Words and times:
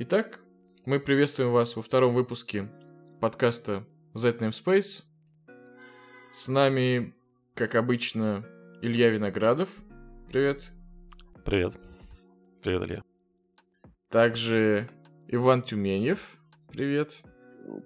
Итак, 0.00 0.38
мы 0.86 1.00
приветствуем 1.00 1.50
вас 1.50 1.74
во 1.74 1.82
втором 1.82 2.14
выпуске 2.14 2.70
подкаста 3.20 3.84
Z-Namespace. 4.14 5.02
С 6.32 6.46
нами, 6.46 7.16
как 7.54 7.74
обычно, 7.74 8.44
Илья 8.80 9.08
Виноградов. 9.08 9.70
Привет. 10.28 10.70
Привет. 11.44 11.74
Привет, 12.62 12.82
Илья. 12.84 13.02
Также 14.08 14.88
Иван 15.26 15.62
Тюменев. 15.62 16.38
Привет. 16.68 17.20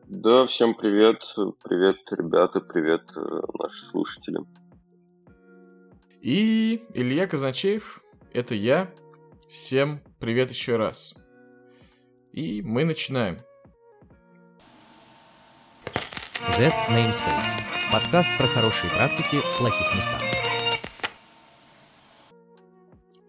Да, 0.04 0.46
всем 0.46 0.74
привет. 0.74 1.22
Привет, 1.64 1.96
ребята, 2.10 2.60
привет, 2.60 3.04
э, 3.16 3.40
наши 3.58 3.86
слушатели. 3.86 4.40
И 6.20 6.84
Илья 6.92 7.26
Казначеев. 7.26 8.02
Это 8.34 8.54
я. 8.54 8.92
Всем 9.48 10.02
привет 10.20 10.50
еще 10.50 10.76
раз. 10.76 11.14
И 12.32 12.62
мы 12.62 12.86
начинаем. 12.86 13.40
Z 16.48 16.72
Namespace. 16.88 17.60
Подкаст 17.92 18.30
про 18.38 18.48
хорошие 18.48 18.90
практики 18.90 19.38
в 19.38 19.58
плохих 19.58 19.94
местах. 19.94 20.22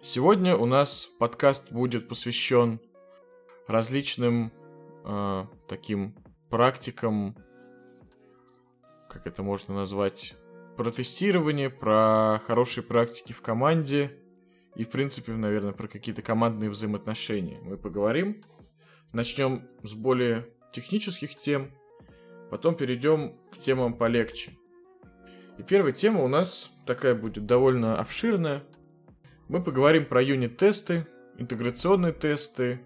Сегодня 0.01 0.55
у 0.55 0.65
нас 0.65 1.09
подкаст 1.19 1.69
будет 1.69 2.07
посвящен 2.07 2.79
различным 3.67 4.53
э, 5.03 5.45
таким 5.67 6.15
практикам, 6.49 7.35
как 9.09 9.27
это 9.27 9.43
можно 9.43 9.73
назвать, 9.73 10.33
про 10.77 10.91
тестирование, 10.91 11.69
про 11.69 12.41
хорошие 12.45 12.85
практики 12.85 13.33
в 13.33 13.41
команде 13.41 14.17
и, 14.77 14.85
в 14.85 14.89
принципе, 14.89 15.33
наверное, 15.33 15.73
про 15.73 15.89
какие-то 15.89 16.21
командные 16.21 16.69
взаимоотношения. 16.69 17.59
Мы 17.63 17.75
поговорим. 17.75 18.41
Начнем 19.13 19.61
с 19.83 19.93
более 19.93 20.47
технических 20.73 21.35
тем, 21.35 21.71
потом 22.49 22.75
перейдем 22.75 23.35
к 23.51 23.59
темам 23.59 23.93
полегче. 23.93 24.57
И 25.59 25.63
первая 25.63 25.93
тема 25.93 26.23
у 26.23 26.27
нас 26.27 26.71
такая 26.87 27.13
будет 27.13 27.45
довольно 27.45 27.99
обширная. 27.99 28.63
Мы 29.47 29.63
поговорим 29.63 30.05
про 30.05 30.21
юнит-тесты, 30.21 31.05
интеграционные 31.37 32.11
тесты, 32.11 32.81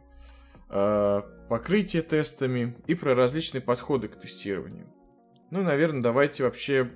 а, 0.67 1.21
покрытие 1.47 2.01
тестами 2.01 2.75
и 2.87 2.95
про 2.95 3.15
различные 3.15 3.61
подходы 3.61 4.09
к 4.09 4.19
тестированию. 4.19 4.87
Ну, 5.49 5.63
наверное, 5.63 6.01
давайте 6.01 6.43
вообще 6.43 6.91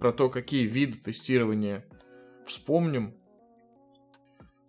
про 0.00 0.10
то, 0.12 0.28
какие 0.28 0.66
виды 0.66 0.98
тестирования 0.98 1.84
вспомним. 2.44 3.14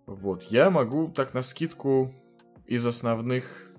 Вот, 0.05 0.43
я 0.43 0.69
могу 0.69 1.07
так 1.07 1.33
на 1.33 1.41
скидку 1.41 2.13
из 2.67 2.85
основных, 2.85 3.71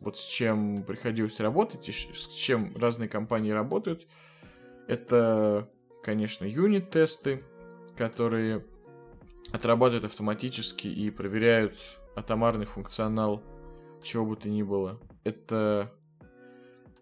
вот 0.00 0.16
с 0.16 0.26
чем 0.26 0.82
приходилось 0.84 1.40
работать, 1.40 1.88
и 1.88 1.92
с 1.92 2.28
чем 2.28 2.74
разные 2.76 3.08
компании 3.08 3.50
работают, 3.50 4.06
это, 4.86 5.70
конечно, 6.02 6.44
юнит-тесты, 6.44 7.42
которые 7.96 8.64
отрабатывают 9.52 10.04
автоматически 10.04 10.88
и 10.88 11.10
проверяют 11.10 11.76
атомарный 12.14 12.66
функционал 12.66 13.42
чего 14.02 14.24
бы 14.24 14.36
то 14.36 14.48
ни 14.48 14.62
было. 14.62 15.00
Это 15.24 15.92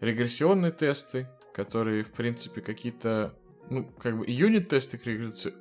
регрессионные 0.01 0.73
тесты, 0.73 1.29
которые, 1.55 2.03
в 2.03 2.13
принципе, 2.13 2.61
какие-то, 2.61 3.35
ну, 3.70 3.85
как 3.98 4.19
бы 4.19 4.25
юнит-тесты 4.27 4.98
к, 4.98 5.07
регресси... 5.07 5.53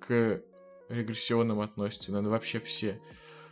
к 0.00 0.42
регрессионным 0.88 1.60
относятся, 1.60 2.12
наверное, 2.12 2.32
вообще 2.32 2.60
все. 2.60 3.00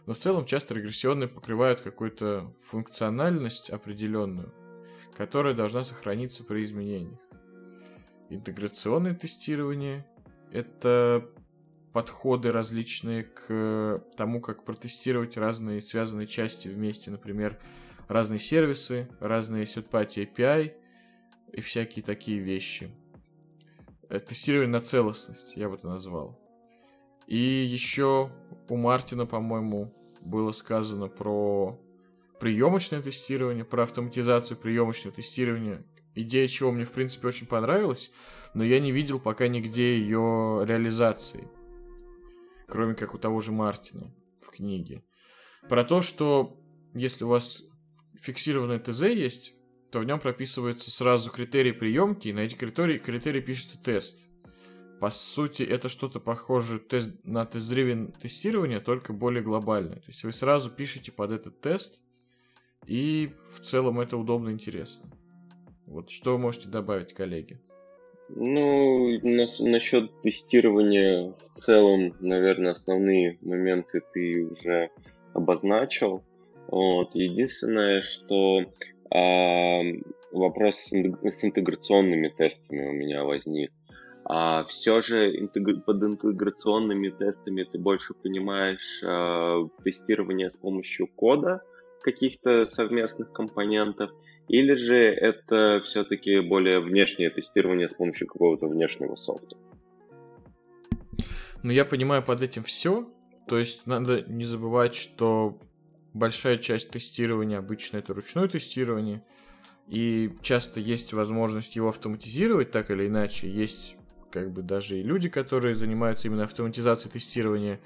Но 0.06 0.14
в 0.14 0.18
целом 0.18 0.46
часто 0.46 0.74
регрессионные 0.74 1.28
покрывают 1.28 1.80
какую-то 1.80 2.52
функциональность 2.60 3.70
определенную, 3.70 4.52
которая 5.16 5.54
должна 5.54 5.84
сохраниться 5.84 6.44
при 6.44 6.64
изменениях. 6.64 7.20
Интеграционное 8.30 9.14
тестирование— 9.14 10.06
это 10.52 11.28
подходы 11.92 12.50
различные 12.50 13.24
к 13.24 14.02
тому, 14.16 14.40
как 14.40 14.64
протестировать 14.64 15.36
разные 15.36 15.80
связанные 15.82 16.26
части 16.26 16.68
вместе, 16.68 17.10
например, 17.10 17.58
разные 18.08 18.38
сервисы, 18.38 19.08
разные 19.20 19.64
third-party 19.64 20.32
API 20.34 20.72
и 21.52 21.60
всякие 21.60 22.02
такие 22.02 22.38
вещи. 22.38 22.90
Тестирование 24.08 24.72
на 24.72 24.80
целостность, 24.80 25.56
я 25.56 25.68
бы 25.68 25.76
это 25.76 25.86
назвал. 25.86 26.40
И 27.26 27.36
еще 27.36 28.30
у 28.68 28.76
Мартина, 28.76 29.26
по-моему, 29.26 29.94
было 30.24 30.52
сказано 30.52 31.08
про 31.08 31.80
приемочное 32.40 33.02
тестирование, 33.02 33.64
про 33.64 33.84
автоматизацию 33.84 34.56
приемочного 34.56 35.14
тестирования. 35.14 35.84
Идея 36.14 36.48
чего 36.48 36.72
мне, 36.72 36.84
в 36.84 36.92
принципе, 36.92 37.28
очень 37.28 37.46
понравилась, 37.46 38.10
но 38.54 38.64
я 38.64 38.80
не 38.80 38.92
видел 38.92 39.18
пока 39.18 39.48
нигде 39.48 39.98
ее 39.98 40.64
реализации. 40.66 41.48
Кроме 42.68 42.94
как 42.94 43.14
у 43.14 43.18
того 43.18 43.40
же 43.40 43.52
Мартина 43.52 44.14
в 44.40 44.50
книге. 44.50 45.04
Про 45.68 45.84
то, 45.84 46.02
что 46.02 46.58
если 46.94 47.24
у 47.24 47.28
вас 47.28 47.62
фиксированное 48.20 48.78
ТЗ 48.78 49.02
есть, 49.02 49.54
то 49.90 50.00
в 50.00 50.04
нем 50.04 50.18
прописываются 50.18 50.90
сразу 50.90 51.30
критерии 51.30 51.72
приемки, 51.72 52.28
и 52.28 52.32
на 52.32 52.40
эти 52.40 52.54
критерии, 52.54 52.98
критерии 52.98 53.40
пишется 53.40 53.78
тест. 53.78 54.18
По 55.02 55.10
сути, 55.10 55.64
это 55.64 55.88
что-то 55.88 56.20
похоже 56.20 56.78
тест, 56.78 57.10
на 57.24 57.44
тест-дривен 57.44 58.12
тестирование, 58.12 58.78
только 58.78 59.12
более 59.12 59.42
глобальное. 59.42 59.96
То 59.96 60.06
есть 60.06 60.22
вы 60.22 60.32
сразу 60.32 60.70
пишете 60.70 61.10
под 61.10 61.32
этот 61.32 61.60
тест, 61.60 61.98
и 62.86 63.32
в 63.52 63.64
целом 63.64 63.98
это 63.98 64.16
удобно 64.16 64.50
и 64.50 64.52
интересно. 64.52 65.10
Вот 65.86 66.08
что 66.10 66.34
вы 66.34 66.38
можете 66.38 66.68
добавить, 66.68 67.14
коллеги? 67.14 67.60
Ну, 68.28 69.18
нас, 69.24 69.58
насчет 69.58 70.22
тестирования 70.22 71.32
в 71.32 71.58
целом, 71.58 72.14
наверное, 72.20 72.70
основные 72.70 73.38
моменты 73.40 74.02
ты 74.14 74.46
уже 74.46 74.90
обозначил. 75.34 76.22
Вот. 76.68 77.12
Единственное, 77.16 78.02
что 78.02 78.72
а, 79.12 79.82
вопрос 80.30 80.76
с 80.76 81.44
интеграционными 81.44 82.28
тестами 82.28 82.86
у 82.86 82.92
меня 82.92 83.24
возник. 83.24 83.72
А 84.24 84.64
все 84.64 85.02
же 85.02 85.36
интегр... 85.38 85.80
под 85.80 86.02
интеграционными 86.02 87.10
тестами 87.10 87.64
ты 87.64 87.78
больше 87.78 88.14
понимаешь 88.14 89.02
а, 89.04 89.68
тестирование 89.82 90.50
с 90.50 90.54
помощью 90.54 91.08
кода 91.08 91.62
каких-то 92.02 92.66
совместных 92.66 93.32
компонентов, 93.32 94.10
или 94.48 94.74
же 94.74 94.96
это 94.96 95.80
все-таки 95.84 96.40
более 96.40 96.80
внешнее 96.80 97.30
тестирование 97.30 97.88
с 97.88 97.94
помощью 97.94 98.26
какого-то 98.26 98.66
внешнего 98.66 99.14
софта? 99.16 99.56
Ну, 101.62 101.70
я 101.70 101.84
понимаю 101.84 102.22
под 102.22 102.42
этим 102.42 102.64
все. 102.64 103.08
То 103.46 103.58
есть 103.58 103.86
надо 103.86 104.22
не 104.22 104.44
забывать, 104.44 104.94
что 104.94 105.58
большая 106.12 106.58
часть 106.58 106.90
тестирования 106.90 107.58
обычно 107.58 107.98
это 107.98 108.14
ручное 108.14 108.48
тестирование. 108.48 109.24
И 109.88 110.32
часто 110.42 110.80
есть 110.80 111.12
возможность 111.12 111.76
его 111.76 111.88
автоматизировать 111.88 112.70
так 112.70 112.90
или 112.90 113.06
иначе. 113.06 113.48
Есть 113.48 113.96
как 114.32 114.50
бы 114.50 114.62
даже 114.62 114.98
и 114.98 115.02
люди, 115.02 115.28
которые 115.28 115.76
занимаются 115.76 116.26
именно 116.26 116.44
автоматизацией 116.44 117.12
тестирования, 117.12 117.80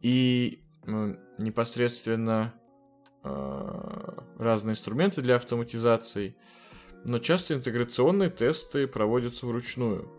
и 0.00 0.62
ну, 0.86 1.16
непосредственно 1.38 2.54
э, 3.22 4.18
разные 4.38 4.72
инструменты 4.72 5.22
для 5.22 5.36
автоматизации, 5.36 6.34
но 7.04 7.18
часто 7.18 7.54
интеграционные 7.54 8.30
тесты 8.30 8.86
проводятся 8.86 9.46
вручную, 9.46 10.10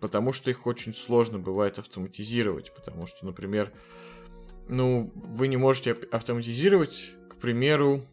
потому 0.00 0.32
что 0.32 0.50
их 0.50 0.66
очень 0.66 0.94
сложно 0.94 1.38
бывает 1.38 1.78
автоматизировать, 1.78 2.74
потому 2.74 3.06
что, 3.06 3.26
например, 3.26 3.72
ну, 4.68 5.12
вы 5.14 5.48
не 5.48 5.56
можете 5.56 5.92
автоматизировать, 5.92 7.12
к 7.28 7.36
примеру, 7.36 8.06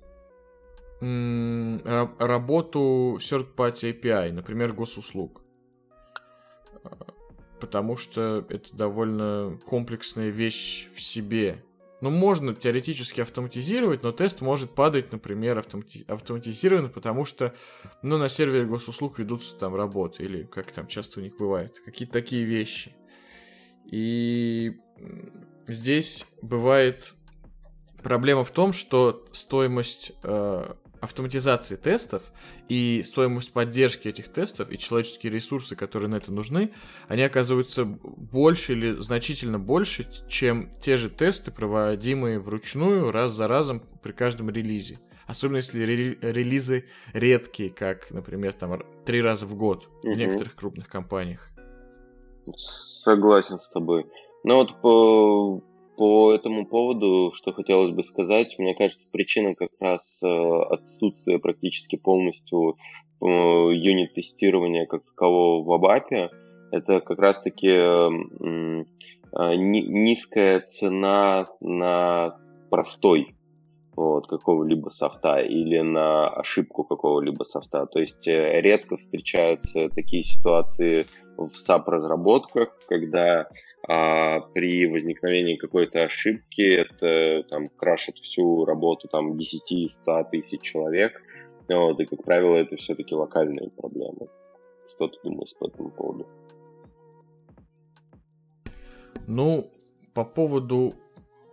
работу 1.00 3.20
third-party 3.20 4.02
API, 4.02 4.32
например, 4.32 4.74
госуслуг 4.74 5.44
потому 7.60 7.98
что 7.98 8.46
это 8.50 8.76
довольно 8.76 9.60
комплексная 9.66 10.30
вещь 10.30 10.88
в 10.96 11.02
себе. 11.02 11.64
Ну, 12.00 12.12
можно 12.12 12.54
теоретически 12.54 13.22
автоматизировать, 13.22 14.04
но 14.04 14.12
тест 14.12 14.42
может 14.42 14.76
падать, 14.76 15.12
например, 15.12 15.58
автомати- 15.58 16.06
автоматизированно, 16.08 16.90
потому 16.90 17.26
что, 17.26 17.56
ну, 18.04 18.18
на 18.18 18.30
сервере 18.30 18.66
госуслуг 18.66 19.18
ведутся 19.18 19.56
там 19.56 19.76
работы, 19.76 20.24
или 20.24 20.44
как 20.44 20.72
там 20.72 20.86
часто 20.86 21.20
у 21.20 21.24
них 21.24 21.38
бывает, 21.38 21.80
какие-то 21.84 22.14
такие 22.14 22.44
вещи. 22.44 22.96
И 23.86 24.78
здесь 25.68 26.28
бывает 26.44 27.16
проблема 28.04 28.44
в 28.44 28.52
том, 28.52 28.74
что 28.74 29.26
стоимость 29.32 30.12
э, 30.22 30.74
автоматизации 31.02 31.76
тестов 31.76 32.24
и 32.70 33.04
стоимость 33.04 33.54
поддержки 33.54 34.08
этих 34.08 34.30
тестов 34.30 34.72
и 34.72 34.78
человеческие 34.78 35.32
ресурсы, 35.32 35.76
которые 35.76 36.10
на 36.10 36.16
это 36.16 36.32
нужны, 36.32 36.72
они 37.08 37.24
оказываются 37.24 37.86
больше 37.86 38.74
или 38.74 38.94
значительно 38.96 39.60
больше, 39.60 40.08
чем 40.28 40.70
те 40.82 40.98
же 40.98 41.10
тесты, 41.10 41.52
проводимые 41.52 42.40
вручную 42.40 43.12
раз 43.12 43.32
за 43.32 43.48
разом 43.48 43.82
при 44.02 44.12
каждом 44.12 44.50
релизе. 44.50 45.00
Особенно 45.28 45.58
если 45.58 45.84
релизы 46.22 46.86
редкие, 47.14 47.70
как, 47.70 48.12
например, 48.12 48.54
там 48.54 48.82
три 49.06 49.22
раза 49.22 49.46
в 49.46 49.56
год 49.56 49.88
угу. 50.04 50.14
в 50.14 50.18
некоторых 50.18 50.56
крупных 50.56 50.88
компаниях. 50.88 51.50
Согласен 52.56 53.60
с 53.60 53.70
тобой. 53.70 54.06
Ну 54.46 54.56
вот 54.56 54.82
по, 54.82 55.62
по 55.98 56.32
этому 56.32 56.66
поводу, 56.66 57.32
что 57.34 57.52
хотелось 57.52 57.92
бы 57.92 58.04
сказать, 58.04 58.56
мне 58.60 58.76
кажется, 58.76 59.08
причина 59.12 59.56
как 59.56 59.72
раз 59.80 60.22
э, 60.24 60.28
отсутствия 60.28 61.40
практически 61.40 61.96
полностью 61.96 62.78
э, 63.20 63.26
юнит-тестирования 63.26 64.86
как 64.86 65.04
такового 65.04 65.64
в 65.64 65.72
Абапе. 65.72 66.30
Это 66.72 67.02
как 67.02 67.18
раз-таки 67.20 67.70
э, 67.70 68.24
низкая 69.56 70.60
цена 70.60 71.50
на 71.62 72.38
простой 72.70 73.36
вот, 73.96 74.28
какого-либо 74.28 74.90
софта 74.90 75.40
или 75.40 75.80
на 75.80 76.30
ошибку 76.30 76.84
какого-либо 76.84 77.44
софта. 77.44 77.88
То 77.88 78.00
есть 78.00 78.28
редко 78.28 78.98
встречаются 78.98 79.90
такие 79.90 80.24
ситуации 80.24 81.08
в 81.38 81.50
SAP-разработках, 81.50 82.78
когда 82.88 83.48
а, 83.88 84.42
при 84.42 84.86
возникновении 84.86 85.56
какой-то 85.56 86.04
ошибки 86.04 86.62
это 86.62 87.48
там 87.50 87.70
крашит 87.70 88.18
всю 88.18 88.66
работу 88.66 89.08
там 89.08 89.34
10-100 89.34 90.30
тысяч 90.32 90.62
человек. 90.62 91.22
Вот, 91.70 92.00
и, 92.00 92.06
как 92.06 92.24
правило, 92.24 92.56
это 92.56 92.76
все-таки 92.78 93.16
локальные 93.16 93.70
проблемы. 93.70 94.28
Что 94.90 95.08
ты 95.08 95.18
думаешь 95.24 95.56
по 95.58 95.68
этому 95.68 95.90
поводу? 95.92 96.28
Ну, 99.26 99.72
по 100.14 100.24
поводу 100.24 100.94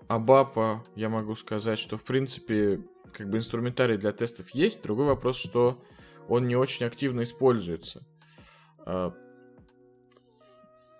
Абапа 0.08 0.84
я 0.94 1.08
могу 1.08 1.34
сказать, 1.34 1.78
что 1.78 1.96
в 1.96 2.04
принципе 2.04 2.80
как 3.12 3.28
бы 3.28 3.38
инструментарий 3.38 3.96
для 3.96 4.12
тестов 4.12 4.50
есть. 4.50 4.82
Другой 4.82 5.06
вопрос, 5.06 5.36
что 5.36 5.82
он 6.28 6.46
не 6.46 6.56
очень 6.56 6.86
активно 6.86 7.22
используется. 7.22 8.02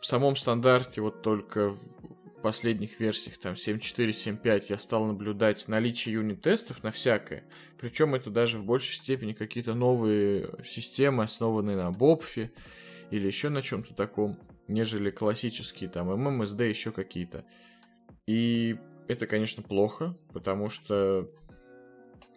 В 0.05 0.07
самом 0.07 0.37
стандарте 0.37 1.01
вот 1.01 1.23
только 1.23 1.71
в 1.71 2.43
последних 2.43 3.01
версиях, 3.01 3.39
там 3.39 3.55
7.4, 3.55 4.11
7.5, 4.11 4.67
я 4.69 4.77
стал 4.77 5.07
наблюдать 5.07 5.67
наличие 5.67 6.17
юнит-тестов 6.17 6.83
на 6.83 6.91
всякое. 6.91 7.45
Причем 7.81 8.15
это 8.15 8.29
даже 8.29 8.59
в 8.59 8.67
большей 8.67 8.97
степени 8.97 9.33
какие-то 9.33 9.73
новые 9.73 10.51
системы, 10.63 11.25
основанные 11.25 11.79
на 11.79 11.91
Бобфе 11.91 12.53
или 13.11 13.27
еще 13.27 13.49
на 13.49 13.63
чем-то 13.63 13.95
таком, 13.95 14.39
нежели 14.69 15.09
классические 15.09 15.89
там 15.89 16.11
MMSD, 16.11 16.69
еще 16.69 16.91
какие-то. 16.91 17.47
И 18.27 18.77
это, 19.09 19.27
конечно, 19.27 19.63
плохо, 19.63 20.15
потому 20.35 20.69
что 20.69 21.31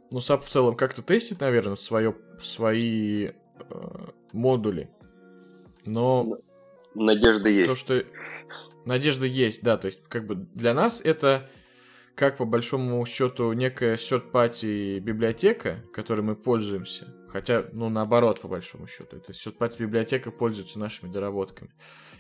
ну, 0.09 0.19
SAP 0.19 0.43
в 0.43 0.49
целом 0.49 0.77
как-то 0.77 1.01
тестит, 1.01 1.41
наверное, 1.41 1.75
свое, 1.75 2.15
свои 2.39 3.25
э, 3.25 4.07
модули. 4.31 4.89
Но... 5.83 6.39
Надежда 7.03 7.49
есть. 7.49 7.69
То, 7.69 7.75
что... 7.75 8.03
Надежда 8.85 9.25
есть, 9.25 9.63
да. 9.63 9.77
То 9.77 9.87
есть, 9.87 9.99
как 10.07 10.25
бы 10.25 10.35
для 10.35 10.73
нас 10.73 11.01
это 11.01 11.49
как 12.15 12.37
по 12.37 12.45
большому 12.45 13.05
счету 13.05 13.53
некая 13.53 13.95
third-party 13.95 14.99
библиотека, 14.99 15.83
которой 15.93 16.21
мы 16.21 16.35
пользуемся. 16.35 17.13
Хотя, 17.29 17.65
ну, 17.73 17.89
наоборот, 17.89 18.41
по 18.41 18.47
большому 18.47 18.87
счету. 18.87 19.17
Это 19.17 19.33
third-party 19.33 19.77
библиотека 19.79 20.31
пользуется 20.31 20.79
нашими 20.79 21.11
доработками. 21.11 21.69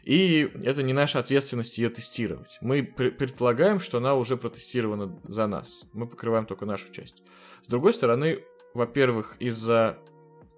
И 0.03 0.51
это 0.63 0.83
не 0.83 0.93
наша 0.93 1.19
ответственность 1.19 1.79
ее 1.79 1.89
тестировать. 1.89 2.59
Мы 2.61 2.83
предполагаем, 2.83 3.79
что 3.79 3.97
она 3.97 4.13
уже 4.15 4.37
протестирована 4.37 5.19
за 5.27 5.47
нас. 5.47 5.85
Мы 5.93 6.07
покрываем 6.07 6.45
только 6.45 6.65
нашу 6.65 6.91
часть. 6.91 7.23
С 7.63 7.67
другой 7.67 7.93
стороны, 7.93 8.43
во-первых, 8.75 9.35
из-за 9.39 9.97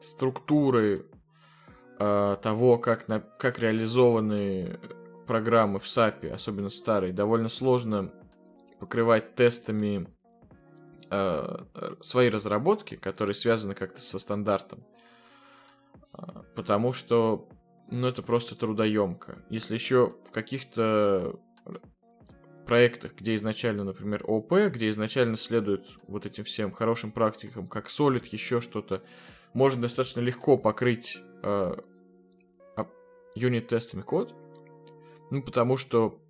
структуры 0.01 1.06
э, 2.00 2.38
того, 2.42 2.78
как, 2.78 3.07
на, 3.07 3.19
как 3.19 3.60
реализованы 3.60 4.80
программы 5.28 5.80
в 5.80 5.84
SAP, 5.84 6.28
особенно 6.30 6.69
старые, 6.69 7.13
довольно 7.13 7.50
сложно 7.50 8.12
покрывать 8.80 9.36
тестами 9.36 10.07
э, 11.12 11.57
свои 12.01 12.30
разработки, 12.30 12.96
которые 12.96 13.36
связаны 13.36 13.75
как-то 13.75 14.01
со 14.01 14.18
стандартом. 14.18 14.84
А, 16.13 16.44
потому 16.56 16.94
что 16.94 17.48
ну, 17.92 18.07
это 18.07 18.22
просто 18.22 18.56
трудоемко. 18.56 19.40
Если 19.50 19.74
еще 19.74 20.16
в 20.28 20.31
каких-то 20.31 21.40
проектах, 22.66 23.13
где 23.16 23.36
изначально, 23.36 23.84
например, 23.84 24.24
ОП, 24.28 24.54
где 24.72 24.90
изначально 24.92 25.38
следует 25.38 25.86
вот 26.07 26.25
этим 26.28 26.44
всем 26.44 26.72
хорошим 26.72 27.12
практикам, 27.12 27.68
как 27.68 27.88
Solid, 27.88 28.28
еще 28.31 28.62
что-то, 28.62 29.02
можно 29.54 29.81
достаточно 29.81 30.19
легко 30.19 30.56
покрыть 30.56 31.18
э, 31.42 31.74
юнит-тестами 33.36 34.02
код, 34.02 34.36
ну, 35.31 35.42
потому 35.42 35.78
что 35.78 36.22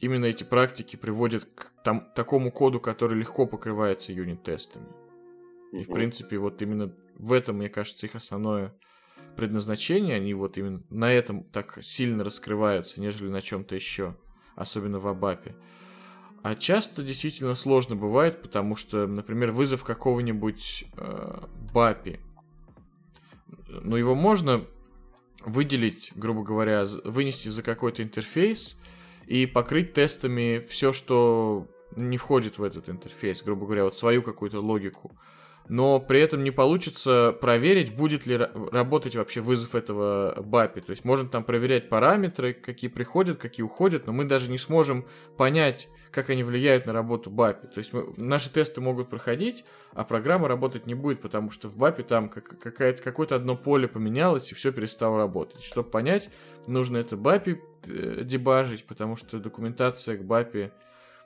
именно 0.00 0.26
эти 0.26 0.44
практики 0.44 0.96
приводят 0.96 1.44
к 1.44 1.72
там, 1.84 2.08
такому 2.14 2.50
коду, 2.50 2.80
который 2.80 3.18
легко 3.18 3.46
покрывается 3.46 4.12
юнит-тестами. 4.12 4.86
И, 5.72 5.84
в 5.84 5.92
принципе, 5.92 6.38
вот 6.38 6.62
именно 6.62 6.94
в 7.16 7.32
этом, 7.32 7.56
мне 7.56 7.68
кажется, 7.68 8.06
их 8.06 8.14
основное 8.14 8.74
предназначение, 9.36 10.16
они 10.16 10.34
вот 10.34 10.56
именно 10.58 10.82
на 10.90 11.12
этом 11.12 11.44
так 11.44 11.78
сильно 11.82 12.24
раскрываются, 12.24 13.00
нежели 13.00 13.28
на 13.28 13.40
чем-то 13.40 13.74
еще, 13.74 14.16
особенно 14.56 14.98
в 14.98 15.06
Абапе. 15.06 15.54
А 16.42 16.54
часто 16.54 17.02
действительно 17.02 17.54
сложно 17.54 17.96
бывает, 17.96 18.42
потому 18.42 18.76
что, 18.76 19.06
например, 19.06 19.52
вызов 19.52 19.84
какого-нибудь 19.84 20.86
э, 20.96 21.40
Бапи, 21.72 22.20
ну 23.68 23.96
его 23.96 24.14
можно 24.14 24.64
выделить, 25.40 26.10
грубо 26.14 26.42
говоря, 26.42 26.84
вынести 27.04 27.48
за 27.48 27.62
какой-то 27.62 28.02
интерфейс 28.02 28.78
и 29.26 29.46
покрыть 29.46 29.92
тестами 29.92 30.64
все, 30.68 30.92
что 30.92 31.68
не 31.96 32.18
входит 32.18 32.58
в 32.58 32.62
этот 32.62 32.88
интерфейс, 32.88 33.42
грубо 33.42 33.66
говоря, 33.66 33.84
вот 33.84 33.96
свою 33.96 34.22
какую-то 34.22 34.60
логику 34.60 35.16
но 35.68 36.00
при 36.00 36.20
этом 36.20 36.42
не 36.42 36.50
получится 36.50 37.36
проверить, 37.40 37.94
будет 37.94 38.26
ли 38.26 38.38
работать 38.72 39.16
вообще 39.16 39.40
вызов 39.40 39.74
этого 39.74 40.34
BAPI. 40.38 40.80
То 40.80 40.90
есть 40.90 41.04
можно 41.04 41.28
там 41.28 41.44
проверять 41.44 41.88
параметры, 41.88 42.54
какие 42.54 42.90
приходят, 42.90 43.38
какие 43.38 43.64
уходят, 43.64 44.06
но 44.06 44.12
мы 44.12 44.24
даже 44.24 44.50
не 44.50 44.58
сможем 44.58 45.06
понять, 45.36 45.88
как 46.10 46.30
они 46.30 46.42
влияют 46.42 46.86
на 46.86 46.92
работу 46.92 47.30
BAPI. 47.30 47.72
То 47.72 47.78
есть 47.78 47.92
мы, 47.92 48.14
наши 48.16 48.50
тесты 48.50 48.80
могут 48.80 49.10
проходить, 49.10 49.64
а 49.92 50.04
программа 50.04 50.48
работать 50.48 50.86
не 50.86 50.94
будет, 50.94 51.20
потому 51.20 51.50
что 51.50 51.68
в 51.68 51.76
BAPI 51.76 52.02
там 52.04 52.28
как, 52.30 52.58
какая-то, 52.58 53.02
какое-то 53.02 53.36
одно 53.36 53.56
поле 53.56 53.88
поменялось, 53.88 54.50
и 54.50 54.54
все 54.54 54.72
перестало 54.72 55.18
работать. 55.18 55.62
Чтобы 55.62 55.90
понять, 55.90 56.30
нужно 56.66 56.96
это 56.96 57.16
BAPI 57.16 57.58
э, 57.86 58.20
дебажить, 58.24 58.86
потому 58.86 59.16
что 59.16 59.38
документация 59.38 60.16
к 60.16 60.22
BAPI 60.22 60.72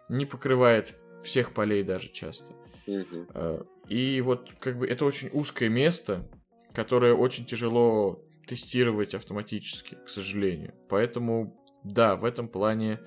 не 0.09 0.27
покрывает 0.27 0.95
всех 1.23 1.53
полей 1.53 1.85
даже 1.85 2.11
часто. 2.11 2.53
Mm-hmm. 2.87 3.67
И 3.89 4.21
вот 4.21 4.51
как 4.59 4.79
бы 4.79 4.87
это 4.87 5.05
очень 5.05 5.29
узкое 5.33 5.69
место, 5.69 6.29
которое 6.73 7.15
очень 7.15 7.45
тяжело 7.45 8.21
тестировать 8.47 9.15
автоматически, 9.15 9.97
к 10.05 10.09
сожалению. 10.09 10.75
Поэтому, 10.89 11.57
да, 11.85 12.17
в 12.17 12.25
этом 12.25 12.49
плане 12.49 13.01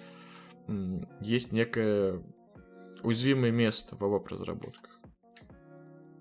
есть 1.21 1.51
некое 1.51 2.21
уязвимое 3.03 3.51
место 3.51 3.95
в 3.95 3.99
веб-разработках. 3.99 4.99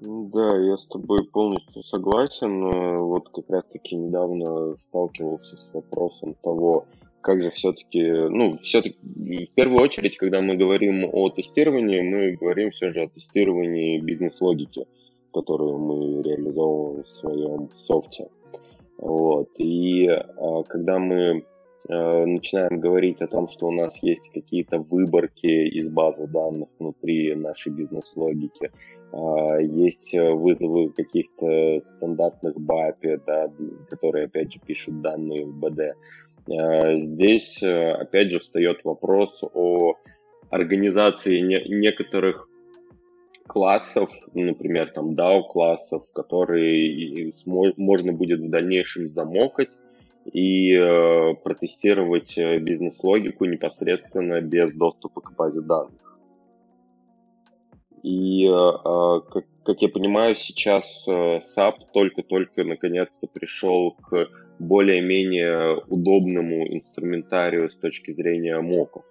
Да, 0.00 0.56
я 0.58 0.76
с 0.76 0.86
тобой 0.86 1.24
полностью 1.24 1.82
согласен. 1.82 2.66
Э, 2.66 2.98
вот 2.98 3.30
как 3.30 3.48
раз-таки 3.48 3.96
недавно 3.96 4.76
сталкивался 4.88 5.56
с 5.56 5.70
вопросом 5.72 6.34
того, 6.42 6.86
как 7.24 7.40
же 7.40 7.50
все-таки, 7.50 8.02
ну, 8.02 8.58
все-таки 8.58 8.98
в 9.02 9.54
первую 9.54 9.80
очередь, 9.80 10.18
когда 10.18 10.42
мы 10.42 10.56
говорим 10.56 11.08
о 11.10 11.30
тестировании, 11.30 12.02
мы 12.02 12.32
говорим 12.32 12.70
все 12.70 12.92
же 12.92 13.00
о 13.02 13.08
тестировании 13.08 13.98
бизнес-логики, 13.98 14.86
которую 15.32 15.78
мы 15.78 16.22
реализовываем 16.22 17.02
в 17.02 17.08
своем 17.08 17.70
софте. 17.74 18.28
Вот. 18.98 19.48
И 19.56 20.06
а, 20.06 20.64
когда 20.64 20.98
мы 20.98 21.46
а, 21.88 22.26
начинаем 22.26 22.78
говорить 22.78 23.22
о 23.22 23.26
том, 23.26 23.48
что 23.48 23.68
у 23.68 23.72
нас 23.72 24.02
есть 24.02 24.30
какие-то 24.30 24.78
выборки 24.78 25.46
из 25.46 25.88
базы 25.88 26.26
данных 26.26 26.68
внутри 26.78 27.34
нашей 27.34 27.72
бизнес-логики, 27.72 28.70
а, 29.12 29.56
есть 29.60 30.12
вызовы 30.12 30.90
каких-то 30.90 31.80
стандартных 31.80 32.56
BAPI, 32.58 33.22
да, 33.26 33.50
которые, 33.88 34.26
опять 34.26 34.52
же, 34.52 34.60
пишут 34.60 35.00
данные 35.00 35.46
в 35.46 35.58
Э, 35.58 35.94
здесь, 36.46 37.62
э, 37.62 37.92
опять 37.92 38.30
же, 38.30 38.38
встает 38.38 38.84
вопрос 38.84 39.42
о 39.54 39.94
организации 40.50 41.40
некоторых 41.40 42.48
классов, 43.46 44.10
например, 44.34 44.90
там 44.92 45.14
DAO-классов, 45.14 46.04
которые 46.12 47.30
можно 47.76 48.12
будет 48.12 48.40
в 48.40 48.50
дальнейшем 48.50 49.08
замокать 49.08 49.70
и 50.32 50.72
э, 50.72 51.34
протестировать 51.42 52.38
э, 52.38 52.58
бизнес-логику 52.58 53.44
непосредственно 53.44 54.40
без 54.40 54.72
доступа 54.74 55.20
к 55.20 55.34
базе 55.34 55.60
данных. 55.60 56.03
И, 58.04 58.46
э, 58.46 59.20
как, 59.30 59.44
как 59.64 59.82
я 59.82 59.88
понимаю, 59.88 60.36
сейчас 60.36 61.06
SAP 61.08 61.76
только-только 61.92 62.64
наконец-то 62.64 63.26
пришел 63.26 63.92
к 63.92 64.28
более-менее 64.58 65.82
удобному 65.88 66.66
инструментарию 66.74 67.70
с 67.70 67.74
точки 67.74 68.12
зрения 68.12 68.60
моков. 68.60 69.04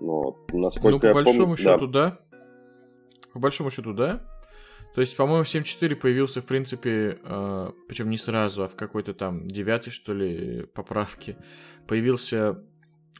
Но, 0.00 0.36
насколько 0.52 0.90
ну, 0.90 1.00
по 1.00 1.06
я 1.06 1.14
большому 1.14 1.38
помню, 1.40 1.56
счету, 1.56 1.86
да. 1.86 2.10
да. 2.10 2.38
По 3.32 3.38
большому 3.38 3.70
счету, 3.70 3.92
да. 3.92 4.22
То 4.94 5.00
есть, 5.00 5.16
по-моему, 5.16 5.44
в 5.44 5.48
7.4 5.48 5.96
появился, 5.96 6.40
в 6.40 6.46
принципе, 6.46 7.18
э, 7.22 7.70
причем 7.88 8.10
не 8.10 8.16
сразу, 8.16 8.62
а 8.62 8.68
в 8.68 8.76
какой-то 8.76 9.12
там 9.12 9.48
девятой, 9.48 9.92
что 9.92 10.14
ли, 10.14 10.66
поправке, 10.72 11.36
появился 11.86 12.62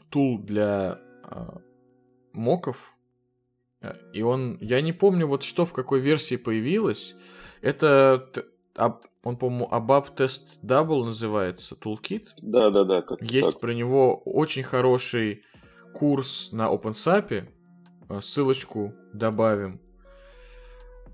тул 0.09 0.39
для 0.39 0.99
э, 1.29 1.57
моков. 2.33 2.94
И 4.13 4.21
он, 4.21 4.57
я 4.61 4.81
не 4.81 4.93
помню, 4.93 5.27
вот 5.27 5.43
что 5.43 5.65
в 5.65 5.73
какой 5.73 5.99
версии 5.99 6.35
появилось. 6.35 7.15
Это, 7.61 8.29
он, 9.23 9.37
по-моему, 9.37 9.67
ABAP 9.71 10.15
Test 10.15 10.59
Double 10.63 11.03
называется, 11.03 11.75
Toolkit. 11.75 12.27
Да-да-да. 12.41 13.03
Есть 13.21 13.51
так. 13.51 13.59
про 13.59 13.73
него 13.73 14.17
очень 14.25 14.63
хороший 14.63 15.43
курс 15.93 16.49
на 16.51 16.71
OpenSAP. 16.71 17.47
Ссылочку 18.21 18.93
добавим. 19.13 19.79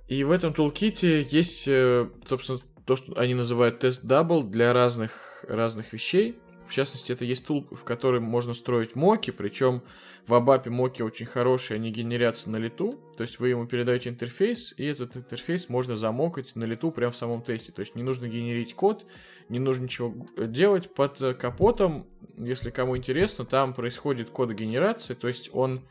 И 0.09 0.25
в 0.25 0.31
этом 0.31 0.53
toolkit 0.53 1.14
е 1.15 1.23
есть, 1.23 1.69
э, 1.69 2.09
собственно, 2.25 2.59
то, 2.85 2.97
что 2.97 3.13
они 3.17 3.33
называют 3.33 3.79
test 3.79 4.03
double 4.03 4.43
для 4.43 4.73
разных, 4.73 5.45
разных 5.47 5.93
вещей. 5.93 6.37
В 6.71 6.73
частности, 6.73 7.11
это 7.11 7.25
есть 7.25 7.45
tool, 7.45 7.67
в 7.69 7.83
котором 7.83 8.23
можно 8.23 8.53
строить 8.53 8.95
mock 8.95 9.19
и, 9.19 9.31
причем 9.31 9.83
в 10.25 10.33
ABAP 10.33 10.62
е 10.62 10.69
mock 10.69 10.95
и 10.95 11.01
очень 11.01 11.25
хорошие, 11.25 11.75
они 11.75 11.91
генерятся 11.91 12.49
на 12.49 12.55
лету, 12.55 12.97
то 13.17 13.23
есть 13.23 13.41
вы 13.41 13.49
ему 13.49 13.67
передаете 13.67 14.07
интерфейс, 14.07 14.73
и 14.77 14.85
этот 14.85 15.17
интерфейс 15.17 15.67
можно 15.67 15.97
замокать 15.97 16.55
на 16.55 16.63
лету 16.63 16.91
прямо 16.91 17.11
в 17.11 17.17
самом 17.17 17.41
тесте, 17.41 17.73
то 17.73 17.81
есть 17.81 17.95
не 17.95 18.03
нужно 18.03 18.29
генерить 18.29 18.73
код, 18.73 19.05
не 19.49 19.59
нужно 19.59 19.83
ничего 19.83 20.15
делать. 20.37 20.95
Под 20.95 21.17
капотом, 21.37 22.07
если 22.37 22.69
кому 22.69 22.95
интересно, 22.95 23.43
там 23.43 23.73
происходит 23.73 24.29
кодогенерация, 24.29 25.17
то 25.17 25.27
есть 25.27 25.49
он 25.51 25.81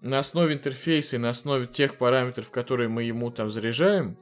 на 0.00 0.18
основе 0.18 0.54
интерфейса 0.54 1.14
и 1.14 1.20
на 1.20 1.30
основе 1.30 1.66
тех 1.66 1.96
параметров, 1.96 2.50
которые 2.50 2.88
мы 2.88 3.04
ему 3.04 3.30
там 3.30 3.50
заряжаем, 3.50 4.18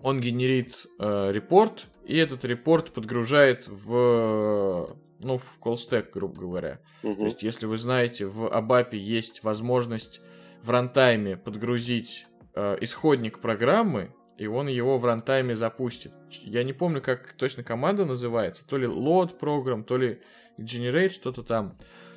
он 0.00 0.22
генерит 0.22 0.86
э, 0.98 1.32
репорт, 1.32 1.88
и 2.04 2.16
этот 2.16 2.44
репорт 2.44 2.92
подгружает 2.92 3.68
в, 3.68 4.96
ну, 5.20 5.38
в 5.38 5.58
stack, 5.62 6.10
грубо 6.12 6.40
говоря. 6.40 6.80
Угу. 7.02 7.16
То 7.16 7.24
есть, 7.24 7.42
если 7.42 7.66
вы 7.66 7.78
знаете, 7.78 8.26
в 8.26 8.46
ABAP 8.46 8.96
есть 8.96 9.42
возможность 9.44 10.20
в 10.62 10.70
рантайме 10.70 11.36
подгрузить 11.36 12.26
э, 12.54 12.78
исходник 12.80 13.40
программы, 13.40 14.14
и 14.38 14.46
он 14.46 14.66
его 14.68 14.98
в 14.98 15.04
рантайме 15.04 15.54
запустит. 15.54 16.12
Я 16.42 16.64
не 16.64 16.72
помню, 16.72 17.00
как 17.00 17.34
точно 17.34 17.62
команда 17.62 18.04
называется, 18.04 18.66
то 18.66 18.76
ли 18.78 18.86
load 18.86 19.38
program, 19.38 19.84
то 19.84 19.96
ли 19.96 20.20
generate, 20.58 21.10
что-то 21.10 21.42
там. 21.42 21.76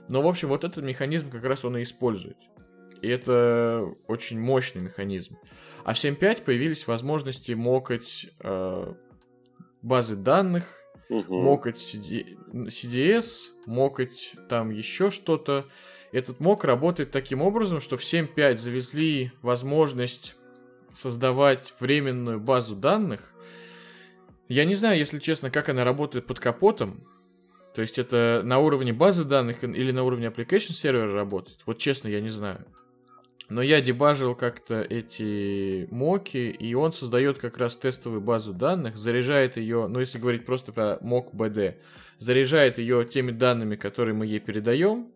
Но, 0.10 0.22
в 0.22 0.28
общем, 0.28 0.50
вот 0.50 0.64
этот 0.64 0.84
механизм 0.84 1.30
как 1.30 1.44
раз 1.44 1.66
он 1.66 1.78
и 1.78 1.84
использует. 1.84 2.38
И 3.02 3.08
это 3.08 3.94
очень 4.08 4.40
мощный 4.40 4.82
механизм. 4.82 5.38
А 5.84 5.94
в 5.94 5.98
7.5 5.98 6.44
появились 6.44 6.88
возможности 6.88 7.52
мокать 7.52 8.28
э, 8.40 8.94
базы 9.86 10.16
данных, 10.16 10.66
угу. 11.10 11.42
мокать 11.42 11.78
CD, 11.78 12.38
CDS, 12.52 13.52
мокать 13.66 14.34
там 14.50 14.72
еще 14.72 15.12
что-то. 15.12 15.66
Этот 16.12 16.40
мок 16.40 16.64
работает 16.64 17.12
таким 17.12 17.42
образом, 17.42 17.82
что 17.82 17.98
в 17.98 18.02
7.5 18.02 18.58
завезли 18.58 19.32
возможность 19.42 20.36
создавать 20.94 21.74
временную 21.80 22.40
базу 22.40 22.76
данных. 22.76 23.34
Я 24.48 24.66
не 24.66 24.76
знаю, 24.76 24.98
если 24.98 25.20
честно, 25.20 25.52
как 25.52 25.70
она 25.70 25.84
работает 25.84 26.26
под 26.26 26.40
капотом. 26.40 27.06
То 27.76 27.82
есть 27.82 28.00
это 28.00 28.42
на 28.44 28.60
уровне 28.60 28.94
базы 28.94 29.26
данных 29.26 29.64
или 29.64 29.92
на 29.92 30.04
уровне 30.04 30.28
application 30.28 30.72
сервера 30.72 31.14
работает. 31.14 31.60
Вот 31.66 31.78
честно, 31.78 32.08
я 32.08 32.22
не 32.22 32.30
знаю. 32.30 32.66
Но 33.50 33.62
я 33.62 33.80
дебажил 33.82 34.36
как-то 34.36 34.82
эти 34.82 35.88
моки, 35.92 36.50
и 36.50 36.74
он 36.74 36.92
создает 36.92 37.38
как 37.38 37.58
раз 37.58 37.76
тестовую 37.76 38.22
базу 38.22 38.54
данных, 38.54 38.98
заряжает 38.98 39.58
ее, 39.58 39.88
ну 39.88 40.00
если 40.00 40.18
говорить 40.18 40.46
просто 40.46 40.72
про 40.72 40.98
мок 41.02 41.34
BD, 41.34 41.76
заряжает 42.18 42.80
ее 42.80 43.06
теми 43.06 43.32
данными, 43.32 43.76
которые 43.76 44.16
мы 44.16 44.26
ей 44.26 44.40
передаем, 44.40 45.10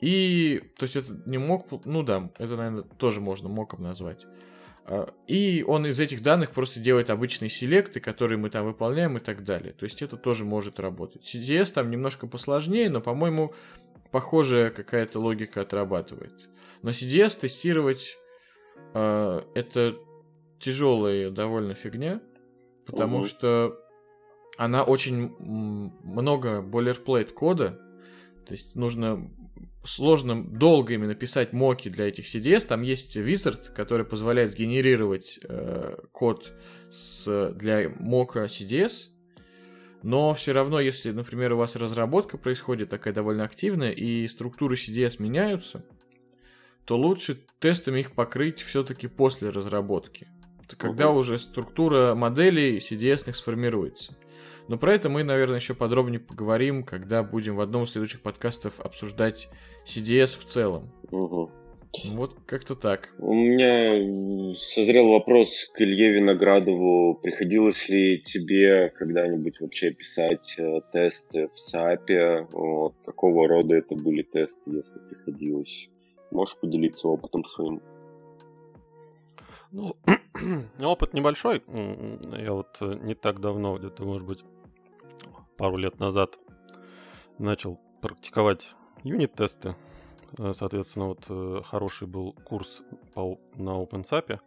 и, 0.00 0.62
то 0.76 0.84
есть 0.84 0.96
это 0.96 1.20
не 1.26 1.38
мок, 1.38 1.66
ну 1.84 2.02
да, 2.02 2.30
это, 2.38 2.56
наверное, 2.56 2.82
тоже 2.82 3.20
можно 3.20 3.48
моком 3.48 3.82
назвать. 3.82 4.26
А, 4.84 5.12
и 5.26 5.64
он 5.66 5.86
из 5.86 6.00
этих 6.00 6.22
данных 6.22 6.50
просто 6.50 6.80
делает 6.80 7.10
обычные 7.10 7.50
селекты, 7.50 8.00
которые 8.00 8.38
мы 8.38 8.48
там 8.48 8.64
выполняем 8.64 9.18
и 9.18 9.20
так 9.20 9.44
далее. 9.44 9.72
То 9.72 9.84
есть 9.84 10.00
это 10.02 10.16
тоже 10.16 10.44
может 10.44 10.80
работать. 10.80 11.22
CDS 11.22 11.72
там 11.72 11.90
немножко 11.90 12.26
посложнее, 12.26 12.88
но, 12.88 13.00
по-моему, 13.00 13.52
похожая 14.10 14.70
какая-то 14.70 15.20
логика 15.20 15.60
отрабатывает. 15.60 16.48
Но 16.82 16.90
CDS 16.90 17.38
тестировать 17.38 18.16
э, 18.94 19.42
это 19.54 19.96
тяжелая 20.60 21.30
довольно 21.30 21.74
фигня, 21.74 22.20
потому 22.86 23.18
угу. 23.18 23.26
что 23.26 23.78
она 24.56 24.82
очень 24.82 25.34
много 25.38 26.60
boilerplate 26.60 27.32
кода, 27.32 27.80
то 28.46 28.54
есть 28.54 28.74
нужно 28.74 29.30
сложно 29.84 30.44
долго 30.44 30.94
именно 30.94 31.14
писать 31.14 31.52
моки 31.52 31.88
для 31.88 32.08
этих 32.08 32.26
CDS. 32.26 32.66
Там 32.66 32.82
есть 32.82 33.16
wizard, 33.16 33.72
который 33.72 34.04
позволяет 34.04 34.50
сгенерировать 34.50 35.38
э, 35.42 35.96
код 36.12 36.52
с, 36.90 37.52
для 37.54 37.88
мока 37.98 38.44
CDS, 38.46 39.10
но 40.02 40.34
все 40.34 40.52
равно, 40.52 40.80
если, 40.80 41.10
например, 41.10 41.52
у 41.52 41.56
вас 41.56 41.76
разработка 41.76 42.38
происходит 42.38 42.90
такая 42.90 43.14
довольно 43.14 43.44
активная, 43.44 43.90
и 43.90 44.28
структуры 44.28 44.76
CDS 44.76 45.16
меняются, 45.20 45.84
то 46.88 46.96
лучше 46.96 47.38
тестами 47.60 48.00
их 48.00 48.12
покрыть 48.12 48.62
все-таки 48.62 49.08
после 49.08 49.50
разработки. 49.50 50.26
Когда 50.78 51.04
uh-huh. 51.04 51.18
уже 51.18 51.38
структура 51.38 52.14
моделей 52.14 52.78
CDS 52.78 53.30
сформируется. 53.34 54.16
Но 54.68 54.78
про 54.78 54.94
это 54.94 55.10
мы, 55.10 55.22
наверное, 55.22 55.58
еще 55.58 55.74
подробнее 55.74 56.18
поговорим, 56.18 56.82
когда 56.82 57.22
будем 57.22 57.56
в 57.56 57.60
одном 57.60 57.84
из 57.84 57.90
следующих 57.90 58.22
подкастов 58.22 58.80
обсуждать 58.80 59.48
CDS 59.84 60.38
в 60.38 60.44
целом. 60.44 60.90
Угу. 61.10 61.50
Вот 62.12 62.36
как-то 62.46 62.74
так. 62.74 63.10
У 63.18 63.34
меня 63.34 64.54
созрел 64.54 65.08
вопрос 65.08 65.70
к 65.74 65.80
Илье 65.82 66.12
Виноградову. 66.12 67.14
Приходилось 67.22 67.88
ли 67.88 68.22
тебе 68.22 68.90
когда-нибудь 68.90 69.60
вообще 69.60 69.90
писать 69.90 70.54
э, 70.58 70.80
тесты 70.92 71.48
в 71.48 71.58
САПе? 71.58 72.46
Вот, 72.52 72.94
какого 73.04 73.48
рода 73.48 73.74
это 73.74 73.94
были 73.94 74.22
тесты, 74.22 74.70
если 74.70 74.98
приходилось? 75.10 75.88
Можешь 76.30 76.58
поделиться 76.58 77.08
опытом 77.08 77.44
своим? 77.44 77.82
Ну, 79.70 79.96
опыт 80.80 81.14
небольшой. 81.14 81.62
Я 82.38 82.52
вот 82.52 82.76
э, 82.80 82.94
не 83.02 83.14
так 83.14 83.40
давно, 83.40 83.76
где-то, 83.78 84.04
может 84.04 84.26
быть, 84.26 84.44
пару 85.56 85.76
лет 85.76 86.00
назад 86.00 86.38
начал 87.38 87.78
практиковать 88.00 88.74
юнит-тесты 89.02 89.76
Э, 90.36 90.52
соответственно, 90.54 91.06
вот 91.06 91.24
э, 91.28 91.62
хороший 91.64 92.06
был 92.06 92.32
курс 92.44 92.82
по, 93.14 93.38
на 93.54 93.82
OpenSAP, 93.82 94.40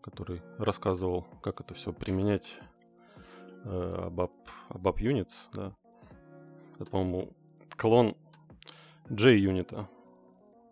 который 0.00 0.42
рассказывал, 0.58 1.26
как 1.42 1.60
это 1.60 1.74
все 1.74 1.92
применять 1.92 2.54
э, 3.64 4.08
ABAP, 4.10 4.96
Unit, 4.98 5.28
да. 5.52 5.74
Это, 6.78 6.90
по-моему, 6.90 7.32
клон 7.76 8.14
JUnit. 9.08 9.86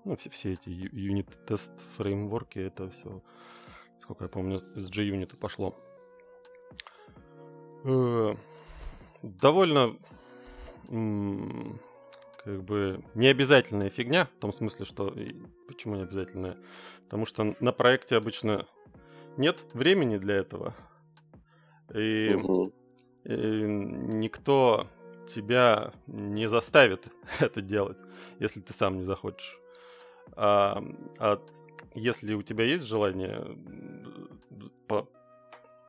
Ну, 0.06 0.16
все, 0.16 0.30
все 0.30 0.52
эти 0.52 0.68
юнит-тест 0.68 1.72
фреймворки, 1.96 2.60
это 2.60 2.90
все, 2.90 3.20
сколько 4.00 4.22
я 4.22 4.28
помню, 4.28 4.62
из 4.76 4.88
JUnit 4.88 5.36
пошло. 5.36 5.74
Довольно 9.22 9.96
как 12.44 12.62
бы 12.62 13.02
не 13.14 13.26
обязательная 13.26 13.90
фигня, 13.90 14.26
в 14.26 14.40
том 14.40 14.52
смысле, 14.52 14.84
что... 14.84 15.12
Почему 15.66 15.96
не 15.96 16.02
обязательная? 16.02 16.56
Потому 17.02 17.26
что 17.26 17.56
на 17.58 17.72
проекте 17.72 18.14
обычно 18.14 18.64
нет 19.36 19.58
времени 19.72 20.18
для 20.18 20.36
этого. 20.36 20.72
И, 21.92 22.32
угу. 22.32 22.72
и 23.24 23.34
никто 23.34 24.86
тебя 25.28 25.92
не 26.06 26.48
заставит 26.48 27.08
это 27.40 27.60
делать, 27.60 27.98
если 28.38 28.60
ты 28.60 28.72
сам 28.72 28.98
не 28.98 29.02
захочешь. 29.02 29.58
А, 30.32 30.82
а 31.18 31.40
если 31.94 32.34
у 32.34 32.42
тебя 32.42 32.64
есть 32.64 32.84
желание 32.84 33.56
по, 34.86 35.08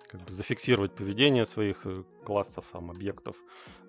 как 0.07 0.21
бы 0.21 0.33
зафиксировать 0.33 0.93
поведение 0.95 1.45
своих 1.45 1.85
э, 1.85 2.03
классов, 2.25 2.65
там, 2.71 2.91
объектов, 2.91 3.35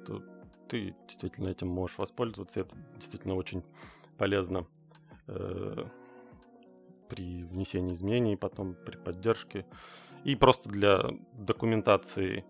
то 0.06 0.22
ты 0.68 0.94
действительно 1.06 1.48
этим 1.48 1.68
можешь 1.68 1.98
воспользоваться. 1.98 2.60
Это 2.60 2.76
действительно 2.96 3.34
очень 3.34 3.62
полезно 4.18 4.66
э, 5.26 5.84
при 7.08 7.44
внесении 7.44 7.94
изменений, 7.94 8.36
потом 8.36 8.74
при 8.74 8.96
поддержке. 8.96 9.64
И 10.24 10.34
просто 10.34 10.68
для 10.68 11.10
документации 11.32 12.44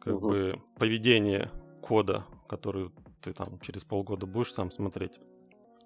как 0.00 0.16
угу. 0.16 0.28
бы 0.28 0.62
поведения 0.76 1.50
кода, 1.80 2.26
который 2.48 2.90
ты 3.22 3.32
там 3.32 3.60
через 3.60 3.84
полгода 3.84 4.26
будешь 4.26 4.52
сам 4.52 4.70
смотреть. 4.70 5.20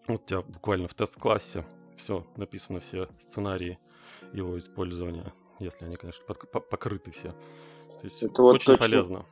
У 0.09 0.19
тебя 0.19 0.43
буквально 0.43 0.89
в 0.89 0.95
тест-классе 0.95 1.65
все 1.97 2.27
написано, 2.37 2.81
все 2.81 3.09
сценарии 3.21 3.79
его 4.33 4.59
использования, 4.59 5.33
если 5.61 5.85
они, 5.85 5.97
конечно, 5.97 6.23
под, 6.27 6.69
покрыты 6.69 7.11
все. 7.13 7.31
То 7.31 8.05
есть 8.05 8.23
это 8.23 8.43
очень 8.43 8.73
вот 8.73 8.81
полезно. 8.81 9.25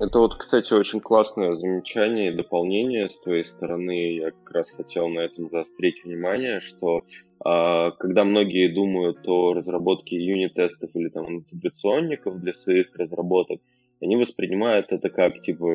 Это 0.00 0.18
вот, 0.18 0.34
кстати, 0.34 0.72
очень 0.72 1.00
классное 1.00 1.54
замечание 1.54 2.32
и 2.32 2.36
дополнение 2.36 3.08
с 3.08 3.16
твоей 3.18 3.44
стороны. 3.44 4.16
Я 4.16 4.32
как 4.32 4.50
раз 4.50 4.70
хотел 4.72 5.08
на 5.08 5.20
этом 5.20 5.48
заострить 5.50 6.04
внимание, 6.04 6.58
что 6.58 7.04
э, 7.44 7.90
когда 7.98 8.24
многие 8.24 8.74
думают 8.74 9.18
о 9.28 9.52
разработке 9.52 10.16
юнит-тестов 10.16 10.90
или 10.94 11.10
там 11.10 11.36
интеграционников 11.36 12.40
для 12.40 12.54
своих 12.54 12.94
разработок, 12.96 13.60
они 14.00 14.16
воспринимают 14.16 14.92
это 14.92 15.10
как, 15.10 15.40
типа, 15.42 15.66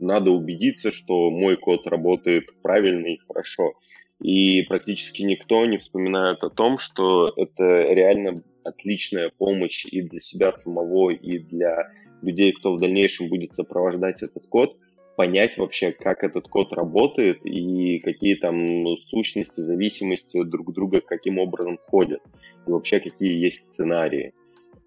надо 0.00 0.30
убедиться, 0.30 0.90
что 0.90 1.30
мой 1.30 1.56
код 1.56 1.86
работает 1.86 2.44
правильно 2.62 3.06
и 3.06 3.18
хорошо. 3.26 3.74
И 4.20 4.62
практически 4.62 5.22
никто 5.22 5.64
не 5.64 5.78
вспоминает 5.78 6.42
о 6.44 6.50
том, 6.50 6.78
что 6.78 7.32
это 7.36 7.80
реально 7.92 8.42
отличная 8.64 9.30
помощь 9.36 9.86
и 9.86 10.02
для 10.02 10.20
себя 10.20 10.52
самого, 10.52 11.10
и 11.10 11.38
для 11.38 11.90
людей, 12.22 12.52
кто 12.52 12.74
в 12.74 12.80
дальнейшем 12.80 13.28
будет 13.28 13.54
сопровождать 13.54 14.22
этот 14.22 14.46
код, 14.46 14.76
понять 15.16 15.56
вообще, 15.58 15.92
как 15.92 16.24
этот 16.24 16.48
код 16.48 16.72
работает 16.72 17.44
и 17.44 17.98
какие 17.98 18.34
там 18.36 18.82
ну, 18.82 18.96
сущности, 18.96 19.60
зависимости 19.60 20.42
друг 20.42 20.72
друга 20.72 21.00
каким 21.00 21.38
образом 21.38 21.78
ходят, 21.88 22.20
и 22.66 22.70
вообще 22.70 23.00
какие 23.00 23.38
есть 23.38 23.72
сценарии. 23.72 24.32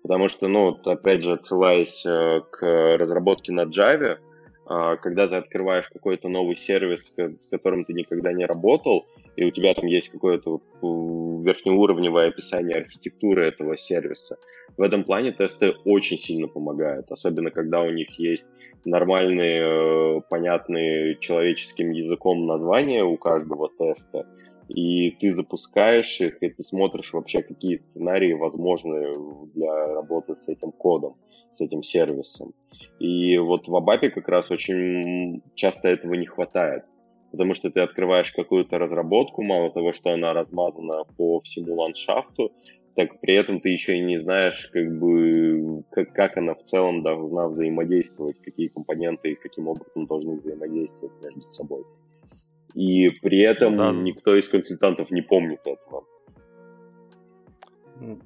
Потому 0.03 0.27
что, 0.27 0.47
ну, 0.47 0.77
опять 0.85 1.23
же, 1.23 1.33
отсылаясь 1.33 2.05
э, 2.05 2.41
к 2.51 2.97
разработке 2.97 3.53
на 3.53 3.61
Java, 3.61 4.17
э, 4.17 4.97
когда 5.01 5.29
ты 5.29 5.35
открываешь 5.35 5.87
какой-то 5.87 6.27
новый 6.27 6.57
сервис, 6.57 7.13
с 7.17 7.47
которым 7.47 7.85
ты 7.85 7.93
никогда 7.93 8.33
не 8.33 8.45
работал, 8.45 9.05
и 9.37 9.45
у 9.45 9.51
тебя 9.51 9.73
там 9.73 9.85
есть 9.85 10.09
какое-то 10.09 10.59
верхнеуровневое 10.81 12.27
описание 12.27 12.77
архитектуры 12.77 13.47
этого 13.47 13.77
сервиса. 13.77 14.37
В 14.75 14.81
этом 14.81 15.05
плане 15.05 15.31
тесты 15.31 15.71
очень 15.85 16.17
сильно 16.17 16.47
помогают, 16.47 17.11
особенно 17.11 17.51
когда 17.51 17.81
у 17.81 17.89
них 17.89 18.19
есть 18.19 18.45
нормальные, 18.83 20.17
э, 20.17 20.21
понятные 20.29 21.17
человеческим 21.19 21.91
языком 21.91 22.45
названия 22.45 23.05
у 23.05 23.15
каждого 23.17 23.69
теста, 23.69 24.27
и 24.67 25.11
ты 25.11 25.31
запускаешь 25.31 26.21
их, 26.21 26.41
и 26.41 26.49
ты 26.49 26.63
смотришь 26.63 27.13
вообще, 27.13 27.41
какие 27.41 27.77
сценарии 27.77 28.33
возможны 28.33 29.47
для 29.53 29.93
работы 29.93 30.35
с 30.35 30.47
этим 30.47 30.71
кодом, 30.71 31.15
с 31.53 31.61
этим 31.61 31.83
сервисом. 31.83 32.53
И 32.99 33.37
вот 33.37 33.67
в 33.67 33.75
Абапе 33.75 34.09
как 34.09 34.27
раз 34.27 34.51
очень 34.51 35.41
часто 35.55 35.89
этого 35.89 36.13
не 36.13 36.25
хватает 36.25 36.85
потому 37.33 37.55
что 37.55 37.71
ты 37.71 37.79
открываешь 37.79 38.31
какую-то 38.31 38.77
разработку, 38.77 39.41
мало 39.41 39.71
того, 39.71 39.91
что 39.91 40.11
она 40.11 40.33
размазана 40.33 41.03
по 41.17 41.39
всему 41.39 41.73
ландшафту, 41.73 42.51
так 42.95 43.19
при 43.21 43.33
этом 43.33 43.59
ты 43.59 43.69
еще 43.69 43.97
и 43.97 44.01
не 44.01 44.19
знаешь, 44.19 44.67
как 44.71 44.99
бы, 44.99 45.83
как, 45.89 46.13
как 46.13 46.37
она 46.37 46.53
в 46.53 46.63
целом 46.63 47.01
должна 47.01 47.47
взаимодействовать, 47.47 48.39
какие 48.39 48.67
компоненты 48.67 49.31
и 49.31 49.35
каким 49.35 49.67
образом 49.67 50.05
должны 50.05 50.35
взаимодействовать 50.35 51.19
между 51.23 51.41
собой. 51.51 51.83
И 52.73 53.09
при 53.21 53.41
этом 53.41 53.77
да. 53.77 53.91
никто 53.91 54.35
из 54.35 54.49
консультантов 54.49 55.11
не 55.11 55.21
помнит 55.21 55.61
этого. 55.65 56.05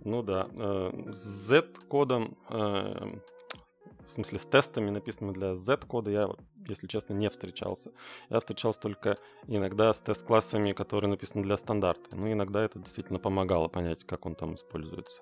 Ну 0.04 0.24
да. 0.24 0.48
Э, 0.56 0.92
Z-кодом 1.12 2.38
э, 2.50 3.18
смысле, 4.18 4.40
с 4.40 4.46
тестами, 4.46 4.90
написанными 4.90 5.34
для 5.34 5.56
Z-кода, 5.56 6.10
я, 6.10 6.30
если 6.68 6.88
честно, 6.88 7.14
не 7.14 7.30
встречался. 7.30 7.92
Я 8.30 8.40
встречался 8.40 8.80
только 8.80 9.18
иногда 9.48 9.94
с 9.94 10.02
тест-классами, 10.02 10.74
которые 10.74 11.10
написаны 11.10 11.44
для 11.44 11.58
стандарта. 11.58 12.16
Ну, 12.16 12.32
иногда 12.32 12.64
это 12.64 12.80
действительно 12.80 13.20
помогало 13.20 13.68
понять, 13.68 14.04
как 14.06 14.26
он 14.26 14.36
там 14.36 14.56
используется. 14.56 15.22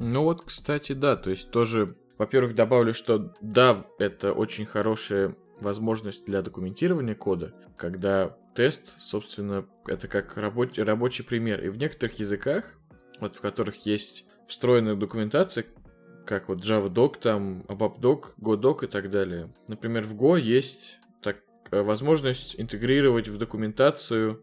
Ну 0.00 0.22
вот, 0.24 0.42
кстати, 0.42 0.92
да, 0.92 1.16
то 1.16 1.30
есть 1.30 1.50
тоже, 1.50 1.96
во-первых, 2.18 2.54
добавлю, 2.54 2.92
что 2.92 3.32
да, 3.40 3.84
это 3.98 4.32
очень 4.32 4.66
хорошая 4.66 5.36
возможность 5.60 6.24
для 6.24 6.42
документирования 6.42 7.14
кода, 7.14 7.54
когда 7.76 8.36
тест, 8.54 8.96
собственно, 9.00 9.66
это 9.86 10.08
как 10.08 10.36
рабочий, 10.36 10.82
рабочий 10.82 11.22
пример. 11.22 11.64
И 11.64 11.68
в 11.68 11.78
некоторых 11.78 12.18
языках, 12.18 12.74
вот 13.20 13.34
в 13.34 13.40
которых 13.40 13.86
есть 13.86 14.24
встроенная 14.46 14.94
документация, 14.94 15.64
как 16.26 16.48
вот 16.48 16.58
JavaDoc, 16.58 17.18
там, 17.20 17.62
ABAPDoc, 17.68 18.34
GoDoc 18.40 18.84
и 18.84 18.86
так 18.86 19.10
далее. 19.10 19.52
Например, 19.66 20.04
в 20.04 20.14
Go 20.14 20.38
есть 20.38 20.98
так, 21.22 21.38
э, 21.70 21.82
возможность 21.82 22.60
интегрировать 22.60 23.28
в 23.28 23.38
документацию 23.38 24.42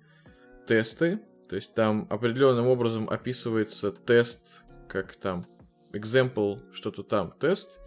тесты, 0.66 1.20
то 1.48 1.56
есть 1.56 1.74
там 1.76 2.08
определенным 2.10 2.68
образом 2.68 3.08
описывается 3.10 3.92
тест, 3.92 4.64
как 4.88 5.16
там, 5.16 5.46
example, 5.94 6.62
что-то 6.74 7.04
там, 7.04 7.34
тест, 7.40 7.80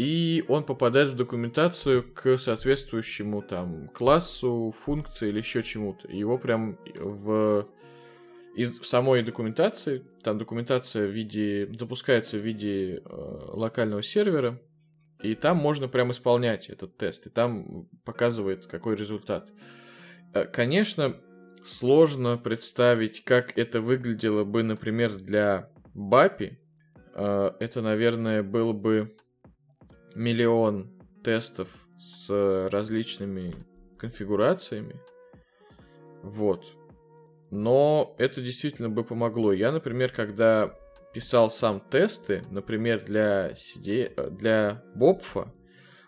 и 0.00 0.46
он 0.48 0.64
попадает 0.64 1.10
в 1.10 1.14
документацию 1.14 2.02
к 2.14 2.38
соответствующему 2.38 3.42
там 3.42 3.88
классу, 3.88 4.74
функции 4.74 5.28
или 5.28 5.40
еще 5.40 5.62
чему-то. 5.62 6.10
Его 6.10 6.38
прям 6.38 6.78
в 6.94 7.68
из 8.54 8.80
самой 8.80 9.22
документации, 9.22 10.02
там 10.22 10.38
документация 10.38 11.06
в 11.06 11.10
виде, 11.10 11.68
запускается 11.78 12.38
в 12.38 12.40
виде 12.40 12.94
э, 12.94 13.00
локального 13.52 14.02
сервера, 14.02 14.58
и 15.22 15.34
там 15.34 15.58
можно 15.58 15.86
прям 15.86 16.12
исполнять 16.12 16.70
этот 16.70 16.96
тест, 16.96 17.26
и 17.26 17.28
там 17.28 17.86
показывает, 18.06 18.64
какой 18.64 18.96
результат. 18.96 19.50
Э, 20.32 20.46
конечно, 20.46 21.14
сложно 21.62 22.38
представить, 22.38 23.22
как 23.22 23.58
это 23.58 23.82
выглядело 23.82 24.44
бы, 24.44 24.62
например, 24.62 25.16
для 25.16 25.68
Бапи. 25.92 26.58
Э, 27.14 27.50
это, 27.60 27.82
наверное, 27.82 28.42
был 28.42 28.72
бы 28.72 29.14
миллион 30.14 30.90
тестов 31.22 31.68
с 31.98 32.68
различными 32.70 33.52
конфигурациями. 33.98 34.96
Вот 36.22 36.64
но 37.50 38.14
это 38.18 38.40
действительно 38.40 38.88
бы 38.88 39.04
помогло. 39.04 39.52
Я, 39.52 39.72
например, 39.72 40.12
когда 40.12 40.72
писал 41.12 41.50
сам 41.50 41.80
тесты, 41.80 42.44
например, 42.50 43.04
для, 43.04 43.50
CD, 43.52 44.30
для 44.30 44.82
Бобфа, 44.94 45.52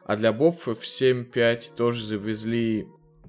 а 0.05 0.17
для 0.17 0.33
Бобфа 0.33 0.75
в 0.75 0.83
7.5 0.83 1.75
тоже 1.77 2.05
завезли 2.05 2.87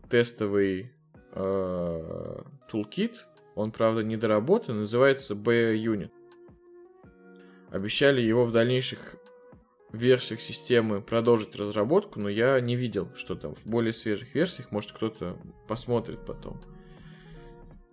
тестовый 0.09 0.91
э, 1.33 2.41
toolkit, 2.71 3.15
он, 3.55 3.71
правда, 3.71 4.03
недоработан, 4.03 4.79
называется 4.79 5.35
B-Unit. 5.35 6.11
Обещали 7.71 8.21
его 8.21 8.45
в 8.45 8.51
дальнейших 8.51 9.15
версиях 9.93 10.41
системы 10.41 11.01
продолжить 11.01 11.55
разработку, 11.55 12.19
но 12.19 12.27
я 12.27 12.59
не 12.59 12.75
видел, 12.75 13.09
что 13.15 13.35
там 13.35 13.53
в 13.53 13.65
более 13.65 13.93
свежих 13.93 14.33
версиях, 14.33 14.71
может 14.71 14.91
кто-то 14.91 15.37
посмотрит 15.67 16.25
потом. 16.25 16.61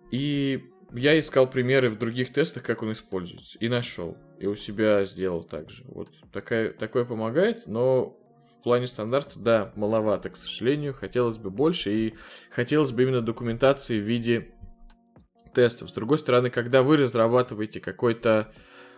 И 0.09 0.71
я 0.93 1.17
искал 1.19 1.49
примеры 1.49 1.89
в 1.89 1.97
других 1.97 2.33
тестах, 2.33 2.63
как 2.63 2.81
он 2.81 2.91
используется, 2.91 3.57
и 3.59 3.69
нашел. 3.69 4.17
И 4.39 4.47
у 4.47 4.55
себя 4.55 5.05
сделал 5.05 5.43
так 5.43 5.69
же. 5.69 5.83
Вот 5.85 6.09
такая, 6.33 6.71
такое 6.71 7.05
помогает, 7.05 7.67
но 7.67 8.17
в 8.59 8.63
плане 8.63 8.87
стандарта, 8.87 9.39
да, 9.39 9.71
маловато, 9.75 10.29
к 10.29 10.35
сожалению. 10.35 10.93
Хотелось 10.93 11.37
бы 11.37 11.49
больше, 11.49 11.91
и 11.93 12.15
хотелось 12.49 12.91
бы 12.91 13.03
именно 13.03 13.21
документации 13.21 13.99
в 13.99 14.03
виде 14.03 14.51
тестов. 15.53 15.89
С 15.89 15.93
другой 15.93 16.17
стороны, 16.17 16.49
когда 16.49 16.83
вы 16.83 16.97
разрабатываете 16.97 17.79
какой-то... 17.79 18.51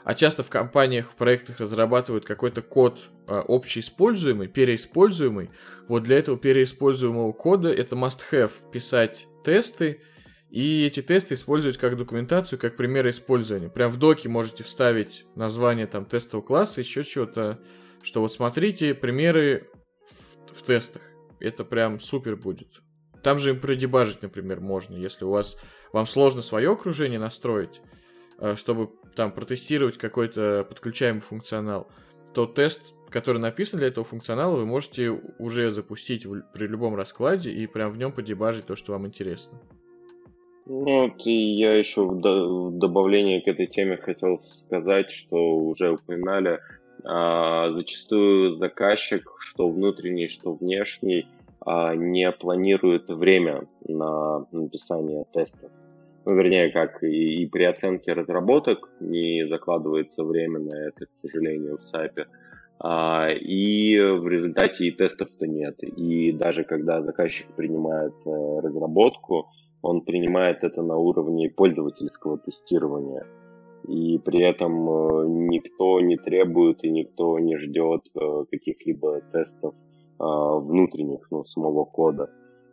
А 0.04 0.14
часто 0.16 0.44
в 0.44 0.50
компаниях, 0.50 1.12
в 1.12 1.16
проектах 1.16 1.60
разрабатывают 1.60 2.26
какой-то 2.26 2.62
код 2.62 3.10
а, 3.26 3.44
общеиспользуемый, 3.48 4.48
переиспользуемый. 4.48 5.50
Вот 5.88 6.04
для 6.04 6.18
этого 6.20 6.38
переиспользуемого 6.38 7.32
кода 7.32 7.72
это 7.74 7.96
must-have 7.96 8.52
писать 8.72 9.28
тесты, 9.46 10.02
и 10.50 10.86
эти 10.86 11.02
тесты 11.02 11.34
использовать 11.34 11.78
как 11.78 11.98
документацию, 11.98 12.60
как 12.60 12.76
примеры 12.76 13.10
использования. 13.10 13.70
Прям 13.70 13.92
в 13.92 13.98
доке 13.98 14.30
можете 14.30 14.64
вставить 14.64 15.26
название 15.36 15.88
там 15.88 16.06
тестового 16.06 16.46
класса, 16.46 16.82
еще 16.82 17.04
чего-то, 17.04 17.60
что 18.04 18.22
вот 18.22 18.32
смотрите 18.32 18.94
примеры 18.94 19.70
в, 20.06 20.60
в 20.60 20.62
тестах. 20.64 21.02
Это 21.40 21.64
прям 21.66 22.00
супер 22.00 22.36
будет. 22.36 22.82
там 23.24 23.40
же 23.40 23.52
им 23.52 23.60
продебажить, 23.60 24.22
например, 24.22 24.60
можно, 24.60 24.96
если 24.96 25.26
у 25.26 25.32
вас 25.32 25.58
вам 25.92 26.06
сложно 26.06 26.42
свое 26.42 26.72
окружение 26.72 27.20
настроить, 27.20 27.82
чтобы 28.56 28.90
там 29.16 29.32
протестировать 29.32 29.98
какой-то 29.98 30.66
подключаемый 30.68 31.22
функционал, 31.22 31.88
то 32.34 32.46
тест, 32.46 32.94
который 33.10 33.38
написан 33.38 33.80
для 33.80 33.88
этого 33.88 34.06
функционала, 34.06 34.58
вы 34.58 34.66
можете 34.66 35.12
уже 35.38 35.72
запустить 35.72 36.26
в, 36.26 36.42
при 36.54 36.66
любом 36.66 36.96
раскладе 36.96 37.52
и 37.52 37.68
прям 37.68 37.92
в 37.92 37.98
нем 37.98 38.12
подебажить 38.12 38.66
то, 38.66 38.76
что 38.76 38.94
вам 38.94 39.08
интересно. 39.08 39.58
Ну, 40.66 41.08
вот 41.08 41.28
и 41.28 41.56
я 41.56 41.76
еще 41.76 42.06
в, 42.06 42.20
до, 42.22 42.70
в 42.70 42.78
добавлении 42.78 43.42
к 43.42 43.48
этой 43.48 43.68
теме 43.68 43.98
хотел 43.98 44.40
сказать, 44.40 45.12
что 45.12 45.38
уже 45.58 45.92
упоминали, 45.92 46.60
а, 47.04 47.72
зачастую 47.72 48.56
заказчик, 48.56 49.30
что 49.40 49.70
внутренний, 49.70 50.30
что 50.30 50.54
внешний, 50.54 51.28
а, 51.66 51.96
не 51.96 52.32
планирует 52.32 53.10
время 53.10 53.68
на 53.86 54.46
написание 54.52 55.26
тестов. 55.34 55.70
Ну, 56.26 56.36
вернее, 56.36 56.72
как 56.72 57.04
и, 57.04 57.44
и 57.44 57.46
при 57.48 57.64
оценке 57.64 58.14
разработок 58.14 58.90
не 59.00 59.46
закладывается 59.48 60.24
время 60.24 60.60
на 60.60 60.74
это, 60.88 61.06
к 61.06 61.14
сожалению, 61.22 61.78
в 61.78 61.94
SAP. 61.94 62.26
А, 62.80 63.30
и 63.30 64.00
в 64.00 64.28
результате 64.28 64.88
и 64.88 64.92
тестов-то 64.92 65.48
нет. 65.48 65.84
И 65.84 66.32
даже 66.32 66.64
когда 66.64 67.02
заказчик 67.02 67.48
принимает 67.56 68.14
а, 68.26 68.62
разработку, 68.62 69.50
он 69.82 70.02
принимает 70.02 70.64
это 70.64 70.82
на 70.82 70.96
уровне 70.96 71.50
пользовательского 71.50 72.38
тестирования. 72.38 73.26
И 73.88 74.18
при 74.18 74.42
этом 74.42 74.90
э, 74.90 75.28
никто 75.28 76.00
не 76.00 76.16
требует 76.16 76.86
и 76.86 76.90
никто 76.90 77.38
не 77.38 77.58
ждет 77.58 78.08
э, 78.16 78.46
каких-либо 78.50 79.20
тестов 79.34 79.76
а, 80.20 80.58
внутренних, 80.58 81.28
ну, 81.32 81.44
самого 81.44 81.84
кода, 81.84 82.30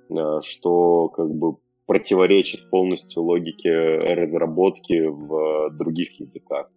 э, 0.08 0.40
что 0.42 1.08
как 1.08 1.34
бы 1.34 1.56
противоречит 1.86 2.70
полностью 2.70 3.22
логике 3.22 3.70
разработки 3.70 5.06
в 5.06 5.70
других 5.70 6.20
языках. 6.20 6.70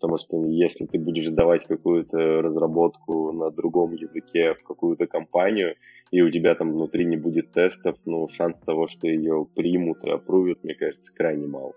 Потому 0.00 0.18
что 0.18 0.44
если 0.46 0.86
ты 0.86 0.98
будешь 0.98 1.28
давать 1.28 1.66
какую-то 1.66 2.42
разработку 2.42 3.32
на 3.32 3.50
другом 3.50 3.92
языке 3.94 4.54
в 4.54 4.62
какую-то 4.62 5.06
компанию, 5.06 5.76
и 6.10 6.20
у 6.20 6.30
тебя 6.30 6.54
там 6.54 6.72
внутри 6.72 7.06
не 7.06 7.16
будет 7.16 7.52
тестов, 7.52 7.96
ну, 8.04 8.28
шанс 8.28 8.58
того, 8.60 8.86
что 8.86 9.06
ее 9.06 9.46
примут 9.54 10.04
и 10.04 10.10
опрувят, 10.10 10.62
мне 10.62 10.74
кажется, 10.74 11.14
крайне 11.14 11.46
мал. 11.46 11.74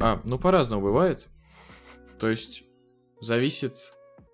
А, 0.00 0.20
ну 0.24 0.38
по-разному 0.38 0.82
бывает. 0.82 1.28
То 2.18 2.28
есть 2.28 2.64
зависит 3.20 3.76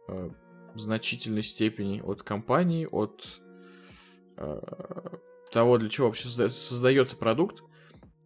э, 0.09 0.31
в 0.75 0.79
значительной 0.79 1.43
степени 1.43 2.01
от 2.01 2.23
компании, 2.23 2.88
от 2.91 3.41
э, 4.37 4.61
того, 5.51 5.79
для 5.79 5.89
чего 5.89 6.07
вообще 6.07 6.29
создается 6.29 7.17
продукт. 7.17 7.63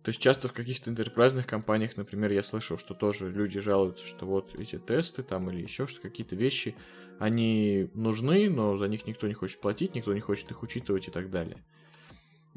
То 0.02 0.08
есть 0.08 0.20
часто 0.20 0.48
в 0.48 0.52
каких-то 0.52 0.90
интерпрайзных 0.90 1.46
компаниях, 1.46 1.96
например, 1.96 2.32
я 2.32 2.42
слышал, 2.42 2.76
что 2.76 2.92
тоже 2.94 3.30
люди 3.30 3.60
жалуются, 3.60 4.06
что 4.06 4.26
вот 4.26 4.54
эти 4.56 4.78
тесты 4.78 5.22
там 5.22 5.48
или 5.50 5.62
еще 5.62 5.86
что 5.86 6.00
какие-то 6.00 6.34
вещи, 6.34 6.74
они 7.20 7.88
нужны, 7.94 8.50
но 8.50 8.76
за 8.76 8.88
них 8.88 9.06
никто 9.06 9.28
не 9.28 9.34
хочет 9.34 9.60
платить, 9.60 9.94
никто 9.94 10.12
не 10.12 10.20
хочет 10.20 10.50
их 10.50 10.62
учитывать 10.62 11.06
и 11.06 11.12
так 11.12 11.30
далее. 11.30 11.64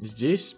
Здесь 0.00 0.56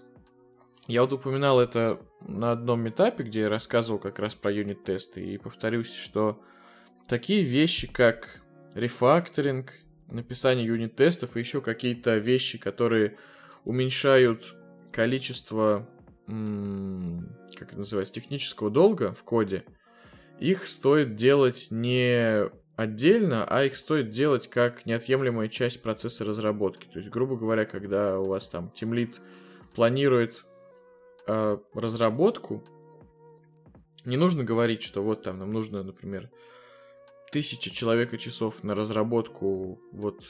я 0.86 1.02
вот 1.02 1.12
упоминал 1.12 1.60
это 1.60 2.00
на 2.26 2.52
одном 2.52 2.88
этапе, 2.88 3.22
где 3.22 3.40
я 3.40 3.48
рассказывал 3.50 3.98
как 3.98 4.18
раз 4.18 4.34
про 4.34 4.50
юнит-тесты, 4.50 5.22
и 5.22 5.36
повторюсь, 5.36 5.92
что 5.92 6.40
такие 7.06 7.42
вещи, 7.42 7.86
как 7.86 8.40
рефакторинг, 8.74 9.74
написание 10.10 10.64
юнит-тестов 10.64 11.36
и 11.36 11.40
еще 11.40 11.60
какие-то 11.60 12.16
вещи, 12.16 12.56
которые 12.56 13.18
уменьшают 13.68 14.56
количество, 14.90 15.86
как 16.26 17.68
это 17.68 17.76
называется, 17.76 18.14
технического 18.14 18.70
долга 18.70 19.12
в 19.12 19.22
коде, 19.24 19.62
их 20.40 20.66
стоит 20.66 21.16
делать 21.16 21.66
не 21.70 22.48
отдельно, 22.76 23.44
а 23.44 23.64
их 23.64 23.76
стоит 23.76 24.08
делать 24.08 24.48
как 24.48 24.86
неотъемлемая 24.86 25.48
часть 25.48 25.82
процесса 25.82 26.24
разработки. 26.24 26.86
То 26.86 26.98
есть, 26.98 27.10
грубо 27.10 27.36
говоря, 27.36 27.66
когда 27.66 28.18
у 28.18 28.28
вас 28.28 28.48
там 28.48 28.70
тимлит 28.70 29.20
планирует 29.74 30.46
э, 31.26 31.58
разработку, 31.74 32.64
не 34.06 34.16
нужно 34.16 34.44
говорить, 34.44 34.80
что 34.80 35.02
вот 35.02 35.24
там 35.24 35.38
нам 35.40 35.52
нужно, 35.52 35.82
например, 35.82 36.30
тысяча 37.30 37.68
человека 37.70 38.16
часов 38.16 38.64
на 38.64 38.74
разработку 38.74 39.78
вот 39.92 40.22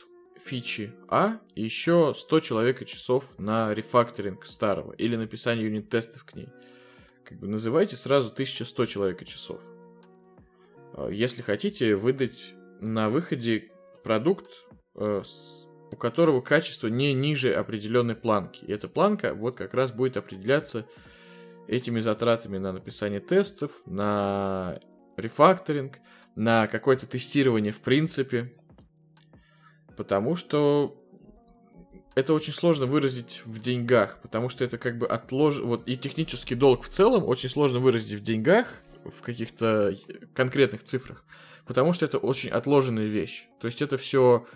фичи 0.42 0.92
А 1.08 1.40
и 1.54 1.62
еще 1.62 2.14
100 2.16 2.40
человека 2.40 2.84
часов 2.84 3.38
на 3.38 3.74
рефакторинг 3.74 4.46
старого 4.46 4.92
или 4.92 5.16
написание 5.16 5.66
юнит-тестов 5.66 6.24
к 6.24 6.34
ней. 6.34 6.48
Как 7.24 7.38
бы 7.38 7.46
называйте 7.46 7.96
сразу 7.96 8.32
1100 8.32 8.86
человека 8.86 9.24
часов. 9.24 9.60
А, 10.94 11.08
если 11.08 11.42
хотите 11.42 11.94
выдать 11.96 12.54
на 12.80 13.10
выходе 13.10 13.70
продукт, 14.02 14.66
э, 14.94 15.22
у 15.90 15.96
которого 15.96 16.40
качество 16.40 16.88
не 16.88 17.12
ниже 17.12 17.52
определенной 17.52 18.14
планки. 18.14 18.64
И 18.64 18.72
эта 18.72 18.88
планка 18.88 19.34
вот 19.34 19.56
как 19.56 19.74
раз 19.74 19.90
будет 19.90 20.16
определяться 20.16 20.86
этими 21.66 22.00
затратами 22.00 22.58
на 22.58 22.72
написание 22.72 23.20
тестов, 23.20 23.72
на 23.86 24.80
рефакторинг, 25.16 25.98
на 26.34 26.66
какое-то 26.66 27.06
тестирование 27.06 27.72
в 27.72 27.80
принципе, 27.80 28.52
потому 29.98 30.36
что 30.36 30.96
это 32.14 32.32
очень 32.32 32.52
сложно 32.52 32.86
выразить 32.86 33.42
в 33.44 33.58
деньгах, 33.58 34.20
потому 34.22 34.48
что 34.48 34.64
это 34.64 34.78
как 34.78 34.96
бы 34.96 35.06
отлож... 35.08 35.58
Вот 35.58 35.88
и 35.88 35.96
технический 35.96 36.54
долг 36.54 36.84
в 36.84 36.88
целом 36.88 37.24
очень 37.24 37.48
сложно 37.48 37.80
выразить 37.80 38.12
в 38.12 38.22
деньгах, 38.22 38.74
в 39.04 39.22
каких-то 39.22 39.96
конкретных 40.34 40.84
цифрах, 40.84 41.24
потому 41.66 41.92
что 41.92 42.04
это 42.04 42.18
очень 42.18 42.48
отложенная 42.48 43.06
вещь. 43.06 43.48
То 43.60 43.66
есть 43.66 43.82
это 43.82 43.98
все 43.98 44.46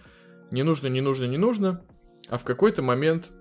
не 0.52 0.62
нужно, 0.62 0.87
не 0.87 1.00
нужно, 1.00 1.24
не 1.24 1.38
нужно, 1.38 1.85
а 2.28 2.38
в 2.38 2.44
какой-то 2.44 2.83
момент 2.83 3.33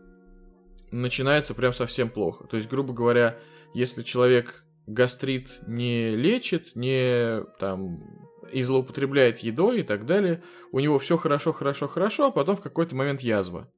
начинается 0.90 1.54
прям 1.54 1.72
совсем 1.72 2.10
плохо. 2.10 2.48
То 2.48 2.58
есть, 2.58 2.68
грубо 2.68 2.94
говоря, 2.94 3.38
если 3.76 4.02
человек 4.02 4.66
гастрит 4.88 5.60
не 5.68 6.16
лечит, 6.16 6.76
не 6.76 7.44
там 7.60 8.21
и 8.52 8.64
злоупотребляет 8.64 9.40
едой 9.40 9.80
и 9.80 9.84
так 9.84 10.06
далее, 10.06 10.44
у 10.72 10.80
него 10.80 11.00
все 11.00 11.18
хорошо, 11.18 11.54
хорошо, 11.54 11.88
хорошо, 11.88 12.28
а 12.28 12.32
потом 12.32 12.56
в 12.56 12.62
какой-то 12.62 12.96
момент 12.96 13.22
язва. 13.22 13.72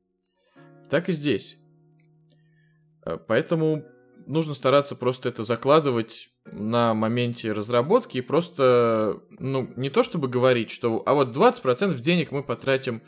Так 0.89 1.09
и 1.09 1.11
здесь. 1.11 1.57
Э, 3.05 3.17
поэтому 3.17 3.85
нужно 4.25 4.53
стараться 4.53 4.95
просто 4.95 5.29
это 5.29 5.43
закладывать 5.43 6.29
на 6.45 6.93
моменте 6.93 7.51
разработки 7.51 8.17
и 8.17 8.21
просто, 8.21 9.21
ну, 9.39 9.71
не 9.75 9.89
то 9.89 10.03
чтобы 10.03 10.27
говорить, 10.27 10.69
что, 10.71 11.01
а 11.05 11.13
вот 11.13 11.35
20% 11.35 11.99
денег 11.99 12.31
мы 12.31 12.43
потратим 12.43 13.01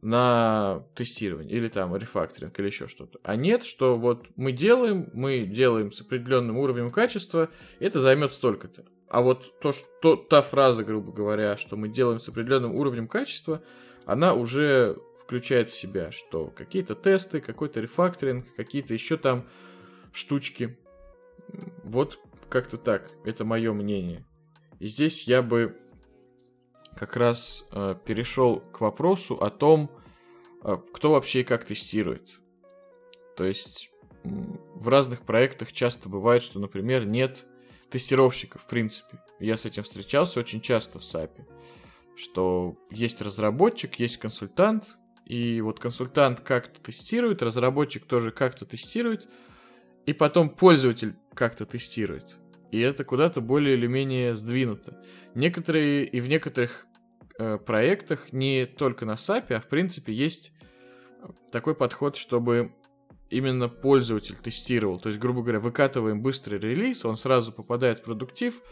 на 0.00 0.84
тестирование 0.94 1.56
или 1.56 1.68
там 1.68 1.96
рефакторинг 1.96 2.58
или 2.58 2.66
еще 2.66 2.86
что-то. 2.86 3.18
А 3.24 3.36
нет, 3.36 3.64
что 3.64 3.96
вот 3.96 4.26
мы 4.36 4.52
делаем, 4.52 5.10
мы 5.12 5.40
делаем 5.40 5.90
с 5.90 6.00
определенным 6.00 6.56
уровнем 6.56 6.90
качества, 6.90 7.48
это 7.80 7.98
займет 7.98 8.32
столько-то. 8.32 8.84
А 9.10 9.22
вот 9.22 9.58
то, 9.60 9.72
что 9.72 10.16
та 10.16 10.42
фраза, 10.42 10.84
грубо 10.84 11.12
говоря, 11.12 11.56
что 11.56 11.76
мы 11.76 11.88
делаем 11.88 12.18
с 12.18 12.28
определенным 12.28 12.74
уровнем 12.74 13.08
качества, 13.08 13.62
она 14.04 14.34
уже 14.34 14.98
включает 15.22 15.70
в 15.70 15.74
себя, 15.74 16.10
что 16.12 16.46
какие-то 16.46 16.94
тесты, 16.94 17.40
какой-то 17.40 17.80
рефакторинг, 17.80 18.46
какие-то 18.54 18.94
еще 18.94 19.16
там 19.16 19.46
штучки. 20.12 20.78
Вот 21.84 22.18
как-то 22.48 22.76
так. 22.76 23.10
Это 23.24 23.44
мое 23.44 23.72
мнение. 23.72 24.26
И 24.78 24.86
здесь 24.86 25.24
я 25.24 25.42
бы 25.42 25.76
как 26.96 27.16
раз 27.16 27.64
э, 27.72 27.94
перешел 28.04 28.60
к 28.60 28.80
вопросу 28.80 29.34
о 29.34 29.50
том, 29.50 29.90
э, 30.64 30.76
кто 30.92 31.12
вообще 31.12 31.40
и 31.40 31.44
как 31.44 31.64
тестирует. 31.64 32.40
То 33.36 33.44
есть 33.44 33.90
в 34.24 34.88
разных 34.88 35.22
проектах 35.22 35.72
часто 35.72 36.08
бывает, 36.08 36.42
что, 36.42 36.58
например, 36.58 37.06
нет 37.06 37.46
тестировщиков, 37.90 38.62
в 38.62 38.66
принципе. 38.66 39.22
Я 39.40 39.56
с 39.56 39.64
этим 39.64 39.82
встречался 39.82 40.40
очень 40.40 40.60
часто 40.60 40.98
в 40.98 41.02
SAP, 41.02 41.30
что 42.16 42.76
есть 42.90 43.20
разработчик, 43.22 43.94
есть 43.96 44.18
консультант, 44.18 44.96
и 45.24 45.60
вот 45.60 45.78
консультант 45.78 46.40
как-то 46.40 46.80
тестирует, 46.80 47.42
разработчик 47.42 48.04
тоже 48.04 48.30
как-то 48.30 48.64
тестирует, 48.64 49.28
и 50.06 50.12
потом 50.12 50.48
пользователь 50.48 51.16
как-то 51.34 51.66
тестирует. 51.66 52.38
И 52.70 52.80
это 52.80 53.04
куда-то 53.04 53.40
более 53.40 53.76
или 53.76 53.86
менее 53.86 54.34
сдвинуто. 54.34 55.02
Некоторые 55.34 56.04
и 56.04 56.20
в 56.20 56.28
некоторых 56.28 56.86
э, 57.38 57.58
проектах, 57.58 58.32
не 58.32 58.66
только 58.66 59.06
на 59.06 59.12
SAP, 59.12 59.52
а 59.52 59.60
в 59.60 59.68
принципе 59.68 60.12
есть 60.12 60.52
такой 61.50 61.74
подход, 61.74 62.16
чтобы 62.16 62.72
именно 63.30 63.68
пользователь 63.68 64.36
тестировал. 64.36 64.98
То 64.98 65.08
есть, 65.08 65.20
грубо 65.20 65.42
говоря, 65.42 65.60
выкатываем 65.60 66.22
быстрый 66.22 66.58
релиз, 66.58 67.04
он 67.04 67.16
сразу 67.16 67.52
попадает 67.52 68.00
в 68.00 68.02
продуктив, 68.02 68.62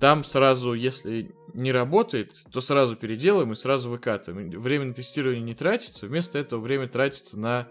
там 0.00 0.24
сразу, 0.24 0.72
если 0.72 1.34
не 1.52 1.72
работает, 1.72 2.32
то 2.50 2.62
сразу 2.62 2.96
переделаем 2.96 3.52
и 3.52 3.54
сразу 3.54 3.90
выкатываем. 3.90 4.50
Время 4.58 4.86
на 4.86 4.94
тестирование 4.94 5.42
не 5.42 5.54
тратится, 5.54 6.06
вместо 6.06 6.38
этого 6.38 6.60
время 6.60 6.88
тратится 6.88 7.38
на 7.38 7.68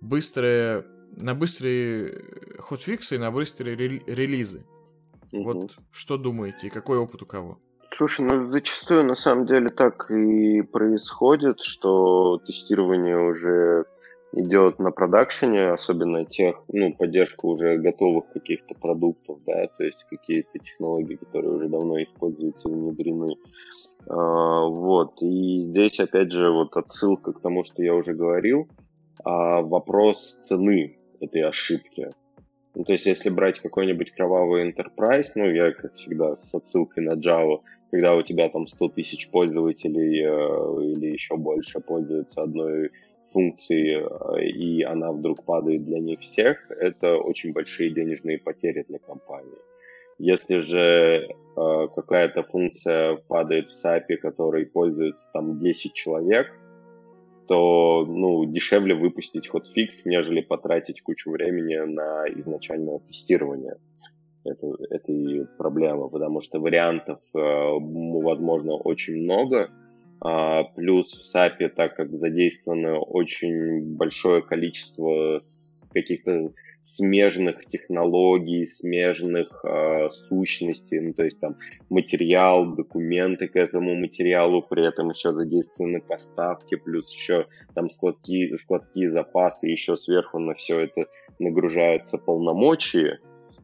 быстрые, 0.00 0.84
на 1.12 1.34
быстрые 1.34 2.24
хотфиксы 2.58 3.14
и 3.14 3.18
на 3.18 3.30
быстрые 3.30 3.76
релизы. 3.76 4.66
Угу. 5.30 5.42
Вот 5.44 5.76
что 5.92 6.16
думаете 6.16 6.66
и 6.66 6.70
какой 6.70 6.98
опыт 6.98 7.22
у 7.22 7.26
кого? 7.26 7.60
Слушай, 7.92 8.26
ну 8.26 8.44
зачастую 8.44 9.04
на 9.04 9.14
самом 9.14 9.46
деле 9.46 9.68
так 9.68 10.10
и 10.10 10.62
происходит, 10.62 11.60
что 11.60 12.40
тестирование 12.44 13.16
уже 13.16 13.84
идет 14.36 14.78
на 14.78 14.90
продакшене, 14.90 15.68
особенно 15.68 16.24
тех, 16.24 16.62
ну, 16.68 16.92
поддержка 16.92 17.46
уже 17.46 17.78
готовых 17.78 18.28
каких-то 18.32 18.74
продуктов, 18.74 19.38
да, 19.46 19.66
то 19.66 19.84
есть 19.84 20.04
какие-то 20.10 20.58
технологии, 20.58 21.16
которые 21.16 21.54
уже 21.54 21.68
давно 21.68 22.02
используются 22.02 22.68
внедрены. 22.68 23.36
А, 24.06 24.66
вот, 24.66 25.22
и 25.22 25.66
здесь, 25.68 26.00
опять 26.00 26.32
же, 26.32 26.50
вот 26.50 26.76
отсылка 26.76 27.32
к 27.32 27.40
тому, 27.40 27.64
что 27.64 27.82
я 27.82 27.94
уже 27.94 28.12
говорил, 28.12 28.68
а 29.24 29.62
вопрос 29.62 30.36
цены 30.42 30.98
этой 31.20 31.42
ошибки. 31.42 32.10
Ну, 32.74 32.84
то 32.84 32.92
есть, 32.92 33.06
если 33.06 33.30
брать 33.30 33.60
какой-нибудь 33.60 34.10
кровавый 34.12 34.68
enterprise, 34.68 35.30
ну, 35.36 35.48
я, 35.48 35.72
как 35.72 35.94
всегда, 35.94 36.34
с 36.34 36.54
отсылкой 36.54 37.04
на 37.04 37.12
Java, 37.12 37.60
когда 37.90 38.16
у 38.16 38.22
тебя 38.22 38.48
там 38.48 38.66
100 38.66 38.88
тысяч 38.88 39.30
пользователей 39.30 40.24
э, 40.24 40.92
или 40.92 41.12
еще 41.12 41.36
больше 41.36 41.78
пользуются 41.78 42.42
одной 42.42 42.90
функцией, 43.34 44.00
э, 44.00 44.46
и 44.46 44.82
она 44.82 45.12
вдруг 45.12 45.44
падает 45.44 45.84
для 45.84 45.98
них 45.98 46.20
всех, 46.20 46.70
это 46.70 47.16
очень 47.16 47.52
большие 47.52 47.90
денежные 47.90 48.38
потери 48.38 48.84
для 48.88 48.98
компании. 48.98 49.58
Если 50.18 50.60
же 50.60 51.28
э, 51.56 51.88
какая-то 51.94 52.44
функция 52.44 53.16
падает 53.28 53.70
в 53.70 53.84
SAP, 53.84 54.16
которой 54.22 54.64
пользуется 54.64 55.26
там 55.32 55.58
10 55.58 55.92
человек, 55.92 56.46
то 57.48 58.06
ну, 58.06 58.44
дешевле 58.46 58.94
выпустить 58.94 59.48
хотфикс, 59.48 60.06
нежели 60.06 60.40
потратить 60.40 61.02
кучу 61.02 61.30
времени 61.30 61.76
на 61.76 62.26
изначальное 62.28 63.00
тестирование 63.00 63.76
это, 64.44 64.66
этой 64.90 65.46
проблемы, 65.58 66.08
потому 66.08 66.40
что 66.40 66.60
вариантов, 66.60 67.18
э, 67.34 67.38
возможно, 67.38 68.74
очень 68.74 69.24
много, 69.24 69.70
плюс 70.74 71.14
в 71.14 71.36
SAP, 71.36 71.68
так 71.68 71.96
как 71.96 72.10
задействовано 72.10 72.98
очень 72.98 73.96
большое 73.96 74.42
количество 74.42 75.38
каких-то 75.92 76.52
смежных 76.84 77.64
технологий, 77.66 78.66
смежных 78.66 79.64
э, 79.64 80.10
сущностей, 80.10 81.00
ну, 81.00 81.14
то 81.14 81.24
есть 81.24 81.40
там 81.40 81.56
материал, 81.88 82.74
документы 82.74 83.48
к 83.48 83.56
этому 83.56 83.94
материалу, 83.94 84.62
при 84.62 84.86
этом 84.86 85.10
еще 85.10 85.32
задействованы 85.32 86.00
поставки, 86.00 86.76
плюс 86.76 87.14
еще 87.14 87.46
там 87.74 87.88
складки, 87.88 88.54
складские 88.56 89.10
запасы, 89.10 89.68
еще 89.68 89.96
сверху 89.96 90.38
на 90.38 90.54
все 90.54 90.80
это 90.80 91.06
нагружаются 91.38 92.18
полномочия, 92.18 93.18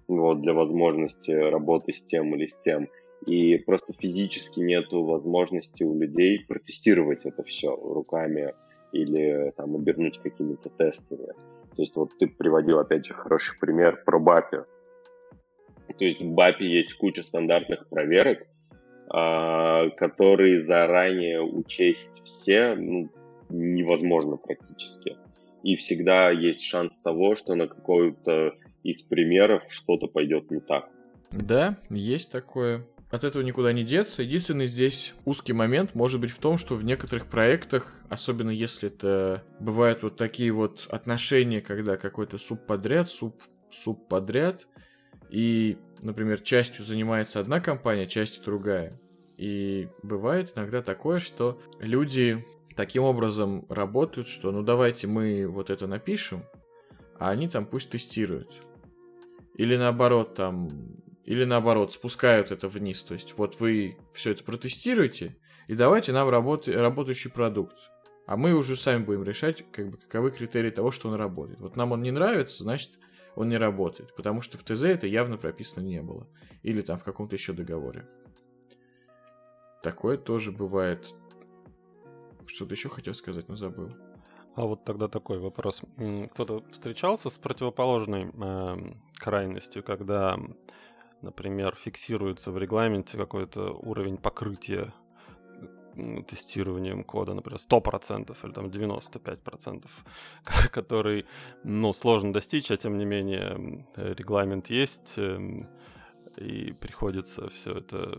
вот, 0.09 0.40
для 0.40 0.55
возможности 0.55 1.31
работы 1.31 1.92
с 1.92 2.03
тем 2.03 2.35
или 2.35 2.46
с 2.46 2.57
тем. 2.59 2.88
И 3.26 3.59
просто 3.59 3.92
физически 3.92 4.61
нету 4.61 5.04
возможности 5.04 5.83
у 5.83 5.98
людей 5.98 6.44
протестировать 6.46 7.26
это 7.26 7.42
все 7.42 7.74
руками 7.74 8.54
или 8.92 9.52
там 9.56 9.76
обернуть 9.76 10.18
какими-то 10.18 10.70
тестами. 10.70 11.26
То 11.76 11.83
есть 11.83 11.96
вот 11.96 12.11
ты 12.18 12.26
приводил, 12.26 12.78
опять 12.78 13.06
же, 13.06 13.14
хороший 13.14 13.59
пример 13.59 14.02
про 14.04 14.18
BAPI. 14.18 14.64
То 15.98 16.04
есть 16.04 16.20
в 16.20 16.35
BAPI 16.35 16.62
есть 16.62 16.94
куча 16.94 17.22
стандартных 17.22 17.88
проверок, 17.88 18.46
а, 19.09 19.90
которые 19.90 20.64
заранее 20.64 21.42
учесть 21.42 22.22
все 22.24 22.74
ну, 22.74 23.11
невозможно 23.48 24.37
практически. 24.37 25.16
И 25.62 25.76
всегда 25.76 26.30
есть 26.30 26.62
шанс 26.62 26.92
того, 27.02 27.35
что 27.35 27.54
на 27.54 27.68
какой-то 27.68 28.54
из 28.83 29.02
примеров 29.02 29.64
что-то 29.68 30.06
пойдет 30.06 30.50
не 30.50 30.61
так. 30.61 30.88
Да, 31.30 31.76
есть 31.90 32.33
такое. 32.33 32.87
От 33.11 33.25
этого 33.25 33.42
никуда 33.42 33.73
не 33.73 33.83
деться. 33.83 34.23
Единственный 34.23 34.68
здесь 34.68 35.14
узкий 35.25 35.53
момент 35.53 35.94
может 35.94 36.20
быть 36.20 36.31
в 36.31 36.38
том, 36.38 36.59
что 36.59 36.77
в 36.77 36.85
некоторых 36.85 37.27
проектах, 37.27 38.01
особенно 38.09 38.51
если 38.51 38.88
это 38.88 39.42
бывают 39.59 40.05
вот 40.05 40.16
такие 40.16 40.53
вот 40.53 40.87
отношения, 40.90 41.61
когда 41.61 41.96
какой-то 41.96 42.38
субподряд, 42.38 43.09
суб, 43.09 43.42
субподряд, 43.70 44.68
и, 45.29 45.77
например, 46.03 46.40
частью 46.40 46.85
занимается 46.85 47.40
одна 47.40 47.61
компания, 47.61 48.07
частью 48.07 48.44
другая. 48.44 49.01
И 49.37 49.88
бывает 50.03 50.53
иногда 50.55 50.81
такое, 50.81 51.18
что 51.18 51.61
люди 51.81 52.44
таким 52.77 53.03
образом 53.03 53.66
работают, 53.68 54.29
что 54.29 54.53
ну 54.53 54.62
давайте 54.62 55.09
мы 55.09 55.49
вот 55.49 55.70
это 55.70 55.88
напишем, 55.88 56.44
а 57.18 57.31
они 57.31 57.49
там 57.49 57.66
пусть 57.66 57.90
тестируют. 57.90 58.53
Или 59.55 59.77
наоборот, 59.77 60.35
там 60.37 61.01
или 61.31 61.45
наоборот, 61.45 61.93
спускают 61.93 62.51
это 62.51 62.66
вниз. 62.66 63.05
То 63.05 63.14
есть 63.14 63.38
вот 63.38 63.61
вы 63.61 63.97
все 64.12 64.33
это 64.33 64.43
протестируете, 64.43 65.37
и 65.69 65.75
давайте 65.75 66.12
нам 66.12 66.29
работ... 66.29 66.66
работающий 66.66 67.31
продукт. 67.31 67.77
А 68.27 68.37
мы 68.37 68.53
уже 68.53 68.75
сами 68.75 69.05
будем 69.05 69.23
решать, 69.23 69.64
как 69.71 69.90
бы, 69.90 69.97
каковы 69.97 70.33
критерии 70.33 70.71
того, 70.71 70.90
что 70.90 71.09
он 71.09 71.14
работает. 71.14 71.61
Вот 71.61 71.77
нам 71.77 71.93
он 71.93 72.03
не 72.03 72.11
нравится, 72.11 72.64
значит, 72.64 72.99
он 73.37 73.49
не 73.49 73.59
работает. 73.59 74.12
Потому 74.16 74.40
что 74.43 74.59
в 74.59 74.64
ТЗ 74.64 74.83
это 74.83 75.07
явно 75.07 75.37
прописано 75.37 75.85
не 75.85 76.03
было. 76.03 76.27
Или 76.64 76.83
там 76.83 76.99
в 76.99 77.05
каком-то 77.05 77.37
еще 77.37 77.53
договоре. 77.53 78.09
Такое 79.85 80.16
тоже 80.16 80.51
бывает. 80.51 81.14
Что-то 82.47 82.75
еще 82.75 82.88
хотел 82.88 83.14
сказать, 83.14 83.49
но 83.49 83.55
забыл. 83.55 83.93
А 84.57 84.66
вот 84.66 84.85
тогда 84.85 85.07
такой 85.07 85.38
вопрос. 85.38 85.81
Кто-то 86.33 86.64
встречался 86.73 87.31
с 87.31 87.35
противоположной 87.35 88.33
э, 88.35 88.95
крайностью, 89.16 89.85
когда 89.85 90.37
например, 91.22 91.76
фиксируется 91.76 92.50
в 92.50 92.59
регламенте 92.59 93.16
какой-то 93.16 93.72
уровень 93.72 94.16
покрытия 94.16 94.92
тестированием 96.28 97.04
кода, 97.04 97.35
например, 97.35 97.59
100% 97.59 98.37
или 98.42 98.52
там 98.52 98.66
95%, 98.66 99.87
который, 100.70 101.26
ну, 101.64 101.92
сложно 101.92 102.33
достичь, 102.33 102.70
а 102.70 102.76
тем 102.76 102.98
не 102.98 103.04
менее 103.04 103.87
регламент 103.96 104.70
есть, 104.70 105.14
эм, 105.16 105.68
и 106.37 106.72
приходится 106.72 107.48
все 107.48 107.74
это 107.78 108.18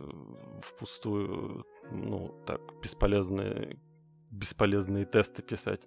впустую, 0.61 1.65
ну, 1.91 2.35
так, 2.45 2.61
бесполезные, 2.81 3.79
бесполезные 4.29 5.05
тесты 5.05 5.41
писать. 5.41 5.81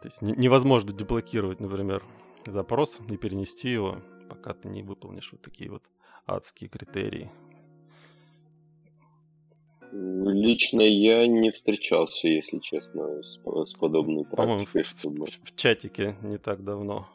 То 0.00 0.08
есть 0.08 0.22
невозможно 0.22 0.92
деблокировать, 0.92 1.60
например, 1.60 2.02
запрос 2.46 2.98
и 3.08 3.16
перенести 3.16 3.70
его, 3.70 3.98
пока 4.28 4.54
ты 4.54 4.68
не 4.68 4.82
выполнишь 4.82 5.30
вот 5.32 5.42
такие 5.42 5.70
вот 5.70 5.82
адские 6.26 6.68
критерии? 6.68 7.30
Лично 9.92 10.82
я 10.82 11.26
не 11.26 11.50
встречался, 11.50 12.28
если 12.28 12.58
честно, 12.58 13.22
с, 13.22 13.38
с 13.38 13.74
подобной 13.74 14.24
практикой. 14.24 14.82
В, 14.82 14.86
чтобы... 14.86 15.26
в, 15.26 15.40
в 15.42 15.56
чатике 15.56 16.16
не 16.22 16.38
так 16.38 16.64
давно 16.64 17.08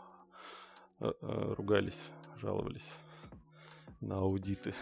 э, 1.00 1.12
э, 1.22 1.54
ругались, 1.58 2.00
жаловались 2.42 2.86
на 4.00 4.20
аудиты. 4.20 4.74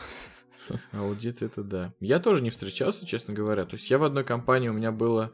Аудит 0.92 1.42
это 1.42 1.64
да. 1.64 1.94
Я 2.00 2.20
тоже 2.20 2.44
не 2.44 2.50
встречался, 2.50 3.06
честно 3.06 3.34
говоря. 3.34 3.66
То 3.66 3.76
есть 3.76 3.90
я 3.90 3.98
в 3.98 4.04
одной 4.04 4.24
компании, 4.24 4.70
у 4.70 4.74
меня 4.74 4.92
было, 4.92 5.32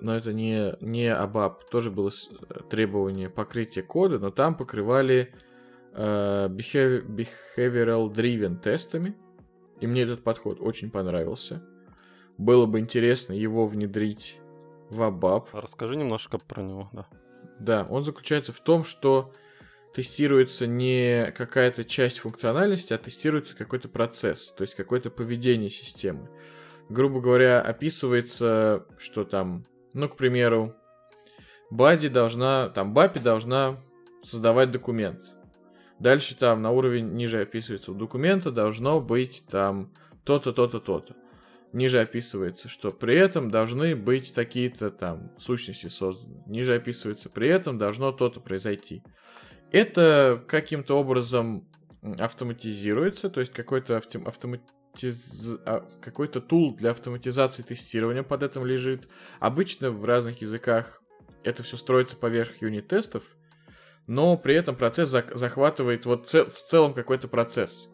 но 0.00 0.16
это 0.16 0.32
не, 0.32 0.74
не 0.80 1.06
ABAP, 1.06 1.68
тоже 1.70 1.90
было 1.90 2.10
э, 2.10 2.60
требование 2.70 3.30
покрытия 3.30 3.82
кода, 3.82 4.18
но 4.18 4.30
там 4.30 4.56
покрывали 4.56 5.34
behavioral 5.94 8.12
driven 8.12 8.60
тестами. 8.60 9.14
И 9.80 9.86
мне 9.86 10.02
этот 10.02 10.22
подход 10.22 10.60
очень 10.60 10.90
понравился. 10.90 11.62
Было 12.38 12.66
бы 12.66 12.80
интересно 12.80 13.32
его 13.32 13.66
внедрить 13.66 14.38
в 14.90 15.00
ABAP. 15.02 15.48
Расскажи 15.52 15.96
немножко 15.96 16.38
про 16.38 16.62
него, 16.62 16.90
да. 16.92 17.06
Да, 17.60 17.86
он 17.88 18.02
заключается 18.02 18.52
в 18.52 18.60
том, 18.60 18.84
что 18.84 19.32
тестируется 19.94 20.66
не 20.66 21.32
какая-то 21.36 21.84
часть 21.84 22.18
функциональности, 22.18 22.92
а 22.92 22.98
тестируется 22.98 23.56
какой-то 23.56 23.88
процесс, 23.88 24.52
то 24.52 24.62
есть 24.62 24.74
какое-то 24.74 25.10
поведение 25.10 25.70
системы. 25.70 26.28
Грубо 26.88 27.20
говоря, 27.20 27.62
описывается, 27.62 28.86
что 28.98 29.24
там, 29.24 29.66
ну, 29.92 30.08
к 30.08 30.16
примеру, 30.16 30.74
Бади 31.70 32.08
должна, 32.08 32.70
там, 32.70 32.92
Бапи 32.92 33.20
должна 33.20 33.80
создавать 34.22 34.72
документ. 34.72 35.20
Дальше 36.04 36.36
там 36.36 36.60
на 36.60 36.70
уровень 36.70 37.14
ниже 37.14 37.40
описывается 37.40 37.90
у 37.90 37.94
документа 37.94 38.50
должно 38.50 39.00
быть 39.00 39.42
там 39.48 39.90
то-то, 40.24 40.52
то-то, 40.52 40.78
то-то. 40.78 41.16
Ниже 41.72 41.98
описывается, 41.98 42.68
что 42.68 42.92
при 42.92 43.16
этом 43.16 43.50
должны 43.50 43.96
быть 43.96 44.34
такие-то 44.34 44.90
там 44.90 45.32
сущности 45.38 45.86
созданы. 45.86 46.42
Ниже 46.44 46.74
описывается, 46.74 47.30
при 47.30 47.48
этом 47.48 47.78
должно 47.78 48.12
то-то 48.12 48.40
произойти. 48.40 49.02
Это 49.72 50.44
каким-то 50.46 50.98
образом 50.98 51.66
автоматизируется, 52.02 53.30
то 53.30 53.40
есть 53.40 53.54
какой-то 53.54 53.96
автоматиз... 53.96 55.58
А, 55.64 55.88
какой-то 56.02 56.42
тул 56.42 56.76
для 56.76 56.90
автоматизации 56.90 57.62
тестирования 57.62 58.22
под 58.22 58.42
этим 58.42 58.66
лежит. 58.66 59.08
Обычно 59.40 59.90
в 59.90 60.04
разных 60.04 60.42
языках 60.42 61.02
это 61.44 61.62
все 61.62 61.78
строится 61.78 62.18
поверх 62.18 62.60
юнит-тестов, 62.60 63.22
но 64.06 64.36
при 64.36 64.54
этом 64.54 64.76
процесс 64.76 65.08
захватывает 65.08 66.06
вот 66.06 66.26
цел, 66.26 66.46
в 66.46 66.52
целом 66.52 66.92
какой-то 66.94 67.28
процесс. 67.28 67.88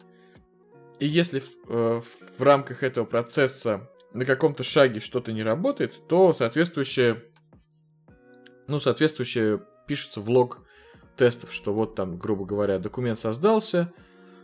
И 0.99 1.07
если 1.07 1.39
в, 1.39 1.49
э, 1.69 2.01
в 2.37 2.43
рамках 2.43 2.83
этого 2.83 3.05
процесса 3.05 3.89
на 4.13 4.25
каком-то 4.25 4.63
шаге 4.63 4.99
что-то 4.99 5.31
не 5.31 5.43
работает, 5.43 6.07
то 6.07 6.33
соответствующее, 6.33 7.23
ну, 8.67 8.79
соответствующее 8.79 9.61
пишется 9.87 10.21
в 10.21 10.29
лог 10.29 10.59
тестов, 11.17 11.53
что 11.53 11.73
вот 11.73 11.95
там, 11.95 12.17
грубо 12.17 12.45
говоря, 12.45 12.77
документ 12.77 13.19
создался, 13.19 13.93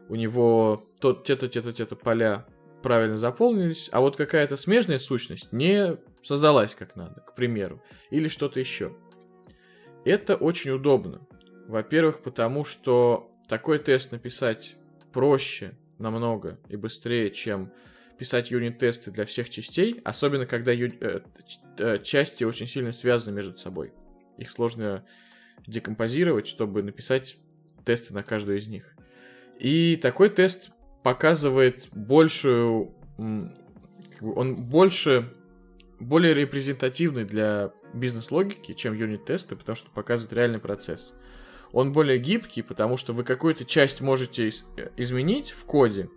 у 0.10 0.16
него 0.16 0.86
тот, 1.02 1.26
те-то, 1.26 1.48
те-то, 1.48 1.74
те-то 1.74 1.96
поля 1.96 2.46
правильно 2.82 3.18
заполнились, 3.18 3.90
а 3.92 4.00
вот 4.00 4.16
какая-то 4.16 4.56
смежная 4.56 5.00
сущность 5.00 5.52
не 5.52 5.98
создалась 6.24 6.76
как 6.76 6.96
надо, 6.96 7.22
к 7.22 7.36
примеру, 7.36 7.82
или 8.10 8.30
что-то 8.30 8.60
еще. 8.60 8.96
Это 10.06 10.36
очень 10.36 10.72
удобно. 10.72 11.27
Во-первых, 11.68 12.22
потому 12.22 12.64
что 12.64 13.32
такой 13.48 13.80
тест 13.80 14.12
написать 14.12 14.76
проще 15.12 15.74
намного 16.00 16.60
и 16.70 16.76
быстрее, 16.76 17.30
чем 17.30 17.72
писать 18.18 18.52
юнит-тесты 18.52 19.12
для 19.12 19.26
всех 19.26 19.50
частей, 19.50 20.02
особенно 20.04 20.46
когда 20.46 20.72
ю... 20.72 20.92
э, 21.00 21.22
э 21.78 21.98
части 22.04 22.44
очень 22.44 22.68
сильно 22.68 22.92
связаны 22.92 23.36
между 23.36 23.58
собой. 23.58 23.94
Их 24.38 24.50
сложно 24.50 25.06
декомпозировать, 25.66 26.48
чтобы 26.48 26.84
написать 26.84 27.38
тесты 27.86 28.14
на 28.14 28.24
каждую 28.24 28.58
из 28.58 28.68
них. 28.68 28.94
И 29.60 29.98
такой 30.02 30.30
тест 30.30 30.72
показывает 31.04 31.88
большую... 31.92 32.94
Он 33.18 34.56
больше... 34.56 35.34
более 36.00 36.34
репрезентативный 36.34 37.26
для 37.26 37.72
бизнес-логики, 37.94 38.74
чем 38.74 38.94
юнит-тесты, 38.94 39.56
потому 39.56 39.76
что 39.76 39.90
показывает 39.90 40.34
реальный 40.34 40.60
процесс. 40.60 41.14
Он 41.78 41.92
более 41.92 42.18
гибкий, 42.18 42.64
потому 42.64 42.98
что 42.98 43.14
вы 43.14 43.24
какую-то 43.24 43.64
часть 43.64 44.02
можете 44.02 44.48
э, 44.48 44.90
изменить 44.98 45.52
в 45.52 45.64
коде, 45.66 46.10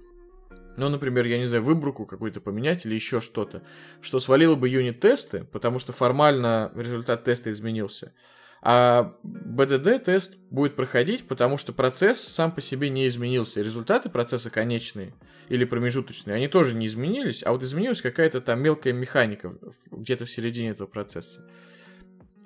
ну, 0.78 0.88
например, 0.88 1.26
я 1.26 1.36
не 1.36 1.44
знаю, 1.44 1.62
выборку 1.62 2.06
какую-то 2.06 2.40
поменять 2.40 2.86
или 2.86 2.94
еще 2.94 3.20
что-то, 3.20 3.62
что 4.00 4.20
свалило 4.20 4.56
бы 4.56 4.70
юнит-тесты, 4.70 5.44
потому 5.52 5.78
что 5.78 5.92
формально 5.92 6.72
результат 6.74 7.24
теста 7.24 7.52
изменился. 7.52 8.14
А 8.62 9.14
BDD-тест 9.22 10.38
будет 10.48 10.76
проходить, 10.76 11.28
потому 11.28 11.58
что 11.58 11.74
процесс 11.74 12.20
сам 12.22 12.52
по 12.52 12.62
себе 12.62 12.88
не 12.88 13.06
изменился. 13.06 13.60
Результаты 13.60 14.08
процесса 14.08 14.48
конечные 14.48 15.12
или 15.50 15.66
промежуточные, 15.66 16.36
они 16.36 16.48
тоже 16.48 16.74
не 16.74 16.86
изменились, 16.86 17.42
а 17.44 17.52
вот 17.52 17.62
изменилась 17.62 18.00
какая-то 18.00 18.40
там 18.40 18.62
мелкая 18.62 18.94
механика 18.94 19.58
где-то 19.90 20.24
в 20.24 20.30
середине 20.30 20.70
этого 20.70 20.86
процесса. 20.86 21.46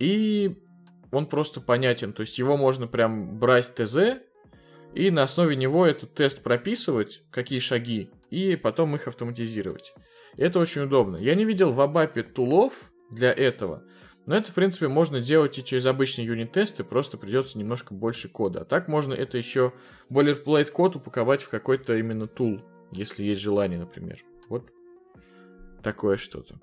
И 0.00 0.59
он 1.14 1.27
просто 1.27 1.61
понятен, 1.61 2.12
то 2.12 2.22
есть 2.22 2.38
его 2.38 2.57
можно 2.57 2.87
прям 2.87 3.38
брать 3.38 3.74
ТЗ, 3.74 4.18
и 4.94 5.11
на 5.11 5.24
основе 5.24 5.57
него 5.57 5.87
этот 5.87 6.14
тест 6.14 6.42
прописывать, 6.42 7.22
какие 7.31 7.59
шаги, 7.59 8.11
и 8.31 8.57
потом 8.57 8.94
их 8.94 9.09
автоматизировать. 9.09 9.92
Это 10.37 10.59
очень 10.59 10.83
удобно. 10.83 11.16
Я 11.16 11.35
не 11.35 11.44
видел 11.44 11.72
в 11.72 11.81
Абапе 11.81 12.22
тулов 12.22 12.92
для 13.11 13.33
этого, 13.33 13.85
но 14.27 14.37
это, 14.37 14.50
в 14.50 14.55
принципе, 14.55 14.88
можно 14.88 15.20
делать 15.20 15.59
и 15.59 15.64
через 15.64 15.85
обычные 15.87 16.27
юнит-тесты, 16.27 16.83
просто 16.83 17.18
придется 17.18 17.59
немножко 17.59 17.92
больше 17.92 18.29
кода. 18.29 18.62
А 18.62 18.64
так 18.64 18.88
можно 18.88 19.12
это 19.12 19.37
еще 19.37 19.72
boilerplate 20.11 20.70
код 20.70 20.96
упаковать 20.96 21.42
в 21.42 21.50
какой-то 21.50 21.96
именно 21.96 22.27
тул, 22.27 22.62
если 22.90 23.22
есть 23.22 23.42
желание, 23.42 23.79
например. 23.79 24.24
Вот 24.48 24.70
такое 25.83 26.16
что-то. 26.16 26.59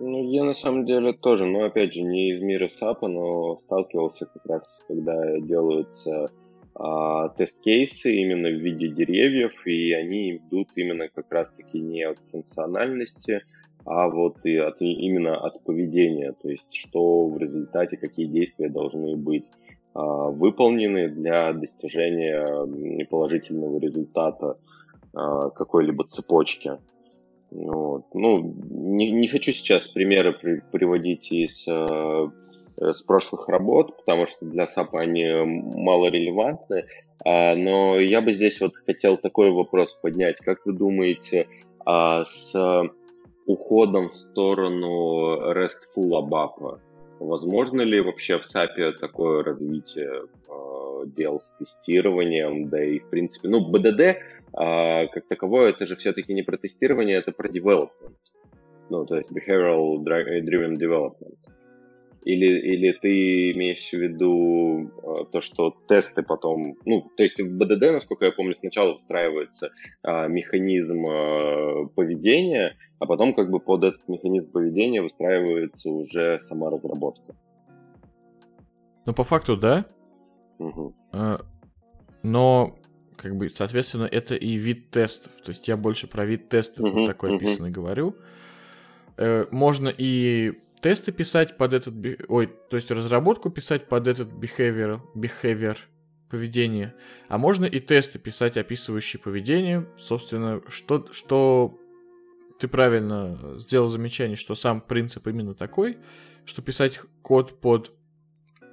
Ну, 0.00 0.30
я 0.30 0.44
на 0.44 0.54
самом 0.54 0.86
деле 0.86 1.12
тоже, 1.12 1.44
но 1.46 1.64
опять 1.64 1.92
же, 1.92 2.02
не 2.02 2.30
из 2.30 2.40
мира 2.40 2.68
САПа, 2.68 3.08
но 3.08 3.56
сталкивался 3.56 4.26
как 4.26 4.46
раз, 4.46 4.80
когда 4.86 5.40
делаются 5.40 6.30
а, 6.76 7.30
тест-кейсы 7.30 8.14
именно 8.14 8.48
в 8.48 8.60
виде 8.60 8.86
деревьев, 8.88 9.66
и 9.66 9.92
они 9.92 10.36
идут 10.36 10.68
именно 10.76 11.08
как 11.08 11.26
раз-таки 11.32 11.80
не 11.80 12.04
от 12.04 12.18
функциональности, 12.30 13.42
а 13.84 14.08
вот 14.08 14.36
и 14.44 14.56
от, 14.56 14.80
именно 14.80 15.36
от 15.36 15.64
поведения, 15.64 16.32
то 16.40 16.48
есть 16.48 16.72
что 16.72 17.26
в 17.26 17.36
результате, 17.36 17.96
какие 17.96 18.26
действия 18.26 18.68
должны 18.68 19.16
быть 19.16 19.46
а, 19.94 20.30
выполнены 20.30 21.08
для 21.08 21.52
достижения 21.52 23.04
положительного 23.06 23.80
результата 23.80 24.58
а, 25.12 25.50
какой-либо 25.50 26.04
цепочки. 26.04 26.78
Вот. 27.50 28.06
Ну, 28.14 28.54
не, 28.70 29.10
не 29.10 29.26
хочу 29.26 29.52
сейчас 29.52 29.88
примеры 29.88 30.32
при, 30.32 30.60
приводить 30.70 31.32
из 31.32 31.64
э, 31.66 32.30
с 32.80 33.02
прошлых 33.02 33.48
работ, 33.48 33.96
потому 33.96 34.26
что 34.26 34.44
для 34.44 34.64
SAP 34.64 34.90
они 34.92 35.26
мало 35.44 36.08
релевантны. 36.08 36.84
А, 37.24 37.56
но 37.56 37.98
я 37.98 38.20
бы 38.20 38.32
здесь 38.32 38.60
вот 38.60 38.76
хотел 38.86 39.16
такой 39.16 39.50
вопрос 39.50 39.98
поднять. 40.00 40.38
Как 40.38 40.64
вы 40.64 40.72
думаете, 40.72 41.48
а, 41.84 42.24
с 42.24 42.54
уходом 43.46 44.10
в 44.10 44.16
сторону 44.16 45.52
RESTful 45.52 46.10
ABAP, 46.10 46.80
возможно 47.18 47.82
ли 47.82 48.00
вообще 48.00 48.38
в 48.38 48.42
SAP 48.42 48.92
такое 49.00 49.42
развитие 49.42 50.24
а, 50.48 51.04
дел 51.06 51.40
с 51.40 51.52
тестированием, 51.52 52.68
да 52.68 52.84
и 52.84 52.98
в 52.98 53.08
принципе, 53.10 53.48
ну, 53.48 53.70
BDD 53.70 54.16
а, 54.52 55.06
как 55.06 55.26
таковое, 55.28 55.70
это 55.70 55.86
же 55.86 55.96
все-таки 55.96 56.34
не 56.34 56.42
про 56.42 56.56
тестирование, 56.56 57.16
это 57.16 57.32
про 57.32 57.48
development. 57.48 58.16
Ну, 58.90 59.04
то 59.04 59.16
есть 59.16 59.30
behavioral 59.30 59.98
driven 59.98 60.76
development. 60.76 61.36
Или, 62.22 62.46
или 62.46 62.92
ты 62.92 63.52
имеешь 63.52 63.88
в 63.88 63.92
виду 63.94 64.90
э, 65.02 65.24
то, 65.32 65.40
что 65.40 65.74
тесты 65.88 66.22
потом... 66.22 66.76
Ну, 66.84 67.10
то 67.16 67.22
есть 67.22 67.40
в 67.40 67.56
БДД, 67.56 67.92
насколько 67.92 68.26
я 68.26 68.32
помню, 68.32 68.54
сначала 68.54 68.98
встраивается 68.98 69.70
э, 70.02 70.28
механизм 70.28 71.06
э, 71.06 71.88
поведения, 71.94 72.76
а 72.98 73.06
потом 73.06 73.34
как 73.34 73.50
бы 73.50 73.60
под 73.60 73.84
этот 73.84 74.08
механизм 74.08 74.50
поведения 74.50 75.00
выстраивается 75.00 75.90
уже 75.90 76.38
сама 76.40 76.70
разработка. 76.70 77.34
Ну, 79.06 79.14
по 79.14 79.24
факту, 79.24 79.56
да. 79.56 79.86
Угу. 80.58 80.92
но 82.24 82.78
как 83.18 83.36
бы, 83.36 83.48
соответственно, 83.48 84.08
это 84.10 84.34
и 84.34 84.54
вид 84.54 84.90
тестов. 84.90 85.32
То 85.42 85.50
есть 85.50 85.68
я 85.68 85.76
больше 85.76 86.06
про 86.06 86.24
вид 86.24 86.48
тестов 86.48 86.86
uh-huh, 86.86 87.06
такой 87.06 87.30
uh-huh. 87.30 87.36
описанный 87.36 87.70
говорю. 87.70 88.16
Э, 89.16 89.46
можно 89.50 89.92
и 89.96 90.54
тесты 90.80 91.12
писать 91.12 91.56
под 91.56 91.74
этот... 91.74 91.94
Ой, 92.28 92.46
то 92.70 92.76
есть 92.76 92.90
разработку 92.90 93.50
писать 93.50 93.88
под 93.88 94.06
этот 94.06 94.28
behavior, 94.28 95.00
behavior 95.14 95.76
поведение. 96.30 96.94
А 97.28 97.38
можно 97.38 97.64
и 97.64 97.80
тесты 97.80 98.18
писать, 98.18 98.56
описывающие 98.56 99.20
поведение. 99.20 99.86
Собственно, 99.96 100.62
что, 100.68 101.08
что 101.12 101.78
ты 102.58 102.68
правильно 102.68 103.56
сделал 103.58 103.88
замечание, 103.88 104.36
что 104.36 104.54
сам 104.54 104.80
принцип 104.80 105.26
именно 105.26 105.54
такой, 105.54 105.98
что 106.44 106.62
писать 106.62 107.00
код 107.22 107.60
под 107.60 107.92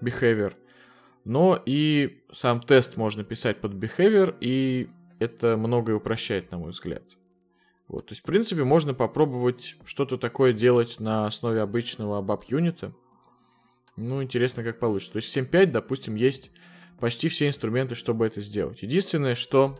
behavior— 0.01 0.53
но 1.25 1.61
и 1.65 2.23
сам 2.31 2.61
тест 2.61 2.97
можно 2.97 3.23
писать 3.23 3.59
под 3.59 3.73
behavior, 3.73 4.35
и 4.39 4.87
это 5.19 5.57
многое 5.57 5.95
упрощает, 5.95 6.51
на 6.51 6.59
мой 6.59 6.69
взгляд. 6.69 7.03
Вот, 7.87 8.07
то 8.07 8.13
есть, 8.13 8.23
в 8.23 8.25
принципе, 8.25 8.63
можно 8.63 8.93
попробовать 8.93 9.75
что-то 9.85 10.17
такое 10.17 10.53
делать 10.53 10.99
на 10.99 11.27
основе 11.27 11.61
обычного 11.61 12.21
ABAP-юнита. 12.21 12.93
Ну, 13.95 14.23
интересно, 14.23 14.63
как 14.63 14.79
получится. 14.79 15.13
То 15.13 15.17
есть 15.17 15.31
в 15.31 15.37
7.5, 15.37 15.67
допустим, 15.67 16.15
есть 16.15 16.51
почти 16.99 17.29
все 17.29 17.47
инструменты, 17.47 17.95
чтобы 17.95 18.25
это 18.25 18.41
сделать. 18.41 18.81
Единственное, 18.81 19.35
что 19.35 19.79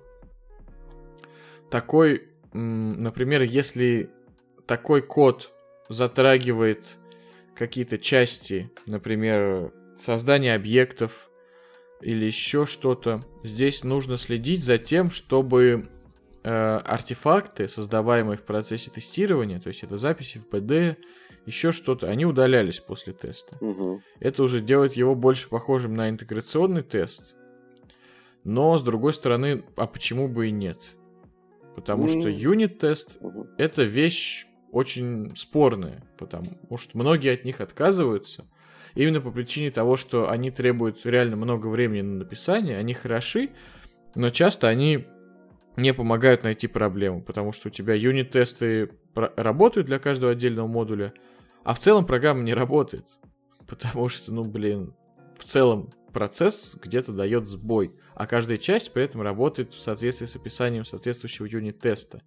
такой, 1.72 2.30
например, 2.54 3.42
если 3.42 4.10
такой 4.68 5.02
код 5.02 5.52
затрагивает 5.90 6.98
какие-то 7.56 7.98
части, 7.98 8.72
например, 8.86 9.74
создание 9.98 10.56
объектов, 10.56 11.30
или 12.02 12.26
еще 12.26 12.66
что-то. 12.66 13.26
Здесь 13.44 13.84
нужно 13.84 14.18
следить 14.18 14.64
за 14.64 14.78
тем, 14.78 15.10
чтобы 15.10 15.88
артефакты, 16.46 17.68
создаваемые 17.68 18.38
в 18.38 18.44
процессе 18.44 18.92
тестирования, 18.92 19.60
то 19.60 19.70
есть 19.70 19.84
это 19.84 19.98
записи 19.98 20.38
в 20.38 20.54
PD, 20.54 20.96
еще 21.46 21.72
что-то, 21.72 22.10
они 22.10 22.26
удалялись 22.26 22.80
после 22.80 23.14
теста. 23.14 23.58
Угу. 23.62 24.02
Это 24.20 24.44
уже 24.44 24.62
делает 24.62 24.94
его 24.94 25.16
больше 25.16 25.50
похожим 25.50 25.96
на 25.96 26.10
интеграционный 26.10 26.84
тест. 26.84 27.36
Но, 28.44 28.78
с 28.78 28.84
другой 28.84 29.14
стороны, 29.14 29.64
а 29.76 29.88
почему 29.88 30.28
бы 30.28 30.48
и 30.48 30.52
нет? 30.52 30.80
Потому 31.76 32.08
что 32.08 32.30
юнит-тест 32.30 33.18
угу. 33.20 33.48
это 33.58 33.84
вещь 33.84 34.46
очень 34.72 35.36
спорная, 35.36 36.04
потому 36.18 36.78
что 36.78 36.98
многие 36.98 37.34
от 37.34 37.46
них 37.46 37.62
отказываются, 37.62 38.46
именно 38.94 39.22
по 39.22 39.32
причине 39.32 39.72
того, 39.72 39.96
что 39.98 40.30
они 40.30 40.52
требуют 40.52 41.06
реально 41.06 41.36
много 41.36 41.68
времени 41.68 42.02
на 42.02 42.20
написание, 42.20 42.78
они 42.78 42.94
хороши, 42.94 43.50
но 44.16 44.30
часто 44.30 44.68
они 44.68 45.06
не 45.78 45.94
помогают 45.94 46.44
найти 46.44 46.68
проблему, 46.68 47.22
потому 47.22 47.52
что 47.52 47.68
у 47.68 47.72
тебя 47.72 47.94
юнит-тесты 47.94 48.92
работают 49.16 49.88
для 49.88 50.00
каждого 50.00 50.32
отдельного 50.32 50.68
модуля, 50.68 51.14
а 51.64 51.74
в 51.74 51.80
целом 51.80 52.06
программа 52.06 52.44
не 52.44 52.54
работает. 52.54 53.06
Потому 53.68 54.10
что, 54.10 54.32
ну, 54.32 54.44
блин, 54.44 54.94
в 55.40 55.44
целом 55.44 55.92
процесс 56.14 56.78
где-то 56.82 57.12
дает 57.12 57.48
сбой, 57.48 57.96
а 58.14 58.28
каждая 58.28 58.58
часть 58.58 58.94
при 58.94 59.04
этом 59.04 59.22
работает 59.22 59.74
в 59.74 59.82
соответствии 59.82 60.28
с 60.28 60.36
описанием 60.36 60.86
соответствующего 60.86 61.46
юнит-теста. 61.46 62.22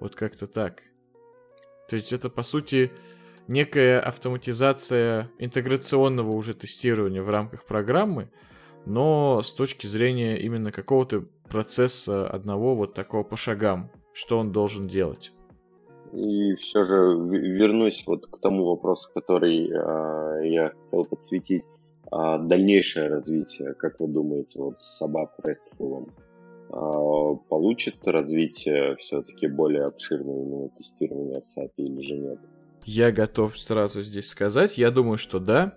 Вот 0.00 0.16
как-то 0.16 0.46
так. 0.46 0.82
То 1.88 1.96
есть 1.96 2.12
это, 2.12 2.30
по 2.30 2.42
сути, 2.42 2.90
некая 3.46 4.00
автоматизация 4.00 5.30
интеграционного 5.38 6.30
уже 6.30 6.54
тестирования 6.54 7.22
в 7.22 7.28
рамках 7.28 7.66
программы, 7.66 8.30
но 8.86 9.42
с 9.42 9.52
точки 9.52 9.86
зрения 9.86 10.38
именно 10.38 10.72
какого-то 10.72 11.26
процесса 11.50 12.26
одного 12.26 12.74
вот 12.74 12.94
такого 12.94 13.22
по 13.22 13.36
шагам, 13.36 13.90
что 14.12 14.38
он 14.38 14.52
должен 14.52 14.88
делать. 14.88 15.32
И 16.12 16.54
все 16.56 16.82
же 16.84 16.96
вернусь 16.96 18.04
вот 18.06 18.26
к 18.26 18.40
тому 18.40 18.64
вопросу, 18.64 19.10
который 19.14 19.68
э, 19.68 20.48
я 20.48 20.72
хотел 20.84 21.04
подсветить. 21.04 21.64
А 22.10 22.38
дальнейшее 22.38 23.08
развитие, 23.08 23.74
как 23.74 24.00
вы 24.00 24.08
думаете, 24.08 24.58
вот 24.58 24.80
с 24.80 24.96
собак 24.98 25.36
RESTful 25.44 26.10
а, 26.72 27.34
получит 27.48 28.06
развитие 28.06 28.96
все-таки 28.96 29.46
более 29.46 29.84
обширное 29.84 30.42
именно 30.42 30.68
тестирование 30.70 31.40
в 31.40 31.58
SAP 31.58 31.70
или 31.76 32.00
же 32.00 32.16
нет? 32.16 32.38
Я 32.84 33.12
готов 33.12 33.56
сразу 33.56 34.02
здесь 34.02 34.28
сказать. 34.28 34.78
Я 34.78 34.90
думаю, 34.90 35.18
что 35.18 35.38
да. 35.38 35.74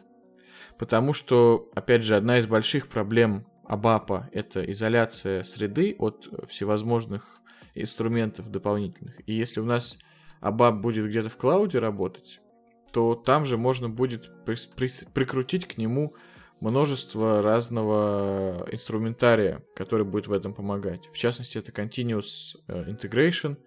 Потому 0.80 1.14
что, 1.14 1.70
опять 1.76 2.04
же, 2.04 2.16
одна 2.16 2.40
из 2.40 2.48
больших 2.48 2.88
проблем 2.88 3.46
ABAP— 3.68 4.30
это 4.32 4.70
изоляция 4.72 5.44
среды 5.44 5.96
от 5.98 6.28
всевозможных 6.48 7.40
инструментов 7.76 8.52
дополнительных. 8.52 9.20
И 9.26 9.34
если 9.34 9.60
у 9.60 9.66
нас 9.66 9.98
ABAP 10.42 10.80
будет 10.80 11.08
где-то 11.08 11.30
в 11.30 11.38
клауде 11.38 11.80
работать, 11.80 12.40
то 12.92 13.16
там 13.16 13.46
же 13.46 13.58
можно 13.58 13.90
будет 13.90 14.32
при 14.46 14.56
при 14.76 14.90
прикрутить 15.14 15.68
к 15.68 15.78
нему 15.78 16.16
множество 16.60 17.42
разного 17.42 18.68
инструментария, 18.72 19.64
который 19.76 20.06
будет 20.06 20.28
в 20.28 20.32
этом 20.32 20.54
помогать. 20.54 21.10
В 21.12 21.18
частности, 21.18 21.58
это 21.58 21.72
Continuous 21.72 22.56
э, 22.68 22.90
Integration, 22.90 23.58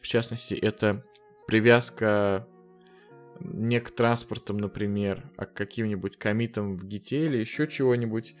в 0.00 0.06
частности, 0.06 0.54
это 0.54 1.04
привязка 1.46 2.48
не 3.40 3.80
к 3.80 3.90
транспортам, 3.90 4.58
например, 4.58 5.30
а 5.36 5.46
к 5.46 5.54
каким-нибудь 5.54 6.18
комитам 6.18 6.76
в 6.76 6.86
гите 6.86 7.26
или 7.26 7.36
еще 7.36 7.66
чего-нибудь. 7.66 8.34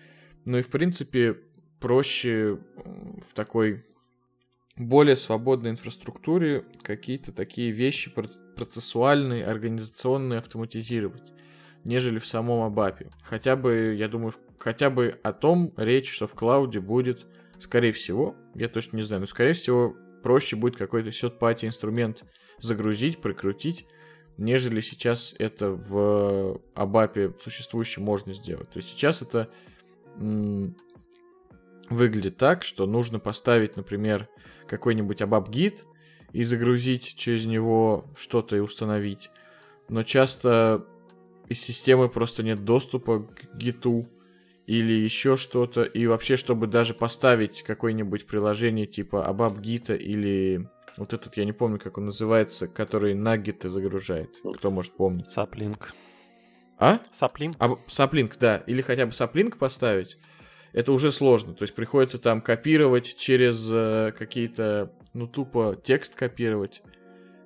Ну 0.44 0.58
и, 0.58 0.62
в 0.62 0.68
принципе, 0.68 1.36
проще 1.80 2.58
в 2.76 3.34
такой 3.34 3.84
более 4.76 5.16
свободной 5.16 5.70
инфраструктуре 5.70 6.64
какие-то 6.82 7.32
такие 7.32 7.70
вещи 7.70 8.12
процессуальные, 8.56 9.44
организационные 9.44 10.38
автоматизировать, 10.38 11.32
нежели 11.84 12.18
в 12.18 12.26
самом 12.26 12.62
Абапе. 12.62 13.10
Хотя 13.22 13.56
бы, 13.56 13.94
я 13.98 14.08
думаю, 14.08 14.34
хотя 14.58 14.90
бы 14.90 15.18
о 15.22 15.32
том 15.32 15.72
речь, 15.76 16.10
что 16.10 16.26
в 16.26 16.34
клауде 16.34 16.80
будет, 16.80 17.26
скорее 17.58 17.92
всего, 17.92 18.36
я 18.54 18.68
точно 18.68 18.96
не 18.96 19.02
знаю, 19.02 19.20
но 19.20 19.26
скорее 19.26 19.52
всего 19.52 19.96
проще 20.22 20.56
будет 20.56 20.76
какой-то 20.76 21.10
third-party 21.10 21.66
инструмент 21.66 22.24
загрузить, 22.58 23.20
прикрутить, 23.20 23.86
нежели 24.38 24.80
сейчас 24.80 25.34
это 25.38 25.70
в 25.70 26.60
Абапе 26.74 27.34
существующем 27.40 28.02
можно 28.02 28.32
сделать. 28.32 28.70
То 28.70 28.78
есть 28.78 28.90
сейчас 28.90 29.20
это 29.22 29.50
выглядит 31.88 32.36
так, 32.36 32.62
что 32.62 32.86
нужно 32.86 33.18
поставить, 33.18 33.76
например, 33.76 34.28
какой-нибудь 34.68 35.20
ABAP-гид 35.20 35.84
и 36.32 36.44
загрузить 36.44 37.16
через 37.16 37.46
него 37.46 38.04
что-то 38.16 38.56
и 38.56 38.60
установить. 38.60 39.30
Но 39.88 40.02
часто 40.04 40.86
из 41.48 41.60
системы 41.60 42.08
просто 42.08 42.44
нет 42.44 42.64
доступа 42.64 43.24
к 43.24 43.56
гиту 43.56 44.08
или 44.66 44.92
еще 44.92 45.36
что-то. 45.36 45.82
И 45.82 46.06
вообще, 46.06 46.36
чтобы 46.36 46.68
даже 46.68 46.94
поставить 46.94 47.62
какое-нибудь 47.62 48.26
приложение 48.26 48.86
типа 48.86 49.26
ABAP 49.28 49.60
гита 49.60 49.96
или 49.96 50.68
вот 50.96 51.12
этот, 51.12 51.36
я 51.36 51.44
не 51.44 51.52
помню, 51.52 51.80
как 51.80 51.98
он 51.98 52.06
называется, 52.06 52.68
который 52.68 53.14
на 53.14 53.36
гиты 53.36 53.68
загружает. 53.68 54.30
Кто 54.54 54.70
может 54.70 54.92
помнить? 54.92 55.26
Саплинк. 55.26 55.92
А? 56.80 56.98
Саплинк. 57.12 57.54
А, 57.58 57.76
саплинк, 57.86 58.38
да. 58.38 58.64
Или 58.66 58.80
хотя 58.80 59.04
бы 59.04 59.12
саплинк 59.12 59.58
поставить. 59.58 60.16
Это 60.72 60.92
уже 60.92 61.12
сложно. 61.12 61.52
То 61.52 61.64
есть 61.64 61.74
приходится 61.74 62.18
там 62.18 62.40
копировать 62.40 63.16
через 63.18 63.68
э, 63.70 64.12
какие-то, 64.16 64.90
ну, 65.12 65.26
тупо 65.26 65.76
текст 65.82 66.14
копировать 66.14 66.82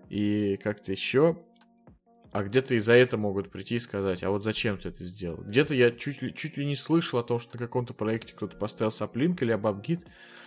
и 0.09 0.57
как-то 0.63 0.93
еще. 0.93 1.43
А 2.31 2.45
где-то 2.45 2.75
из-за 2.75 2.93
этого 2.93 3.21
могут 3.21 3.51
прийти 3.51 3.77
и 3.77 3.81
сказать, 3.81 4.23
а 4.23 4.31
вот 4.31 4.45
зачем 4.45 4.79
ты 4.79 4.89
это 4.89 5.03
сделал? 5.05 5.43
Где-то 5.43 5.75
я 5.75 5.91
чуть 5.91 6.23
ли, 6.23 6.35
чуть 6.35 6.57
ли 6.57 6.65
не 6.65 6.77
слышал 6.77 7.19
о 7.19 7.25
том, 7.25 7.39
что 7.39 7.57
на 7.57 7.59
каком-то 7.59 7.95
проекте 7.95 8.35
кто-то 8.35 8.57
поставил 8.57 8.91
саплинк 8.91 9.43
или 9.43 9.53
абабгит, 9.53 10.05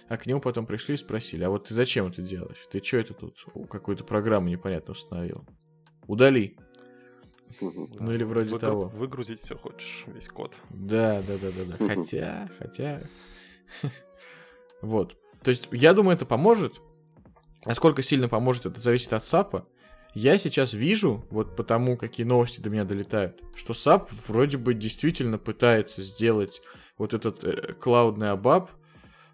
а 0.09 0.17
к 0.17 0.25
нему 0.25 0.39
потом 0.39 0.65
пришли 0.65 0.95
и 0.95 0.97
спросили, 0.97 1.43
а 1.43 1.49
вот 1.49 1.67
ты 1.67 1.73
зачем 1.73 2.07
это 2.07 2.21
делаешь? 2.21 2.67
Ты 2.71 2.83
что 2.83 2.97
это 2.97 3.13
тут 3.13 3.37
какую-то 3.69 4.03
программу 4.03 4.49
непонятно 4.49 4.91
установил? 4.91 5.45
Удали. 6.07 6.57
Ну 7.61 8.11
или 8.11 8.23
вроде 8.23 8.49
Выгру... 8.49 8.59
того. 8.59 8.85
Выгрузить 8.89 9.41
все 9.41 9.57
хочешь, 9.57 10.05
весь 10.07 10.27
код. 10.27 10.55
Да, 10.69 11.21
да, 11.27 11.37
да, 11.37 11.49
да, 11.51 11.77
да. 11.77 11.95
Хотя, 11.95 12.49
хотя. 12.57 13.01
Вот. 14.81 15.17
То 15.41 15.51
есть, 15.51 15.67
я 15.71 15.93
думаю, 15.93 16.15
это 16.15 16.25
поможет. 16.25 16.81
Насколько 17.65 18.03
сильно 18.03 18.29
поможет, 18.29 18.67
это 18.67 18.79
зависит 18.79 19.11
от 19.13 19.25
САПа. 19.25 19.65
Я 20.13 20.37
сейчас 20.37 20.73
вижу, 20.73 21.25
вот 21.29 21.55
потому, 21.55 21.95
какие 21.97 22.25
новости 22.25 22.59
до 22.59 22.69
меня 22.69 22.85
долетают, 22.85 23.39
что 23.55 23.73
SAP 23.73 24.09
вроде 24.27 24.57
бы 24.57 24.73
действительно 24.73 25.37
пытается 25.37 26.01
сделать 26.01 26.61
вот 26.97 27.13
этот 27.13 27.43
э, 27.43 27.73
клаудный 27.73 28.31
абап 28.31 28.71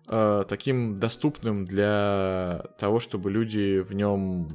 э, 0.08 0.44
таким 0.48 0.98
доступным 0.98 1.64
для 1.64 2.66
того, 2.78 3.00
чтобы 3.00 3.32
люди 3.32 3.80
в 3.80 3.94
нем 3.94 4.50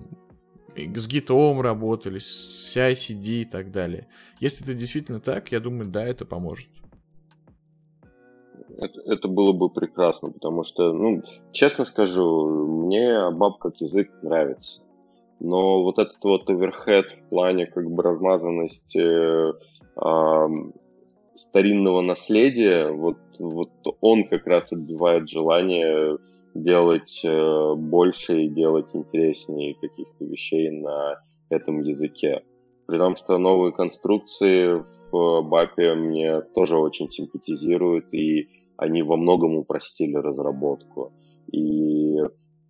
с 0.86 1.08
гитом 1.08 1.60
работали, 1.60 2.18
с 2.18 2.76
CI-CD 2.76 3.42
и 3.42 3.44
так 3.44 3.70
далее. 3.72 4.08
Если 4.40 4.62
это 4.64 4.74
действительно 4.74 5.20
так, 5.20 5.52
я 5.52 5.60
думаю, 5.60 5.90
да, 5.90 6.04
это 6.04 6.24
поможет. 6.24 6.68
Это, 8.76 9.00
это 9.06 9.28
было 9.28 9.52
бы 9.52 9.70
прекрасно, 9.70 10.30
потому 10.30 10.62
что, 10.62 10.92
ну, 10.92 11.22
честно 11.52 11.84
скажу, 11.84 12.66
мне 12.66 13.10
ABAP 13.10 13.54
как 13.60 13.80
язык 13.80 14.10
нравится. 14.22 14.80
Но 15.40 15.82
вот 15.82 15.98
этот 15.98 16.22
вот 16.22 16.48
оверхед 16.50 17.12
в 17.12 17.28
плане 17.28 17.66
как 17.66 17.90
бы 17.90 18.02
размазанности 18.02 19.50
э, 19.50 20.72
старинного 21.34 22.00
наследия, 22.02 22.90
вот, 22.90 23.18
вот 23.38 23.70
он 24.00 24.28
как 24.28 24.46
раз 24.46 24.72
отбивает 24.72 25.28
желание 25.28 26.18
делать 26.62 27.20
э, 27.24 27.74
больше 27.76 28.42
и 28.42 28.48
делать 28.48 28.86
интереснее 28.92 29.74
каких-то 29.74 30.24
вещей 30.24 30.70
на 30.70 31.20
этом 31.50 31.80
языке. 31.80 32.42
При 32.86 32.98
том, 32.98 33.16
что 33.16 33.38
новые 33.38 33.72
конструкции 33.72 34.82
в 35.10 35.48
BAP 35.50 35.94
мне 35.94 36.40
тоже 36.54 36.76
очень 36.76 37.10
симпатизируют, 37.10 38.12
и 38.12 38.48
они 38.76 39.02
во 39.02 39.16
многом 39.16 39.56
упростили 39.56 40.14
разработку. 40.14 41.12
И 41.52 42.16
э, 42.18 42.26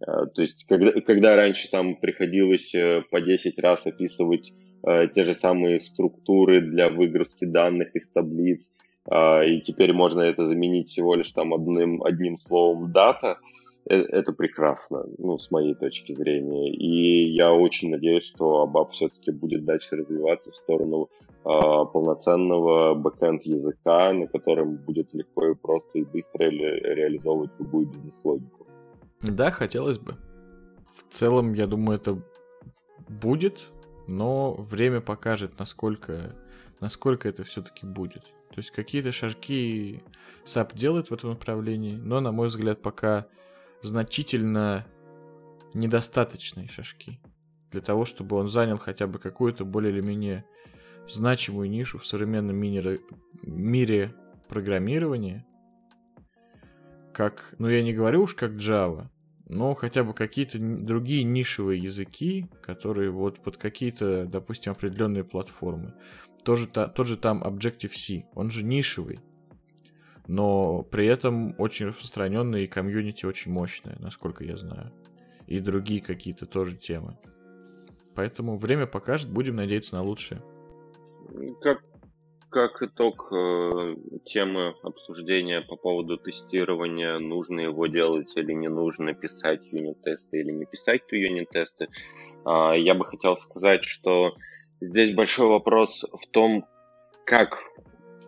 то 0.06 0.42
есть, 0.42 0.64
когда, 0.66 0.92
когда 1.00 1.36
раньше 1.36 1.70
там 1.70 1.96
приходилось 1.96 2.74
э, 2.74 3.02
по 3.10 3.20
10 3.20 3.58
раз 3.58 3.86
описывать 3.86 4.52
э, 4.86 5.08
те 5.14 5.24
же 5.24 5.34
самые 5.34 5.78
структуры 5.78 6.60
для 6.60 6.90
выгрузки 6.90 7.44
данных 7.44 7.94
из 7.96 8.08
таблиц, 8.08 8.70
э, 9.10 9.48
и 9.48 9.60
теперь 9.60 9.92
можно 9.92 10.20
это 10.20 10.46
заменить 10.46 10.88
всего 10.88 11.14
лишь 11.14 11.32
там 11.32 11.54
одним, 11.54 12.02
одним 12.02 12.36
словом 12.38 12.92
дата, 12.92 13.38
Э, 13.38 13.67
это 13.88 14.32
прекрасно, 14.32 15.04
ну, 15.18 15.38
с 15.38 15.50
моей 15.50 15.74
точки 15.74 16.12
зрения. 16.12 16.72
И 16.72 17.32
я 17.32 17.52
очень 17.52 17.90
надеюсь, 17.90 18.24
что 18.24 18.64
ABAP 18.66 18.90
все-таки 18.90 19.30
будет 19.30 19.64
дальше 19.64 19.96
развиваться 19.96 20.52
в 20.52 20.56
сторону 20.56 21.08
э, 21.28 21.44
полноценного 21.44 22.94
бэкэнд 22.94 23.44
языка, 23.44 24.12
на 24.12 24.26
котором 24.26 24.76
будет 24.76 25.14
легко 25.14 25.48
и 25.48 25.54
просто 25.54 25.98
и 25.98 26.04
быстро 26.04 26.50
ре- 26.50 26.94
реализовывать 26.94 27.50
любую 27.58 27.86
бизнес-логику. 27.86 28.66
Да, 29.22 29.50
хотелось 29.50 29.98
бы. 29.98 30.14
В 30.94 31.12
целом, 31.12 31.54
я 31.54 31.66
думаю, 31.66 31.98
это 31.98 32.20
будет, 33.08 33.66
но 34.06 34.54
время 34.54 35.00
покажет, 35.00 35.58
насколько, 35.58 36.34
насколько 36.80 37.28
это 37.28 37.44
все-таки 37.44 37.86
будет. 37.86 38.24
То 38.50 38.60
есть 38.60 38.70
какие-то 38.70 39.12
шажки 39.12 40.02
SAP 40.44 40.76
делает 40.76 41.08
в 41.08 41.14
этом 41.14 41.30
направлении, 41.30 41.96
но, 41.96 42.20
на 42.20 42.32
мой 42.32 42.48
взгляд, 42.48 42.82
пока 42.82 43.26
значительно 43.82 44.86
недостаточные 45.74 46.68
шажки 46.68 47.20
для 47.70 47.80
того, 47.80 48.04
чтобы 48.04 48.36
он 48.36 48.48
занял 48.48 48.78
хотя 48.78 49.06
бы 49.06 49.18
какую-то 49.18 49.64
более 49.64 49.92
или 49.92 50.00
менее 50.00 50.44
значимую 51.06 51.70
нишу 51.70 51.98
в 51.98 52.06
современном 52.06 52.56
мире, 52.56 53.00
мире 53.42 54.14
программирования, 54.48 55.46
как, 57.12 57.54
ну 57.58 57.68
я 57.68 57.82
не 57.82 57.92
говорю 57.92 58.22
уж 58.22 58.34
как 58.34 58.52
Java, 58.52 59.08
но 59.48 59.74
хотя 59.74 60.04
бы 60.04 60.14
какие-то 60.14 60.58
другие 60.58 61.24
нишевые 61.24 61.82
языки, 61.82 62.46
которые 62.62 63.10
вот 63.10 63.40
под 63.40 63.56
какие-то, 63.56 64.26
допустим, 64.26 64.72
определенные 64.72 65.24
платформы. 65.24 65.94
тоже 66.44 66.66
та, 66.66 66.86
тот 66.86 67.06
же 67.06 67.16
там 67.16 67.42
Objective-C, 67.42 68.26
он 68.34 68.50
же 68.50 68.62
нишевый, 68.62 69.20
но 70.28 70.82
при 70.82 71.06
этом 71.06 71.54
очень 71.58 71.86
распространенный 71.86 72.64
и 72.64 72.68
комьюнити 72.68 73.24
очень 73.24 73.50
мощное, 73.50 73.96
насколько 73.98 74.44
я 74.44 74.56
знаю. 74.58 74.92
И 75.46 75.58
другие 75.58 76.02
какие-то 76.02 76.44
тоже 76.44 76.76
темы. 76.76 77.18
Поэтому 78.14 78.58
время 78.58 78.86
покажет, 78.86 79.30
будем 79.30 79.56
надеяться 79.56 79.94
на 79.94 80.02
лучшее. 80.02 80.42
Как, 81.62 81.82
как 82.50 82.82
итог 82.82 83.32
э, 83.32 83.96
темы 84.26 84.74
обсуждения 84.82 85.62
по 85.62 85.76
поводу 85.76 86.18
тестирования, 86.18 87.18
нужно 87.18 87.60
его 87.60 87.86
делать 87.86 88.36
или 88.36 88.52
не 88.52 88.68
нужно, 88.68 89.14
писать 89.14 89.66
юнит-тесты 89.72 90.40
или 90.40 90.52
не 90.52 90.66
писать 90.66 91.02
юнит-тесты, 91.10 91.88
э, 92.44 92.78
я 92.78 92.94
бы 92.94 93.06
хотел 93.06 93.34
сказать, 93.36 93.82
что 93.82 94.34
здесь 94.82 95.14
большой 95.14 95.48
вопрос 95.48 96.04
в 96.12 96.26
том, 96.30 96.66
как 97.24 97.62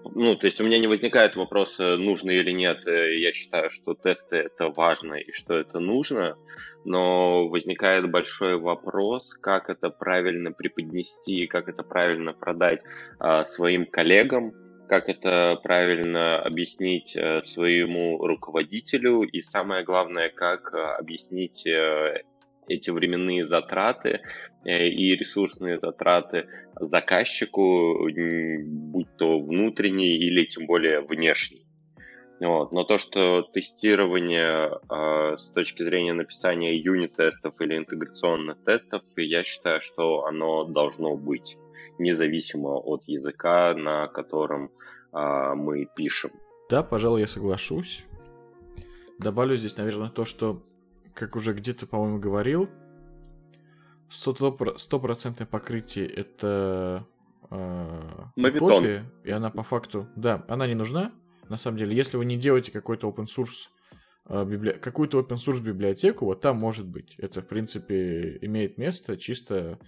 ну, 0.05 0.37
то 0.37 0.47
есть 0.47 0.61
у 0.61 0.65
меня 0.65 0.79
не 0.79 0.87
возникает 0.87 1.37
вопроса, 1.37 1.97
нужно 1.97 2.31
или 2.31 2.51
нет. 2.51 2.87
Э, 2.87 3.19
я 3.19 3.33
считаю, 3.33 3.71
что 3.71 3.95
тесты 3.95 4.37
это 4.37 4.69
важно 4.69 5.15
и 5.15 5.33
что 5.33 5.55
это 5.55 5.79
нужно, 5.81 6.37
но 6.85 7.49
возникает 7.49 8.11
большой 8.11 8.59
вопрос, 8.59 9.35
как 9.35 9.69
это 9.69 9.91
правильно 9.91 10.53
преподнести, 10.53 11.47
как 11.47 11.69
это 11.69 11.83
правильно 11.83 12.33
продать 12.33 12.81
а, 13.19 13.45
своим 13.45 13.87
коллегам, 13.87 14.53
как 14.89 15.09
это 15.09 15.59
правильно 15.63 16.41
объяснить 16.41 17.17
а, 17.17 17.43
своему 17.43 18.27
руководителю 18.27 19.23
и 19.23 19.41
самое 19.41 19.85
главное, 19.85 20.31
как 20.31 20.75
а, 20.75 20.97
объяснить 20.97 21.67
эти 22.69 22.91
временные 22.91 23.47
затраты 23.47 24.21
э, 24.65 24.89
и 24.89 25.17
ресурсные 25.17 25.79
затраты 25.79 26.49
заказчику, 26.79 28.09
будь 28.09 29.17
то 29.17 29.39
внутренний 29.39 30.13
или 30.13 30.45
тем 30.45 30.67
более 30.67 31.01
внешний. 31.01 31.67
Вот. 32.41 32.73
Но 32.73 32.85
то, 32.85 32.99
что 32.99 33.43
тестирование 33.43 34.71
э, 34.89 35.37
с 35.37 35.51
точки 35.51 35.83
зрения 35.83 36.15
написания 36.15 36.75
юнит-тестов 36.77 37.55
или 37.61 37.77
интеграционных 37.77 38.65
тестов, 38.65 39.03
я 39.17 39.45
считаю, 39.45 39.83
что 39.83 40.25
оно 40.25 40.65
должно 40.65 41.17
быть, 41.17 41.59
независимо 41.99 42.79
от 42.79 43.03
языка, 43.07 43.75
на 43.75 44.09
котором 44.09 44.71
э, 45.13 45.55
мы 45.55 45.87
пишем. 45.95 46.31
Да, 46.71 46.83
пожалуй, 46.83 47.21
я 47.21 47.27
соглашусь. 47.27 48.07
Добавлю 49.19 49.57
здесь, 49.57 49.77
наверное, 49.77 50.09
то, 50.09 50.25
что 50.25 50.63
как 51.21 51.37
уже 51.37 51.53
где-то, 51.53 51.87
по-моему, 51.87 52.19
говорил, 52.19 52.71
стопроцентное 54.09 55.47
покрытие 55.47 56.09
это 56.09 57.07
э, 57.51 58.01
копия, 58.59 59.05
и 59.23 59.31
она 59.31 59.51
по 59.51 59.63
факту, 59.63 60.09
да, 60.17 60.47
она 60.49 60.67
не 60.67 60.75
нужна. 60.75 61.13
На 61.51 61.59
самом 61.59 61.77
деле, 61.77 61.95
если 61.95 62.17
вы 62.17 62.25
не 62.25 62.39
делаете 62.39 62.73
какой-то 62.73 63.11
open 63.11 63.27
source 63.27 63.69
э, 64.31 64.45
библи... 64.47 64.71
какую-то 64.71 65.21
open 65.21 65.37
source 65.37 65.61
библиотеку, 65.61 66.25
вот 66.25 66.41
там 66.41 66.57
может 66.57 66.89
быть. 66.89 67.17
Это, 67.19 67.43
в 67.43 67.47
принципе, 67.47 68.39
имеет 68.41 68.79
место 68.79 69.19
чисто, 69.19 69.79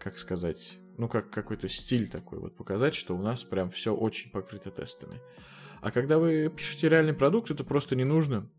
как 0.00 0.18
сказать, 0.18 0.78
ну, 0.96 1.06
как 1.06 1.30
какой-то 1.30 1.68
стиль 1.68 2.08
такой, 2.08 2.38
вот 2.38 2.56
показать, 2.56 2.94
что 2.94 3.14
у 3.14 3.20
нас 3.20 3.44
прям 3.44 3.68
все 3.68 3.94
очень 3.94 4.30
покрыто 4.30 4.70
тестами. 4.70 5.20
А 5.82 5.90
когда 5.90 6.18
вы 6.18 6.48
пишете 6.48 6.88
реальный 6.88 7.14
продукт, 7.14 7.50
это 7.50 7.62
просто 7.62 7.94
не 7.94 8.04
нужно. 8.04 8.50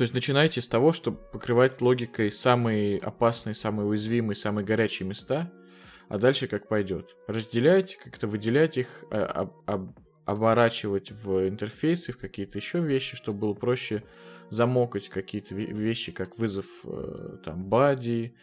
То 0.00 0.04
есть 0.04 0.14
начинайте 0.14 0.62
с 0.62 0.68
того, 0.68 0.94
чтобы 0.94 1.18
покрывать 1.18 1.82
логикой 1.82 2.32
самые 2.32 2.98
опасные, 3.00 3.54
самые 3.54 3.86
уязвимые, 3.86 4.34
самые 4.34 4.64
горячие 4.64 5.06
места, 5.06 5.52
а 6.08 6.16
дальше 6.16 6.46
как 6.46 6.68
пойдет. 6.68 7.14
Разделять, 7.26 7.96
как-то 7.96 8.26
выделять 8.26 8.78
их, 8.78 9.04
а, 9.10 9.50
об, 9.66 9.98
оборачивать 10.24 11.10
в 11.10 11.46
интерфейсы, 11.46 12.12
в 12.12 12.16
какие-то 12.16 12.56
еще 12.56 12.80
вещи, 12.80 13.14
чтобы 13.14 13.40
было 13.40 13.52
проще 13.52 14.02
замокать 14.48 15.10
какие-то 15.10 15.54
вещи, 15.54 16.12
как 16.12 16.38
вызов 16.38 16.64
э, 16.84 17.36
там 17.44 17.66
бади, 17.66 18.34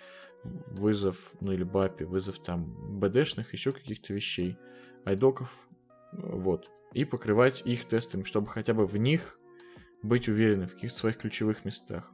вызов, 0.44 1.32
ну 1.40 1.54
или 1.54 1.64
бапи, 1.64 2.04
вызов 2.04 2.38
там 2.38 3.00
бдшных, 3.00 3.52
еще 3.54 3.74
каких-то 3.74 4.14
вещей, 4.14 4.60
айдоков, 5.06 5.68
вот. 6.12 6.70
И 6.94 7.04
покрывать 7.04 7.64
их 7.66 7.86
тестами, 7.86 8.26
чтобы 8.26 8.46
хотя 8.46 8.76
бы 8.76 8.86
в 8.86 8.96
них 8.98 9.40
быть 10.04 10.28
уверенным 10.28 10.68
в 10.68 10.74
каких-то 10.74 11.00
своих 11.00 11.18
ключевых 11.18 11.66
местах. 11.66 12.12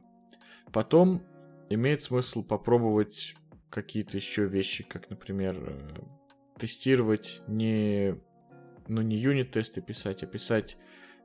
Потом 0.72 1.22
имеет 1.70 2.02
смысл 2.02 2.42
попробовать 2.42 3.34
какие-то 3.70 4.16
еще 4.16 4.46
вещи, 4.46 4.84
как, 4.84 5.10
например, 5.10 5.56
э, 5.58 6.00
тестировать 6.58 7.42
не, 7.48 8.20
ну, 8.88 9.02
не 9.02 9.16
юнит-тесты 9.16 9.80
писать, 9.80 10.22
а 10.22 10.26
писать 10.26 10.76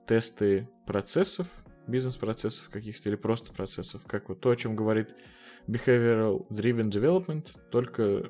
тесты 0.08 0.68
процессов, 0.86 1.48
бизнес-процессов 1.88 2.70
каких-то 2.70 3.10
или 3.10 3.16
просто 3.16 3.52
процессов, 3.54 4.04
как 4.08 4.30
вот 4.30 4.42
то, 4.42 4.50
о 4.50 4.56
чем 4.56 4.76
говорит 4.76 5.16
Behavioral 5.68 6.48
Driven 6.50 6.90
Development, 6.90 7.48
только 7.70 8.30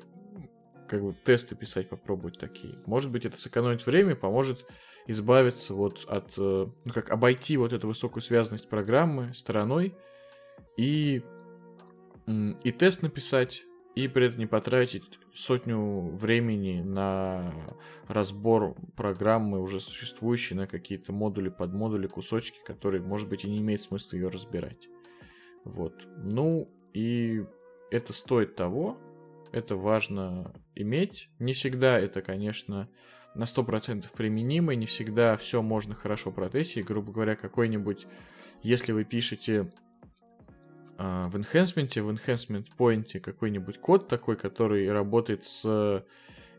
как 0.88 1.02
бы 1.02 1.14
тесты 1.24 1.54
писать 1.54 1.88
попробовать 1.88 2.38
такие. 2.38 2.78
Может 2.84 3.10
быть, 3.10 3.24
это 3.24 3.40
сэкономить 3.40 3.86
время, 3.86 4.16
поможет 4.16 4.66
избавиться 5.10 5.74
вот 5.74 6.04
от, 6.08 6.34
э, 6.38 6.66
ну 6.84 6.92
как 6.92 7.10
обойти 7.10 7.56
вот 7.56 7.72
эту 7.72 7.88
высокую 7.88 8.22
связанность 8.22 8.68
программы 8.68 9.32
стороной 9.34 9.94
и, 10.76 11.22
и 12.26 12.72
тест 12.72 13.02
написать, 13.02 13.64
и 13.96 14.06
при 14.08 14.26
этом 14.26 14.38
не 14.38 14.46
потратить 14.46 15.18
сотню 15.34 16.10
времени 16.16 16.80
на 16.82 17.52
разбор 18.08 18.76
программы 18.96 19.60
уже 19.60 19.80
существующей, 19.80 20.54
на 20.54 20.66
какие-то 20.66 21.12
модули, 21.12 21.48
подмодули, 21.48 22.06
кусочки, 22.06 22.58
которые, 22.64 23.02
может 23.02 23.28
быть, 23.28 23.44
и 23.44 23.50
не 23.50 23.58
имеет 23.58 23.82
смысла 23.82 24.16
ее 24.16 24.28
разбирать. 24.28 24.88
Вот. 25.64 26.06
Ну, 26.16 26.70
и 26.92 27.44
это 27.90 28.12
стоит 28.12 28.54
того, 28.54 28.98
это 29.52 29.76
важно 29.76 30.52
иметь. 30.74 31.30
Не 31.38 31.52
всегда 31.52 31.98
это, 31.98 32.22
конечно, 32.22 32.88
на 33.34 33.44
100% 33.44 34.06
применимы, 34.16 34.76
не 34.76 34.86
всегда 34.86 35.36
все 35.36 35.62
можно 35.62 35.94
хорошо 35.94 36.30
протестить. 36.32 36.86
Грубо 36.86 37.12
говоря, 37.12 37.36
какой-нибудь, 37.36 38.06
если 38.62 38.92
вы 38.92 39.04
пишете 39.04 39.70
э, 40.98 41.26
в 41.28 41.36
enhancement, 41.36 42.00
в 42.00 42.10
enhancement 42.10 42.66
point 42.76 43.20
какой-нибудь 43.20 43.78
код 43.78 44.08
такой, 44.08 44.36
который 44.36 44.90
работает 44.90 45.44
с 45.44 46.04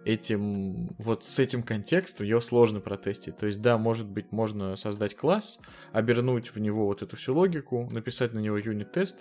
этим, 0.06 0.90
вот 0.98 1.26
с 1.26 1.40
этим 1.40 1.64
контекстом, 1.64 2.26
его 2.26 2.42
сложно 2.42 2.80
протестить. 2.80 3.38
То 3.38 3.48
есть, 3.48 3.62
да, 3.62 3.78
может 3.78 4.08
быть, 4.08 4.32
можно 4.32 4.76
создать 4.76 5.16
класс, 5.16 5.60
обернуть 5.92 6.56
в 6.56 6.60
него 6.60 6.86
вот 6.86 7.02
эту 7.04 7.18
всю 7.18 7.36
логику, 7.36 7.88
написать 7.92 8.34
на 8.34 8.40
него 8.40 8.58
юнит-тест, 8.58 9.20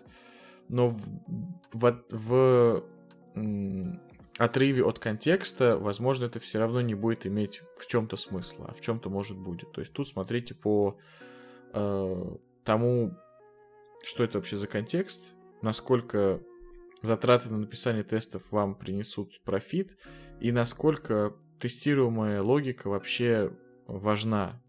но 0.69 0.89
в, 0.89 1.03
в, 1.73 2.03
в 2.11 2.85
отрыве 4.41 4.83
от 4.83 4.99
контекста, 4.99 5.77
возможно, 5.77 6.25
это 6.25 6.41
все 6.41 6.59
равно 6.59 6.81
не 6.81 6.95
будет 6.95 7.27
иметь 7.27 7.61
в 7.77 7.87
чем-то 7.87 8.17
смысла, 8.17 8.69
а 8.71 8.75
в 8.75 8.81
чем-то 8.81 9.11
может 9.11 9.37
будет. 9.37 9.71
То 9.73 9.83
есть 9.83 9.93
тут 9.93 10.09
смотрите 10.09 10.55
по 10.55 10.99
э, 11.75 12.37
тому, 12.65 13.15
что 14.03 14.25
это 14.25 14.39
вообще 14.39 14.57
за 14.57 14.67
контекст, 14.67 15.35
насколько 15.61 16.41
затраты 17.03 17.51
на 17.51 17.59
написание 17.59 18.03
тестов 18.03 18.43
вам 18.51 18.77
принесут 18.77 19.43
профит, 19.45 19.99
и 20.41 20.53
насколько 20.53 21.37
тестируемая 21.61 22.41
логика 22.41 22.89
вообще 22.89 23.53
важна. 23.87 24.63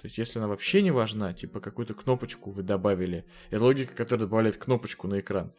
То 0.00 0.06
есть, 0.06 0.16
если 0.16 0.38
она 0.38 0.48
вообще 0.48 0.80
не 0.80 0.90
важна, 0.90 1.34
типа 1.34 1.60
какую-то 1.60 1.92
кнопочку 1.92 2.50
вы 2.50 2.62
добавили, 2.62 3.26
это 3.50 3.62
логика, 3.62 3.94
которая 3.94 4.26
добавляет 4.26 4.56
кнопочку 4.56 5.06
на 5.06 5.20
экран, 5.20 5.52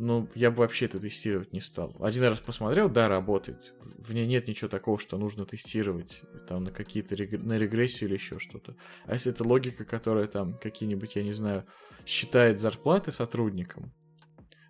ну, 0.00 0.26
я 0.34 0.50
бы 0.50 0.58
вообще 0.58 0.86
это 0.86 0.98
тестировать 0.98 1.52
не 1.52 1.60
стал. 1.60 1.94
Один 2.00 2.24
раз 2.24 2.40
посмотрел, 2.40 2.88
да, 2.88 3.06
работает. 3.06 3.74
В 3.98 4.14
ней 4.14 4.26
нет 4.26 4.48
ничего 4.48 4.68
такого, 4.68 4.98
что 4.98 5.18
нужно 5.18 5.44
тестировать 5.44 6.22
там 6.48 6.64
на 6.64 6.70
какие-то 6.70 7.14
рег... 7.14 7.32
на 7.32 7.58
регрессию 7.58 8.08
или 8.08 8.14
еще 8.14 8.38
что-то. 8.38 8.76
А 9.04 9.12
если 9.12 9.30
это 9.30 9.46
логика, 9.46 9.84
которая 9.84 10.26
там 10.26 10.54
какие-нибудь, 10.54 11.16
я 11.16 11.22
не 11.22 11.34
знаю, 11.34 11.66
считает 12.06 12.60
зарплаты 12.60 13.12
сотрудникам, 13.12 13.92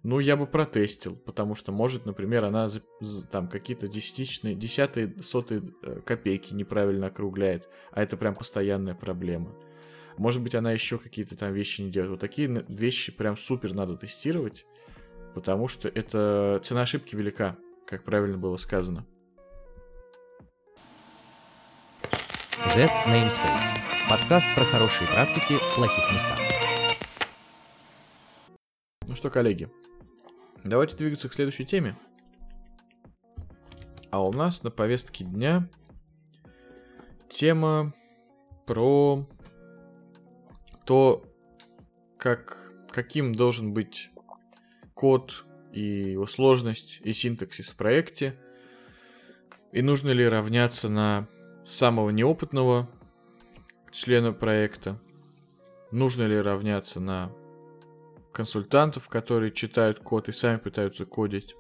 ну, 0.02 0.18
я 0.18 0.36
бы 0.36 0.48
протестил, 0.48 1.14
потому 1.14 1.54
что, 1.54 1.70
может, 1.70 2.06
например, 2.06 2.44
она 2.44 2.68
там 3.30 3.48
какие-то 3.48 3.86
десятичные, 3.86 4.56
десятые, 4.56 5.22
сотые 5.22 5.62
э, 5.82 6.00
копейки 6.04 6.54
неправильно 6.54 7.06
округляет, 7.06 7.68
а 7.92 8.02
это 8.02 8.16
прям 8.16 8.34
постоянная 8.34 8.96
проблема. 8.96 9.54
Может 10.16 10.42
быть, 10.42 10.56
она 10.56 10.72
еще 10.72 10.98
какие-то 10.98 11.36
там 11.36 11.52
вещи 11.52 11.82
не 11.82 11.90
делает. 11.90 12.10
Вот 12.10 12.20
такие 12.20 12.64
вещи 12.68 13.12
прям 13.12 13.36
супер 13.36 13.74
надо 13.74 13.96
тестировать, 13.96 14.66
потому 15.34 15.68
что 15.68 15.88
это 15.88 16.60
цена 16.64 16.82
ошибки 16.82 17.14
велика, 17.14 17.56
как 17.86 18.04
правильно 18.04 18.38
было 18.38 18.56
сказано. 18.56 19.06
Z 22.66 22.86
Namespace. 23.06 23.74
Подкаст 24.08 24.46
про 24.54 24.64
хорошие 24.64 25.08
практики 25.08 25.56
в 25.56 25.74
плохих 25.74 26.12
местах. 26.12 26.38
Ну 29.06 29.16
что, 29.16 29.30
коллеги, 29.30 29.68
давайте 30.64 30.96
двигаться 30.96 31.28
к 31.28 31.32
следующей 31.32 31.64
теме. 31.64 31.96
А 34.10 34.22
у 34.22 34.32
нас 34.32 34.62
на 34.62 34.70
повестке 34.70 35.24
дня 35.24 35.68
тема 37.28 37.94
про 38.66 39.26
то, 40.84 41.24
как, 42.18 42.72
каким 42.90 43.34
должен 43.34 43.72
быть 43.72 44.09
код 45.00 45.46
и 45.72 45.80
его 46.12 46.26
сложность 46.26 47.00
и 47.02 47.14
синтаксис 47.14 47.70
в 47.70 47.76
проекте, 47.76 48.36
и 49.72 49.80
нужно 49.80 50.10
ли 50.10 50.28
равняться 50.28 50.90
на 50.90 51.26
самого 51.64 52.10
неопытного 52.10 52.86
члена 53.90 54.34
проекта, 54.34 55.00
нужно 55.90 56.26
ли 56.26 56.38
равняться 56.38 57.00
на 57.00 57.32
консультантов, 58.30 59.08
которые 59.08 59.52
читают 59.52 60.00
код 60.00 60.28
и 60.28 60.32
сами 60.32 60.58
пытаются 60.58 61.06
кодить, 61.06 61.56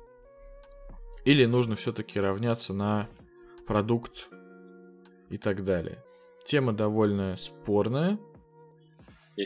или 1.24 1.46
нужно 1.46 1.76
все-таки 1.76 2.20
равняться 2.20 2.74
на 2.74 3.08
продукт 3.66 4.28
и 5.30 5.38
так 5.38 5.64
далее. 5.64 6.04
Тема 6.44 6.74
довольно 6.74 7.38
спорная, 7.38 8.18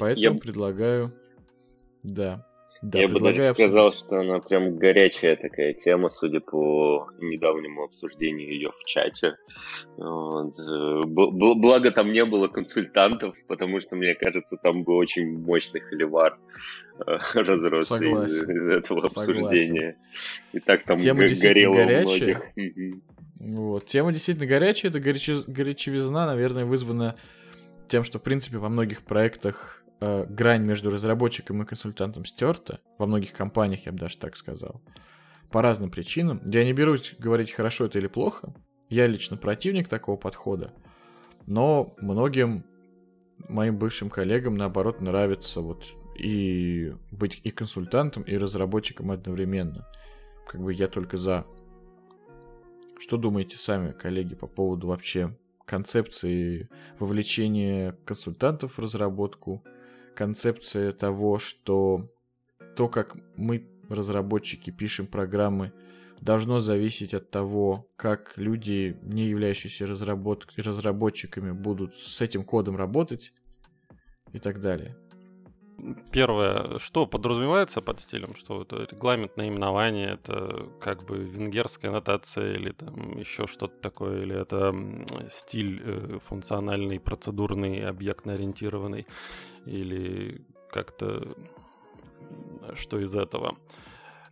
поэтому 0.00 0.34
я... 0.34 0.40
предлагаю... 0.40 1.14
Да. 2.02 2.44
Да, 2.84 2.98
Я 2.98 3.08
бы 3.08 3.18
даже 3.18 3.54
сказал, 3.54 3.94
что 3.94 4.16
она 4.16 4.40
прям 4.40 4.76
горячая 4.76 5.36
такая 5.36 5.72
тема, 5.72 6.10
судя 6.10 6.40
по 6.40 7.08
недавнему 7.18 7.84
обсуждению 7.84 8.52
ее 8.52 8.70
в 8.72 8.84
чате. 8.84 9.36
Вот. 9.96 10.54
Благо 11.06 11.90
там 11.92 12.12
не 12.12 12.26
было 12.26 12.48
консультантов, 12.48 13.34
потому 13.48 13.80
что, 13.80 13.96
мне 13.96 14.14
кажется, 14.14 14.58
там 14.62 14.84
бы 14.84 14.96
очень 14.96 15.38
мощный 15.38 15.80
холивар 15.80 16.38
э, 17.06 17.16
разросся 17.34 18.04
из, 18.04 18.50
из 18.50 18.68
этого 18.68 19.00
Согласен. 19.00 19.32
обсуждения. 19.32 19.96
И 20.52 20.60
так 20.60 20.82
там 20.82 20.98
тема 20.98 21.20
горело 21.20 21.76
горячая. 21.76 22.04
у 22.04 22.60
многих. 22.60 23.02
Вот. 23.40 23.86
Тема 23.86 24.12
действительно 24.12 24.46
горячая, 24.46 24.90
это 24.90 25.00
горяче... 25.00 25.36
горячевизна, 25.46 26.26
наверное, 26.26 26.66
вызвана 26.66 27.16
тем, 27.86 28.04
что, 28.04 28.18
в 28.18 28.22
принципе, 28.22 28.58
во 28.58 28.68
многих 28.68 29.00
проектах 29.00 29.83
э, 30.00 30.26
грань 30.28 30.64
между 30.64 30.90
разработчиком 30.90 31.62
и 31.62 31.66
консультантом 31.66 32.24
стерта. 32.24 32.80
Во 32.98 33.06
многих 33.06 33.32
компаниях, 33.32 33.86
я 33.86 33.92
бы 33.92 33.98
даже 33.98 34.18
так 34.18 34.36
сказал. 34.36 34.82
По 35.50 35.62
разным 35.62 35.90
причинам. 35.90 36.40
Я 36.44 36.64
не 36.64 36.72
берусь 36.72 37.14
говорить, 37.18 37.52
хорошо 37.52 37.86
это 37.86 37.98
или 37.98 38.06
плохо. 38.06 38.54
Я 38.88 39.06
лично 39.06 39.36
противник 39.36 39.88
такого 39.88 40.16
подхода. 40.16 40.72
Но 41.46 41.94
многим 41.98 42.64
моим 43.48 43.78
бывшим 43.78 44.10
коллегам, 44.10 44.54
наоборот, 44.56 45.00
нравится 45.00 45.60
вот 45.60 45.84
и 46.18 46.94
быть 47.10 47.40
и 47.42 47.50
консультантом, 47.50 48.22
и 48.22 48.36
разработчиком 48.36 49.10
одновременно. 49.10 49.86
Как 50.46 50.60
бы 50.62 50.72
я 50.72 50.88
только 50.88 51.16
за. 51.16 51.46
Что 52.98 53.16
думаете 53.16 53.58
сами, 53.58 53.92
коллеги, 53.92 54.34
по 54.34 54.46
поводу 54.46 54.88
вообще 54.88 55.36
концепции 55.64 56.68
вовлечения 56.98 57.96
консультантов 58.04 58.74
в 58.74 58.78
разработку 58.78 59.64
концепция 60.14 60.92
того, 60.92 61.38
что 61.38 62.10
то, 62.76 62.88
как 62.88 63.16
мы, 63.36 63.68
разработчики, 63.88 64.70
пишем 64.70 65.06
программы, 65.06 65.72
должно 66.20 66.58
зависеть 66.58 67.14
от 67.14 67.30
того, 67.30 67.86
как 67.96 68.32
люди, 68.36 68.96
не 69.02 69.24
являющиеся 69.24 69.86
разработ... 69.86 70.46
разработчиками, 70.56 71.52
будут 71.52 71.94
с 71.96 72.20
этим 72.20 72.44
кодом 72.44 72.76
работать 72.76 73.32
и 74.32 74.38
так 74.38 74.60
далее. 74.60 74.96
Первое, 76.12 76.78
что 76.78 77.04
подразумевается 77.06 77.82
под 77.82 78.00
стилем, 78.00 78.36
что 78.36 78.62
это 78.62 78.86
регламент 78.90 79.36
наименования, 79.36 80.14
это 80.14 80.68
как 80.80 81.04
бы 81.04 81.18
венгерская 81.18 81.90
нотация 81.90 82.54
или 82.54 82.70
там 82.70 83.18
еще 83.18 83.46
что-то 83.46 83.74
такое, 83.80 84.22
или 84.22 84.40
это 84.40 84.74
стиль 85.32 85.82
э, 85.84 86.18
функциональный, 86.26 87.00
процедурный, 87.00 87.84
объектно-ориентированный, 87.84 89.06
или 89.66 90.44
как-то 90.70 91.34
что 92.74 92.98
из 92.98 93.14
этого. 93.14 93.56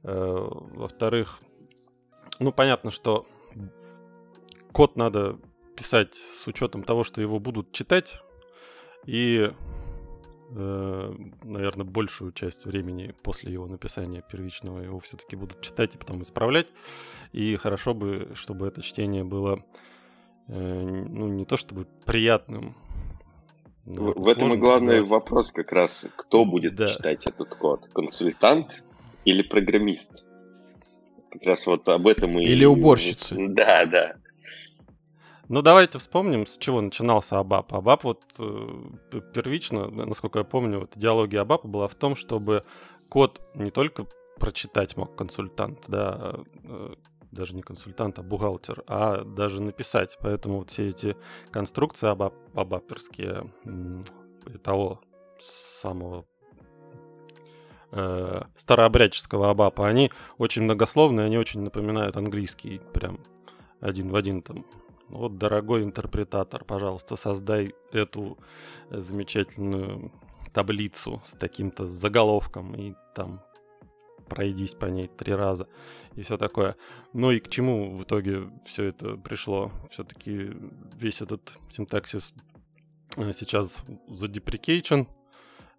Э, 0.03 0.49
во-вторых, 0.51 1.41
ну 2.39 2.53
понятно, 2.53 2.91
что 2.91 3.27
код 4.73 4.97
надо 4.97 5.39
писать 5.77 6.15
с 6.43 6.47
учетом 6.47 6.83
того, 6.83 7.05
что 7.05 7.21
его 7.21 7.39
будут 7.39 7.73
читать, 7.73 8.21
и 9.07 9.53
э, 10.51 11.15
наверное, 11.43 11.87
большую 11.87 12.33
часть 12.33 12.65
времени 12.65 13.15
после 13.23 13.53
его 13.53 13.67
написания 13.67 14.23
первичного 14.23 14.81
его 14.81 15.01
все-таки 15.01 15.37
будут 15.37 15.61
читать 15.61 15.95
и 15.95 15.99
потом 15.99 16.23
исправлять. 16.23 16.69
И 17.33 17.57
хорошо 17.57 17.95
бы, 17.95 18.33
чтобы 18.35 18.67
это 18.67 18.83
чтение 18.83 19.25
было, 19.25 19.65
э, 20.49 20.83
ну, 20.83 21.29
не 21.29 21.45
то 21.45 21.57
чтобы 21.57 21.87
приятным. 22.05 22.77
В, 23.85 24.21
в 24.21 24.29
этом 24.29 24.55
и 24.55 24.57
главный 24.57 25.01
назвать. 25.01 25.11
вопрос 25.11 25.53
как 25.53 25.73
раз, 25.73 26.07
кто 26.17 26.45
будет 26.45 26.77
да. 26.77 26.87
читать 26.87 27.27
этот 27.27 27.55
код? 27.55 27.89
Консультант 27.93 28.85
или 29.25 29.43
программист? 29.43 30.25
Как 31.31 31.43
раз 31.45 31.67
вот 31.67 31.89
об 31.89 32.07
этом 32.07 32.39
и... 32.39 32.45
Или 32.45 32.65
уборщица. 32.65 33.35
Да, 33.39 33.87
да. 33.87 34.17
Ну, 35.49 35.63
давайте 35.63 35.99
вспомним, 35.99 36.47
с 36.47 36.57
чего 36.57 36.81
начинался 36.81 37.39
Абап. 37.39 37.75
Абап 37.75 38.05
вот 38.05 38.23
э, 38.39 38.81
первично, 39.35 39.89
насколько 39.89 40.39
я 40.39 40.45
помню, 40.45 40.81
вот 40.81 40.97
идеология 40.97 41.41
Абапа 41.41 41.67
была 41.67 41.89
в 41.89 41.95
том, 41.95 42.17
чтобы 42.17 42.65
код 43.09 43.41
не 43.55 43.71
только 43.71 44.07
прочитать 44.39 44.97
мог 44.97 45.15
консультант, 45.17 45.85
да, 45.89 46.37
э, 46.65 46.95
даже 47.33 47.57
не 47.57 47.63
консультант, 47.63 48.19
а 48.19 48.23
бухгалтер, 48.23 48.85
а 48.87 49.25
даже 49.25 49.61
написать. 49.61 50.17
Поэтому 50.21 50.59
вот 50.59 50.71
все 50.71 50.91
эти 50.91 51.17
конструкции 51.51 52.09
абап, 52.09 52.35
э, 53.67 54.59
того 54.63 55.01
самого 55.81 56.25
э, 57.91 58.43
старообрядческого 58.57 59.51
абапа, 59.51 59.89
они 59.89 60.11
очень 60.39 60.63
многословные, 60.63 61.27
они 61.27 61.39
очень 61.39 61.63
напоминают 61.63 62.17
английский, 62.17 62.81
прям 62.93 63.19
один 63.81 64.11
в 64.11 64.17
один 64.17 64.43
там 64.43 64.65
вот, 65.09 65.37
дорогой 65.37 65.83
интерпретатор, 65.83 66.65
пожалуйста, 66.65 67.17
создай 67.17 67.75
эту 67.93 68.39
замечательную 68.91 70.13
таблицу 70.53 71.21
с 71.25 71.33
таким-то 71.33 71.87
заголовком 71.89 72.75
и 72.75 72.95
там 73.15 73.41
пройдись 74.33 74.73
по 74.73 74.87
ней 74.87 75.09
три 75.09 75.35
раза 75.35 75.69
и 76.15 76.23
все 76.23 76.39
такое. 76.39 76.75
Ну 77.13 77.31
и 77.31 77.39
к 77.39 77.49
чему 77.51 77.97
в 77.97 78.03
итоге 78.05 78.51
все 78.65 78.85
это 78.85 79.17
пришло? 79.17 79.71
Все-таки 79.91 80.51
весь 80.95 81.21
этот 81.21 81.53
синтаксис 81.71 82.33
э, 83.17 83.33
сейчас 83.39 83.77
задеприкейчен, 84.09 85.07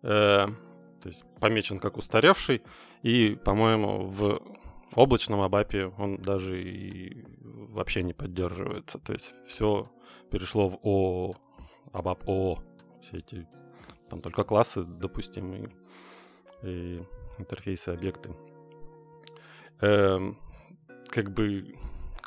э, 0.04 0.47
то 0.47 1.10
есть 1.10 1.24
помечен 1.39 1.80
как 1.80 1.97
устаревший, 1.97 2.62
и, 3.01 3.36
по-моему, 3.43 4.06
в 4.08 4.41
облачном 4.95 5.41
абапе 5.41 5.88
он 5.97 6.18
даже 6.18 6.62
и 6.62 7.26
вообще 7.41 8.04
не 8.04 8.14
поддерживается. 8.14 8.99
То 8.99 9.14
есть 9.14 9.34
все 9.47 9.89
перешло 10.30 10.70
в 10.70 10.76
ООО, 10.84 11.36
ABAP 11.91 12.26
ООО. 12.28 12.60
Все 13.01 13.18
эти 13.18 13.47
там 14.10 14.22
только 14.22 14.43
классы 14.43 14.84
допустимые 14.84 15.72
и 16.62 17.01
интерфейсы, 17.38 17.90
объекты. 17.90 18.36
Эм, 19.82 20.38
как 21.08 21.34
бы 21.34 21.76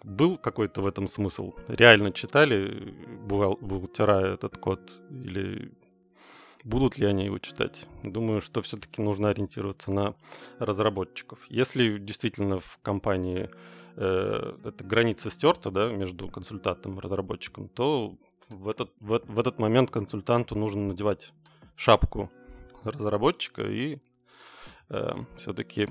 был 0.05 0.39
какой-то 0.39 0.83
в 0.83 0.87
этом 0.87 1.09
смысл? 1.09 1.55
Реально 1.69 2.13
читали 2.13 2.95
бухгалтера 3.27 4.21
этот 4.35 4.59
код 4.59 4.81
или 5.11 5.73
Будут 6.67 6.99
ли 6.99 7.07
они 7.07 7.27
его 7.27 7.39
читать? 7.39 7.87
Думаю, 8.03 8.41
что 8.41 8.61
все-таки 8.61 9.01
нужно 9.01 9.29
ориентироваться 9.29 9.93
на 9.93 10.17
разработчиков. 10.59 11.39
Если 11.49 11.97
действительно 11.97 12.59
в 12.59 12.81
компании 12.83 13.49
э, 13.95 14.57
эта 14.65 14.83
граница 14.83 15.31
стерта 15.31 15.71
да, 15.71 15.93
между 15.93 16.29
консультантом 16.29 16.99
и 16.99 17.01
разработчиком, 17.01 17.69
то 17.69 18.17
в 18.49 18.69
этот, 18.69 18.91
в, 18.99 19.23
в 19.25 19.39
этот 19.39 19.61
момент 19.61 19.93
консультанту 19.93 20.57
нужно 20.57 20.89
надевать 20.89 21.33
шапку 21.77 22.33
разработчика 22.83 23.63
и 23.63 23.99
э, 24.89 25.11
все-таки 25.37 25.89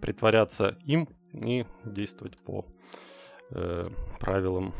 притворяться 0.00 0.78
им 0.84 1.08
и 1.32 1.64
действовать 1.84 2.36
по 2.38 2.66
э, 3.50 3.88
правилам 4.20 4.74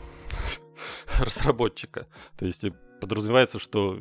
разработчика. 1.18 2.06
То 2.38 2.46
есть 2.46 2.64
подразумевается, 3.00 3.58
что 3.58 3.96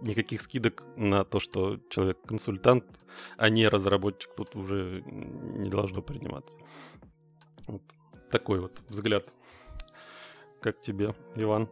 никаких 0.00 0.40
скидок 0.40 0.84
на 0.96 1.24
то, 1.24 1.40
что 1.40 1.78
человек 1.90 2.20
консультант, 2.22 2.84
а 3.36 3.48
не 3.48 3.68
разработчик, 3.68 4.30
тут 4.36 4.54
уже 4.54 5.02
не 5.06 5.70
должно 5.70 6.02
приниматься. 6.02 6.58
Вот 7.66 7.82
такой 8.30 8.60
вот 8.60 8.80
взгляд. 8.88 9.26
Как 10.60 10.80
тебе, 10.80 11.14
Иван? 11.36 11.68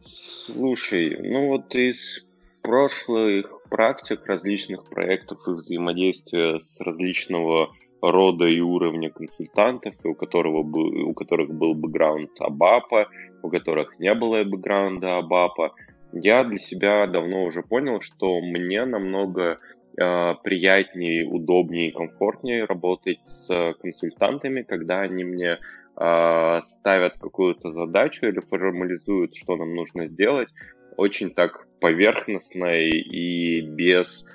Слушай, 0.00 1.16
ну 1.20 1.48
вот 1.48 1.74
из 1.74 2.26
прошлых 2.62 3.62
практик 3.68 4.24
различных 4.26 4.88
проектов 4.88 5.38
и 5.46 5.52
взаимодействия 5.52 6.58
с 6.58 6.80
различного 6.80 7.70
рода 8.02 8.46
и 8.46 8.60
уровня 8.60 9.10
консультантов, 9.10 9.94
у, 10.04 10.14
которого 10.14 10.62
был, 10.62 11.08
у 11.08 11.14
которых 11.14 11.50
был 11.50 11.74
бэкграунд 11.74 12.30
АБАПа, 12.40 13.08
у 13.42 13.50
которых 13.50 13.98
не 13.98 14.14
было 14.14 14.42
бэкграунда 14.44 15.18
АБАПа. 15.18 15.74
Я 16.12 16.44
для 16.44 16.58
себя 16.58 17.06
давно 17.06 17.44
уже 17.44 17.62
понял, 17.62 18.00
что 18.00 18.40
мне 18.40 18.84
намного 18.84 19.58
э, 19.96 20.34
приятнее, 20.42 21.26
удобнее 21.26 21.88
и 21.88 21.94
комфортнее 21.94 22.64
работать 22.64 23.20
с 23.24 23.74
консультантами, 23.80 24.62
когда 24.62 25.00
они 25.00 25.24
мне 25.24 25.58
э, 25.96 26.60
ставят 26.62 27.18
какую-то 27.18 27.72
задачу 27.72 28.26
или 28.26 28.40
формализуют, 28.40 29.36
что 29.36 29.56
нам 29.56 29.74
нужно 29.74 30.08
сделать, 30.08 30.48
очень 30.96 31.30
так 31.30 31.66
поверхностно 31.80 32.78
и 32.78 33.60
без 33.60 34.26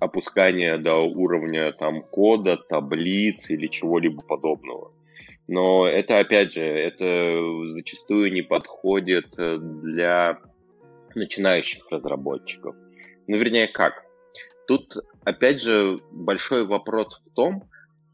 опускания 0.00 0.78
до 0.78 0.96
уровня 0.96 1.72
там 1.72 2.02
кода, 2.02 2.56
таблиц 2.56 3.50
или 3.50 3.66
чего-либо 3.68 4.22
подобного. 4.22 4.92
Но 5.46 5.86
это, 5.86 6.20
опять 6.20 6.54
же, 6.54 6.62
это 6.62 7.68
зачастую 7.68 8.32
не 8.32 8.42
подходит 8.42 9.36
э, 9.36 9.58
для 9.58 10.38
начинающих 11.14 11.90
разработчиков. 11.90 12.76
Ну, 13.26 13.36
вернее, 13.36 13.66
как? 13.66 14.04
Тут, 14.68 14.94
опять 15.24 15.60
же, 15.60 16.00
большой 16.12 16.64
вопрос 16.64 17.20
в 17.26 17.34
том, 17.34 17.64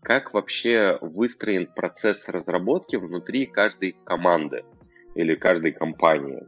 как 0.02 0.32
вообще 0.32 0.96
выстроен 1.02 1.66
процесс 1.66 2.26
разработки 2.28 2.96
внутри 2.96 3.44
каждой 3.46 3.96
команды 4.04 4.64
или 5.14 5.34
каждой 5.34 5.72
компании. 5.72 6.42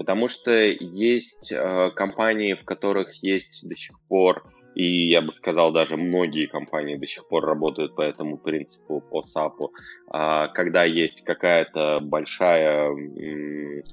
Потому 0.00 0.28
что 0.28 0.50
есть 0.50 1.52
э, 1.52 1.90
компании, 1.90 2.54
в 2.54 2.64
которых 2.64 3.22
есть 3.22 3.68
до 3.68 3.74
сих 3.74 4.00
пор, 4.08 4.50
и 4.74 5.08
я 5.08 5.20
бы 5.20 5.32
сказал, 5.32 5.72
даже 5.72 5.96
многие 5.96 6.46
компании 6.46 6.96
до 6.96 7.06
сих 7.06 7.26
пор 7.28 7.44
работают 7.44 7.96
по 7.96 8.02
этому 8.02 8.38
принципу, 8.38 9.00
по 9.00 9.22
SAP, 9.22 9.68
э, 10.12 10.52
когда 10.54 10.84
есть 10.84 11.22
какая-то 11.24 12.00
большая, 12.00 12.90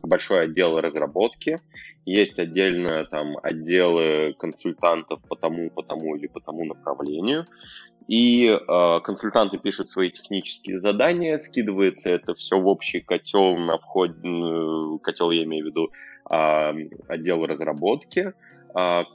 большой 0.04 0.46
отдел 0.46 0.80
разработки, 0.80 1.62
есть 2.06 2.40
отдельно 2.40 3.04
там 3.06 3.38
отделы 3.42 4.36
консультантов 4.38 5.22
по 5.28 5.36
тому, 5.36 5.70
по 5.72 5.84
тому 5.84 6.16
или 6.16 6.28
по 6.28 6.40
тому 6.40 6.66
направлению, 6.66 7.46
и 8.08 8.48
э, 8.48 9.00
консультанты 9.04 9.58
пишут 9.58 9.90
свои 9.90 10.10
технические 10.10 10.80
задания, 10.80 11.38
скидывается 11.38 12.10
это 12.10 12.36
все 12.36 12.60
в 12.60 12.68
общий 12.68 13.02
котел 13.02 13.58
на 13.58 13.78
вход, 13.78 14.12
котел 15.04 15.32
я 15.32 15.44
имею 15.44 15.66
в 15.66 15.68
виду 15.68 15.92
э, 16.30 16.74
отдел 17.10 17.46
разработки. 17.46 18.34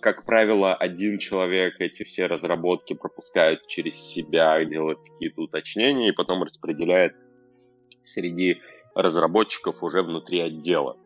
Как 0.01 0.25
правило, 0.27 0.75
один 0.75 1.19
человек 1.19 1.75
эти 1.79 2.03
все 2.03 2.27
разработки 2.27 2.95
пропускает 2.95 3.67
через 3.69 3.95
себя, 3.95 4.65
делает 4.65 4.99
какие-то 4.99 5.43
уточнения 5.43 6.09
и 6.09 6.13
потом 6.13 6.43
распределяет 6.43 7.15
среди 8.05 8.61
разработчиков 8.95 9.83
уже 9.85 10.03
внутри 10.03 10.41
отдела. 10.41 10.97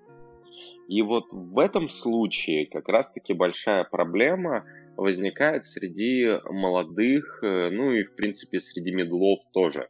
И 0.89 1.03
вот 1.03 1.33
в 1.33 1.59
этом 1.59 1.89
случае 1.89 2.67
как 2.67 2.89
раз-таки 2.89 3.35
большая 3.35 3.85
проблема– 3.85 4.65
возникает 4.97 5.65
среди 5.65 6.31
молодых, 6.51 7.41
э, 7.43 7.69
ну 7.71 7.93
и, 7.93 8.05
в 8.05 8.15
принципе, 8.17 8.61
среди 8.61 8.93
медлов 8.93 9.41
тоже. 9.53 9.89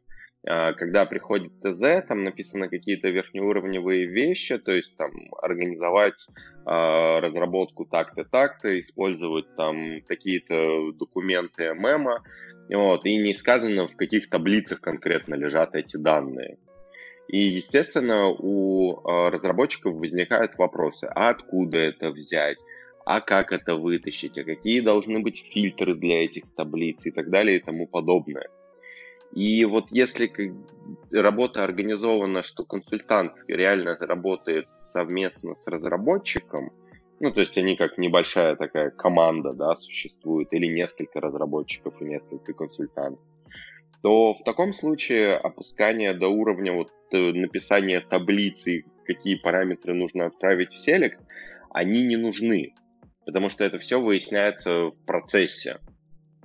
А, 0.49 0.73
когда 0.75 1.07
приходит 1.07 1.53
ТЗ, 1.61 2.07
там 2.07 2.23
написаны 2.23 2.69
какие-то 2.69 3.09
верхнеуровневые 3.09 4.07
вещи, 4.07 4.59
то 4.59 4.73
есть 4.73 4.97
там 4.97 5.11
организовать 5.43 6.29
э, 6.29 7.19
разработку 7.19 7.85
так-то, 7.85 8.25
так-то, 8.25 8.79
использовать 8.79 9.57
там 9.57 10.01
какие-то 10.07 10.93
документы 10.93 11.75
ММа, 11.75 12.23
вот, 12.71 13.05
и 13.07 13.17
не 13.17 13.35
сказано, 13.35 13.89
в 13.89 13.97
каких 13.97 14.31
таблицах 14.31 14.81
конкретно 14.81 15.35
лежат 15.35 15.75
эти 15.75 15.97
данные. 15.97 16.59
И, 17.27 17.39
естественно, 17.39 18.29
у 18.29 19.01
э, 19.01 19.29
разработчиков 19.31 19.95
возникают 19.95 20.57
вопросы, 20.59 21.09
а 21.13 21.31
откуда 21.31 21.79
это 21.79 22.11
взять, 22.11 22.59
а 23.05 23.21
как 23.21 23.53
это 23.53 23.75
вытащить, 23.75 24.39
а 24.39 24.45
какие 24.45 24.79
должны 24.79 25.19
быть 25.19 25.45
фильтры 25.53 25.97
для 25.97 26.25
этих 26.25 26.45
таблиц 26.55 27.05
и 27.07 27.11
так 27.11 27.31
далее 27.31 27.57
и 27.57 27.61
тому 27.61 27.89
подобное. 27.89 28.49
И 29.37 29.65
вот 29.65 29.93
если 29.93 30.33
работа 31.13 31.63
организована, 31.63 32.43
что 32.43 32.65
консультант 32.65 33.45
реально 33.47 33.97
работает 34.01 34.67
совместно 34.75 35.55
с 35.55 35.67
разработчиком, 35.67 36.73
ну, 37.21 37.31
то 37.31 37.41
есть 37.41 37.57
они 37.59 37.77
как 37.77 37.99
небольшая 37.99 38.57
такая 38.57 38.91
команда, 38.91 39.53
да, 39.53 39.77
существует, 39.77 40.53
или 40.53 40.67
несколько 40.67 41.21
разработчиков 41.21 42.01
и 42.01 42.05
несколько 42.05 42.53
консультантов, 42.53 43.25
то 44.03 44.35
в 44.35 44.43
таком 44.43 44.73
случае 44.73 45.35
опускание 45.37 46.13
до 46.15 46.29
уровня 46.29 46.73
вот 46.73 46.91
э, 47.13 47.33
написания 47.33 48.01
таблицы, 48.01 48.85
какие 49.05 49.37
параметры 49.37 49.95
нужно 49.95 50.27
отправить 50.27 50.73
в 50.73 50.79
селект, 50.79 51.21
они 51.71 52.03
не 52.03 52.17
нужны 52.17 52.75
потому 53.27 53.49
что 53.51 53.65
это 53.65 53.79
все 53.79 54.01
выясняется 54.01 54.87
в 54.87 55.05
процессе 55.05 55.81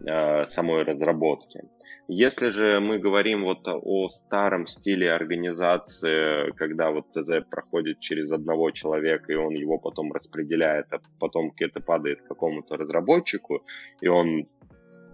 э, 0.05 0.45
самой 0.47 0.83
разработки. 0.83 1.61
Если 2.07 2.49
же 2.49 2.79
мы 2.79 2.97
говорим 2.99 3.43
вот 3.43 3.67
о 3.67 4.09
старом 4.09 4.67
стиле 4.67 5.11
организации, 5.11 6.51
когда 6.57 6.91
вот 6.91 7.11
ТЗ 7.13 7.45
проходит 7.49 7.99
через 7.99 8.31
одного 8.31 8.71
человека, 8.71 9.31
и 9.31 9.35
он 9.35 9.53
его 9.53 9.77
потом 9.77 10.11
распределяет, 10.11 10.87
а 10.91 10.99
потом 11.19 11.53
это 11.57 11.79
падает 11.79 12.21
какому-то 12.21 12.75
разработчику, 12.75 13.63
и 14.01 14.07
он, 14.07 14.47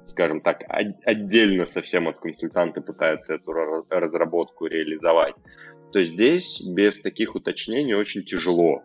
скажем 0.06 0.42
так, 0.42 0.64
отдельно 0.70 1.66
совсем 1.66 2.08
от 2.08 2.20
консультанта 2.20 2.82
пытается 2.82 3.36
эту 3.36 3.52
разработку 3.90 4.66
реализовать, 4.66 5.36
то 5.92 6.02
здесь 6.02 6.62
без 6.62 7.00
таких 7.00 7.36
уточнений 7.36 7.94
очень 7.94 8.24
тяжело 8.24 8.82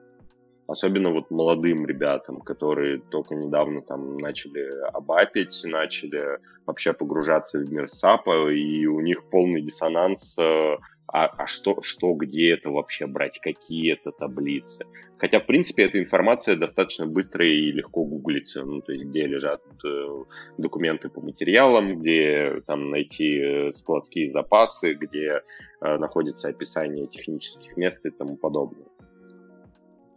Особенно 0.66 1.10
вот 1.10 1.30
молодым 1.30 1.86
ребятам, 1.86 2.40
которые 2.40 2.98
только 2.98 3.34
недавно 3.34 3.82
там 3.82 4.16
начали 4.16 4.64
обапить, 4.92 5.60
начали 5.64 6.38
вообще 6.66 6.92
погружаться 6.92 7.58
в 7.58 7.70
мир 7.70 7.88
САПа, 7.88 8.50
и 8.50 8.86
у 8.86 9.00
них 9.00 9.24
полный 9.28 9.60
диссонанс 9.60 10.36
э, 10.38 10.76
а, 11.08 11.26
а 11.26 11.46
что, 11.46 11.82
что, 11.82 12.14
где 12.14 12.52
это 12.52 12.70
вообще 12.70 13.06
брать, 13.06 13.40
какие 13.40 13.92
это 13.92 14.12
таблицы. 14.12 14.84
Хотя, 15.18 15.40
в 15.40 15.46
принципе, 15.46 15.84
эта 15.84 15.98
информация 15.98 16.56
достаточно 16.56 17.06
быстро 17.06 17.46
и 17.46 17.72
легко 17.72 18.04
гуглится. 18.04 18.64
Ну, 18.64 18.80
то 18.80 18.92
есть, 18.92 19.04
где 19.04 19.26
лежат 19.26 19.62
э, 19.84 20.24
документы 20.58 21.08
по 21.08 21.20
материалам, 21.20 22.00
где 22.00 22.62
там 22.66 22.90
найти 22.90 23.38
э, 23.38 23.72
складские 23.72 24.32
запасы, 24.32 24.94
где 24.94 25.42
находится 25.80 26.48
описание 26.48 27.08
технических 27.08 27.76
мест 27.76 28.06
и 28.06 28.10
тому 28.10 28.36
подобное. 28.36 28.86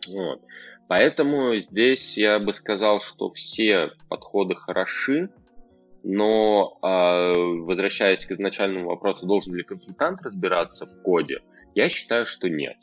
Вот. 0.07 0.41
Поэтому 0.87 1.55
здесь 1.57 2.17
я 2.17 2.39
бы 2.39 2.53
сказал, 2.53 3.01
что 3.01 3.31
все 3.31 3.91
подходы 4.07 4.55
хороши, 4.55 5.29
но 6.03 6.77
э, 6.81 6.85
возвращаясь 7.63 8.25
к 8.25 8.31
изначальному 8.31 8.89
вопросу, 8.89 9.25
должен 9.25 9.55
ли 9.55 9.63
консультант 9.63 10.21
разбираться 10.21 10.85
в 10.85 11.01
коде, 11.01 11.39
я 11.73 11.89
считаю, 11.89 12.27
что 12.27 12.47
нет. 12.47 12.77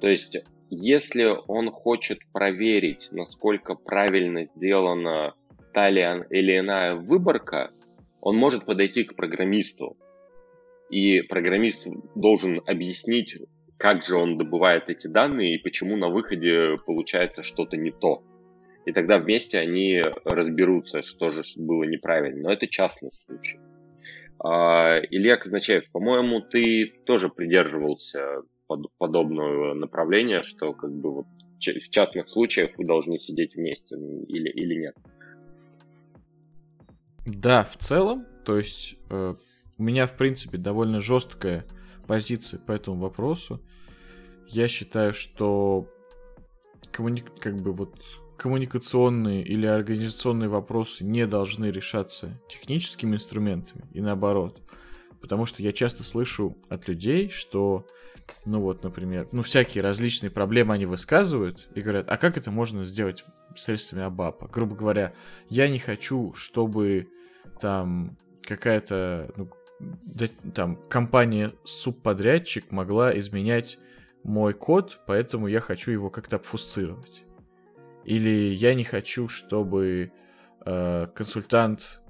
То 0.00 0.08
есть, 0.08 0.36
если 0.68 1.28
он 1.48 1.70
хочет 1.70 2.18
проверить, 2.32 3.08
насколько 3.10 3.74
правильно 3.74 4.44
сделана 4.44 5.34
та 5.72 5.88
или 5.88 6.58
иная 6.58 6.94
выборка, 6.94 7.70
он 8.20 8.36
может 8.36 8.66
подойти 8.66 9.04
к 9.04 9.16
программисту. 9.16 9.96
И 10.90 11.22
программист 11.22 11.86
должен 12.14 12.60
объяснить, 12.66 13.38
как 13.80 14.02
же 14.02 14.16
он 14.16 14.36
добывает 14.36 14.90
эти 14.90 15.06
данные 15.06 15.54
и 15.54 15.58
почему 15.58 15.96
на 15.96 16.10
выходе 16.10 16.76
получается 16.84 17.42
что-то 17.42 17.78
не 17.78 17.90
то. 17.90 18.22
И 18.84 18.92
тогда 18.92 19.18
вместе 19.18 19.58
они 19.58 20.02
разберутся, 20.24 21.00
что 21.00 21.30
же 21.30 21.42
было 21.56 21.84
неправильно. 21.84 22.42
Но 22.42 22.52
это 22.52 22.66
частный 22.66 23.10
случай. 23.10 23.58
А, 24.38 24.98
Илья 25.10 25.38
Казначеев, 25.38 25.90
по-моему, 25.92 26.42
ты 26.42 26.92
тоже 27.06 27.30
придерживался 27.30 28.42
под, 28.66 28.92
подобного 28.98 29.72
направления, 29.72 30.42
что 30.42 30.74
как 30.74 30.92
бы 30.92 31.14
вот 31.14 31.26
в 31.58 31.90
частных 31.90 32.28
случаях 32.28 32.76
вы 32.76 32.84
должны 32.84 33.18
сидеть 33.18 33.54
вместе 33.54 33.96
или, 33.96 34.50
или 34.50 34.74
нет? 34.74 34.96
Да, 37.24 37.64
в 37.64 37.78
целом. 37.78 38.26
То 38.44 38.58
есть 38.58 38.96
э, 39.08 39.34
у 39.78 39.82
меня, 39.82 40.06
в 40.06 40.18
принципе, 40.18 40.58
довольно 40.58 41.00
жесткая 41.00 41.64
позиции 42.10 42.56
по 42.56 42.72
этому 42.72 43.00
вопросу. 43.00 43.60
Я 44.48 44.66
считаю, 44.66 45.14
что 45.14 45.88
коммуни... 46.90 47.22
как 47.38 47.62
бы 47.62 47.72
вот 47.72 47.94
коммуникационные 48.36 49.44
или 49.44 49.64
организационные 49.64 50.48
вопросы 50.48 51.04
не 51.04 51.24
должны 51.24 51.66
решаться 51.66 52.36
техническими 52.48 53.14
инструментами 53.14 53.84
и 53.92 54.00
наоборот. 54.00 54.60
Потому 55.20 55.46
что 55.46 55.62
я 55.62 55.72
часто 55.72 56.02
слышу 56.02 56.56
от 56.68 56.88
людей, 56.88 57.30
что, 57.30 57.86
ну 58.44 58.60
вот, 58.60 58.82
например, 58.82 59.28
ну 59.30 59.42
всякие 59.42 59.84
различные 59.84 60.30
проблемы 60.30 60.74
они 60.74 60.86
высказывают 60.86 61.68
и 61.76 61.80
говорят, 61.80 62.06
а 62.08 62.16
как 62.16 62.36
это 62.36 62.50
можно 62.50 62.82
сделать 62.82 63.24
средствами 63.54 64.02
АБАПа? 64.02 64.48
Грубо 64.48 64.74
говоря, 64.74 65.12
я 65.48 65.68
не 65.68 65.78
хочу, 65.78 66.32
чтобы 66.34 67.06
там 67.60 68.18
какая-то 68.42 69.32
ну, 69.36 69.48
там 70.54 70.76
компания 70.88 71.52
субподрядчик 71.64 72.70
могла 72.70 73.18
изменять 73.18 73.78
мой 74.22 74.52
код, 74.52 75.00
поэтому 75.06 75.46
я 75.46 75.60
хочу 75.60 75.90
его 75.90 76.10
как-то 76.10 76.36
обфусцировать. 76.36 77.24
Или 78.04 78.52
я 78.52 78.74
не 78.74 78.84
хочу, 78.84 79.28
чтобы 79.28 80.12
э, 80.64 81.06
консультант 81.14 82.00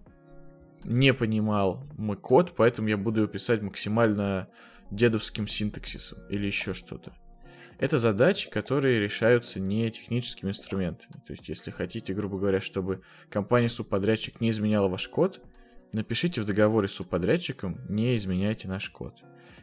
не 0.84 1.12
понимал 1.12 1.84
мой 1.96 2.16
код, 2.16 2.54
поэтому 2.56 2.88
я 2.88 2.96
буду 2.96 3.22
его 3.22 3.30
писать 3.30 3.62
максимально 3.62 4.48
дедовским 4.90 5.46
синтаксисом 5.46 6.18
или 6.28 6.46
еще 6.46 6.74
что-то. 6.74 7.12
Это 7.78 7.98
задачи, 7.98 8.50
которые 8.50 9.00
решаются 9.00 9.58
не 9.58 9.90
техническими 9.90 10.50
инструментами. 10.50 11.22
То 11.26 11.32
есть, 11.32 11.48
если 11.48 11.70
хотите, 11.70 12.12
грубо 12.12 12.38
говоря, 12.38 12.60
чтобы 12.60 13.00
компания-субподрядчик 13.30 14.40
не 14.40 14.50
изменяла 14.50 14.88
ваш 14.88 15.08
код, 15.08 15.40
напишите 15.92 16.40
в 16.40 16.44
договоре 16.44 16.88
с 16.88 16.92
субподрядчиком 16.92 17.80
«Не 17.88 18.16
изменяйте 18.16 18.68
наш 18.68 18.90
код». 18.90 19.14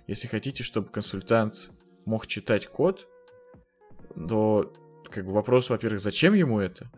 Если 0.08 0.28
хотите, 0.28 0.64
чтобы 0.64 0.90
консультант 0.90 1.70
мог 2.06 2.28
читать 2.28 2.68
код, 2.68 3.08
то 4.16 4.74
как 5.10 5.26
бы 5.26 5.32
вопрос, 5.32 5.70
во-первых, 5.70 6.00
зачем 6.00 6.34
ему 6.34 6.60
это? 6.60 6.92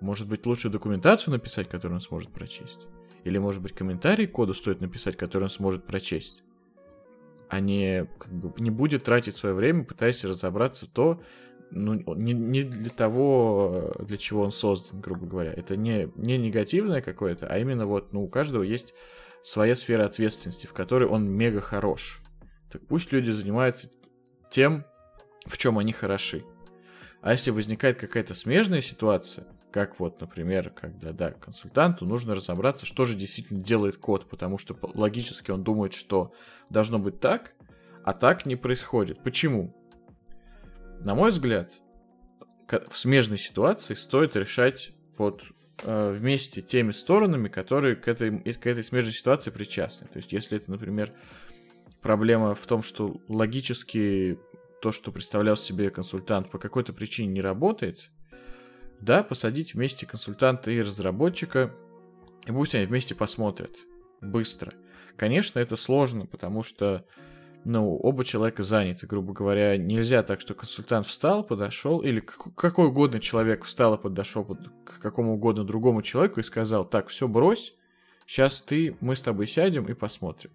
Может 0.00 0.28
быть, 0.28 0.46
лучше 0.46 0.70
документацию 0.70 1.32
написать, 1.32 1.68
которую 1.68 1.96
он 1.96 2.00
сможет 2.00 2.32
прочесть? 2.32 2.86
Или, 3.24 3.38
может 3.38 3.62
быть, 3.62 3.72
комментарий 3.72 4.26
к 4.26 4.32
коду 4.32 4.54
стоит 4.54 4.80
написать, 4.80 5.16
который 5.16 5.44
он 5.44 5.50
сможет 5.50 5.86
прочесть? 5.86 6.44
А 7.48 7.60
не, 7.60 8.06
как 8.18 8.32
бы, 8.32 8.52
не 8.60 8.70
будет 8.70 9.04
тратить 9.04 9.36
свое 9.36 9.54
время, 9.54 9.84
пытаясь 9.84 10.24
разобраться 10.24 10.86
то, 10.86 11.22
ну, 11.74 12.14
не, 12.14 12.32
не 12.32 12.62
для 12.62 12.90
того, 12.90 13.94
для 13.98 14.16
чего 14.16 14.42
он 14.42 14.52
создан, 14.52 15.00
грубо 15.00 15.26
говоря. 15.26 15.52
Это 15.52 15.76
не, 15.76 16.08
не 16.14 16.38
негативное 16.38 17.02
какое-то, 17.02 17.46
а 17.48 17.58
именно 17.58 17.86
вот, 17.86 18.12
ну, 18.12 18.22
у 18.22 18.28
каждого 18.28 18.62
есть 18.62 18.94
своя 19.42 19.74
сфера 19.76 20.04
ответственности, 20.06 20.66
в 20.66 20.72
которой 20.72 21.08
он 21.08 21.28
мега 21.28 21.60
хорош. 21.60 22.22
Так 22.70 22.86
пусть 22.86 23.12
люди 23.12 23.30
занимаются 23.30 23.90
тем, 24.50 24.84
в 25.46 25.58
чем 25.58 25.78
они 25.78 25.92
хороши. 25.92 26.44
А 27.20 27.32
если 27.32 27.50
возникает 27.50 27.98
какая-то 27.98 28.34
смежная 28.34 28.80
ситуация, 28.80 29.46
как 29.72 29.98
вот, 29.98 30.20
например, 30.20 30.70
когда, 30.70 31.12
да, 31.12 31.32
консультанту 31.32 32.06
нужно 32.06 32.34
разобраться, 32.34 32.86
что 32.86 33.04
же 33.04 33.16
действительно 33.16 33.62
делает 33.62 33.96
код, 33.96 34.28
потому 34.28 34.58
что 34.58 34.76
логически 34.94 35.50
он 35.50 35.64
думает, 35.64 35.92
что 35.92 36.32
должно 36.70 37.00
быть 37.00 37.18
так, 37.18 37.54
а 38.04 38.12
так 38.12 38.46
не 38.46 38.54
происходит. 38.54 39.22
Почему? 39.24 39.74
На 41.00 41.14
мой 41.14 41.30
взгляд, 41.30 41.72
в 42.88 42.96
смежной 42.96 43.38
ситуации 43.38 43.94
стоит 43.94 44.36
решать 44.36 44.92
вот 45.18 45.42
э, 45.82 46.12
вместе 46.12 46.62
теми 46.62 46.92
сторонами, 46.92 47.48
которые 47.48 47.96
к 47.96 48.08
этой, 48.08 48.38
к 48.38 48.66
этой 48.66 48.84
смежной 48.84 49.12
ситуации 49.12 49.50
причастны. 49.50 50.06
То 50.08 50.16
есть, 50.16 50.32
если 50.32 50.56
это, 50.56 50.70
например, 50.70 51.12
проблема 52.00 52.54
в 52.54 52.66
том, 52.66 52.82
что 52.82 53.20
логически 53.28 54.38
то, 54.82 54.92
что 54.92 55.12
представлял 55.12 55.56
себе 55.56 55.90
консультант, 55.90 56.50
по 56.50 56.58
какой-то 56.58 56.92
причине 56.92 57.32
не 57.32 57.40
работает, 57.40 58.10
да, 59.00 59.22
посадить 59.22 59.74
вместе 59.74 60.06
консультанта 60.06 60.70
и 60.70 60.80
разработчика, 60.80 61.74
и 62.46 62.52
пусть 62.52 62.74
они 62.74 62.86
вместе 62.86 63.14
посмотрят. 63.14 63.72
Быстро. 64.20 64.74
Конечно, 65.16 65.58
это 65.58 65.76
сложно, 65.76 66.26
потому 66.26 66.62
что, 66.62 67.06
ну, 67.64 67.96
оба 67.96 68.24
человека 68.24 68.62
заняты, 68.62 69.06
грубо 69.06 69.32
говоря. 69.32 69.76
Нельзя 69.76 70.22
так, 70.22 70.40
что 70.40 70.54
консультант 70.54 71.06
встал, 71.06 71.42
подошел, 71.44 72.00
или 72.00 72.20
какой 72.20 72.86
угодно 72.86 73.20
человек 73.20 73.64
встал 73.64 73.94
и 73.94 73.98
подошел 73.98 74.44
к 74.44 75.00
какому 75.00 75.34
угодно 75.34 75.64
другому 75.64 76.02
человеку 76.02 76.40
и 76.40 76.44
сказал, 76.44 76.84
так, 76.84 77.08
все, 77.08 77.26
брось, 77.26 77.74
сейчас 78.26 78.60
ты, 78.60 78.96
мы 79.00 79.16
с 79.16 79.22
тобой 79.22 79.46
сядем 79.46 79.86
и 79.86 79.94
посмотрим. 79.94 80.50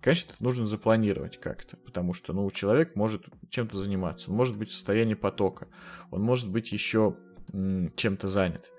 Конечно, 0.00 0.32
это 0.32 0.42
нужно 0.42 0.64
запланировать 0.64 1.38
как-то, 1.38 1.76
потому 1.76 2.14
что, 2.14 2.32
ну, 2.32 2.50
человек 2.50 2.96
может 2.96 3.26
чем-то 3.50 3.76
заниматься, 3.76 4.30
он 4.30 4.36
может 4.36 4.56
быть 4.56 4.70
в 4.70 4.74
состоянии 4.74 5.14
потока, 5.14 5.68
он 6.10 6.22
может 6.22 6.48
быть 6.50 6.72
еще 6.72 7.16
чем-то 7.52 8.28
занят. 8.28 8.70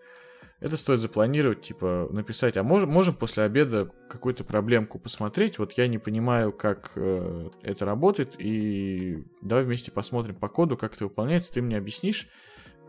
Это 0.61 0.77
стоит 0.77 0.99
запланировать, 0.99 1.63
типа 1.63 2.07
написать, 2.11 2.55
а 2.55 2.63
можем, 2.63 2.91
можем 2.91 3.15
после 3.15 3.43
обеда 3.43 3.91
какую-то 4.07 4.43
проблемку 4.43 4.99
посмотреть, 4.99 5.57
вот 5.57 5.73
я 5.73 5.87
не 5.87 5.97
понимаю, 5.97 6.53
как 6.53 6.91
э, 6.95 7.49
это 7.63 7.83
работает, 7.83 8.35
и 8.37 9.23
давай 9.41 9.63
вместе 9.63 9.91
посмотрим 9.91 10.35
по 10.35 10.47
коду, 10.47 10.77
как 10.77 10.93
это 10.93 11.05
выполняется, 11.05 11.51
ты 11.51 11.63
мне 11.63 11.77
объяснишь, 11.77 12.27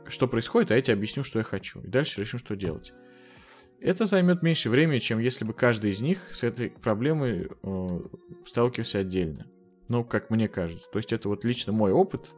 что 0.07 0.29
происходит, 0.29 0.71
а 0.71 0.77
я 0.77 0.83
тебе 0.83 0.95
объясню, 0.95 1.25
что 1.25 1.39
я 1.39 1.45
хочу, 1.45 1.81
и 1.81 1.87
дальше 1.87 2.21
решим, 2.21 2.39
что 2.39 2.57
делать. 2.57 2.93
Это 3.81 4.05
займет 4.05 4.43
меньше 4.43 4.69
времени, 4.69 4.99
чем 4.99 5.19
если 5.19 5.47
бы 5.47 5.55
каждый 5.55 5.93
из 5.93 6.03
них 6.03 6.35
с 6.35 6.43
этой 6.43 6.69
проблемой 6.69 7.49
э, 7.63 8.01
сталкивался 8.45 8.99
отдельно. 8.99 9.47
Ну, 9.89 10.05
как 10.05 10.29
мне 10.29 10.47
кажется. 10.47 10.89
То 10.93 10.99
есть 10.99 11.13
это 11.13 11.29
вот 11.29 11.45
лично 11.45 11.73
мой 11.73 11.91
опыт 11.91 12.31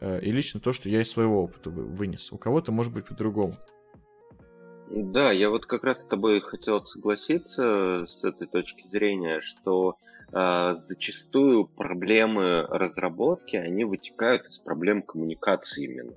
э, 0.00 0.20
и 0.22 0.30
лично 0.30 0.60
то, 0.60 0.72
что 0.72 0.88
я 0.88 1.00
из 1.00 1.10
своего 1.10 1.42
опыта 1.42 1.70
вынес. 1.70 2.30
У 2.32 2.38
кого-то 2.38 2.70
может 2.70 2.92
быть 2.92 3.06
по-другому. 3.06 3.54
Да, 4.90 5.32
я 5.32 5.50
вот 5.50 5.66
как 5.66 5.84
раз 5.84 6.02
с 6.02 6.06
тобой 6.06 6.40
хотел 6.40 6.80
согласиться 6.80 8.04
с 8.06 8.24
этой 8.24 8.46
точки 8.46 8.86
зрения, 8.88 9.40
что 9.40 9.98
э, 10.32 10.74
зачастую 10.76 11.66
проблемы 11.66 12.62
разработки, 12.62 13.56
они 13.56 13.84
вытекают 13.84 14.46
из 14.46 14.58
проблем 14.58 15.02
коммуникации 15.02 15.84
именно. 15.84 16.14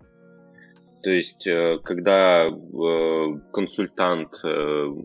То 1.04 1.10
есть, 1.10 1.46
э, 1.48 1.80
когда 1.84 2.48
э, 2.48 3.40
консультант 3.52 4.40
э, 4.44 4.96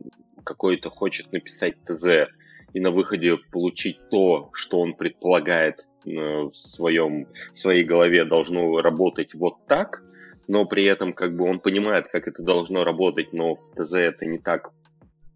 какой-то 0.45 0.91
хочет 0.91 1.33
написать 1.33 1.75
ТЗ 1.85 2.29
и 2.73 2.79
на 2.79 2.93
выходе 2.93 3.37
получить 3.51 3.99
то, 4.11 4.51
что 4.53 4.79
он 4.79 4.95
предполагает 4.95 5.89
в, 6.05 6.53
своем, 6.55 7.27
в 7.53 7.59
своей 7.59 7.83
голове 7.83 8.25
должно 8.25 8.81
работать 8.81 9.35
вот 9.35 9.67
так, 9.67 10.05
но 10.49 10.65
при 10.65 10.85
этом 10.85 11.13
как 11.13 11.37
бы 11.37 11.45
он 11.45 11.61
понимает, 11.61 12.09
как 12.11 12.29
это 12.29 12.43
должно 12.43 12.85
работать, 12.85 13.33
но 13.33 13.57
в 13.57 13.75
ТЗ 13.75 13.95
это 13.95 14.27
не 14.27 14.39
так 14.39 14.71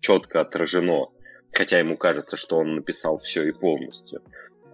четко 0.01 0.41
отражено, 0.41 1.09
хотя 1.53 1.79
ему 1.79 1.97
кажется, 1.97 2.37
что 2.37 2.59
он 2.59 2.75
написал 2.77 3.19
все 3.19 3.45
и 3.49 3.53
полностью. 3.53 4.23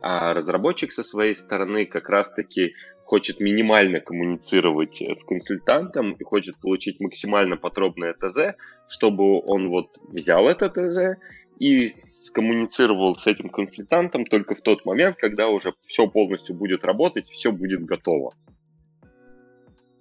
А 0.03 0.35
разработчик 0.35 0.93
со 0.93 1.03
своей 1.03 1.35
стороны 1.35 1.87
как 1.87 2.09
раз-таки 2.09 2.75
хочет 3.05 3.41
минимально 3.41 4.01
коммуницировать 4.01 5.01
с 5.01 5.25
консультантом 5.25 6.13
и 6.13 6.25
хочет 6.25 6.57
получить 6.59 7.01
максимально 7.01 7.57
подробное 7.57 8.15
ТЗ, 8.15 8.57
чтобы 8.89 9.41
он 9.41 9.69
вот 9.69 9.97
взял 10.09 10.49
это 10.49 10.69
ТЗ 10.69 11.19
и 11.59 11.89
скоммуницировал 11.89 13.17
с 13.17 13.27
этим 13.27 13.49
консультантом 13.49 14.27
только 14.27 14.55
в 14.55 14.61
тот 14.61 14.85
момент, 14.85 15.17
когда 15.17 15.49
уже 15.49 15.73
все 15.87 16.07
полностью 16.07 16.55
будет 16.57 16.85
работать, 16.85 17.31
все 17.31 17.53
будет 17.53 17.85
готово. 17.85 18.35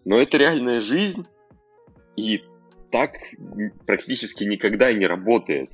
Но 0.06 0.20
это 0.20 0.38
реальная 0.38 0.82
жизнь, 0.82 1.26
и 2.16 2.43
так 2.91 3.18
практически 3.86 4.43
никогда 4.43 4.93
не 4.93 5.08
работает. 5.08 5.72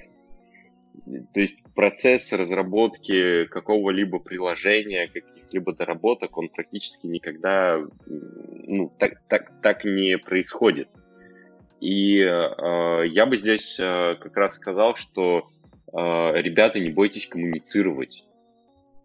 То 1.33 1.39
есть 1.39 1.57
процесс 1.75 2.31
разработки 2.31 3.45
какого-либо 3.45 4.19
приложения, 4.19 5.07
каких-либо 5.07 5.73
доработок, 5.73 6.37
он 6.37 6.49
практически 6.49 7.07
никогда 7.07 7.79
ну, 8.05 8.91
так, 8.97 9.21
так, 9.27 9.51
так 9.61 9.85
не 9.85 10.17
происходит. 10.17 10.89
И 11.79 12.19
э, 12.19 13.07
я 13.07 13.25
бы 13.25 13.37
здесь 13.37 13.79
э, 13.79 14.15
как 14.19 14.37
раз 14.37 14.53
сказал, 14.53 14.95
что 14.95 15.49
э, 15.91 15.97
ребята, 15.97 16.79
не 16.79 16.89
бойтесь 16.89 17.27
коммуницировать. 17.27 18.23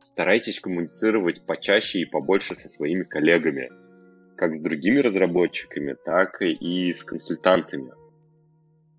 Старайтесь 0.05 0.61
коммуницировать 0.61 1.45
почаще 1.47 2.01
и 2.01 2.05
побольше 2.05 2.55
со 2.55 2.69
своими 2.69 3.03
коллегами, 3.03 3.71
как 4.37 4.55
с 4.55 4.61
другими 4.61 4.99
разработчиками, 5.01 5.97
так 6.05 6.41
и 6.43 6.93
с 6.93 7.03
консультантами 7.05 7.93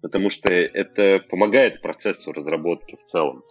потому 0.02 0.30
что 0.30 0.50
это 0.50 1.20
помогает 1.30 1.82
процессу 1.82 2.32
разработки 2.32 2.96
в 2.96 3.04
целом. 3.04 3.44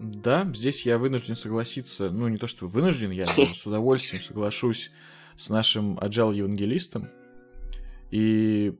Да, 0.00 0.50
здесь 0.54 0.84
я 0.86 0.98
вынужден 0.98 1.34
согласиться, 1.34 2.10
ну 2.10 2.28
не 2.28 2.36
то 2.36 2.46
что 2.46 2.66
вынужден, 2.66 3.10
я 3.10 3.26
с 3.54 3.66
удовольствием 3.66 4.22
соглашусь 4.22 4.90
с 5.36 5.50
нашим 5.50 5.98
agile 5.98 6.34
евангелистом. 6.34 7.10
И 8.10 8.78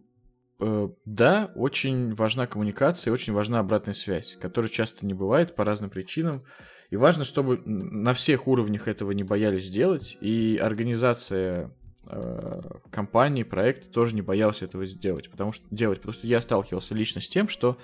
э, 0.60 0.88
да, 1.04 1.50
очень 1.54 2.14
важна 2.14 2.46
коммуникация, 2.46 3.12
очень 3.12 3.32
важна 3.32 3.60
обратная 3.60 3.94
связь, 3.94 4.36
которой 4.40 4.68
часто 4.68 5.06
не 5.06 5.14
бывает 5.14 5.54
по 5.54 5.64
разным 5.64 5.90
причинам. 5.90 6.44
И 6.93 6.97
важно, 6.97 7.24
чтобы 7.24 7.61
на 7.64 8.14
всех 8.14 8.47
уровнях 8.47 8.86
этого 8.86 9.11
не 9.11 9.24
боялись 9.24 9.68
делать, 9.68 10.16
и 10.20 10.61
организация 10.62 11.72
Э, 12.07 12.61
компании, 12.90 13.45
проекты 13.45 13.88
тоже 13.88 14.14
не 14.14 14.22
боялся 14.22 14.64
этого 14.64 14.86
сделать, 14.86 15.30
потому 15.30 15.53
что 15.53 15.64
делать, 15.70 16.01
потому 16.01 16.12
что 16.12 16.26
я 16.26 16.40
сталкивался 16.40 16.95
лично 16.95 17.20
с 17.20 17.28
тем, 17.28 17.49
что 17.49 17.78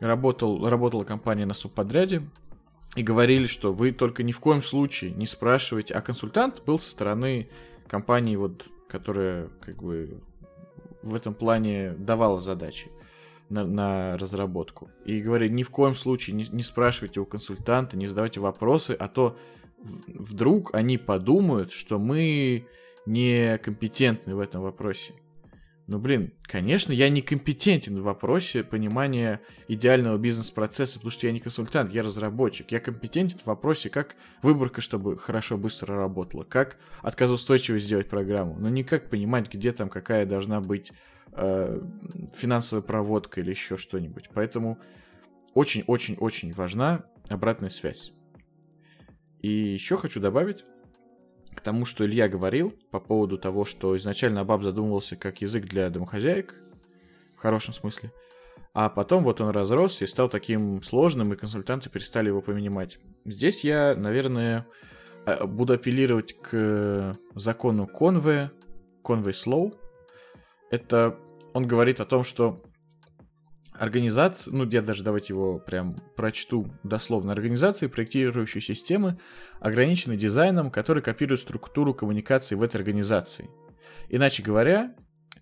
работал, 0.00 0.68
работала 0.68 1.04
компания 1.04 1.46
на 1.46 1.54
субподряде, 1.54 2.22
и 2.94 3.02
говорили, 3.02 3.46
что 3.46 3.72
вы 3.72 3.92
только 3.92 4.22
ни 4.22 4.32
в 4.32 4.38
коем 4.38 4.62
случае 4.62 5.12
не 5.12 5.24
спрашивайте, 5.24 5.94
а 5.94 6.02
консультант 6.02 6.62
был 6.66 6.78
со 6.78 6.90
стороны 6.90 7.48
компании, 7.88 8.36
вот, 8.36 8.66
которая 8.88 9.48
как 9.62 9.82
бы 9.82 10.20
в 11.02 11.14
этом 11.14 11.32
плане 11.32 11.92
давала 11.92 12.40
задачи. 12.40 12.90
На, 13.52 13.64
на 13.64 14.18
разработку. 14.18 14.90
И 15.04 15.20
говорю, 15.20 15.48
ни 15.48 15.62
в 15.62 15.70
коем 15.70 15.94
случае 15.94 16.34
не, 16.36 16.44
не 16.50 16.62
спрашивайте 16.62 17.20
у 17.20 17.26
консультанта, 17.26 17.96
не 17.96 18.06
задавайте 18.06 18.40
вопросы, 18.40 18.96
а 18.98 19.08
то 19.08 19.36
вдруг 20.06 20.74
они 20.74 20.96
подумают, 20.96 21.70
что 21.70 21.98
мы 21.98 22.66
некомпетентны 23.06 24.34
в 24.34 24.40
этом 24.40 24.62
вопросе. 24.62 25.14
Ну, 25.88 25.98
блин, 25.98 26.32
конечно, 26.44 26.92
я 26.92 27.08
некомпетентен 27.08 28.00
в 28.00 28.04
вопросе 28.04 28.62
понимания 28.62 29.40
идеального 29.68 30.16
бизнес-процесса, 30.16 30.94
потому 30.94 31.10
что 31.10 31.26
я 31.26 31.32
не 31.32 31.40
консультант, 31.40 31.92
я 31.92 32.02
разработчик. 32.02 32.70
Я 32.70 32.78
компетентен 32.78 33.38
в 33.38 33.46
вопросе, 33.46 33.90
как 33.90 34.14
выборка, 34.42 34.80
чтобы 34.80 35.18
хорошо, 35.18 35.58
быстро 35.58 35.96
работала, 35.96 36.44
как 36.44 36.78
отказоустойчиво 37.02 37.78
сделать 37.80 38.08
программу, 38.08 38.56
но 38.58 38.68
не 38.68 38.84
как 38.84 39.10
понимать, 39.10 39.52
где 39.52 39.72
там 39.72 39.88
какая 39.88 40.24
должна 40.24 40.60
быть 40.60 40.92
э, 41.32 41.80
финансовая 42.34 42.82
проводка 42.82 43.40
или 43.40 43.50
еще 43.50 43.76
что-нибудь. 43.76 44.30
Поэтому 44.34 44.78
очень-очень-очень 45.54 46.52
важна 46.52 47.04
обратная 47.28 47.70
связь. 47.70 48.12
И 49.40 49.48
еще 49.48 49.96
хочу 49.96 50.20
добавить, 50.20 50.64
к 51.54 51.60
тому, 51.60 51.84
что 51.84 52.04
Илья 52.04 52.28
говорил 52.28 52.74
по 52.90 53.00
поводу 53.00 53.38
того, 53.38 53.64
что 53.64 53.96
изначально 53.96 54.40
Абаб 54.40 54.62
задумывался 54.62 55.16
как 55.16 55.42
язык 55.42 55.66
для 55.66 55.90
домохозяек, 55.90 56.54
в 57.36 57.40
хорошем 57.40 57.74
смысле, 57.74 58.12
а 58.74 58.88
потом 58.88 59.24
вот 59.24 59.40
он 59.40 59.50
разросся 59.50 60.04
и 60.04 60.08
стал 60.08 60.28
таким 60.28 60.82
сложным, 60.82 61.32
и 61.32 61.36
консультанты 61.36 61.90
перестали 61.90 62.28
его 62.28 62.40
понимать. 62.40 62.98
Здесь 63.24 63.64
я, 63.64 63.94
наверное, 63.94 64.66
а, 65.26 65.46
буду 65.46 65.74
апеллировать 65.74 66.36
к 66.40 67.18
закону 67.34 67.86
Конве, 67.86 68.50
Conway 69.04 69.32
Slow. 69.32 69.74
Это 70.70 71.18
он 71.54 71.66
говорит 71.66 72.00
о 72.00 72.04
том, 72.04 72.24
что 72.24 72.62
Организация, 73.82 74.52
ну 74.52 74.64
я 74.64 74.82
даже 74.82 75.02
давайте 75.02 75.32
его 75.32 75.58
прям 75.58 75.96
прочту 76.14 76.68
дословно. 76.84 77.32
Организации, 77.32 77.86
проектирующие 77.86 78.60
системы, 78.60 79.18
ограничены 79.60 80.16
дизайном, 80.16 80.70
который 80.70 81.02
копирует 81.02 81.40
структуру 81.40 81.94
коммуникации 81.94 82.54
в 82.54 82.62
этой 82.62 82.76
организации. 82.76 83.48
Иначе 84.08 84.42
говоря, 84.42 84.94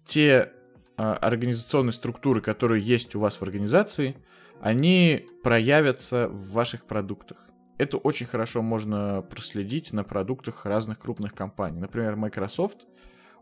те 0.04 0.52
а, 0.96 1.16
организационные 1.16 1.92
структуры, 1.92 2.40
которые 2.40 2.82
есть 2.82 3.14
у 3.16 3.20
вас 3.20 3.36
в 3.36 3.42
организации, 3.42 4.16
они 4.60 5.26
проявятся 5.42 6.28
в 6.28 6.52
ваших 6.52 6.86
продуктах. 6.86 7.48
Это 7.78 7.96
очень 7.96 8.26
хорошо 8.26 8.62
можно 8.62 9.22
проследить 9.22 9.92
на 9.92 10.04
продуктах 10.04 10.66
разных 10.66 11.00
крупных 11.00 11.34
компаний. 11.34 11.80
Например, 11.80 12.14
Microsoft, 12.14 12.86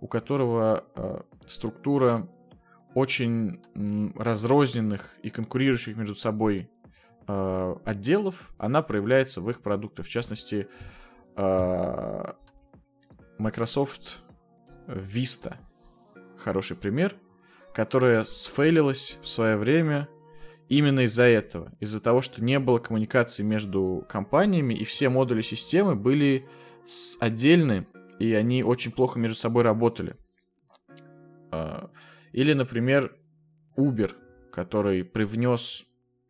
у 0.01 0.09
которого 0.09 0.85
э, 0.97 1.21
структура 1.47 2.29
очень 2.95 3.61
разрозненных 4.17 5.17
и 5.23 5.31
конкурирующих 5.31 5.97
между 5.97 6.15
собой 6.15 6.71
э, 7.27 7.75
отделов, 7.85 8.53
она 8.59 8.83
проявляется 8.83 9.41
в 9.41 9.51
их 9.51 9.61
продуктах. 9.63 10.07
В 10.07 10.09
частности, 10.09 10.69
э, 11.37 12.25
Microsoft 13.39 14.23
Vista 14.87 15.57
хороший 16.39 16.77
пример, 16.77 17.15
которая 17.75 18.25
сфейлилась 18.25 19.19
в 19.23 19.29
свое 19.29 19.57
время 19.57 20.09
именно 20.69 21.01
из-за 21.01 21.25
этого. 21.25 21.73
Из-за 21.81 22.01
того, 22.01 22.23
что 22.23 22.43
не 22.43 22.59
было 22.59 22.79
коммуникации 22.79 23.43
между 23.43 24.05
компаниями, 24.09 24.75
и 24.75 24.85
все 24.85 25.09
модули 25.09 25.43
системы 25.43 25.95
были 25.95 26.47
отдельны, 27.21 27.87
и 28.19 28.33
они 28.35 28.63
очень 28.63 28.93
плохо 28.93 29.19
между 29.19 29.37
собой 29.37 29.63
работали. 29.63 30.17
Или, 32.39 32.53
например, 32.53 33.17
Uber, 33.77 34.13
который 34.53 35.03
привнес 35.03 35.85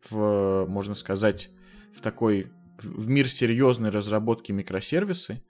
в, 0.09 0.65
можно 0.67 0.95
сказать, 0.95 1.51
в 1.95 2.01
такой 2.01 2.51
в 2.79 3.07
мир 3.07 3.29
серьезной 3.29 3.91
разработки 3.91 4.51
микросервисы, 4.51 5.43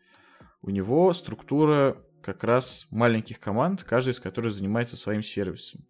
у 0.61 0.69
него 0.69 1.13
структура 1.13 2.03
как 2.21 2.43
раз 2.43 2.87
маленьких 2.89 3.39
команд, 3.39 3.85
каждая 3.85 4.13
из 4.13 4.19
которых 4.19 4.51
занимается 4.51 4.97
своим 4.97 5.23
сервисом. 5.23 5.85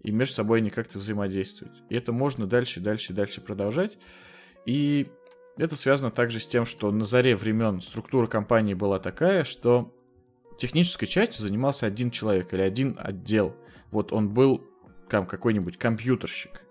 И 0.00 0.12
между 0.12 0.36
собой 0.36 0.60
они 0.60 0.70
как-то 0.70 0.98
взаимодействуют. 0.98 1.82
И 1.88 1.96
это 1.96 2.12
можно 2.12 2.46
дальше, 2.46 2.78
дальше, 2.78 3.12
дальше 3.12 3.40
продолжать. 3.40 3.98
И 4.64 5.08
это 5.56 5.74
связано 5.74 6.12
также 6.12 6.38
с 6.38 6.46
тем, 6.46 6.66
что 6.66 6.92
на 6.92 7.04
заре 7.04 7.34
времен 7.34 7.80
структура 7.80 8.28
компании 8.28 8.74
была 8.74 9.00
такая, 9.00 9.42
что 9.42 9.92
технической 10.56 11.08
частью 11.08 11.42
занимался 11.42 11.86
один 11.86 12.12
человек 12.12 12.54
или 12.54 12.60
один 12.60 12.96
отдел– 12.96 13.56
вот 13.90 14.12
он 14.12 14.28
был 14.32 14.64
там 15.08 15.26
какой-нибудь 15.26 15.78
компьютерщик, 15.78 16.62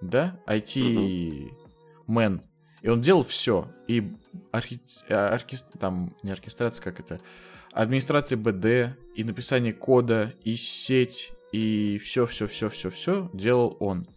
да, 0.00 0.40
IT-мен, 0.46 2.42
и 2.82 2.88
он 2.88 3.00
делал 3.00 3.22
все, 3.22 3.72
и 3.86 4.12
архи... 4.50 4.80
Орки... 5.08 5.58
там, 5.78 6.14
не 6.22 6.30
оркестрация, 6.32 6.82
как 6.82 7.00
это, 7.00 7.20
администрация 7.72 8.36
БД, 8.38 8.96
и 9.14 9.24
написание 9.24 9.72
кода, 9.72 10.34
и 10.42 10.56
сеть, 10.56 11.32
и 11.52 12.00
все-все-все-все-все 12.02 13.30
делал 13.32 13.76
он. 13.80 14.08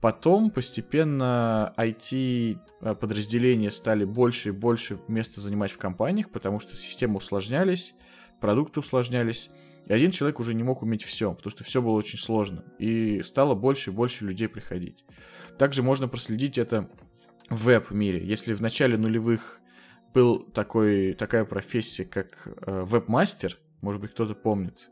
Потом 0.00 0.50
постепенно 0.50 1.74
IT-подразделения 1.76 3.70
стали 3.70 4.04
больше 4.04 4.48
и 4.48 4.52
больше 4.52 4.98
места 5.08 5.42
занимать 5.42 5.72
в 5.72 5.78
компаниях, 5.78 6.30
потому 6.30 6.58
что 6.58 6.74
системы 6.74 7.18
усложнялись, 7.18 7.94
продукты 8.40 8.80
усложнялись, 8.80 9.50
и 9.86 9.92
один 9.92 10.10
человек 10.10 10.40
уже 10.40 10.54
не 10.54 10.62
мог 10.62 10.82
уметь 10.82 11.02
все, 11.02 11.34
потому 11.34 11.50
что 11.50 11.64
все 11.64 11.82
было 11.82 11.92
очень 11.92 12.18
сложно. 12.18 12.64
И 12.78 13.22
стало 13.22 13.54
больше 13.54 13.90
и 13.90 13.92
больше 13.92 14.24
людей 14.24 14.48
приходить. 14.48 15.04
Также 15.58 15.82
можно 15.82 16.08
проследить 16.08 16.58
это 16.58 16.88
в 17.48 17.64
веб-мире. 17.64 18.24
Если 18.24 18.54
в 18.54 18.62
начале 18.62 18.96
нулевых 18.96 19.60
был 20.14 20.40
такой, 20.40 21.14
такая 21.14 21.44
профессия, 21.44 22.04
как 22.04 22.46
э, 22.46 22.84
веб-мастер, 22.84 23.58
может 23.80 24.00
быть, 24.00 24.12
кто-то 24.12 24.34
помнит, 24.34 24.90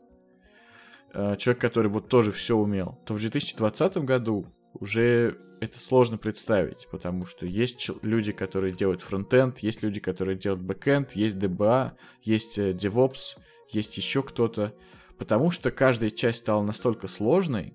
э, 1.13 1.35
человек, 1.37 1.61
который 1.61 1.89
вот 1.89 2.09
тоже 2.09 2.31
все 2.31 2.55
умел, 2.55 2.99
то 3.05 3.13
в 3.13 3.19
2020 3.19 3.97
году 3.99 4.45
уже 4.73 5.37
это 5.61 5.77
сложно 5.79 6.17
представить, 6.17 6.87
потому 6.89 7.25
что 7.25 7.45
есть 7.45 7.89
люди, 8.01 8.31
которые 8.31 8.73
делают 8.73 9.01
frontend, 9.01 9.59
есть 9.59 9.83
люди, 9.83 9.99
которые 9.99 10.37
делают 10.37 10.63
backend, 10.63 11.13
есть 11.13 11.35
DBA, 11.35 11.91
есть 12.23 12.57
э, 12.57 12.71
DevOps, 12.71 13.37
есть 13.69 13.97
еще 13.97 14.23
кто-то, 14.23 14.73
потому 15.17 15.51
что 15.51 15.71
каждая 15.71 16.09
часть 16.09 16.39
стала 16.39 16.63
настолько 16.63 17.07
сложной, 17.07 17.73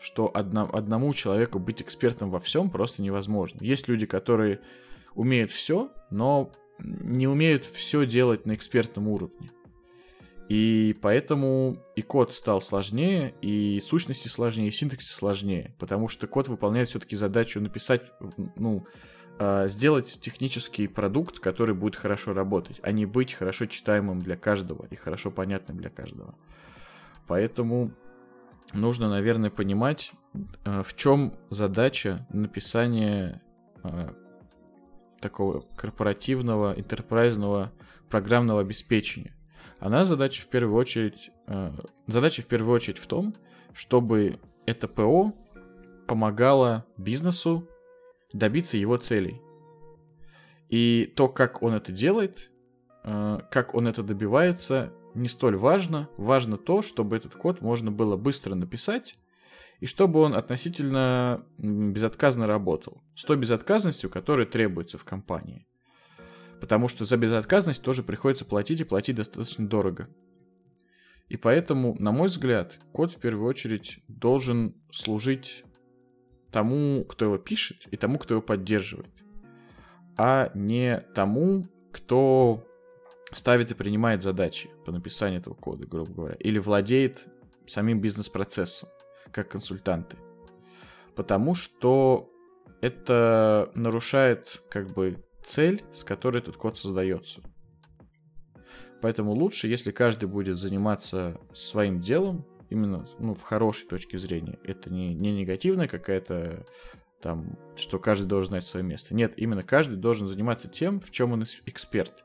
что 0.00 0.30
одна, 0.34 0.62
одному 0.64 1.12
человеку 1.14 1.58
быть 1.58 1.80
экспертом 1.80 2.30
во 2.30 2.40
всем 2.40 2.70
просто 2.70 3.02
невозможно. 3.02 3.58
Есть 3.62 3.88
люди, 3.88 4.06
которые 4.06 4.60
умеют 5.14 5.50
все, 5.50 5.90
но 6.10 6.52
не 6.78 7.26
умеют 7.26 7.64
все 7.64 8.04
делать 8.04 8.46
на 8.46 8.54
экспертном 8.54 9.08
уровне. 9.08 9.50
И 10.48 10.94
поэтому 11.00 11.78
и 11.96 12.02
код 12.02 12.34
стал 12.34 12.60
сложнее, 12.60 13.34
и 13.40 13.80
сущности 13.80 14.28
сложнее, 14.28 14.68
и 14.68 14.72
синтаксис 14.72 15.10
сложнее, 15.10 15.74
потому 15.78 16.08
что 16.08 16.26
код 16.26 16.48
выполняет 16.48 16.90
все-таки 16.90 17.16
задачу 17.16 17.60
написать, 17.60 18.02
ну, 18.56 18.86
э, 19.38 19.68
сделать 19.68 20.18
технический 20.20 20.86
продукт, 20.86 21.38
который 21.38 21.74
будет 21.74 21.96
хорошо 21.96 22.32
работать, 22.32 22.80
а 22.82 22.92
не 22.92 23.06
быть 23.06 23.32
хорошо 23.32 23.66
читаемым 23.66 24.20
для 24.20 24.36
каждого 24.36 24.86
и 24.90 24.96
хорошо 24.96 25.30
понятным 25.30 25.78
для 25.78 25.90
каждого. 25.90 26.34
Поэтому 27.26 27.92
нужно, 28.72 29.08
наверное, 29.08 29.50
понимать, 29.50 30.12
э, 30.64 30.82
в 30.82 30.94
чем 30.96 31.34
задача 31.50 32.26
написания 32.30 33.42
э, 33.82 34.08
такого 35.20 35.60
корпоративного, 35.76 36.74
интерпрайзного 36.76 37.72
программного 38.10 38.60
обеспечения. 38.60 39.34
Она 39.80 40.04
задача 40.04 40.42
в 40.42 40.46
первую 40.48 40.76
очередь, 40.76 41.30
задача 42.06 42.42
в 42.42 42.46
первую 42.46 42.74
очередь 42.74 42.98
в 42.98 43.06
том, 43.06 43.34
чтобы 43.74 44.38
это 44.66 44.86
ПО 44.86 45.34
помогало 46.06 46.86
бизнесу 46.96 47.68
добиться 48.34 48.76
его 48.76 48.96
целей. 48.96 49.40
И 50.68 51.10
то, 51.16 51.28
как 51.28 51.62
он 51.62 51.72
это 51.72 51.92
делает, 51.92 52.50
э, 53.04 53.38
как 53.50 53.74
он 53.74 53.86
это 53.86 54.02
добивается, 54.02 54.92
не 55.14 55.28
столь 55.28 55.56
важно. 55.56 56.08
Важно 56.18 56.58
то, 56.58 56.82
чтобы 56.82 57.16
этот 57.16 57.34
код 57.34 57.62
можно 57.62 57.90
было 57.92 58.16
быстро 58.16 58.54
написать, 58.54 59.16
и 59.80 59.86
чтобы 59.86 60.20
он 60.20 60.34
относительно 60.34 61.46
безотказно 61.58 62.46
работал. 62.46 63.02
С 63.14 63.24
той 63.24 63.36
безотказностью, 63.36 64.10
которая 64.10 64.46
требуется 64.46 64.98
в 64.98 65.04
компании. 65.04 65.66
Потому 66.60 66.88
что 66.88 67.04
за 67.04 67.16
безотказность 67.16 67.82
тоже 67.82 68.02
приходится 68.02 68.44
платить 68.44 68.80
и 68.80 68.84
платить 68.84 69.16
достаточно 69.16 69.68
дорого. 69.68 70.08
И 71.28 71.36
поэтому, 71.36 71.96
на 71.98 72.10
мой 72.10 72.28
взгляд, 72.28 72.80
код 72.92 73.12
в 73.12 73.18
первую 73.18 73.48
очередь 73.48 74.00
должен 74.08 74.74
служить 74.90 75.64
тому, 76.54 77.04
кто 77.04 77.24
его 77.24 77.36
пишет, 77.36 77.88
и 77.90 77.96
тому, 77.96 78.16
кто 78.16 78.34
его 78.34 78.40
поддерживает, 78.42 79.10
а 80.16 80.52
не 80.54 81.00
тому, 81.12 81.66
кто 81.90 82.64
ставит 83.32 83.72
и 83.72 83.74
принимает 83.74 84.22
задачи 84.22 84.70
по 84.86 84.92
написанию 84.92 85.40
этого 85.40 85.54
кода, 85.54 85.84
грубо 85.84 86.12
говоря, 86.12 86.36
или 86.36 86.60
владеет 86.60 87.26
самим 87.66 88.00
бизнес-процессом, 88.00 88.88
как 89.32 89.48
консультанты. 89.48 90.16
потому 91.16 91.54
что 91.54 92.30
это 92.80 93.70
нарушает 93.74 94.62
как 94.68 94.92
бы 94.92 95.24
цель, 95.42 95.82
с 95.92 96.04
которой 96.04 96.38
этот 96.38 96.56
код 96.56 96.76
создается. 96.76 97.40
Поэтому 99.00 99.32
лучше, 99.32 99.68
если 99.68 99.90
каждый 99.90 100.26
будет 100.28 100.56
заниматься 100.56 101.40
своим 101.52 102.00
делом, 102.00 102.46
именно 102.74 103.06
ну, 103.18 103.34
в 103.34 103.42
хорошей 103.42 103.86
точке 103.86 104.18
зрения. 104.18 104.58
Это 104.64 104.92
не, 104.92 105.14
не 105.14 105.32
негативная 105.32 105.88
какая-то 105.88 106.66
там, 107.22 107.58
что 107.76 107.98
каждый 107.98 108.26
должен 108.26 108.50
знать 108.50 108.64
свое 108.64 108.84
место. 108.84 109.14
Нет, 109.14 109.32
именно 109.36 109.62
каждый 109.62 109.96
должен 109.96 110.28
заниматься 110.28 110.68
тем, 110.68 111.00
в 111.00 111.10
чем 111.10 111.32
он 111.32 111.44
эксперт. 111.64 112.24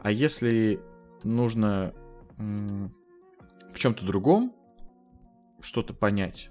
А 0.00 0.10
если 0.10 0.80
нужно 1.22 1.94
в 2.38 3.78
чем-то 3.78 4.04
другом 4.04 4.52
что-то 5.60 5.94
понять, 5.94 6.50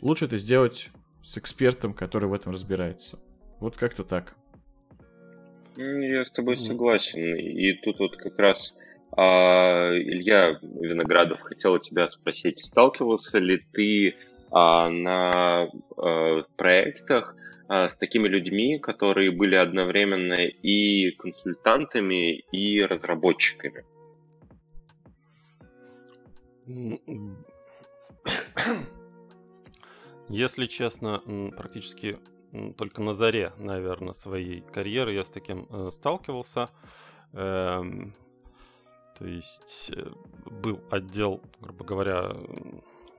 лучше 0.00 0.26
это 0.26 0.36
сделать 0.36 0.90
с 1.24 1.38
экспертом, 1.38 1.92
который 1.92 2.28
в 2.28 2.32
этом 2.32 2.52
разбирается. 2.52 3.18
Вот 3.58 3.76
как-то 3.76 4.04
так. 4.04 4.36
Я 5.76 6.24
с 6.24 6.30
тобой 6.30 6.56
согласен. 6.56 7.18
И 7.18 7.72
тут 7.82 7.98
вот 7.98 8.16
как 8.16 8.38
раз 8.38 8.74
а, 8.74 8.87
Илья 9.18 10.58
Виноградов 10.62 11.40
хотел 11.40 11.78
тебя 11.80 12.08
спросить, 12.08 12.64
сталкивался 12.64 13.38
ли 13.38 13.58
ты 13.72 14.14
а, 14.50 14.88
на 14.88 15.68
а, 15.96 16.42
проектах 16.56 17.34
а, 17.68 17.88
с 17.88 17.96
такими 17.96 18.28
людьми, 18.28 18.78
которые 18.78 19.32
были 19.32 19.56
одновременно 19.56 20.44
и 20.44 21.10
консультантами, 21.12 22.38
и 22.52 22.80
разработчиками? 22.82 23.84
Если 30.28 30.66
честно, 30.66 31.22
практически 31.56 32.18
только 32.76 33.02
на 33.02 33.14
заре, 33.14 33.52
наверное, 33.58 34.12
своей 34.12 34.60
карьеры 34.60 35.14
я 35.14 35.24
с 35.24 35.28
таким 35.28 35.66
э, 35.70 35.90
сталкивался. 35.92 36.70
То 39.18 39.26
есть 39.26 39.90
э, 39.94 40.10
был 40.46 40.80
отдел, 40.90 41.42
грубо 41.60 41.84
говоря, 41.84 42.36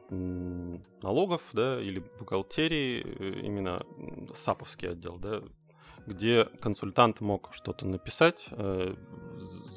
налогов, 0.09 1.41
да, 1.53 1.79
или 1.81 1.99
бухгалтерии, 2.17 3.03
э, 3.03 3.39
именно 3.41 3.85
САПовский 4.33 4.89
отдел, 4.89 5.17
да, 5.17 5.43
где 6.07 6.45
консультант 6.61 7.19
мог 7.19 7.49
что-то 7.53 7.85
написать, 7.85 8.47
э, 8.51 8.95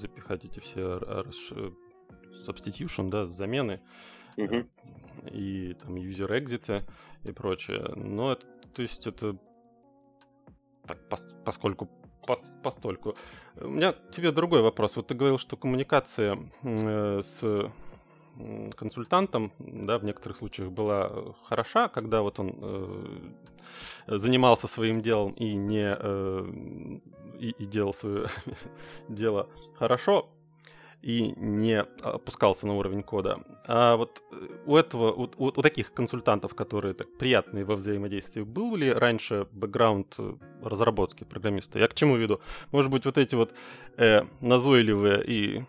запихать 0.00 0.44
эти 0.44 0.60
все 0.60 1.00
substitution, 2.46 3.08
да, 3.08 3.26
замены, 3.26 3.80
uh-huh. 4.36 4.68
и 5.32 5.74
там 5.74 5.96
user 5.96 6.30
exit 6.30 6.84
и 7.24 7.32
прочее. 7.32 7.92
Но 7.96 8.32
это, 8.32 8.46
то 8.74 8.82
есть 8.82 9.06
это 9.06 9.36
так, 10.86 11.08
пос, 11.08 11.26
поскольку 11.44 11.90
постольку. 12.62 13.16
У 13.60 13.68
меня 13.68 13.94
тебе 14.10 14.32
другой 14.32 14.62
вопрос. 14.62 14.96
Вот 14.96 15.06
ты 15.06 15.14
говорил, 15.14 15.38
что 15.38 15.56
коммуникация 15.56 16.38
э, 16.62 17.22
с 17.22 17.70
консультантом, 18.76 19.52
да, 19.58 19.98
в 19.98 20.04
некоторых 20.04 20.38
случаях 20.38 20.70
была 20.70 21.34
хороша, 21.48 21.88
когда 21.88 22.22
вот 22.22 22.38
он 22.38 22.54
э, 22.60 24.16
занимался 24.18 24.68
своим 24.68 25.02
делом 25.02 25.32
и 25.32 25.54
не 25.54 25.96
э, 25.98 26.98
и, 27.38 27.50
и 27.50 27.64
делал 27.66 27.92
свое 27.92 28.26
дело 29.08 29.48
хорошо, 29.78 30.28
и 31.02 31.34
не 31.36 31.80
опускался 32.02 32.66
на 32.66 32.74
уровень 32.74 33.02
кода. 33.02 33.40
А 33.66 33.96
вот 33.96 34.22
э, 34.30 34.48
у 34.66 34.76
этого, 34.76 35.12
у, 35.12 35.24
у, 35.36 35.46
у 35.46 35.62
таких 35.62 35.92
консультантов, 35.92 36.54
которые 36.54 36.94
так 36.94 37.12
приятные 37.18 37.64
во 37.64 37.74
взаимодействии, 37.74 38.42
был 38.42 38.76
ли 38.76 38.92
раньше 38.92 39.46
бэкграунд 39.52 40.14
э, 40.18 40.34
разработки 40.62 41.24
программиста? 41.24 41.78
Я 41.78 41.88
к 41.88 41.94
чему 41.94 42.16
веду? 42.16 42.40
Может 42.70 42.90
быть, 42.90 43.04
вот 43.04 43.18
эти 43.18 43.34
вот 43.34 43.52
э, 43.96 44.22
назойливые 44.40 45.24
и 45.26 45.62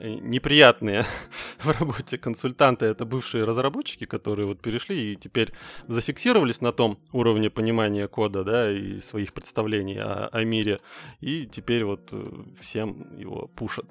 неприятные 0.00 1.04
в 1.58 1.70
работе 1.70 2.18
консультанты 2.18 2.86
это 2.86 3.04
бывшие 3.04 3.44
разработчики, 3.44 4.04
которые 4.04 4.46
вот 4.46 4.60
перешли 4.60 5.12
и 5.12 5.16
теперь 5.16 5.52
зафиксировались 5.86 6.60
на 6.60 6.72
том 6.72 6.98
уровне 7.12 7.50
понимания 7.50 8.08
кода, 8.08 8.44
да, 8.44 8.70
и 8.70 9.00
своих 9.00 9.32
представлений 9.32 9.98
о, 9.98 10.28
о 10.32 10.44
мире, 10.44 10.80
и 11.20 11.46
теперь 11.46 11.84
вот 11.84 12.08
э, 12.12 12.30
всем 12.60 13.16
его 13.18 13.48
пушат. 13.54 13.86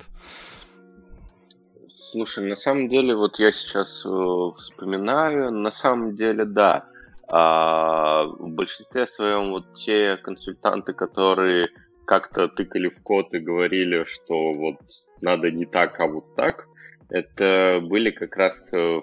Слушай, 1.87 2.47
на 2.47 2.55
самом 2.55 2.87
деле, 2.87 3.15
вот 3.15 3.39
я 3.39 3.51
сейчас 3.51 4.05
э, 4.05 4.09
вспоминаю, 4.57 5.51
на 5.51 5.71
самом 5.71 6.15
деле, 6.15 6.45
да. 6.45 6.85
А, 7.27 8.25
в 8.25 8.49
большинстве 8.49 9.07
своем 9.07 9.51
вот 9.51 9.73
те 9.73 10.17
консультанты, 10.17 10.93
которые 10.93 11.69
как-то 12.05 12.47
тыкали 12.47 12.89
в 12.89 13.01
код 13.01 13.33
и 13.33 13.39
говорили, 13.39 14.03
что 14.05 14.53
вот 14.53 14.79
надо 15.21 15.51
не 15.51 15.65
так, 15.65 15.99
а 15.99 16.07
вот 16.07 16.35
так, 16.35 16.67
это 17.09 17.81
были 17.83 18.11
как 18.11 18.35
раз, 18.37 18.63
э, 18.71 19.01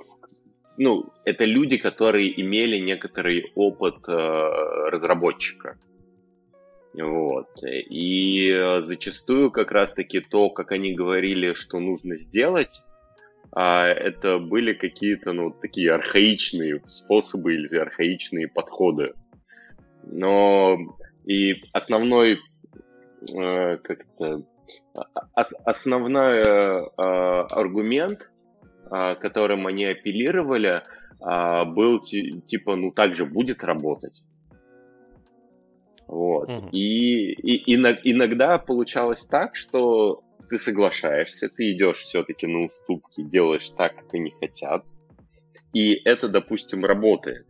ну, 0.79 1.13
это 1.25 1.45
люди, 1.45 1.77
которые 1.77 2.41
имели 2.41 2.79
некоторый 2.79 3.53
опыт 3.55 4.09
э, 4.09 4.13
разработчика. 4.13 5.79
Вот. 6.95 7.49
И 7.65 8.81
зачастую 8.83 9.51
как 9.51 9.71
раз-таки 9.73 10.21
то, 10.21 10.51
как 10.51 10.73
они 10.73 10.93
говорили, 10.93 11.55
что 11.55 11.79
нужно 11.79 12.19
сделать, 12.19 12.83
а 13.51 13.87
это 13.87 14.39
были 14.39 14.75
какие-то, 14.75 15.33
ну, 15.33 15.51
такие 15.51 15.93
архаичные 15.93 16.83
способы 16.87 17.55
или 17.55 17.77
архаичные 17.77 18.49
подходы. 18.49 19.15
Но 20.05 20.77
и 21.25 21.63
основной 21.73 22.39
Э, 22.52 22.52
как-то 23.83 24.43
основной 25.65 26.39
э, 26.39 26.87
аргумент, 26.97 28.31
э, 28.91 29.15
которым 29.17 29.67
они 29.67 29.85
апеллировали, 29.85 30.83
был 31.21 32.01
типа, 32.01 32.75
ну 32.75 32.91
так 32.91 33.15
же 33.15 33.25
будет 33.25 33.63
работать. 33.63 34.25
Вот. 36.09 36.51
Угу. 36.51 36.71
И, 36.73 37.33
и, 37.33 37.73
и 37.73 37.77
иногда 37.77 38.59
получалось 38.59 39.25
так, 39.25 39.55
что 39.55 40.25
ты 40.51 40.59
соглашаешься, 40.59 41.49
ты 41.49 41.73
идешь 41.73 41.99
все-таки 41.99 42.47
на 42.47 42.65
уступки, 42.65 43.23
делаешь 43.23 43.71
так, 43.71 43.95
как 43.95 44.13
они 44.13 44.35
хотят, 44.39 44.85
и 45.73 45.95
это, 46.05 46.29
допустим, 46.29 46.85
работает. 46.85 47.47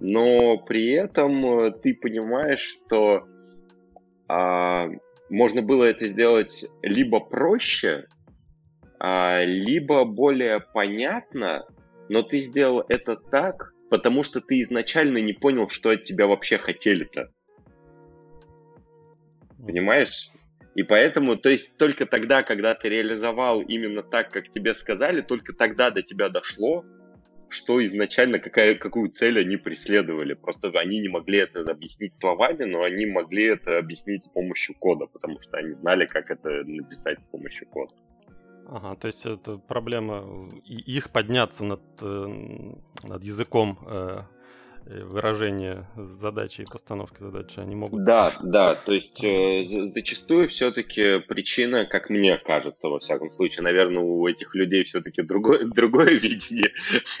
Но 0.00 0.56
при 0.58 0.92
этом 0.92 1.72
ты 1.82 1.94
понимаешь, 1.94 2.60
что 2.60 3.26
а, 4.28 4.88
можно 5.30 5.62
было 5.62 5.84
это 5.84 6.06
сделать 6.06 6.64
либо 6.82 7.20
проще, 7.20 8.06
а, 8.98 9.42
либо 9.44 10.04
более 10.04 10.60
понятно, 10.60 11.66
но 12.08 12.22
ты 12.22 12.38
сделал 12.38 12.84
это 12.88 13.16
так, 13.16 13.72
потому 13.90 14.22
что 14.22 14.40
ты 14.40 14.60
изначально 14.60 15.18
не 15.18 15.32
понял, 15.32 15.68
что 15.68 15.90
от 15.90 16.02
тебя 16.02 16.26
вообще 16.26 16.58
хотели-то. 16.58 17.30
Понимаешь? 19.58 20.30
И 20.74 20.82
поэтому, 20.82 21.36
то 21.36 21.48
есть 21.48 21.76
только 21.76 22.06
тогда, 22.06 22.42
когда 22.42 22.74
ты 22.74 22.88
реализовал 22.88 23.62
именно 23.62 24.02
так, 24.02 24.30
как 24.30 24.50
тебе 24.50 24.74
сказали, 24.74 25.22
только 25.22 25.52
тогда 25.52 25.90
до 25.90 26.02
тебя 26.02 26.28
дошло, 26.28 26.84
что 27.48 27.82
изначально, 27.82 28.38
какая, 28.38 28.74
какую 28.74 29.10
цель 29.10 29.38
они 29.40 29.56
преследовали. 29.56 30.34
Просто 30.34 30.68
они 30.78 31.00
не 31.00 31.08
могли 31.08 31.38
это 31.38 31.60
объяснить 31.60 32.14
словами, 32.14 32.64
но 32.64 32.82
они 32.82 33.06
могли 33.06 33.44
это 33.44 33.78
объяснить 33.78 34.24
с 34.24 34.28
помощью 34.28 34.74
кода, 34.78 35.06
потому 35.06 35.40
что 35.40 35.56
они 35.56 35.72
знали, 35.72 36.06
как 36.06 36.30
это 36.30 36.64
написать 36.64 37.20
с 37.20 37.24
помощью 37.24 37.68
кода. 37.68 37.92
Ага, 38.70 38.96
то 38.96 39.06
есть 39.06 39.24
это 39.24 39.56
проблема 39.56 40.50
их 40.66 41.10
подняться 41.10 41.64
над, 41.64 41.80
э, 42.02 42.74
над 43.02 43.24
языком 43.24 43.78
э, 43.86 44.20
выражение 44.88 45.86
задачи 45.96 46.62
и 46.62 46.70
постановки 46.70 47.22
задачи, 47.22 47.58
они 47.60 47.74
могут... 47.74 48.04
Да, 48.04 48.32
да, 48.42 48.74
то 48.74 48.92
есть 48.92 49.22
э, 49.22 49.88
зачастую 49.88 50.48
все-таки 50.48 51.18
причина, 51.20 51.84
как 51.84 52.10
мне 52.10 52.38
кажется, 52.38 52.88
во 52.88 52.98
всяком 52.98 53.30
случае, 53.32 53.64
наверное, 53.64 54.02
у 54.02 54.26
этих 54.26 54.54
людей 54.54 54.84
все-таки 54.84 55.22
другое, 55.22 55.64
другое 55.74 56.10
видение 56.10 56.72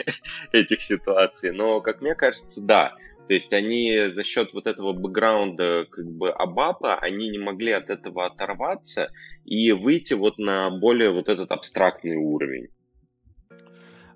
этих 0.52 0.80
ситуаций, 0.80 1.52
но, 1.52 1.80
как 1.80 2.00
мне 2.00 2.14
кажется, 2.14 2.60
да, 2.60 2.94
то 3.28 3.34
есть 3.34 3.52
они 3.52 3.98
за 3.98 4.24
счет 4.24 4.54
вот 4.54 4.66
этого 4.66 4.94
бэкграунда 4.94 5.86
как 5.90 6.06
бы 6.06 6.30
Абапа, 6.30 6.94
они 6.94 7.28
не 7.28 7.38
могли 7.38 7.72
от 7.72 7.90
этого 7.90 8.24
оторваться 8.24 9.10
и 9.44 9.70
выйти 9.72 10.14
вот 10.14 10.38
на 10.38 10.70
более 10.70 11.10
вот 11.10 11.28
этот 11.28 11.52
абстрактный 11.52 12.16
уровень. 12.16 12.68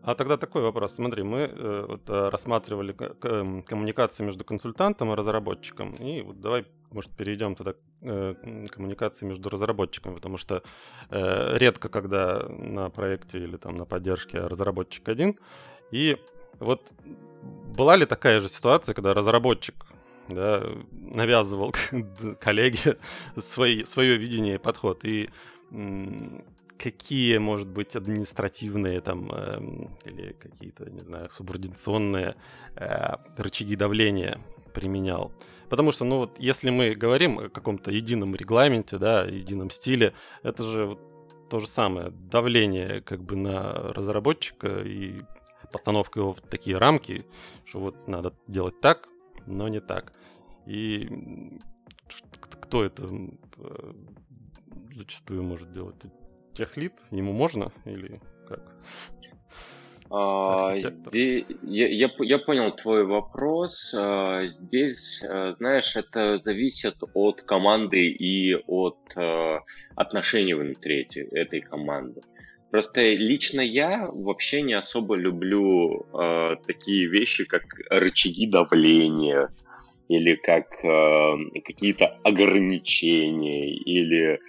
А 0.04 0.14
тогда 0.14 0.36
такой 0.36 0.62
вопрос. 0.62 0.94
Смотри, 0.94 1.22
мы 1.22 1.38
э, 1.38 1.84
вот, 1.88 2.10
э, 2.10 2.28
рассматривали 2.28 2.94
э, 2.98 3.62
коммуникацию 3.64 4.26
между 4.26 4.44
консультантом 4.44 5.12
и 5.12 5.14
разработчиком. 5.14 5.92
И 5.94 6.22
вот 6.22 6.40
давай, 6.40 6.64
может, 6.90 7.12
перейдем 7.12 7.54
тогда 7.54 7.74
к 7.74 7.76
э, 8.00 8.34
коммуникации 8.68 9.26
между 9.26 9.48
разработчиками, 9.48 10.14
потому 10.14 10.38
что 10.38 10.62
э, 11.08 11.56
редко, 11.56 11.88
когда 11.88 12.44
на 12.48 12.90
проекте 12.90 13.38
или 13.38 13.56
там 13.56 13.76
на 13.76 13.84
поддержке 13.84 14.38
разработчик 14.38 15.08
один. 15.08 15.38
И 15.92 16.16
вот 16.58 16.82
была 17.76 17.94
ли 17.94 18.04
такая 18.04 18.40
же 18.40 18.48
ситуация, 18.48 18.94
когда 18.94 19.14
разработчик 19.14 19.86
да, 20.28 20.64
навязывал 20.90 21.72
коллеге 22.40 22.98
свои, 23.38 23.84
свое 23.84 24.16
видение 24.16 24.56
и 24.56 24.58
подход? 24.58 25.04
И 25.04 25.30
какие, 26.78 27.38
может 27.38 27.68
быть, 27.68 27.96
административные 27.96 29.00
там 29.00 29.30
э, 29.32 29.88
или 30.04 30.32
какие-то, 30.32 30.90
не 30.90 31.02
знаю, 31.02 31.30
субординационные 31.36 32.36
э, 32.76 33.14
рычаги 33.36 33.76
давления 33.76 34.38
применял? 34.74 35.32
Потому 35.68 35.92
что, 35.92 36.04
ну 36.04 36.18
вот, 36.18 36.38
если 36.38 36.70
мы 36.70 36.94
говорим 36.94 37.38
о 37.38 37.48
каком-то 37.48 37.90
едином 37.90 38.34
регламенте, 38.34 38.98
да, 38.98 39.24
едином 39.24 39.70
стиле, 39.70 40.12
это 40.42 40.62
же 40.64 40.86
вот 40.86 40.98
то 41.48 41.60
же 41.60 41.68
самое 41.68 42.10
давление 42.10 43.00
как 43.02 43.22
бы 43.22 43.36
на 43.36 43.72
разработчика 43.92 44.80
и 44.82 45.22
постановка 45.70 46.20
его 46.20 46.32
в 46.32 46.40
такие 46.40 46.78
рамки, 46.78 47.26
что 47.64 47.80
вот 47.80 48.08
надо 48.08 48.34
делать 48.46 48.80
так, 48.80 49.08
но 49.46 49.68
не 49.68 49.80
так. 49.80 50.12
И 50.66 51.08
кто 52.50 52.84
это 52.84 53.08
э, 53.58 53.92
зачастую 54.92 55.42
может 55.42 55.72
делать? 55.72 55.96
Техлит? 56.54 56.92
Ему 57.10 57.32
можно 57.32 57.72
или 57.84 58.20
как? 58.48 58.60
А, 60.14 60.76
здесь, 60.78 61.46
я, 61.62 61.88
я, 61.88 62.10
я 62.18 62.38
понял 62.38 62.76
твой 62.76 63.06
вопрос. 63.06 63.94
А, 63.96 64.44
здесь, 64.46 65.22
а, 65.22 65.54
знаешь, 65.54 65.96
это 65.96 66.36
зависит 66.36 66.96
от 67.14 67.40
команды 67.42 68.08
и 68.08 68.54
от 68.54 68.98
а, 69.16 69.60
отношений 69.96 70.52
внутри 70.52 71.08
этой 71.32 71.62
команды. 71.62 72.20
Просто 72.70 73.12
лично 73.14 73.60
я 73.60 74.08
вообще 74.10 74.62
не 74.62 74.72
особо 74.72 75.14
люблю 75.14 76.06
э, 76.14 76.56
такие 76.66 77.06
вещи, 77.06 77.44
как 77.44 77.64
рычаги 77.90 78.46
давления 78.46 79.50
или 80.08 80.32
как 80.36 80.82
э, 80.82 81.60
какие-то 81.66 82.06
ограничения 82.24 83.74
или 83.74 84.40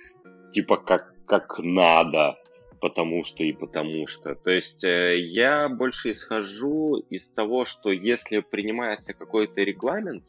типа 0.54 0.78
как 0.78 1.13
как 1.40 1.58
надо, 1.64 2.38
потому 2.80 3.24
что 3.24 3.44
и 3.44 3.54
потому 3.54 4.06
что. 4.06 4.36
То 4.36 4.52
есть 4.52 4.84
э, 4.84 5.18
я 5.18 5.68
больше 5.68 6.12
исхожу 6.12 6.98
из 7.10 7.28
того, 7.30 7.66
что 7.66 7.92
если 7.92 8.40
принимается 8.42 9.14
какой-то 9.14 9.64
регламент, 9.64 10.24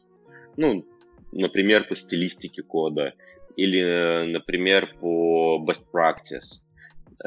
ну, 0.57 0.83
например, 1.31 1.87
по 1.87 1.95
стилистике 1.95 2.63
кода 2.63 3.13
или, 3.55 4.25
например, 4.31 4.95
по 4.99 5.63
best 5.63 5.85
practice, 5.93 6.59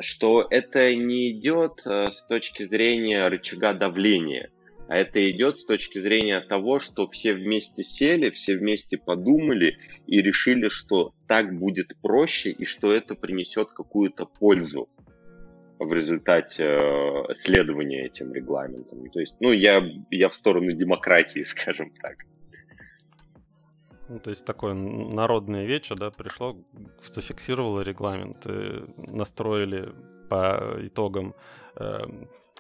что 0.01 0.45
это 0.51 0.93
не 0.97 1.31
идет 1.31 1.87
э, 1.87 2.11
с 2.11 2.23
точки 2.23 2.65
зрения 2.65 3.29
рычага 3.29 3.75
давления, 3.75 4.51
а 4.89 4.97
это 4.97 5.31
идет 5.31 5.61
с 5.61 5.65
точки 5.65 5.99
зрения 5.99 6.41
того, 6.41 6.81
что 6.81 7.07
все 7.07 7.35
вместе 7.35 7.85
сели, 7.85 8.31
все 8.31 8.57
вместе 8.57 8.97
подумали 8.97 9.77
и 10.07 10.23
решили, 10.23 10.71
что 10.71 11.13
так 11.27 11.57
будет 11.57 11.95
проще 12.01 12.51
и 12.51 12.65
что 12.65 12.93
это 12.93 13.15
принесет 13.15 13.69
какую-то 13.69 14.25
пользу 14.25 14.89
в 15.79 15.93
результате 15.93 16.65
э, 16.65 17.35
следования 17.35 18.07
этим 18.07 18.33
регламентам. 18.33 19.09
То 19.11 19.21
есть, 19.21 19.37
ну, 19.41 19.53
я, 19.53 19.87
я 20.11 20.31
в 20.31 20.35
сторону 20.35 20.73
демократии, 20.73 21.43
скажем 21.45 21.91
так. 21.91 22.25
Ну, 24.09 24.19
то 24.21 24.31
есть 24.31 24.47
такое 24.47 24.73
народное 24.73 25.67
вече, 25.67 25.95
да, 25.97 26.11
пришло, 26.11 26.57
зафиксировало 27.05 27.83
регламент, 27.83 28.47
настроили 28.97 29.93
по 30.31 30.79
итогам 30.81 31.35
э, 31.77 32.07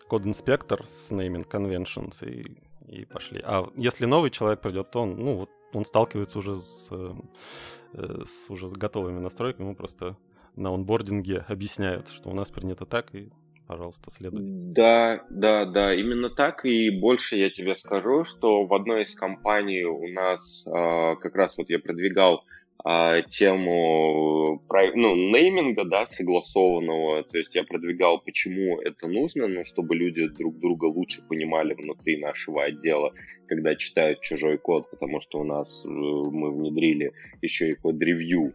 код-инспектор 0.08 0.86
с 0.86 1.10
naming 1.10 1.48
conventions 1.48 2.16
и, 2.26 2.56
и 2.88 3.04
пошли. 3.04 3.40
А 3.44 3.68
если 3.76 4.06
новый 4.06 4.30
человек 4.30 4.60
придет, 4.60 4.90
то 4.90 5.02
он, 5.02 5.16
ну, 5.16 5.34
вот 5.36 5.50
он 5.72 5.84
сталкивается 5.84 6.38
уже 6.38 6.56
с, 6.56 6.88
э, 6.90 8.24
с 8.24 8.50
уже 8.50 8.68
готовыми 8.68 9.20
настройками, 9.20 9.66
ему 9.66 9.76
просто 9.76 10.16
на 10.56 10.74
онбординге 10.74 11.44
объясняют, 11.48 12.08
что 12.08 12.30
у 12.30 12.34
нас 12.34 12.50
принято 12.50 12.84
так, 12.84 13.14
и 13.14 13.30
пожалуйста, 13.66 14.10
следуй. 14.10 14.40
Да, 14.42 15.24
да, 15.28 15.66
да, 15.66 15.94
именно 15.94 16.30
так. 16.30 16.64
И 16.64 16.90
больше 16.90 17.36
я 17.36 17.50
тебе 17.50 17.76
скажу, 17.76 18.24
что 18.24 18.64
в 18.64 18.74
одной 18.74 19.02
из 19.02 19.14
компаний 19.14 19.84
у 19.84 20.08
нас 20.08 20.64
э, 20.66 21.16
как 21.20 21.34
раз 21.36 21.56
вот 21.58 21.68
я 21.68 21.78
продвигал 21.78 22.44
тему 22.84 24.62
ну, 24.94 25.14
нейминга, 25.14 25.84
да, 25.84 26.06
согласованного. 26.06 27.24
То 27.24 27.38
есть 27.38 27.54
я 27.54 27.64
продвигал, 27.64 28.20
почему 28.20 28.80
это 28.80 29.08
нужно, 29.08 29.48
ну, 29.48 29.64
чтобы 29.64 29.96
люди 29.96 30.28
друг 30.28 30.58
друга 30.58 30.84
лучше 30.86 31.22
понимали 31.26 31.74
внутри 31.74 32.18
нашего 32.18 32.64
отдела, 32.64 33.12
когда 33.46 33.74
читают 33.74 34.20
чужой 34.20 34.58
код, 34.58 34.90
потому 34.90 35.20
что 35.20 35.40
у 35.40 35.44
нас 35.44 35.84
э, 35.84 35.88
мы 35.88 36.52
внедрили 36.52 37.12
еще 37.42 37.70
и 37.70 37.74
код-ревью 37.74 38.54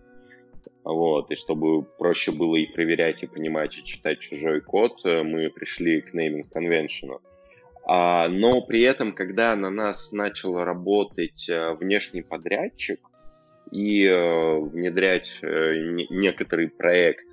вот, 0.83 1.31
и 1.31 1.35
чтобы 1.35 1.83
проще 1.83 2.31
было 2.31 2.57
и 2.57 2.65
проверять, 2.65 3.23
и 3.23 3.27
понимать, 3.27 3.77
и 3.77 3.83
читать 3.83 4.19
чужой 4.19 4.61
код, 4.61 4.99
э, 5.05 5.23
мы 5.23 5.49
пришли 5.49 6.01
к 6.01 6.13
naming 6.13 6.43
convention. 6.53 7.19
А, 7.85 8.27
но 8.29 8.61
при 8.61 8.81
этом, 8.81 9.13
когда 9.13 9.55
на 9.55 9.69
нас 9.69 10.11
начал 10.11 10.63
работать 10.63 11.47
э, 11.49 11.73
внешний 11.73 12.21
подрядчик 12.21 12.99
и 13.71 14.05
э, 14.05 14.59
внедрять 14.59 15.39
некоторый 15.41 16.69
проект, 16.69 17.25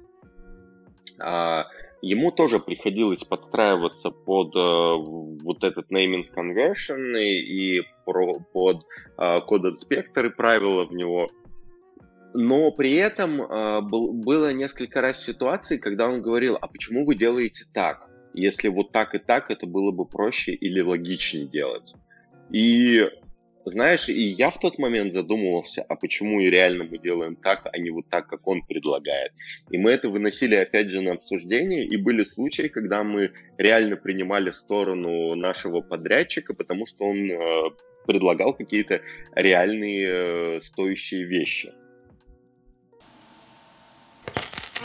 а, 1.18 1.66
ему 2.02 2.30
тоже 2.32 2.58
приходилось 2.58 3.24
подстраиваться 3.24 4.10
под 4.10 4.54
вот 4.54 5.64
этот 5.64 5.90
naming 5.92 6.24
convention 6.34 7.18
и 7.20 7.82
под 8.06 8.86
код-инспектор 9.46 10.26
и 10.26 10.30
правила 10.30 10.86
в 10.86 10.94
него 10.94 11.28
но 12.34 12.70
при 12.70 12.94
этом 12.94 13.42
э, 13.42 13.80
был, 13.80 14.12
было 14.12 14.52
несколько 14.52 15.00
раз 15.00 15.22
ситуаций, 15.22 15.78
когда 15.78 16.08
он 16.08 16.22
говорил, 16.22 16.56
а 16.60 16.68
почему 16.68 17.04
вы 17.04 17.14
делаете 17.14 17.64
так? 17.72 18.08
Если 18.34 18.68
вот 18.68 18.92
так 18.92 19.14
и 19.14 19.18
так, 19.18 19.50
это 19.50 19.66
было 19.66 19.90
бы 19.90 20.04
проще 20.04 20.52
или 20.52 20.80
логичнее 20.80 21.46
делать. 21.46 21.92
И 22.50 23.00
знаешь, 23.64 24.08
и 24.08 24.22
я 24.22 24.50
в 24.50 24.58
тот 24.58 24.78
момент 24.78 25.12
задумывался, 25.12 25.82
а 25.88 25.96
почему 25.96 26.40
и 26.40 26.50
реально 26.50 26.84
мы 26.84 26.98
делаем 26.98 27.36
так, 27.36 27.66
а 27.70 27.78
не 27.78 27.90
вот 27.90 28.08
так, 28.08 28.26
как 28.26 28.46
он 28.46 28.62
предлагает. 28.62 29.32
И 29.70 29.78
мы 29.78 29.90
это 29.90 30.08
выносили 30.08 30.54
опять 30.54 30.90
же 30.90 31.00
на 31.00 31.12
обсуждение, 31.12 31.84
и 31.84 31.96
были 31.96 32.24
случаи, 32.24 32.68
когда 32.68 33.02
мы 33.02 33.32
реально 33.58 33.96
принимали 33.96 34.50
сторону 34.50 35.34
нашего 35.34 35.80
подрядчика, 35.80 36.54
потому 36.54 36.86
что 36.86 37.04
он 37.04 37.30
э, 37.30 37.70
предлагал 38.06 38.54
какие-то 38.54 39.02
реальные 39.34 40.08
э, 40.08 40.60
стоящие 40.62 41.24
вещи. 41.24 41.72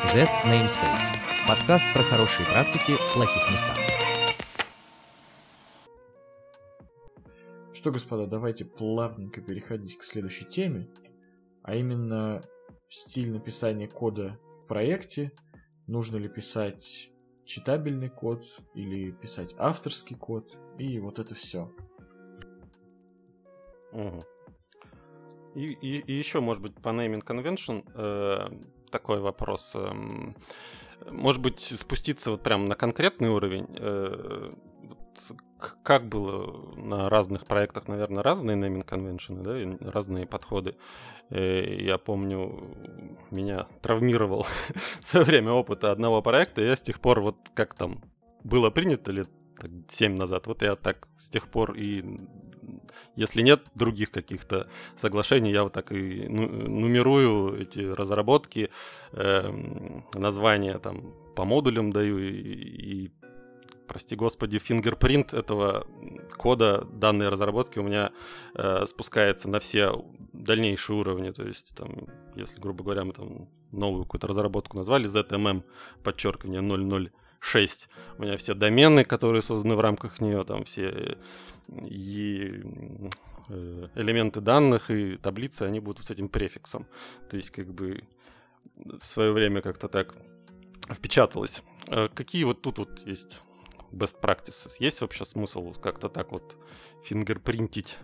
Z 0.03 0.27
Namespace. 0.43 1.15
Подкаст 1.47 1.85
про 1.93 2.03
хорошие 2.03 2.45
практики 2.45 2.91
в 2.91 3.14
плохих 3.14 3.49
местах. 3.49 3.94
Что, 7.86 7.91
господа, 7.91 8.26
давайте 8.26 8.66
плавненько 8.66 9.41
переходить 9.41 9.95
к 9.95 10.03
следующей 10.03 10.45
теме, 10.45 10.90
а 11.62 11.76
именно 11.76 12.41
стиль 12.90 13.32
написания 13.32 13.88
кода 13.88 14.40
в 14.57 14.66
проекте. 14.66 15.32
Нужно 15.86 16.18
ли 16.18 16.28
писать 16.28 17.12
читабельный 17.45 18.10
код 18.10 18.44
или 18.74 19.12
писать 19.12 19.53
авторский 19.60 20.16
код, 20.16 20.57
и 20.80 20.98
вот 20.99 21.20
это 21.20 21.36
все. 21.36 21.72
Угу. 23.91 24.26
И, 25.53 25.66
и, 25.74 25.99
и 25.99 26.12
еще, 26.12 26.40
может 26.40 26.64
быть, 26.64 26.74
по 26.82 26.90
naming 26.90 27.24
convention 27.24 27.88
э, 27.94 28.48
такой 28.90 29.20
вопрос. 29.20 29.76
Эм, 29.76 30.36
может 31.12 31.40
быть, 31.40 31.60
спуститься 31.60 32.32
вот 32.32 32.41
прям 32.41 32.68
на 32.68 32.74
конкретный 32.74 33.30
уровень? 33.30 33.68
Э, 33.78 34.56
как 35.84 36.07
было 36.07 36.76
на 36.76 37.10
разных 37.10 37.45
проектах, 37.45 37.88
наверное, 37.88 38.23
разные 38.23 38.56
convention, 38.84 39.41
да, 39.41 39.91
разные 39.91 40.26
подходы. 40.26 40.76
Э, 41.30 41.82
я 41.82 41.98
помню, 41.98 42.76
меня 43.32 43.68
травмировал 43.82 44.45
в 45.02 45.14
время 45.23 45.52
опыта 45.52 45.91
одного 45.91 46.22
проекта, 46.22 46.61
я 46.61 46.76
с 46.76 46.82
тех 46.82 46.99
пор 46.99 47.22
вот 47.22 47.38
как 47.53 47.73
там 47.73 48.03
было 48.44 48.69
принято 48.69 49.11
лет 49.11 49.30
так, 49.60 49.72
7 49.90 50.15
назад, 50.15 50.48
вот 50.48 50.61
я 50.61 50.76
так 50.76 51.07
с 51.18 51.30
тех 51.30 51.48
пор 51.48 51.73
и 51.73 52.03
если 53.15 53.41
нет 53.41 53.64
других 53.76 54.11
каких-то 54.11 54.68
соглашений, 54.99 55.52
я 55.52 55.64
вот 55.64 55.73
так 55.73 55.91
и 55.91 56.27
ну, 56.27 56.48
нумерую 56.48 57.61
эти 57.61 57.80
разработки, 57.80 58.69
э, 59.11 59.52
названия 60.14 60.77
там 60.80 61.14
по 61.36 61.45
модулям 61.45 61.91
даю 61.91 62.18
и, 62.19 62.32
и 62.32 63.11
прости 63.88 64.16
господи, 64.16 64.60
фингерпринт 64.60 65.34
этого 65.34 65.88
кода 66.38 66.86
данной 66.91 67.30
разработки 67.30 67.80
у 67.80 67.84
меня 67.84 68.12
э, 68.53 68.86
спускается 68.88 69.49
на 69.49 69.60
все 69.60 70.03
дальнейшие 70.34 70.98
уровни. 70.98 71.32
То 71.32 71.44
есть, 71.44 71.76
там, 71.76 72.07
если, 72.36 72.60
грубо 72.60 72.84
говоря, 72.84 73.06
мы 73.06 73.14
там 73.14 73.49
новую 73.72 74.03
какую-то 74.03 74.28
разработку 74.28 74.78
назвали 74.78 75.07
ZMM, 75.07 75.64
подчеркивание 76.03 76.62
00 76.62 77.12
6. 77.40 77.90
У 78.18 78.24
меня 78.24 78.38
все 78.38 78.56
домены, 78.56 79.03
которые 79.03 79.41
созданы 79.41 79.76
в 79.76 79.80
рамках 79.80 80.20
нее, 80.20 80.44
там 80.44 80.64
все 80.64 81.18
и 81.86 82.62
э, 83.49 83.88
элементы 83.95 84.41
данных 84.41 84.90
и 84.90 85.18
таблицы, 85.18 85.64
они 85.64 85.80
будут 85.80 86.06
с 86.06 86.10
этим 86.10 86.28
префиксом. 86.28 86.88
То 87.30 87.38
есть, 87.38 87.52
как 87.52 87.72
бы 87.74 88.03
в 88.76 89.06
свое 89.06 89.32
время 89.32 89.62
как-то 89.62 89.88
так 89.88 90.16
впечаталось. 90.90 91.64
А 91.88 92.07
какие 92.07 92.44
вот 92.44 92.62
тут 92.62 92.80
вот 92.80 93.06
есть 93.06 93.41
best 93.91 94.20
practices? 94.22 94.74
Есть 94.80 95.02
вообще 95.02 95.26
смысл 95.26 95.74
как-то 95.74 96.10
так 96.10 96.32
вот 96.32 96.56
фингерпринтить 97.03 97.98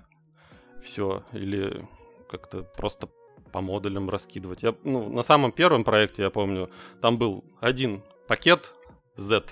все 0.83 1.23
или 1.33 1.87
как-то 2.29 2.63
просто 2.63 3.09
по 3.51 3.61
модулям 3.61 4.09
раскидывать? 4.09 4.63
Я, 4.63 4.75
ну, 4.83 5.09
на 5.09 5.23
самом 5.23 5.51
первом 5.51 5.83
проекте, 5.83 6.23
я 6.23 6.29
помню, 6.29 6.69
там 7.01 7.17
был 7.17 7.43
один 7.59 8.01
пакет 8.27 8.73
Z 9.15 9.43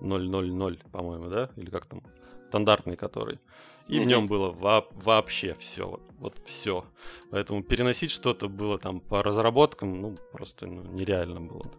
000, 0.00 0.78
по-моему, 0.92 1.28
да? 1.28 1.50
Или 1.56 1.70
как 1.70 1.86
там? 1.86 2.02
Стандартный 2.44 2.96
который. 2.96 3.40
И 3.88 3.98
mm-hmm. 3.98 4.02
в 4.02 4.06
нем 4.06 4.26
было 4.26 4.50
во- 4.50 4.86
вообще 4.92 5.54
все. 5.58 5.88
Вот, 5.88 6.02
вот 6.18 6.34
все. 6.44 6.84
Поэтому 7.30 7.62
переносить 7.62 8.10
что-то 8.10 8.48
было 8.48 8.78
там 8.78 9.00
по 9.00 9.22
разработкам, 9.22 10.00
ну, 10.00 10.16
просто 10.32 10.66
ну, 10.66 10.82
нереально 10.82 11.40
было. 11.40 11.70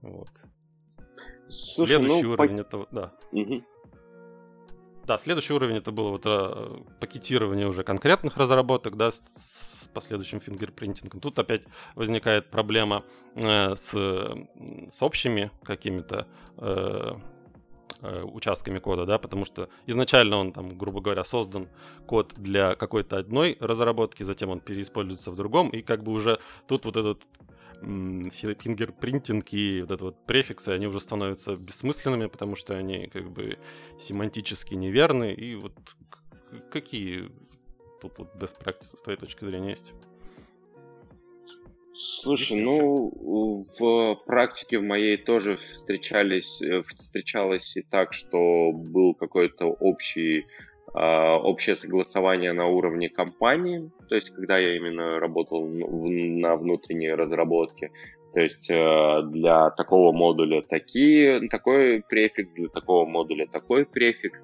Вот. 0.00 0.30
Слушай, 1.52 1.96
следующий 1.96 2.22
ну, 2.22 2.32
уровень 2.32 2.56
по... 2.56 2.60
это... 2.60 2.86
Да. 2.90 3.12
Угу. 3.32 3.62
Да, 5.06 5.18
следующий 5.18 5.52
уровень 5.52 5.76
это 5.76 5.90
было 5.90 6.10
вот 6.10 6.22
а, 6.26 6.80
пакетирование 7.00 7.66
уже 7.66 7.82
конкретных 7.82 8.36
разработок, 8.36 8.96
да, 8.96 9.10
с, 9.10 9.22
с 9.36 9.88
последующим 9.92 10.40
фингерпринтингом. 10.40 11.20
Тут 11.20 11.38
опять 11.38 11.62
возникает 11.94 12.50
проблема 12.50 13.04
э, 13.34 13.74
с, 13.74 13.92
с 13.92 15.02
общими 15.02 15.50
какими-то 15.64 16.28
э, 16.56 17.12
э, 18.00 18.22
участками 18.22 18.78
кода, 18.78 19.04
да, 19.04 19.18
потому 19.18 19.44
что 19.44 19.68
изначально 19.86 20.36
он 20.36 20.52
там, 20.52 20.78
грубо 20.78 21.00
говоря, 21.00 21.24
создан 21.24 21.68
код 22.06 22.32
для 22.36 22.76
какой-то 22.76 23.18
одной 23.18 23.56
разработки, 23.60 24.22
затем 24.22 24.50
он 24.50 24.60
переиспользуется 24.60 25.30
в 25.32 25.34
другом, 25.34 25.68
и 25.70 25.82
как 25.82 26.04
бы 26.04 26.12
уже 26.12 26.38
тут 26.68 26.84
вот 26.84 26.96
этот 26.96 27.22
фингерпринтинг 27.82 29.52
и 29.52 29.82
вот 29.82 29.90
это 29.90 30.04
вот 30.04 30.26
префиксы, 30.26 30.68
они 30.70 30.86
уже 30.86 31.00
становятся 31.00 31.56
бессмысленными, 31.56 32.26
потому 32.26 32.56
что 32.56 32.76
они 32.76 33.08
как 33.08 33.30
бы 33.30 33.58
семантически 33.98 34.74
неверны. 34.74 35.32
И 35.32 35.54
вот 35.54 35.72
какие 36.70 37.30
тут 38.00 38.18
вот 38.18 38.34
best 38.36 38.58
practices 38.62 38.96
с 38.96 39.02
твоей 39.02 39.18
точки 39.18 39.44
зрения 39.44 39.70
есть? 39.70 39.92
Слушай, 41.94 42.58
ну, 42.60 43.12
в 43.78 44.14
практике 44.26 44.78
в 44.78 44.82
моей 44.82 45.18
тоже 45.18 45.56
встречались, 45.56 46.62
э, 46.62 46.82
встречалось 46.96 47.76
и 47.76 47.82
так, 47.82 48.14
что 48.14 48.72
был 48.72 49.14
какой-то 49.14 49.66
общий 49.66 50.46
общее 50.94 51.76
согласование 51.76 52.52
на 52.52 52.66
уровне 52.66 53.08
компании, 53.08 53.90
то 54.08 54.14
есть 54.14 54.30
когда 54.30 54.58
я 54.58 54.76
именно 54.76 55.18
работал 55.18 55.66
на 55.66 56.56
внутренней 56.56 57.12
разработке, 57.12 57.90
то 58.32 58.40
есть 58.40 58.70
э, 58.70 59.22
для 59.30 59.70
такого 59.70 60.12
модуля 60.12 60.62
такие, 60.62 61.48
такой 61.48 62.02
префикс, 62.08 62.50
для 62.54 62.68
такого 62.68 63.06
модуля 63.06 63.46
такой 63.46 63.84
префикс. 63.84 64.40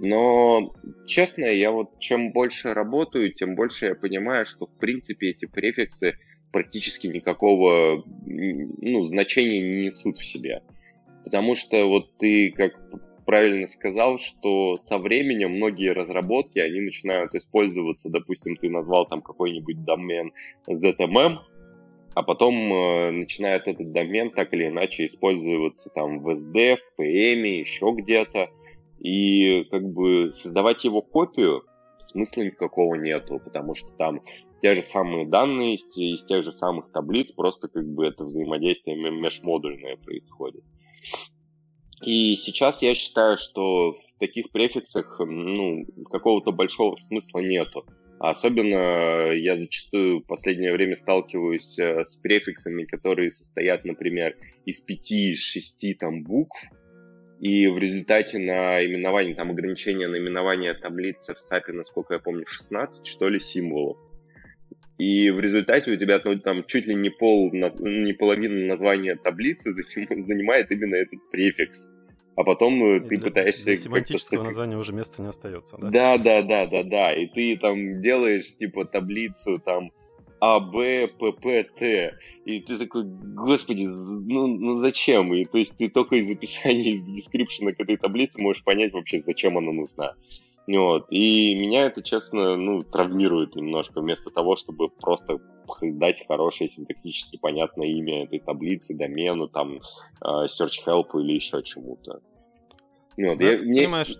Но, 0.00 0.72
честно, 1.06 1.44
я 1.44 1.70
вот 1.70 1.98
чем 2.00 2.32
больше 2.32 2.74
работаю, 2.74 3.32
тем 3.32 3.54
больше 3.54 3.86
я 3.86 3.94
понимаю, 3.94 4.46
что 4.46 4.66
в 4.66 4.78
принципе 4.78 5.30
эти 5.30 5.46
префиксы 5.46 6.16
практически 6.52 7.06
никакого 7.06 8.04
ну, 8.26 9.06
значения 9.06 9.60
не 9.60 9.84
несут 9.86 10.18
в 10.18 10.24
себе. 10.24 10.62
Потому 11.24 11.54
что 11.54 11.86
вот 11.86 12.16
ты 12.18 12.50
как 12.50 12.80
правильно 13.24 13.66
сказал, 13.66 14.18
что 14.18 14.76
со 14.76 14.98
временем 14.98 15.52
многие 15.52 15.92
разработки, 15.92 16.58
они 16.58 16.80
начинают 16.80 17.34
использоваться, 17.34 18.08
допустим, 18.08 18.56
ты 18.56 18.68
назвал 18.68 19.06
там 19.06 19.22
какой-нибудь 19.22 19.84
домен 19.84 20.32
ZMM, 20.68 21.38
а 22.14 22.22
потом 22.22 22.54
э, 22.54 23.10
начинает 23.12 23.68
этот 23.68 23.92
домен 23.92 24.30
так 24.30 24.52
или 24.52 24.66
иначе 24.66 25.06
использоваться 25.06 25.90
там 25.90 26.20
в 26.20 26.28
SD, 26.30 26.76
в 26.76 27.00
PM, 27.00 27.46
еще 27.46 27.92
где-то. 27.96 28.48
И 28.98 29.64
как 29.70 29.84
бы 29.84 30.32
создавать 30.34 30.84
его 30.84 31.00
копию 31.00 31.62
смысла 32.02 32.42
никакого 32.42 32.96
нету, 32.96 33.40
потому 33.42 33.74
что 33.74 33.92
там 33.96 34.22
те 34.60 34.74
же 34.74 34.82
самые 34.82 35.26
данные 35.26 35.76
из, 35.76 35.96
из 35.96 36.24
тех 36.24 36.44
же 36.44 36.52
самых 36.52 36.90
таблиц, 36.92 37.32
просто 37.32 37.68
как 37.68 37.86
бы 37.86 38.06
это 38.06 38.24
взаимодействие 38.24 38.96
межмодульное 38.96 39.96
происходит. 39.96 40.64
И 42.02 42.36
сейчас 42.36 42.82
я 42.82 42.94
считаю, 42.94 43.36
что 43.36 43.92
в 43.92 44.18
таких 44.18 44.50
префиксах 44.50 45.18
ну, 45.20 45.86
какого-то 46.10 46.52
большого 46.52 46.96
смысла 47.08 47.40
нету. 47.40 47.84
Особенно 48.18 49.32
я 49.32 49.56
зачастую 49.56 50.20
в 50.20 50.26
последнее 50.26 50.72
время 50.72 50.94
сталкиваюсь 50.94 51.78
э, 51.78 52.04
с 52.04 52.16
префиксами, 52.16 52.84
которые 52.84 53.30
состоят, 53.30 53.86
например, 53.86 54.36
из 54.66 54.82
пяти, 54.82 55.34
шести 55.34 55.94
там 55.94 56.22
букв, 56.22 56.62
и 57.40 57.66
в 57.68 57.78
результате 57.78 58.38
на 58.38 58.84
именование, 58.84 59.34
там 59.34 59.50
ограничение 59.50 60.08
на 60.08 60.16
именование 60.16 60.74
таблицы 60.74 61.34
в 61.34 61.38
SAP, 61.38 61.72
насколько 61.72 62.12
я 62.12 62.20
помню, 62.20 62.44
16, 62.46 63.06
что 63.06 63.30
ли, 63.30 63.40
символов. 63.40 63.96
И 65.00 65.30
в 65.30 65.40
результате 65.40 65.92
у 65.92 65.96
тебя 65.96 66.20
ну, 66.22 66.38
там 66.38 66.62
чуть 66.66 66.86
ли 66.86 66.94
не 66.94 67.08
пол, 67.08 67.50
не 67.52 68.12
половина 68.12 68.66
названия 68.66 69.16
таблицы 69.16 69.72
занимает 69.96 70.70
именно 70.70 70.96
этот 70.96 71.18
префикс. 71.30 71.88
А 72.36 72.44
потом 72.44 72.84
э, 72.84 72.96
и 72.98 73.00
ты 73.08 73.16
для, 73.16 73.28
пытаешься... 73.28 73.64
Для 73.64 73.76
семантического 73.76 74.42
названия 74.42 74.76
уже 74.76 74.92
места 74.92 75.22
не 75.22 75.28
остается, 75.28 75.78
да? 75.78 75.88
Да, 75.88 76.18
да, 76.18 76.42
да, 76.42 76.66
да, 76.66 76.82
да. 76.82 77.14
И 77.14 77.26
ты 77.28 77.56
там 77.56 78.02
делаешь 78.02 78.54
типа 78.58 78.84
таблицу 78.84 79.58
там 79.58 79.90
а, 80.38 80.60
Б, 80.60 81.08
П, 81.18 81.32
П, 81.32 81.64
Т. 81.78 82.18
И 82.44 82.60
ты 82.60 82.76
такой, 82.76 83.04
господи, 83.04 83.86
ну, 83.86 84.48
ну 84.48 84.80
зачем? 84.80 85.32
И 85.32 85.46
то 85.46 85.56
есть 85.56 85.78
ты 85.78 85.88
только 85.88 86.16
из 86.16 86.30
описания, 86.30 86.92
из 86.96 87.02
дескрипшена 87.04 87.72
к 87.72 87.80
этой 87.80 87.96
таблице 87.96 88.38
можешь 88.38 88.64
понять 88.64 88.92
вообще, 88.92 89.22
зачем 89.22 89.56
она 89.56 89.72
нужна. 89.72 90.14
Вот. 90.78 91.06
И 91.10 91.54
меня 91.56 91.86
это, 91.86 92.02
честно, 92.02 92.56
ну, 92.56 92.84
травмирует 92.84 93.56
немножко, 93.56 94.00
вместо 94.00 94.30
того, 94.30 94.54
чтобы 94.54 94.88
просто 94.88 95.38
дать 95.82 96.24
хорошее 96.26 96.70
синтаксически 96.70 97.38
понятное 97.38 97.88
имя 97.88 98.24
этой 98.24 98.38
таблицы, 98.38 98.94
домену, 98.94 99.48
там, 99.48 99.78
э, 99.78 100.46
search 100.46 100.84
help 100.86 101.08
или 101.20 101.32
еще 101.32 101.62
чему-то. 101.62 102.20
Вот, 103.16 103.38
да, 103.38 103.44
я, 103.44 103.58
мне... 103.58 103.82
Понимаешь, 103.82 104.16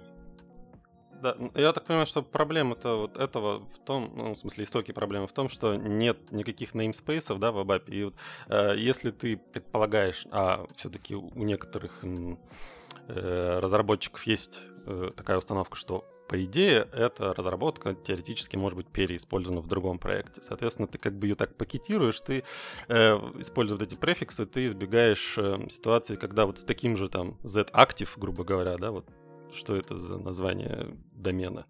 да, 1.23 1.37
я 1.55 1.73
так 1.73 1.85
понимаю, 1.85 2.07
что 2.07 2.23
проблема-то 2.23 2.97
вот 2.97 3.17
этого 3.17 3.67
в 3.69 3.79
том, 3.85 4.11
ну, 4.17 4.35
в 4.35 4.39
смысле, 4.39 4.65
истоки 4.65 4.91
проблемы 4.91 5.29
в 5.29 5.33
том, 5.33 5.49
что 5.49 5.77
нет 5.77 6.33
никаких 6.33 6.75
namespace, 6.75 7.39
да, 7.39 7.53
в 7.53 7.59
ABAP. 7.59 7.91
И 7.91 8.05
вот 8.05 8.15
э, 8.49 8.75
если 8.77 9.11
ты 9.11 9.37
предполагаешь, 9.37 10.27
а 10.33 10.67
все-таки 10.77 11.15
у 11.15 11.45
некоторых 11.45 12.03
э, 12.03 13.59
разработчиков 13.61 14.27
есть 14.27 14.63
э, 14.87 15.11
такая 15.15 15.37
установка, 15.39 15.77
что 15.77 16.07
по 16.31 16.45
идее, 16.45 16.87
эта 16.93 17.35
разработка 17.35 17.93
теоретически 17.93 18.55
может 18.55 18.77
быть 18.77 18.87
переиспользована 18.87 19.61
в 19.61 19.67
другом 19.67 19.99
проекте. 19.99 20.41
Соответственно, 20.45 20.87
ты 20.87 20.97
как 20.97 21.19
бы 21.19 21.27
ее 21.27 21.35
так 21.35 21.57
пакетируешь, 21.57 22.21
ты, 22.21 22.45
э, 22.87 23.15
используя 23.41 23.77
вот 23.77 23.85
эти 23.85 23.97
префиксы, 23.97 24.47
ты 24.47 24.69
избегаешь 24.69 25.35
э, 25.37 25.69
ситуации, 25.71 26.15
когда 26.15 26.47
вот 26.47 26.61
с 26.61 26.63
таким 26.63 26.97
же 26.97 27.09
там 27.09 27.37
z-active, 27.43 28.11
грубо 28.17 28.45
говоря, 28.45 28.77
да, 28.79 28.93
вот 28.93 29.07
что 29.53 29.75
это 29.75 29.99
за 29.99 30.19
название 30.19 30.97
домена, 31.11 31.67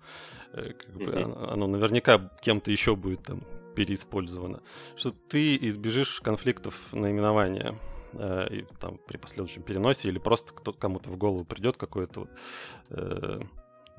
э, 0.53 0.75
как 0.75 0.95
бы 0.95 1.11
оно, 1.11 1.51
оно 1.53 1.67
наверняка 1.67 2.31
кем-то 2.43 2.71
еще 2.71 2.97
будет 2.97 3.23
там 3.23 3.43
переиспользовано, 3.75 4.61
что 4.95 5.13
ты 5.13 5.57
избежишь 5.57 6.21
конфликтов 6.21 6.93
наименования 6.93 7.77
э, 8.13 8.49
и 8.51 8.67
там 8.79 8.99
при 9.07 9.17
последующем 9.17 9.63
переносе 9.63 10.09
или 10.09 10.19
просто 10.19 10.53
кто 10.53 10.75
кому-то 10.75 11.09
в 11.09 11.17
голову 11.17 11.47
придет 11.47 11.79
какое-то 11.79 12.21
вот, 12.21 12.31
э, 12.91 13.41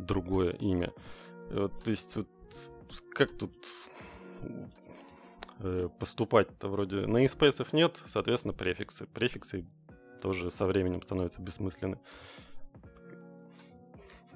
другое 0.06 0.52
имя. 0.54 0.94
Вот, 1.50 1.84
то 1.84 1.92
есть, 1.92 2.16
вот, 2.16 2.28
как 3.14 3.38
тут 3.38 3.54
э, 5.60 5.90
поступать-то 6.00 6.68
вроде 6.68 7.08
на 7.08 7.24
namespace 7.24 7.68
нет, 7.72 7.98
соответственно, 8.12 8.54
префиксы. 8.54 9.06
Префиксы 9.08 9.66
тоже 10.22 10.52
со 10.52 10.66
временем 10.66 11.02
становятся 11.02 11.42
бессмысленны. 11.42 12.00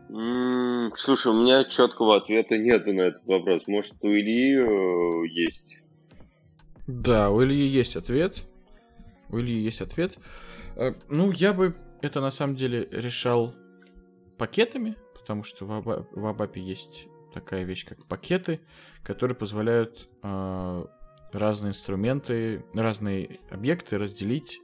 Mm, 0.09 0.91
слушай, 0.93 1.31
у 1.31 1.41
меня 1.41 1.63
четкого 1.63 2.17
ответа 2.17 2.57
нету 2.57 2.93
на 2.93 3.01
этот 3.01 3.25
вопрос. 3.25 3.63
Может, 3.67 3.95
у 4.01 4.07
Ильи 4.09 4.55
э, 4.55 5.27
есть? 5.27 5.79
Да, 6.87 7.31
у 7.31 7.43
Ильи 7.43 7.65
есть 7.65 7.95
ответ. 7.95 8.45
У 9.29 9.39
Ильи 9.39 9.59
есть 9.59 9.81
ответ. 9.81 10.17
Э, 10.75 10.93
ну, 11.09 11.31
я 11.31 11.53
бы 11.53 11.75
это 12.01 12.21
на 12.21 12.29
самом 12.29 12.55
деле 12.55 12.87
решал 12.91 13.55
пакетами, 14.37 14.95
потому 15.25 15.41
что 15.41 15.65
в, 15.65 15.71
Аба, 15.71 16.07
Абапе 16.15 16.61
есть 16.61 17.07
такая 17.33 17.63
вещь, 17.63 17.83
как 17.83 18.05
пакеты, 18.05 18.59
которые 19.01 19.35
позволяют 19.35 20.07
э, 20.21 20.85
разные 21.31 21.71
инструменты, 21.71 22.63
разные 22.75 23.39
объекты 23.49 23.97
разделить 23.97 24.61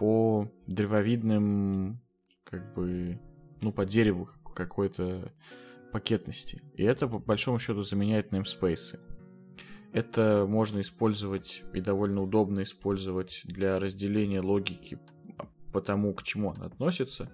по 0.00 0.50
древовидным, 0.66 2.00
как 2.42 2.74
бы, 2.74 3.20
ну, 3.62 3.70
по 3.70 3.86
дереву 3.86 4.28
какой-то 4.56 5.32
пакетности. 5.92 6.60
И 6.74 6.82
это, 6.82 7.06
по 7.06 7.20
большому 7.20 7.60
счету, 7.60 7.84
заменяет 7.84 8.32
namespace. 8.32 8.98
Это 9.92 10.46
можно 10.48 10.80
использовать 10.80 11.62
и 11.72 11.80
довольно 11.80 12.22
удобно 12.22 12.64
использовать 12.64 13.42
для 13.44 13.78
разделения 13.78 14.40
логики 14.40 14.98
по 15.72 15.80
тому, 15.80 16.12
к 16.12 16.24
чему 16.24 16.50
она 16.50 16.66
относится. 16.66 17.30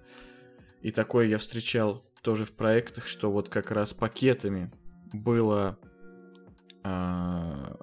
И 0.83 0.91
такое 0.91 1.25
я 1.25 1.39
встречал 1.39 2.05
тоже 2.23 2.45
в 2.45 2.53
проектах, 2.53 3.05
что 3.05 3.31
вот 3.31 3.49
как 3.49 3.69
раз 3.69 3.93
пакетами 3.93 4.71
было 5.11 5.77
э, 6.83 7.75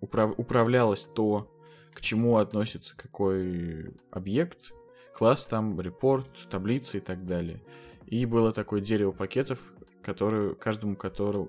управ, 0.00 0.32
управлялось 0.38 1.06
то, 1.06 1.52
к 1.92 2.00
чему 2.00 2.38
относится 2.38 2.96
какой 2.96 3.92
объект, 4.10 4.72
класс 5.12 5.44
там, 5.46 5.80
репорт, 5.80 6.28
таблица 6.48 6.98
и 6.98 7.00
так 7.00 7.26
далее. 7.26 7.62
И 8.06 8.24
было 8.26 8.52
такое 8.52 8.80
дерево 8.80 9.10
пакетов, 9.10 9.60
который, 10.02 10.54
каждому, 10.54 10.94
которого, 10.94 11.48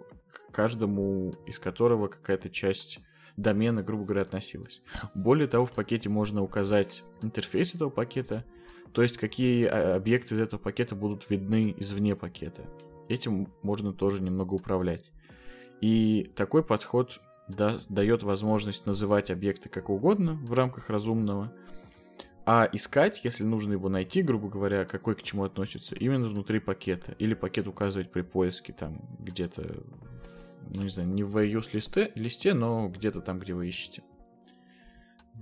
каждому 0.52 1.36
из 1.46 1.60
которого 1.60 2.08
какая-то 2.08 2.50
часть 2.50 3.00
домена, 3.38 3.84
грубо 3.84 4.06
говоря, 4.06 4.24
относилась. 4.24 4.82
Более 5.14 5.48
того, 5.48 5.66
в 5.66 5.74
пакете 5.74 6.10
можно 6.10 6.42
указать 6.42 7.04
интерфейс 7.22 7.76
этого 7.76 7.90
пакета, 7.90 8.46
то 8.96 9.02
есть 9.02 9.18
какие 9.18 9.66
а, 9.66 9.98
объекты 9.98 10.36
из 10.36 10.40
этого 10.40 10.58
пакета 10.58 10.96
будут 10.96 11.30
видны 11.30 11.76
извне 11.78 12.16
пакета. 12.16 12.62
Этим 13.10 13.50
можно 13.62 13.92
тоже 13.92 14.24
немного 14.24 14.54
управлять. 14.54 15.12
И 15.82 16.32
такой 16.34 16.64
подход 16.64 17.20
да, 17.50 17.78
дает 17.90 18.24
возможность 18.24 18.86
называть 18.86 19.32
объекты 19.32 19.68
как 19.68 19.90
угодно 19.90 20.36
в 20.36 20.54
рамках 20.54 20.90
разумного, 20.90 21.52
а 22.46 22.70
искать, 22.72 23.20
если 23.26 23.44
нужно 23.44 23.74
его 23.74 23.90
найти, 23.90 24.22
грубо 24.22 24.48
говоря, 24.48 24.86
какой 24.86 25.16
к 25.16 25.24
чему 25.24 25.44
относится, 25.44 25.94
именно 25.96 26.30
внутри 26.30 26.60
пакета. 26.60 27.16
Или 27.20 27.34
пакет 27.34 27.68
указывать 27.68 28.14
при 28.14 28.22
поиске 28.22 28.72
там 28.72 29.02
где-то, 29.20 29.84
ну 30.70 30.84
не 30.84 30.90
знаю, 30.90 31.10
не 31.10 31.24
в 31.24 31.36
iOS 31.36 31.72
листе, 31.74 32.14
листе 32.16 32.54
но 32.54 32.88
где-то 32.88 33.20
там, 33.20 33.40
где 33.40 33.54
вы 33.54 33.68
ищете. 33.68 34.04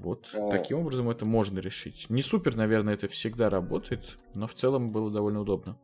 Вот 0.02 0.30
а... 0.36 0.50
таким 0.50 0.80
образом 0.80 1.10
это 1.10 1.26
можно 1.26 1.60
решить. 1.60 2.10
Не 2.10 2.22
супер, 2.22 2.56
наверное, 2.56 2.94
это 2.94 3.08
всегда 3.08 3.50
работает, 3.50 4.18
но 4.36 4.48
в 4.48 4.54
целом 4.54 4.92
было 4.92 5.12
довольно 5.12 5.42
удобно. 5.42 5.78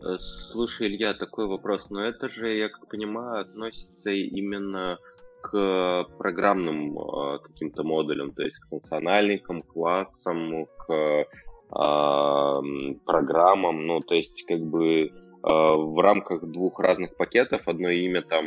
Э, 0.00 0.18
слушай, 0.18 0.88
Илья, 0.88 1.14
такой 1.14 1.46
вопрос. 1.46 1.90
Но 1.90 2.00
это 2.00 2.30
же, 2.30 2.48
я 2.48 2.68
как 2.68 2.88
понимаю, 2.88 3.40
относится 3.40 4.10
именно 4.10 4.98
к 5.42 6.04
программным 6.18 6.98
э, 6.98 7.38
каким-то 7.40 7.82
модулям, 7.84 8.32
то 8.32 8.42
есть 8.42 8.58
к 8.58 8.68
функциональникам, 8.68 9.62
классам, 9.62 10.66
к 10.76 10.92
э, 10.92 11.24
программам. 13.04 13.86
Ну, 13.86 14.00
то 14.00 14.14
есть, 14.14 14.44
как 14.46 14.60
бы 14.60 15.10
в 15.46 16.02
рамках 16.02 16.44
двух 16.44 16.80
разных 16.80 17.16
пакетов 17.16 17.68
одно 17.68 17.88
имя 17.88 18.22
там 18.22 18.46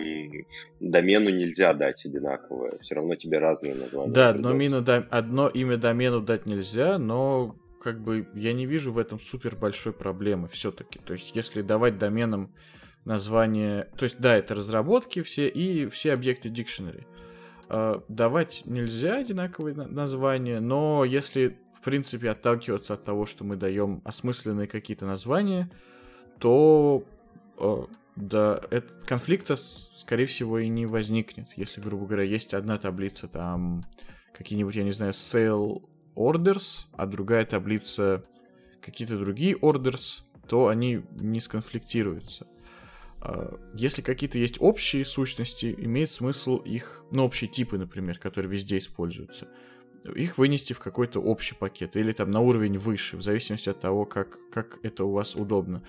домену 0.82 1.30
нельзя 1.30 1.74
дать 1.74 2.06
одинаковое. 2.06 2.74
Все 2.82 2.96
равно 2.96 3.16
тебе 3.16 3.40
разные 3.40 3.74
названия. 3.74 4.12
Да, 4.12 4.30
одно 4.30 4.52
имя, 4.52 5.08
одно 5.10 5.48
имя 5.48 5.78
домену 5.78 6.20
дать 6.20 6.46
нельзя, 6.46 6.98
но 6.98 7.56
как 7.82 8.02
бы 8.02 8.28
я 8.34 8.52
не 8.52 8.66
вижу 8.66 8.92
в 8.92 8.98
этом 8.98 9.20
супер 9.20 9.56
большой 9.56 9.94
проблемы 9.94 10.50
все-таки. 10.50 11.00
То 11.00 11.14
есть, 11.14 11.34
если 11.36 11.62
давать 11.62 11.98
доменам 11.98 12.54
название, 13.06 13.88
то 13.98 14.04
есть, 14.04 14.20
да, 14.20 14.36
это 14.36 14.56
разработки 14.56 15.22
все 15.22 15.48
и 15.48 15.88
все 15.88 16.14
объекты 16.14 16.50
дикшенери. 16.50 17.08
Uh, 17.70 18.04
давать 18.08 18.64
нельзя 18.66 19.18
одинаковые 19.18 19.76
названия, 19.76 20.60
но 20.60 21.06
если, 21.06 21.60
в 21.80 21.84
принципе, 21.84 22.32
отталкиваться 22.32 22.96
от 22.96 23.04
того, 23.04 23.28
что 23.28 23.44
мы 23.44 23.58
даем 23.58 24.02
осмысленные 24.04 24.68
какие-то 24.68 25.06
названия, 25.06 25.70
то 26.40 27.04
uh, 27.58 27.90
да, 28.16 28.62
этот 28.70 29.04
конфликта, 29.06 29.56
скорее 29.56 30.26
всего, 30.26 30.60
и 30.60 30.68
не 30.68 30.86
возникнет. 30.86 31.48
Если, 31.56 31.80
грубо 31.80 32.06
говоря, 32.06 32.24
есть 32.24 32.54
одна 32.54 32.78
таблица, 32.78 33.28
там 33.28 33.86
какие-нибудь, 34.34 34.76
я 34.76 34.84
не 34.84 34.92
знаю, 34.92 35.14
sale 35.14 35.82
orders, 36.16 36.88
а 36.94 37.06
другая 37.06 37.46
таблица 37.46 38.26
какие-то 38.82 39.18
другие 39.18 39.56
orders, 39.56 40.24
то 40.48 40.68
они 40.68 41.02
не 41.12 41.40
сконфликтируются. 41.40 42.48
А, 43.22 43.58
если 43.74 44.02
какие-то 44.02 44.38
есть 44.38 44.58
общие 44.60 45.06
сущности, 45.06 45.74
имеет 45.78 46.12
смысл 46.12 46.58
их, 46.58 47.04
ну, 47.12 47.24
общие 47.26 47.50
типы, 47.50 47.78
например, 47.78 48.18
которые 48.20 48.52
везде 48.52 48.80
используются, 48.80 49.48
их 50.16 50.38
вынести 50.38 50.74
в 50.74 50.80
какой-то 50.80 51.22
общий 51.22 51.56
пакет 51.56 51.96
или 51.96 52.12
там 52.12 52.32
на 52.32 52.40
уровень 52.40 52.78
выше, 52.78 53.18
в 53.18 53.22
зависимости 53.22 53.70
от 53.70 53.80
того, 53.80 54.06
как, 54.06 54.38
как 54.52 54.80
это 54.84 55.06
у 55.06 55.12
вас 55.12 55.36
удобно. 55.36 55.84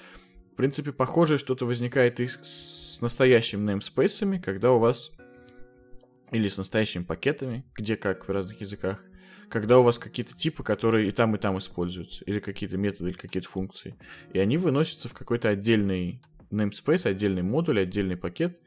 Принципе, 0.60 0.92
похожее 0.92 1.38
что-то 1.38 1.64
возникает 1.64 2.20
и 2.20 2.26
с 2.26 2.98
настоящими 3.00 3.72
namespace, 3.72 4.38
когда 4.40 4.72
у 4.72 4.78
вас 4.78 5.10
или 6.32 6.48
с 6.48 6.58
настоящими 6.58 7.02
пакетами, 7.02 7.64
где 7.74 7.96
как 7.96 8.28
в 8.28 8.30
разных 8.30 8.60
языках, 8.60 9.02
когда 9.48 9.78
у 9.78 9.82
вас 9.82 9.98
какие-то 9.98 10.36
типы, 10.36 10.62
которые 10.62 11.08
и 11.08 11.12
там, 11.12 11.34
и 11.34 11.38
там 11.38 11.56
используются, 11.56 12.26
или 12.26 12.40
какие-то 12.40 12.76
методы, 12.76 13.08
или 13.08 13.16
какие-то 13.16 13.48
функции. 13.48 13.96
И 14.34 14.38
они 14.38 14.58
выносятся 14.58 15.08
в 15.08 15.14
какой-то 15.14 15.48
отдельный 15.48 16.20
namespace, 16.50 17.08
отдельный 17.08 17.40
модуль, 17.40 17.80
отдельный 17.80 18.18
пакет, 18.18 18.60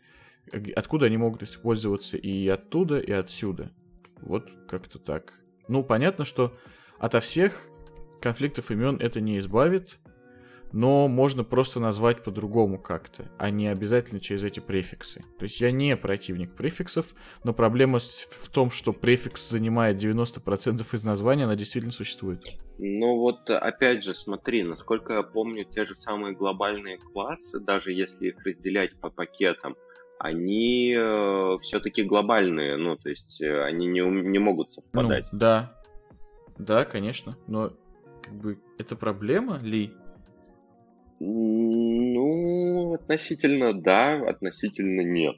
откуда 0.75 1.05
они 1.05 1.17
могут 1.17 1.43
использоваться 1.43 2.17
и 2.17 2.47
оттуда, 2.47 2.97
и 2.97 3.11
отсюда. 3.11 3.71
Вот 4.19 4.49
как-то 4.67 4.97
так. 4.97 5.33
Ну, 5.67 5.83
понятно, 5.83 6.25
что 6.25 6.57
ото 6.97 7.19
всех 7.19 7.67
конфликтов 8.19 8.71
имен 8.71 8.97
это 8.99 9.21
не 9.21 9.37
избавит, 9.37 9.99
но 10.73 11.07
можно 11.07 11.43
просто 11.43 11.79
назвать 11.79 12.23
по-другому 12.23 12.79
как-то, 12.79 13.31
а 13.37 13.51
не 13.51 13.67
обязательно 13.67 14.19
через 14.19 14.43
эти 14.43 14.59
префиксы. 14.59 15.23
То 15.37 15.43
есть 15.43 15.61
я 15.61 15.71
не 15.71 15.95
противник 15.95 16.55
префиксов, 16.55 17.13
но 17.43 17.53
проблема 17.53 17.99
в 17.99 18.49
том, 18.49 18.71
что 18.71 18.91
префикс 18.91 19.49
занимает 19.49 20.03
90% 20.03 20.83
из 20.91 21.05
названия, 21.05 21.45
она 21.45 21.55
действительно 21.55 21.93
существует. 21.93 22.43
Ну 22.79 23.17
вот 23.17 23.49
опять 23.49 24.03
же, 24.03 24.15
смотри, 24.15 24.63
насколько 24.63 25.13
я 25.13 25.23
помню, 25.23 25.63
те 25.63 25.85
же 25.85 25.95
самые 25.99 26.35
глобальные 26.35 26.97
классы, 26.97 27.59
даже 27.59 27.91
если 27.91 28.29
их 28.29 28.43
разделять 28.43 28.99
по 28.99 29.11
пакетам, 29.11 29.77
они 30.17 30.95
э, 30.97 31.57
все-таки 31.61 32.03
глобальные, 32.03 32.77
ну 32.77 32.95
то 32.95 33.09
есть 33.09 33.41
э, 33.41 33.63
они 33.63 33.85
не, 33.87 34.01
не 34.01 34.39
могут 34.39 34.71
совпадать. 34.71 35.25
Ну, 35.31 35.39
да, 35.39 35.73
да, 36.57 36.85
конечно, 36.85 37.37
но 37.45 37.73
как 38.23 38.33
бы 38.33 38.59
это 38.77 38.95
проблема 38.95 39.59
ли? 39.59 39.93
Ну, 41.19 42.93
относительно 42.95 43.73
да, 43.73 44.15
относительно 44.27 45.01
нет. 45.01 45.35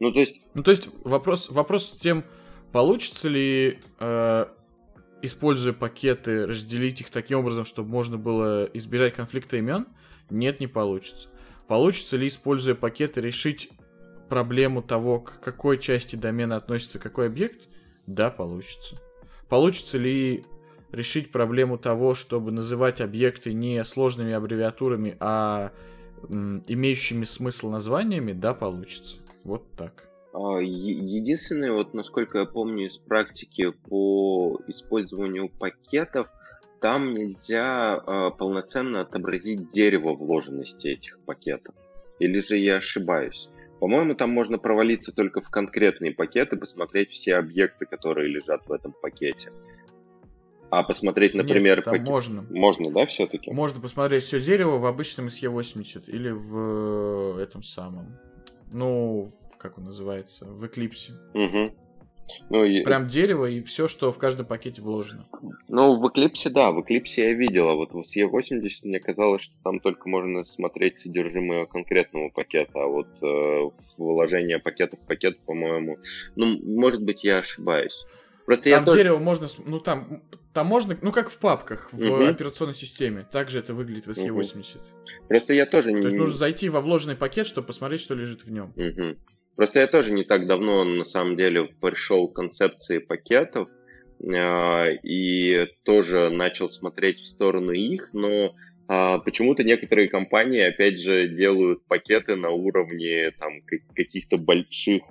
Ну, 0.00 0.12
то 0.12 0.20
есть... 0.20 0.40
Ну, 0.54 0.62
то 0.62 0.70
есть 0.70 0.88
вопрос, 1.04 1.50
вопрос 1.50 1.88
с 1.88 1.92
тем, 1.92 2.24
получится 2.72 3.28
ли, 3.28 3.78
э, 3.98 4.46
используя 5.22 5.72
пакеты, 5.72 6.46
разделить 6.46 7.00
их 7.00 7.10
таким 7.10 7.40
образом, 7.40 7.64
чтобы 7.64 7.90
можно 7.90 8.16
было 8.16 8.68
избежать 8.72 9.14
конфликта 9.14 9.58
имен? 9.58 9.86
Нет, 10.30 10.60
не 10.60 10.66
получится. 10.66 11.28
Получится 11.68 12.16
ли, 12.16 12.26
используя 12.26 12.74
пакеты, 12.74 13.20
решить 13.20 13.70
проблему 14.28 14.82
того, 14.82 15.20
к 15.20 15.40
какой 15.40 15.78
части 15.78 16.16
домена 16.16 16.56
относится 16.56 16.98
какой 16.98 17.26
объект? 17.26 17.68
Да, 18.06 18.30
получится. 18.30 18.96
Получится 19.48 19.98
ли 19.98 20.44
решить 20.92 21.30
проблему 21.30 21.78
того, 21.78 22.14
чтобы 22.14 22.50
называть 22.50 23.00
объекты 23.00 23.52
не 23.52 23.82
сложными 23.84 24.32
аббревиатурами, 24.32 25.16
а 25.20 25.72
имеющими 26.28 27.24
смысл 27.24 27.70
названиями, 27.70 28.32
да, 28.32 28.54
получится. 28.54 29.16
Вот 29.44 29.64
так. 29.76 30.08
А, 30.32 30.58
единственное, 30.58 31.72
вот 31.72 31.94
насколько 31.94 32.38
я 32.38 32.44
помню 32.44 32.88
из 32.88 32.98
практики 32.98 33.70
по 33.70 34.60
использованию 34.68 35.48
пакетов, 35.48 36.28
там 36.80 37.14
нельзя 37.14 37.96
э, 37.96 38.30
полноценно 38.38 39.00
отобразить 39.00 39.70
дерево 39.70 40.14
вложенности 40.14 40.88
этих 40.88 41.20
пакетов. 41.20 41.74
Или 42.18 42.40
же 42.40 42.56
я 42.56 42.76
ошибаюсь? 42.76 43.48
По-моему, 43.80 44.14
там 44.14 44.30
можно 44.30 44.58
провалиться 44.58 45.12
только 45.12 45.40
в 45.40 45.50
конкретные 45.50 46.12
пакеты, 46.12 46.56
посмотреть 46.56 47.10
все 47.10 47.36
объекты, 47.36 47.86
которые 47.86 48.28
лежат 48.28 48.66
в 48.66 48.72
этом 48.72 48.92
пакете. 48.92 49.52
А 50.70 50.82
посмотреть, 50.84 51.34
например... 51.34 51.78
Нет, 51.78 51.84
там 51.84 51.94
пак... 51.94 52.02
можно. 52.04 52.46
Можно, 52.50 52.90
да, 52.90 53.06
все-таки? 53.06 53.50
Можно 53.50 53.80
посмотреть 53.80 54.24
все 54.24 54.40
дерево 54.40 54.78
в 54.78 54.86
обычном 54.86 55.26
SE80 55.26 56.04
или 56.08 56.30
в 56.30 57.38
э, 57.38 57.42
этом 57.42 57.62
самом. 57.62 58.16
Ну, 58.70 59.32
как 59.58 59.78
он 59.78 59.84
называется? 59.84 60.46
В 60.46 60.64
Eclipse. 60.64 61.12
Угу. 61.34 61.74
Ну, 62.50 62.64
и... 62.64 62.82
Прям 62.82 63.08
дерево 63.08 63.46
и 63.46 63.62
все, 63.62 63.88
что 63.88 64.12
в 64.12 64.18
каждом 64.18 64.46
пакете 64.46 64.82
вложено. 64.82 65.26
Ну, 65.68 65.98
в 65.98 66.06
Eclipse, 66.06 66.50
да, 66.50 66.70
в 66.70 66.78
Eclipse 66.78 67.14
я 67.16 67.32
видел, 67.32 67.68
а 67.68 67.74
вот 67.74 67.92
в 67.92 68.00
SE80 68.00 68.68
мне 68.84 69.00
казалось, 69.00 69.42
что 69.42 69.54
там 69.64 69.80
только 69.80 70.08
можно 70.08 70.44
смотреть 70.44 70.98
содержимое 70.98 71.66
конкретного 71.66 72.28
пакета, 72.28 72.82
а 72.82 72.86
вот 72.86 73.08
э, 73.22 73.70
вложение 73.98 74.58
пакета 74.58 74.96
в 74.96 75.00
пакет, 75.00 75.40
по-моему, 75.40 75.98
ну, 76.36 76.60
может 76.62 77.02
быть, 77.02 77.24
я 77.24 77.38
ошибаюсь. 77.38 78.04
Просто 78.46 78.70
там 78.70 78.84
я 78.84 78.92
дерево 78.92 79.18
тоже... 79.18 79.24
можно, 79.24 79.46
ну 79.66 79.80
там 79.80 80.22
Там 80.52 80.66
можно, 80.66 80.96
ну 81.00 81.12
как 81.12 81.30
в 81.30 81.38
папках 81.38 81.92
в 81.92 82.02
Мгм. 82.02 82.28
операционной 82.28 82.74
системе. 82.74 83.26
Также 83.30 83.60
это 83.60 83.72
выглядит 83.72 84.06
в 84.06 84.10
SE80. 84.10 84.78
Просто 85.28 85.54
я 85.54 85.64
тоже 85.64 85.90
То 85.90 85.96
не... 85.96 86.02
есть 86.04 86.16
нужно 86.16 86.36
зайти 86.36 86.68
во 86.68 86.80
вложенный 86.80 87.14
пакет, 87.16 87.46
чтобы 87.46 87.68
посмотреть, 87.68 88.00
что 88.00 88.14
лежит 88.14 88.44
в 88.44 88.50
нем. 88.50 88.72
Мгм. 88.76 89.16
Просто 89.54 89.80
я 89.80 89.86
тоже 89.86 90.12
не 90.12 90.24
так 90.24 90.46
давно, 90.48 90.84
на 90.84 91.04
самом 91.04 91.36
деле, 91.36 91.64
пришел 91.80 92.28
к 92.28 92.34
концепции 92.34 92.98
пакетов 92.98 93.68
э, 94.20 94.96
и 95.02 95.68
тоже 95.84 96.30
начал 96.30 96.68
смотреть 96.68 97.20
в 97.20 97.26
сторону 97.26 97.72
их, 97.72 98.10
но 98.12 98.54
а, 98.92 99.18
почему-то 99.18 99.62
некоторые 99.62 100.08
компании, 100.08 100.62
опять 100.62 100.98
же, 100.98 101.28
делают 101.28 101.84
пакеты 101.86 102.34
на 102.34 102.50
уровне 102.50 103.30
там, 103.38 103.60
ка- 103.62 103.76
каких-то 103.94 104.36
больших 104.36 105.02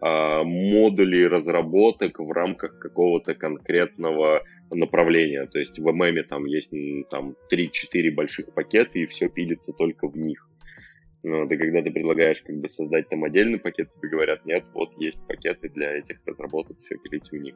модулей 0.00 1.26
разработок 1.26 2.18
в 2.18 2.30
рамках 2.30 2.78
какого-то 2.78 3.34
конкретного 3.34 4.42
направления. 4.70 5.46
То 5.46 5.58
есть 5.58 5.78
в 5.78 5.88
MM 5.88 6.22
там 6.24 6.44
есть 6.46 6.72
там 7.10 7.36
3-4 7.52 8.10
больших 8.12 8.52
пакета, 8.54 8.98
и 8.98 9.06
все 9.06 9.28
пилится 9.28 9.72
только 9.72 10.08
в 10.08 10.16
них. 10.16 10.48
Ну, 11.22 11.46
да 11.48 11.56
когда 11.56 11.82
ты 11.82 11.90
предлагаешь 11.90 12.40
как 12.42 12.56
бы 12.56 12.68
создать 12.68 13.08
там 13.08 13.24
отдельный 13.24 13.58
пакет, 13.58 13.90
тебе 13.90 14.10
говорят, 14.10 14.44
нет, 14.46 14.64
вот 14.74 14.92
есть 14.98 15.18
пакеты 15.26 15.68
для 15.68 15.98
этих 15.98 16.20
разработок, 16.24 16.76
все 16.84 16.96
пилите 16.98 17.28
в 17.30 17.40
них. 17.40 17.54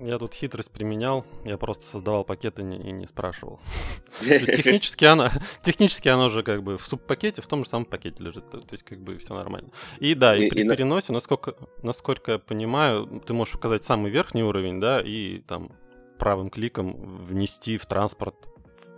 Я 0.00 0.18
тут 0.18 0.34
хитрость 0.34 0.70
применял, 0.70 1.24
я 1.44 1.58
просто 1.58 1.84
создавал 1.84 2.24
пакеты 2.24 2.62
и 2.62 2.64
не, 2.64 2.78
не 2.92 3.06
спрашивал. 3.06 3.60
Технически 4.20 5.04
оно, 5.04 5.30
технически 5.62 6.08
оно 6.08 6.28
же 6.28 6.42
как 6.42 6.62
бы 6.62 6.76
в 6.76 6.86
субпакете, 6.86 7.42
в 7.42 7.46
том 7.46 7.64
же 7.64 7.70
самом 7.70 7.84
пакете 7.84 8.22
лежит, 8.22 8.50
то 8.50 8.62
есть 8.70 8.82
как 8.82 9.00
бы 9.00 9.16
все 9.18 9.34
нормально. 9.34 9.70
И 10.00 10.14
да, 10.14 10.36
и, 10.36 10.48
при 10.48 10.68
переносе, 10.68 11.12
насколько, 11.12 11.54
насколько 11.82 12.32
я 12.32 12.38
понимаю, 12.38 13.22
ты 13.26 13.32
можешь 13.32 13.54
указать 13.54 13.84
самый 13.84 14.10
верхний 14.10 14.42
уровень, 14.42 14.80
да, 14.80 15.00
и 15.00 15.40
там 15.40 15.70
правым 16.18 16.50
кликом 16.50 17.24
внести 17.26 17.78
в 17.78 17.86
транспорт 17.86 18.48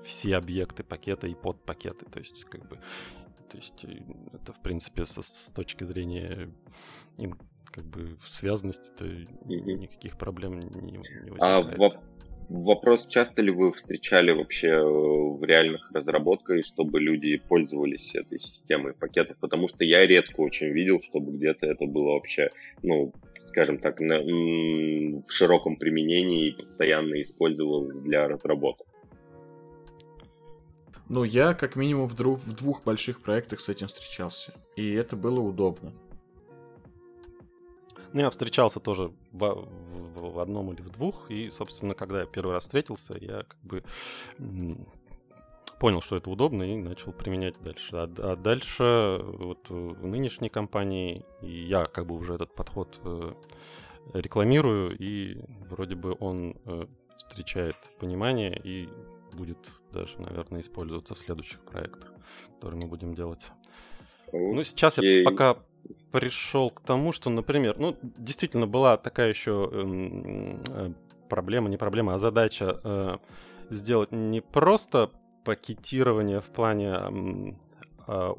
все 0.04 0.36
объекты 0.36 0.82
пакета 0.82 1.26
и 1.26 1.34
подпакеты, 1.34 2.06
то 2.06 2.18
есть 2.18 2.44
как 2.44 2.66
бы, 2.66 2.78
то 3.50 3.56
есть 3.56 3.84
э, 3.84 3.98
это 4.32 4.52
в 4.52 4.62
принципе 4.62 5.04
со- 5.04 5.22
с 5.22 5.52
точки 5.54 5.84
зрения 5.84 6.50
как 7.72 7.84
бы 7.84 8.16
связанности, 8.26 8.90
то 8.96 9.04
Мгм. 9.04 9.80
никаких 9.80 10.16
проблем 10.18 10.58
не, 10.58 10.66
не 10.92 10.98
А 11.38 11.60
возникает. 11.60 11.78
воп- 11.78 12.00
вопрос, 12.48 13.06
часто 13.06 13.42
ли 13.42 13.50
вы 13.50 13.72
встречали 13.72 14.32
вообще 14.32 14.68
э, 14.68 14.80
в 14.82 15.42
реальных 15.44 15.90
разработках, 15.92 16.64
чтобы 16.64 17.00
люди 17.00 17.36
пользовались 17.36 18.14
этой 18.16 18.40
системой 18.40 18.92
пакетов? 18.94 19.36
Потому 19.38 19.68
что 19.68 19.84
я 19.84 20.06
редко 20.06 20.40
очень 20.40 20.68
видел, 20.68 21.00
чтобы 21.00 21.32
где-то 21.36 21.66
это 21.66 21.86
было 21.86 22.14
вообще, 22.14 22.50
ну, 22.82 23.12
скажем 23.46 23.78
так, 23.78 24.00
на- 24.00 24.20
в 24.20 25.30
широком 25.30 25.76
применении 25.76 26.48
и 26.48 26.52
постоянно 26.56 27.20
использовалось 27.22 27.96
для 28.02 28.26
разработок. 28.28 28.86
Ну, 31.08 31.24
я 31.24 31.54
как 31.54 31.74
минимум 31.74 32.06
в, 32.08 32.14
дру- 32.14 32.36
в 32.36 32.54
двух 32.56 32.84
больших 32.84 33.20
проектах 33.20 33.58
с 33.60 33.68
этим 33.68 33.88
встречался. 33.88 34.52
И 34.76 34.92
это 34.92 35.16
было 35.16 35.40
удобно. 35.40 35.92
Ну, 38.12 38.20
я 38.20 38.30
встречался 38.30 38.80
тоже 38.80 39.12
в, 39.32 39.38
в- 39.38 40.32
в 40.32 40.38
одном 40.40 40.72
или 40.72 40.82
в 40.82 40.90
двух, 40.90 41.30
и, 41.30 41.50
собственно, 41.50 41.94
когда 41.94 42.20
я 42.20 42.26
первый 42.26 42.52
раз 42.52 42.64
встретился, 42.64 43.16
я 43.20 43.44
как 43.44 43.60
бы 43.62 43.84
понял, 45.78 46.00
что 46.02 46.16
это 46.16 46.28
удобно, 46.30 46.62
и 46.62 46.76
начал 46.76 47.12
применять 47.12 47.54
дальше. 47.62 47.96
А, 47.96 48.10
а 48.18 48.36
дальше 48.36 49.20
вот 49.22 49.68
в 49.70 50.06
нынешней 50.06 50.48
компании 50.50 51.24
и 51.40 51.50
я 51.50 51.86
как 51.86 52.06
бы 52.06 52.16
уже 52.16 52.34
этот 52.34 52.54
подход 52.54 52.98
э, 53.04 53.32
рекламирую, 54.12 54.96
и 54.98 55.38
вроде 55.70 55.94
бы 55.94 56.16
он 56.20 56.56
э, 56.66 56.86
встречает 57.16 57.76
понимание 57.98 58.60
и 58.62 58.88
будет 59.32 59.58
даже, 59.92 60.20
наверное, 60.20 60.60
использоваться 60.60 61.14
в 61.14 61.18
следующих 61.18 61.60
проектах, 61.60 62.12
которые 62.56 62.80
мы 62.82 62.88
будем 62.88 63.14
делать. 63.14 63.42
Ну, 64.32 64.62
сейчас 64.64 64.98
я 64.98 65.02
пока 65.24 65.56
пришел 66.12 66.70
к 66.70 66.80
тому, 66.80 67.12
что, 67.12 67.30
например, 67.30 67.78
ну, 67.78 67.96
действительно 68.02 68.66
была 68.66 68.96
такая 68.96 69.28
еще 69.28 69.68
эм, 69.72 70.62
э, 70.68 70.92
проблема, 71.28 71.68
не 71.68 71.76
проблема, 71.76 72.14
а 72.14 72.18
задача 72.18 72.80
э, 72.82 73.18
сделать 73.70 74.12
не 74.12 74.40
просто 74.40 75.10
пакетирование 75.44 76.40
в 76.40 76.46
плане 76.46 77.56
а, 78.06 78.34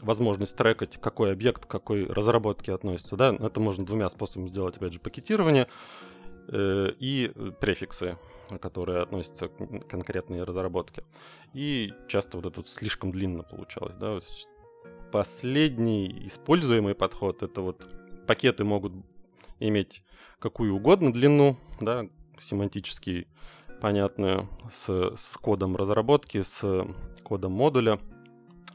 возможность 0.00 0.56
трекать, 0.56 0.98
какой 1.00 1.32
объект 1.32 1.66
к 1.66 1.68
какой 1.68 2.06
разработке 2.06 2.72
относится, 2.72 3.16
да, 3.16 3.34
это 3.38 3.60
можно 3.60 3.84
двумя 3.84 4.08
способами 4.08 4.48
сделать, 4.48 4.76
опять 4.76 4.92
же, 4.92 5.00
пакетирование 5.00 5.68
э, 6.48 6.90
и 6.98 7.32
префиксы, 7.60 8.18
которые 8.60 9.02
относятся 9.02 9.48
к 9.48 9.88
конкретной 9.88 10.42
разработке. 10.42 11.04
И 11.52 11.92
часто 12.08 12.38
вот 12.38 12.46
это 12.46 12.66
слишком 12.66 13.12
длинно 13.12 13.42
получалось, 13.42 13.96
да, 13.96 14.20
последний 15.12 16.26
используемый 16.26 16.94
подход 16.94 17.42
это 17.42 17.60
вот 17.60 17.86
пакеты 18.26 18.64
могут 18.64 18.92
иметь 19.60 20.02
какую 20.38 20.74
угодно 20.74 21.12
длину, 21.12 21.56
да, 21.80 22.06
семантически 22.40 23.28
понятную, 23.80 24.48
с, 24.72 25.14
с 25.16 25.36
кодом 25.36 25.76
разработки, 25.76 26.42
с 26.42 26.86
кодом 27.22 27.52
модуля. 27.52 28.00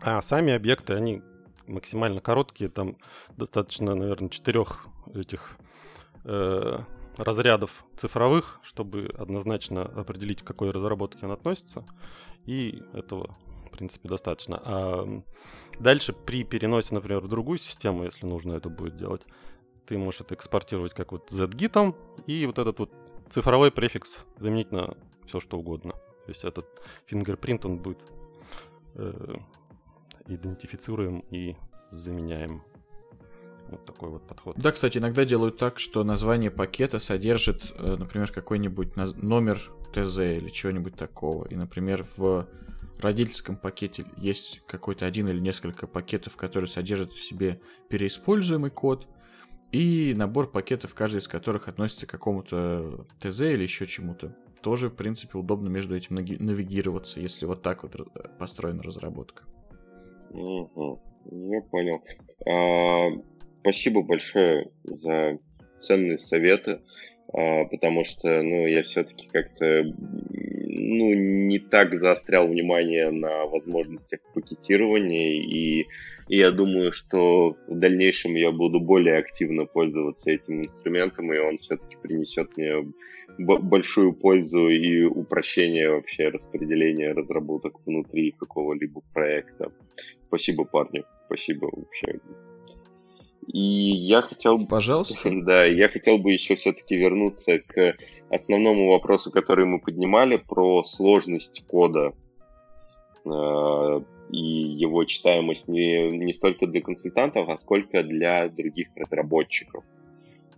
А 0.01 0.22
сами 0.22 0.53
объекты, 0.53 0.93
они 0.93 1.22
максимально 1.65 2.22
короткие, 2.22 2.69
там 2.69 2.95
достаточно, 3.35 3.95
наверное, 3.95 4.30
четырех 4.30 4.85
этих 5.14 5.57
э, 6.23 6.80
разрядов 7.18 7.85
цифровых, 7.97 8.59
чтобы 8.64 9.09
однозначно 9.18 9.84
определить, 9.84 10.41
к 10.41 10.47
какой 10.47 10.72
разработке 10.72 11.26
он 11.26 11.31
относится. 11.31 11.84
И 12.45 12.84
этого, 12.93 13.35
принципе, 13.78 14.10
достаточно. 14.10 14.62
А 14.64 15.24
дальше 15.80 16.14
при 16.14 16.44
переносе, 16.44 16.94
например, 16.94 17.22
в 17.22 17.28
другую 17.28 17.60
систему, 17.60 18.04
если 18.04 18.26
нужно 18.26 18.54
это 18.54 18.70
будет 18.70 18.98
делать, 18.98 19.22
ты 19.86 19.98
можешь 19.98 20.22
это 20.22 20.36
экспортировать 20.36 20.94
как 20.94 21.12
вот 21.12 21.32
zgit, 21.32 21.95
и 22.26 22.45
вот 22.45 22.60
этот 22.60 22.80
вот 22.80 22.91
цифровой 23.30 23.72
префикс 23.72 24.26
заменить 24.38 24.72
на 24.72 24.95
все 25.26 25.40
что 25.40 25.58
угодно. 25.58 25.94
То 25.94 26.32
есть 26.32 26.44
этот 26.44 26.66
фингерпринт, 27.06 27.66
он 27.66 27.78
будет 27.78 27.99
э, 28.95 29.36
идентифицируем 30.28 31.24
и 31.32 31.56
заменяем. 31.91 32.64
Вот 33.70 33.86
такой 33.86 34.10
вот 34.10 34.26
подход. 34.26 34.56
Да, 34.58 34.72
кстати, 34.72 34.98
иногда 34.98 35.26
делают 35.26 35.58
так, 35.58 35.80
что 35.80 36.04
название 36.04 36.52
пакета 36.52 36.99
содержит, 36.99 37.74
э, 37.76 37.95
например, 37.98 38.32
какой-нибудь 38.32 38.95
номер 38.95 39.60
ТЗ 39.94 40.18
или 40.20 40.49
чего-нибудь 40.49 40.95
такого. 40.95 41.45
И, 41.48 41.56
например, 41.56 42.06
в 42.18 42.48
родительском 43.03 43.57
пакете 43.57 44.06
есть 44.18 44.61
какой-то 44.68 45.06
один 45.06 45.28
или 45.30 45.40
несколько 45.40 45.88
пакетов, 45.88 46.36
которые 46.36 46.68
содержат 46.68 47.14
в 47.14 47.22
себе 47.22 47.60
переиспользуемый 47.90 48.72
код, 48.72 49.07
и 49.72 50.14
набор 50.15 50.49
пакетов, 50.49 50.94
каждый 50.94 51.18
из 51.18 51.28
которых 51.28 51.68
относится 51.68 52.07
к 52.07 52.10
какому-то 52.10 53.06
ТЗ 53.19 53.41
или 53.41 53.64
еще 53.64 53.86
чему-то. 53.86 54.34
Тоже, 54.61 54.90
в 54.90 54.95
принципе, 54.95 55.38
удобно 55.38 55.68
между 55.68 55.95
этим 55.95 56.15
навигироваться, 56.15 57.19
если 57.19 57.45
вот 57.45 57.61
так 57.64 57.84
вот 57.84 57.95
построена 58.40 58.82
разработка. 58.82 59.44
Мгм. 60.32 60.99
Я 61.32 61.61
понял. 61.69 62.02
А, 62.49 63.10
спасибо 63.61 64.02
большое 64.02 64.72
за 64.84 65.38
ценные 65.80 66.18
советы, 66.18 66.82
потому 67.32 68.04
что, 68.04 68.41
ну, 68.41 68.68
я 68.68 68.84
все-таки 68.84 69.28
как-то, 69.28 69.84
ну, 69.84 71.14
не 71.14 71.60
так 71.60 71.98
заострял 71.98 72.48
внимание 72.48 73.12
на 73.12 73.45
возможностях 73.45 74.22
пакетирования, 74.34 75.41
и, 75.41 75.88
и 76.30 76.38
я 76.38 76.52
думаю, 76.52 76.91
что 76.91 77.58
в 77.68 77.78
дальнейшем 77.78 78.36
я 78.36 78.52
буду 78.52 78.80
более 78.80 79.18
активно 79.18 79.66
пользоваться 79.66 80.32
этим 80.32 80.62
инструментом, 80.62 81.34
и 81.34 81.38
он 81.38 81.58
все-таки 81.58 81.98
принесет 82.02 82.56
мне 82.56 82.91
большую 83.38 84.14
пользу 84.14 84.70
и 84.70 85.04
упрощение 85.04 85.90
вообще 85.91 86.30
распределения 86.30 87.12
разработок 87.12 87.86
внутри 87.86 88.32
какого-либо 88.32 89.02
проекта. 89.14 89.72
Спасибо, 90.28 90.64
парни. 90.66 91.04
Спасибо 91.26 91.70
вообще. 91.72 92.20
И 93.48 93.60
я 93.60 94.22
хотел 94.22 94.57
бы... 94.57 94.68
Пожалуйста. 94.68 95.30
Да, 95.45 95.65
я 95.65 95.88
хотел 95.88 96.18
бы 96.18 96.32
еще 96.32 96.56
все-таки 96.56 96.98
вернуться 96.98 97.60
к 97.60 97.95
основному 98.30 98.90
вопросу, 98.90 99.32
который 99.32 99.65
мы 99.65 99.80
поднимали, 99.80 100.38
про 100.38 100.84
сложность 100.84 101.64
кода 101.65 102.14
э, 103.26 104.02
и 104.32 104.38
его 104.38 105.06
читаемость 105.06 105.68
не, 105.68 106.11
не 106.18 106.34
столько 106.34 106.68
для 106.68 106.82
консультантов, 106.82 107.48
а 107.48 107.57
сколько 107.57 108.03
для 108.03 108.49
других 108.49 108.90
разработчиков. 108.95 109.84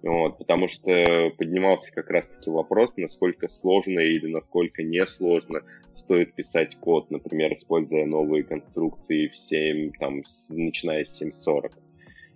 Вот, 0.01 0.37
потому 0.37 0.69
что 0.69 1.29
поднимался 1.37 1.91
как 1.91 2.09
раз-таки 2.09 2.49
вопрос, 2.49 2.93
насколько 2.95 3.49
сложно 3.49 3.99
или 3.99 4.31
насколько 4.31 4.81
несложно 4.81 5.61
стоит 5.95 6.33
писать 6.33 6.77
код, 6.77 7.11
например, 7.11 7.51
используя 7.53 8.05
новые 8.05 8.43
конструкции 8.45 9.27
в 9.27 9.35
7, 9.35 9.91
там, 9.99 10.23
с- 10.23 10.55
начиная 10.55 11.03
с 11.03 11.21
7.40. 11.21 11.73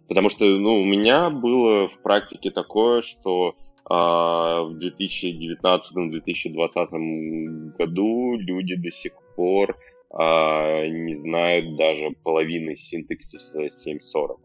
Потому 0.08 0.30
что, 0.30 0.46
ну, 0.46 0.82
у 0.82 0.86
меня 0.86 1.30
было 1.30 1.88
в 1.88 2.02
практике 2.02 2.52
такое, 2.52 3.02
что 3.02 3.56
а 3.86 4.62
в 4.62 4.78
2019-2020 4.78 7.76
году 7.78 8.38
люди 8.38 8.76
до 8.76 8.92
сих 8.92 9.12
пор 9.36 9.78
а, 10.10 10.88
не 10.88 11.16
знают 11.16 11.76
даже 11.76 12.12
половины 12.24 12.78
синтаксиса 12.78 13.66
7.40. 13.66 14.40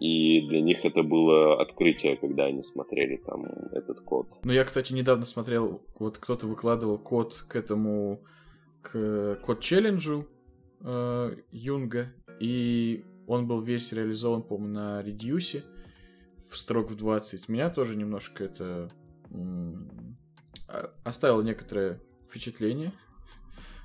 И 0.00 0.40
для 0.48 0.62
них 0.62 0.84
это 0.84 1.04
было 1.04 1.62
открытие, 1.62 2.16
когда 2.16 2.46
они 2.46 2.64
смотрели 2.64 3.18
там 3.18 3.44
этот 3.72 4.00
код. 4.00 4.26
Ну, 4.42 4.52
я, 4.52 4.64
кстати, 4.64 4.92
недавно 4.92 5.24
смотрел, 5.24 5.80
вот 5.96 6.18
кто-то 6.18 6.48
выкладывал 6.48 6.98
код 6.98 7.44
к 7.46 7.54
этому, 7.54 8.24
к 8.80 9.38
код-челленджу 9.44 10.26
э, 10.80 11.36
Юнга, 11.52 12.12
и 12.40 13.04
он 13.32 13.46
был 13.46 13.62
весь 13.62 13.92
реализован, 13.92 14.42
по-моему, 14.42 14.74
на 14.74 15.02
редюсе 15.02 15.64
в 16.50 16.56
строк 16.56 16.90
в 16.90 16.96
20. 16.96 17.48
Меня 17.48 17.70
тоже 17.70 17.96
немножко 17.96 18.44
это 18.44 18.90
м- 19.30 20.16
оставило 21.04 21.42
некоторое 21.42 22.00
впечатление. 22.28 22.92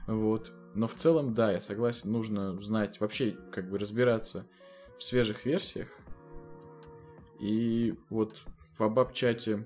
Вот. 0.06 0.52
Но 0.76 0.88
в 0.88 0.94
целом, 0.94 1.34
да, 1.34 1.52
я 1.52 1.62
согласен, 1.62 2.12
нужно 2.12 2.62
знать, 2.62 3.00
вообще, 3.00 3.36
как 3.52 3.70
бы 3.70 3.78
разбираться 3.78 4.46
в 4.98 5.04
свежих 5.04 5.46
версиях, 5.46 5.90
и 7.40 7.96
вот 8.10 8.44
в 8.78 8.84
Абаб-чате, 8.84 9.66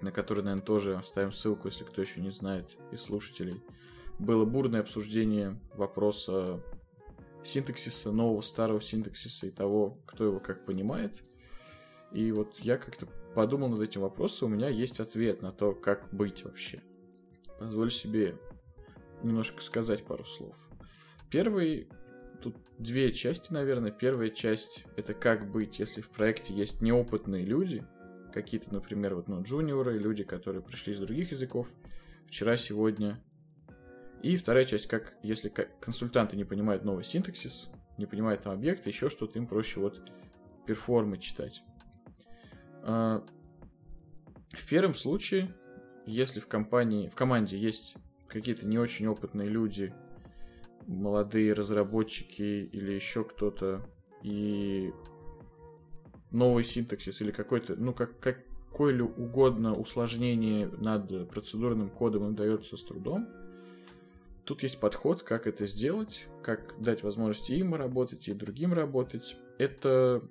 на 0.00 0.12
который, 0.12 0.42
наверное, 0.42 0.64
тоже 0.64 0.96
оставим 0.96 1.32
ссылку, 1.32 1.68
если 1.68 1.84
кто 1.84 2.02
еще 2.02 2.20
не 2.20 2.30
знает 2.30 2.76
из 2.92 3.02
слушателей, 3.02 3.62
было 4.18 4.44
бурное 4.44 4.80
обсуждение 4.80 5.58
вопроса 5.74 6.60
синтаксиса, 7.44 8.12
нового 8.12 8.40
старого 8.40 8.80
синтаксиса 8.80 9.46
и 9.46 9.50
того, 9.50 9.98
кто 10.06 10.24
его 10.24 10.40
как 10.40 10.64
понимает. 10.64 11.22
И 12.12 12.32
вот 12.32 12.58
я 12.58 12.76
как-то 12.76 13.06
подумал 13.34 13.68
над 13.68 13.80
этим 13.80 14.02
вопросом, 14.02 14.52
у 14.52 14.54
меня 14.56 14.68
есть 14.68 15.00
ответ 15.00 15.42
на 15.42 15.52
то, 15.52 15.72
как 15.72 16.12
быть 16.12 16.44
вообще. 16.44 16.82
Позволь 17.58 17.90
себе 17.90 18.36
немножко 19.22 19.62
сказать 19.62 20.04
пару 20.04 20.24
слов. 20.24 20.56
Первый 21.30 21.88
тут 22.42 22.56
две 22.78 23.12
части, 23.12 23.52
наверное. 23.52 23.90
Первая 23.90 24.30
часть— 24.30 24.84
это 24.96 25.14
как 25.14 25.50
быть, 25.50 25.78
если 25.78 26.00
в 26.00 26.10
проекте 26.10 26.54
есть 26.54 26.80
неопытные 26.80 27.44
люди, 27.44 27.86
какие-то, 28.32 28.72
например, 28.72 29.14
вот, 29.14 29.28
ну, 29.28 29.42
джуниоры, 29.42 29.98
люди, 29.98 30.24
которые 30.24 30.62
пришли 30.62 30.92
из 30.92 30.98
других 30.98 31.32
языков, 31.32 31.68
вчера, 32.26 32.56
сегодня. 32.56 33.22
И 34.22 34.36
вторая 34.36 34.64
часть, 34.64 34.86
как 34.86 35.16
если 35.22 35.48
консультанты 35.80 36.36
не 36.36 36.44
понимают 36.44 36.84
новый 36.84 37.04
синтаксис, 37.04 37.70
не 37.96 38.06
понимают 38.06 38.42
там 38.42 38.52
объекты, 38.52 38.90
еще 38.90 39.08
что-то, 39.08 39.38
им 39.38 39.46
проще 39.46 39.80
вот 39.80 40.00
перформы 40.66 41.18
читать. 41.18 41.62
А, 42.82 43.24
в 44.52 44.68
первом 44.68 44.94
случае, 44.94 45.54
если 46.06 46.40
в 46.40 46.48
компании, 46.48 47.08
в 47.08 47.14
команде 47.14 47.56
есть 47.56 47.94
какие-то 48.28 48.66
не 48.66 48.78
очень 48.78 49.06
опытные 49.06 49.48
люди, 49.48 49.92
молодые 50.86 51.52
разработчики 51.52 52.68
или 52.72 52.92
еще 52.92 53.24
кто-то, 53.24 53.86
и 54.22 54.92
новый 56.30 56.64
синтаксис 56.64 57.20
или 57.20 57.30
какой-то, 57.30 57.76
ну, 57.76 57.94
как, 57.94 58.18
какое 58.20 58.94
ли 58.94 59.02
угодно 59.02 59.74
усложнение 59.74 60.68
над 60.68 61.30
процедурным 61.30 61.90
кодом 61.90 62.26
им 62.26 62.34
дается 62.34 62.76
с 62.76 62.84
трудом, 62.84 63.28
тут 64.44 64.62
есть 64.62 64.80
подход, 64.80 65.22
как 65.22 65.46
это 65.46 65.66
сделать, 65.66 66.26
как 66.42 66.80
дать 66.80 67.02
возможности 67.02 67.52
им 67.52 67.74
работать 67.74 68.28
и 68.28 68.34
другим 68.34 68.72
работать. 68.72 69.36
Это 69.58 70.22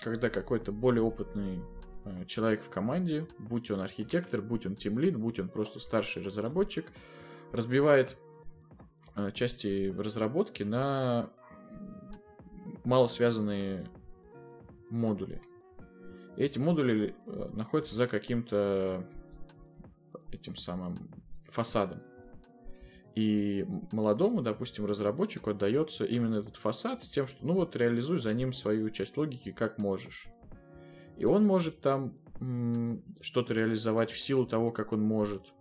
когда 0.00 0.30
какой-то 0.30 0.72
более 0.72 1.02
опытный 1.02 1.62
э, 2.04 2.24
человек 2.26 2.62
в 2.62 2.70
команде, 2.70 3.26
будь 3.38 3.70
он 3.70 3.80
архитектор, 3.80 4.40
будь 4.40 4.66
он 4.66 4.76
тимлид, 4.76 5.16
будь 5.16 5.40
он 5.40 5.48
просто 5.48 5.80
старший 5.80 6.22
разработчик, 6.22 6.86
разбивает 7.52 8.16
Э, 9.16 9.30
части 9.32 9.92
разработки 9.96 10.62
на 10.62 11.30
мало 12.84 13.08
связанные 13.08 13.86
модули. 14.88 15.42
И 16.36 16.42
эти 16.42 16.58
модули 16.58 17.14
э, 17.26 17.50
находятся 17.52 17.94
за 17.94 18.06
каким-то 18.06 19.04
этим 20.32 20.56
самым 20.56 21.10
фасадом. 21.48 22.00
И 23.14 23.66
молодому, 23.90 24.40
допустим, 24.40 24.86
разработчику 24.86 25.50
отдается 25.50 26.04
именно 26.04 26.36
этот 26.36 26.56
фасад 26.56 27.02
с 27.02 27.08
тем, 27.08 27.26
что 27.26 27.44
ну 27.44 27.54
вот 27.54 27.74
реализуй 27.76 28.18
за 28.18 28.32
ним 28.32 28.52
свою 28.52 28.88
часть 28.90 29.16
логики 29.16 29.50
как 29.50 29.78
можешь. 29.78 30.28
И 31.16 31.24
он 31.24 31.44
может 31.44 31.80
там 31.80 32.14
что-то 33.20 33.52
реализовать 33.52 34.10
в 34.10 34.18
силу 34.18 34.46
того, 34.46 34.70
как 34.70 34.92
он 34.92 35.02
может. 35.02 35.52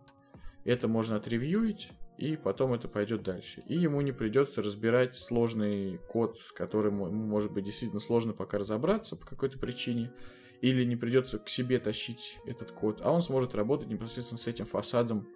Это 0.63 0.87
можно 0.87 1.15
отревьюить, 1.15 1.89
и 2.17 2.37
потом 2.37 2.73
это 2.73 2.87
пойдет 2.87 3.23
дальше. 3.23 3.63
И 3.67 3.75
ему 3.75 3.99
не 4.01 4.11
придется 4.11 4.61
разбирать 4.61 5.15
сложный 5.15 5.97
код, 6.09 6.37
с 6.39 6.51
которым 6.51 6.97
может 7.27 7.51
быть 7.51 7.65
действительно 7.65 7.99
сложно 7.99 8.33
пока 8.33 8.57
разобраться 8.57 9.15
по 9.15 9.25
какой-то 9.25 9.57
причине, 9.57 10.13
или 10.61 10.83
не 10.83 10.95
придется 10.95 11.39
к 11.39 11.49
себе 11.49 11.79
тащить 11.79 12.37
этот 12.45 12.71
код, 12.71 12.99
а 13.01 13.11
он 13.11 13.21
сможет 13.21 13.55
работать 13.55 13.87
непосредственно 13.87 14.37
с 14.37 14.47
этим 14.47 14.65
фасадом 14.65 15.27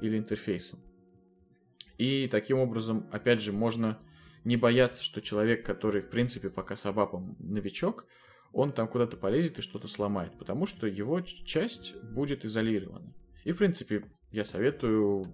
или 0.00 0.18
интерфейсом. 0.18 0.80
И 2.02 2.28
таким 2.28 2.58
образом, 2.58 3.08
опять 3.12 3.40
же, 3.40 3.52
можно 3.52 3.98
не 4.44 4.56
бояться, 4.56 5.02
что 5.02 5.20
человек, 5.20 5.64
который, 5.64 6.02
в 6.02 6.10
принципе, 6.10 6.50
пока 6.50 6.76
с 6.76 6.84
абапом 6.86 7.36
новичок, 7.38 8.06
он 8.52 8.72
там 8.72 8.88
куда-то 8.88 9.16
полезет 9.16 9.58
и 9.58 9.62
что-то 9.62 9.88
сломает, 9.88 10.36
потому 10.38 10.66
что 10.66 10.86
его 10.86 11.20
часть 11.20 11.94
будет 12.02 12.44
изолирована. 12.44 13.14
И, 13.44 13.52
в 13.52 13.56
принципе, 13.56 14.04
я 14.30 14.44
советую 14.44 15.32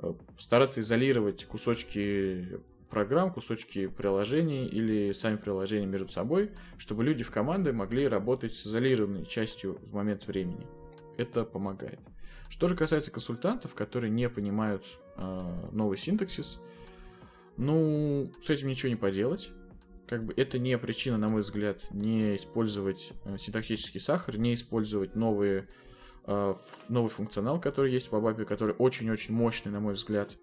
Э, 0.00 0.14
стараться 0.38 0.80
изолировать 0.80 1.44
кусочки 1.44 2.60
программ, 2.88 3.32
кусочки 3.32 3.88
приложений 3.88 4.66
или 4.68 5.12
сами 5.12 5.36
приложения 5.36 5.86
между 5.86 6.08
собой, 6.08 6.52
чтобы 6.78 7.04
люди 7.04 7.24
в 7.24 7.30
команде 7.30 7.72
могли 7.72 8.06
работать 8.06 8.54
с 8.54 8.66
изолированной 8.66 9.26
частью 9.26 9.78
в 9.82 9.94
момент 9.94 10.26
времени. 10.26 10.66
Это 11.16 11.44
помогает. 11.44 11.98
Что 12.48 12.68
же 12.68 12.76
касается 12.76 13.10
консультантов, 13.10 13.74
которые 13.74 14.10
не 14.10 14.28
понимают 14.28 14.84
э, 15.16 15.68
новый 15.72 15.98
синтаксис, 15.98 16.60
ну, 17.56 18.32
с 18.42 18.50
этим 18.50 18.68
ничего 18.68 18.88
не 18.88 18.96
поделать. 18.96 19.50
Как 20.06 20.24
бы 20.24 20.32
это 20.36 20.58
не 20.58 20.78
причина, 20.78 21.18
на 21.18 21.28
мой 21.28 21.42
взгляд, 21.42 21.90
не 21.90 22.36
использовать 22.36 23.12
э, 23.24 23.36
синтаксический 23.38 24.00
сахар, 24.00 24.38
не 24.38 24.54
использовать 24.54 25.14
новые 25.14 25.68
Э, 26.30 26.54
новый 26.90 27.08
функционал, 27.08 27.58
который 27.58 27.90
есть 27.90 28.12
в 28.12 28.14
Абапе, 28.14 28.44
который 28.44 28.74
очень-очень 28.76 29.34
мощный, 29.34 29.72
на 29.72 29.80
мой 29.80 29.94
взгляд. 29.94 30.36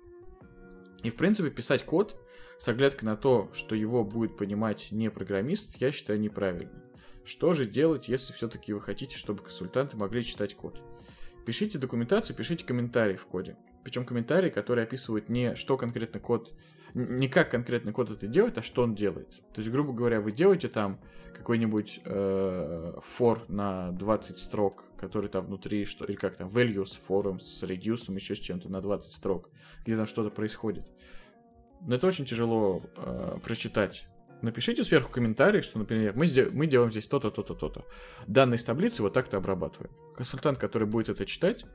И, 1.04 1.12
в 1.12 1.16
принципе, 1.16 1.52
писать 1.52 1.86
код 1.86 2.20
с 2.58 2.68
оглядкой 2.68 3.06
на 3.06 3.16
то, 3.16 3.52
что 3.54 3.76
его 3.76 4.04
будет 4.04 4.36
понимать 4.36 4.88
не 4.90 5.12
программист, 5.12 5.80
я 5.80 5.92
считаю 5.92 6.20
неправильно. 6.20 6.72
Что 7.24 7.54
же 7.54 7.66
делать, 7.66 8.10
если 8.10 8.34
все-таки 8.34 8.74
вы 8.74 8.82
хотите, 8.82 9.16
чтобы 9.16 9.44
консультанты 9.44 9.96
могли 9.96 10.24
читать 10.24 10.56
код? 10.56 10.82
Пишите 11.46 11.78
документацию, 11.78 12.36
пишите 12.36 12.66
комментарии 12.66 13.16
в 13.16 13.26
коде. 13.26 13.56
Причем 13.84 14.06
комментарии, 14.06 14.50
которые 14.50 14.84
описывают 14.84 15.30
не 15.30 15.56
что 15.56 15.78
конкретно 15.78 16.20
код 16.20 16.54
не 16.96 17.28
как 17.28 17.52
конкретный 17.52 17.92
код 17.92 18.10
это 18.10 18.26
делает, 18.26 18.58
а 18.58 18.62
что 18.62 18.82
он 18.84 18.96
делает. 18.96 19.42
То 19.54 19.60
есть, 19.60 19.70
грубо 19.70 19.92
говоря, 19.92 20.22
вы 20.22 20.32
делаете 20.32 20.70
там 20.70 20.98
какой-нибудь 21.36 22.00
э, 22.06 22.94
for 23.18 23.42
на 23.50 23.92
20 23.92 24.38
строк, 24.38 24.86
который 24.98 25.30
там 25.30 25.46
внутри, 25.46 25.84
что, 25.84 26.06
или 26.06 26.16
как 26.16 26.38
там, 26.38 26.48
values, 26.48 26.98
forums 27.08 27.42
с 27.42 27.64
reduce, 27.64 28.14
еще 28.16 28.36
с 28.36 28.40
чем-то 28.40 28.70
на 28.70 28.82
20 28.82 29.12
строк, 29.12 29.50
где 29.86 29.98
там 29.98 30.06
что-то 30.06 30.30
происходит. 30.30 30.88
Но 31.86 31.96
это 31.96 32.08
очень 32.08 32.26
тяжело 32.26 32.82
э, 32.96 33.38
прочитать. 33.44 34.08
Напишите 34.42 34.84
сверху 34.84 35.12
комментарий, 35.12 35.62
что, 35.62 35.80
например, 35.80 36.14
мы, 36.16 36.28
мы 36.52 36.68
делаем 36.68 36.92
здесь 36.92 37.08
то-то, 37.08 37.32
то-то, 37.32 37.56
то-то. 37.56 37.86
Данные 38.28 38.58
из 38.58 38.64
таблицы 38.64 39.02
вот 39.02 39.14
так-то 39.14 39.38
обрабатываем. 39.38 39.92
Консультант, 40.16 40.60
который 40.60 40.88
будет 40.88 41.10
это 41.10 41.26
читать, 41.26 41.66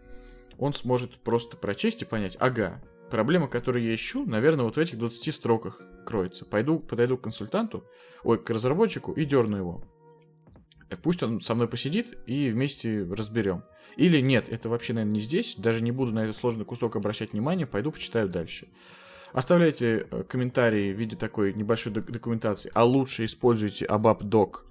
он 0.58 0.72
сможет 0.74 1.18
просто 1.18 1.56
прочесть 1.56 2.02
и 2.02 2.04
понять, 2.04 2.36
ага, 2.38 2.82
проблема, 3.10 3.48
которую 3.48 3.84
я 3.84 3.94
ищу, 3.94 4.24
наверное, 4.26 4.64
вот 4.64 4.76
в 4.76 4.80
этих 4.80 4.98
20 4.98 5.34
строках 5.34 5.80
кроется. 6.06 6.44
Пойду, 6.44 6.78
подойду 6.78 7.16
к 7.18 7.22
консультанту, 7.22 7.84
ой, 8.22 8.42
к 8.42 8.48
разработчику 8.50 9.12
и 9.12 9.24
дерну 9.24 9.56
его. 9.56 9.84
Э, 10.90 10.96
пусть 10.96 11.22
он 11.22 11.40
со 11.40 11.54
мной 11.54 11.68
посидит 11.68 12.18
и 12.26 12.50
вместе 12.50 13.04
разберем. 13.04 13.64
Или 13.96 14.20
нет, 14.20 14.48
это 14.48 14.68
вообще, 14.68 14.92
наверное, 14.92 15.14
не 15.14 15.20
здесь, 15.20 15.56
даже 15.56 15.82
не 15.82 15.92
буду 15.92 16.12
на 16.12 16.24
этот 16.24 16.36
сложный 16.36 16.64
кусок 16.64 16.96
обращать 16.96 17.32
внимание, 17.32 17.66
пойду 17.66 17.90
почитаю 17.90 18.28
дальше. 18.28 18.68
Оставляйте 19.32 20.06
э, 20.10 20.22
комментарии 20.24 20.92
в 20.92 20.96
виде 20.96 21.16
такой 21.16 21.52
небольшой 21.54 21.92
документации, 21.92 22.70
а 22.74 22.84
лучше 22.84 23.24
используйте 23.24 23.84
ABAP-doc 23.86 24.64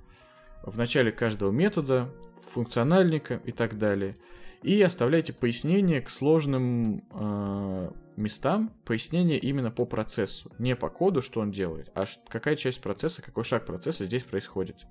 в 0.64 0.78
начале 0.78 1.12
каждого 1.12 1.52
метода, 1.52 2.10
функциональника 2.52 3.42
и 3.46 3.52
так 3.52 3.78
далее. 3.78 4.18
И 4.62 4.82
оставляйте 4.82 5.32
пояснения 5.32 6.02
к 6.02 6.10
сложным 6.10 7.04
э, 7.12 7.92
местам 8.18 8.74
пояснение 8.84 9.38
именно 9.38 9.72
по 9.72 9.86
процессу. 9.86 10.52
Не 10.60 10.76
по 10.76 10.90
коду, 10.90 11.22
что 11.22 11.40
он 11.40 11.52
делает, 11.52 11.90
а 11.96 12.06
какая 12.28 12.58
часть 12.58 12.82
процесса, 12.82 13.22
какой 13.22 13.46
шаг 13.46 13.66
процесса 13.66 14.04
здесь 14.04 14.24
происходит. 14.24 14.86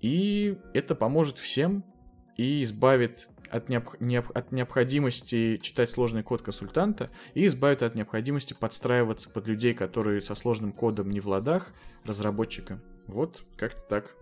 И 0.00 0.56
это 0.74 0.94
поможет 0.94 1.38
всем 1.38 1.84
и 2.36 2.62
избавит 2.62 3.28
от, 3.52 3.68
необ, 3.68 4.00
необ, 4.00 4.26
от 4.34 4.50
необходимости 4.52 5.58
читать 5.58 5.90
сложный 5.90 6.22
код 6.22 6.42
консультанта 6.42 7.10
и 7.34 7.46
избавит 7.46 7.82
от 7.82 7.94
необходимости 7.94 8.54
подстраиваться 8.58 9.28
под 9.28 9.46
людей, 9.48 9.74
которые 9.74 10.20
со 10.20 10.34
сложным 10.34 10.72
кодом 10.72 11.10
не 11.10 11.20
в 11.20 11.28
ладах, 11.28 11.72
разработчика. 12.04 12.80
Вот, 13.06 13.44
как-то 13.56 13.80
так. 13.88 14.16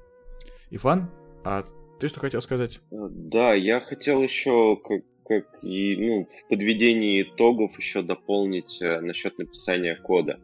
Иван, 0.70 1.10
а 1.44 1.64
ты 2.00 2.08
что 2.08 2.20
хотел 2.20 2.42
сказать? 2.42 2.80
Да, 2.90 3.54
я 3.54 3.80
хотел 3.80 4.22
еще, 4.22 4.76
как, 4.76 5.02
как 5.24 5.62
и 5.62 5.96
ну, 5.96 6.24
в 6.26 6.48
подведении 6.48 7.22
итогов 7.22 7.78
еще 7.78 8.02
дополнить 8.02 8.80
э, 8.80 9.00
насчет 9.00 9.38
написания 9.38 9.96
кода. 9.96 10.40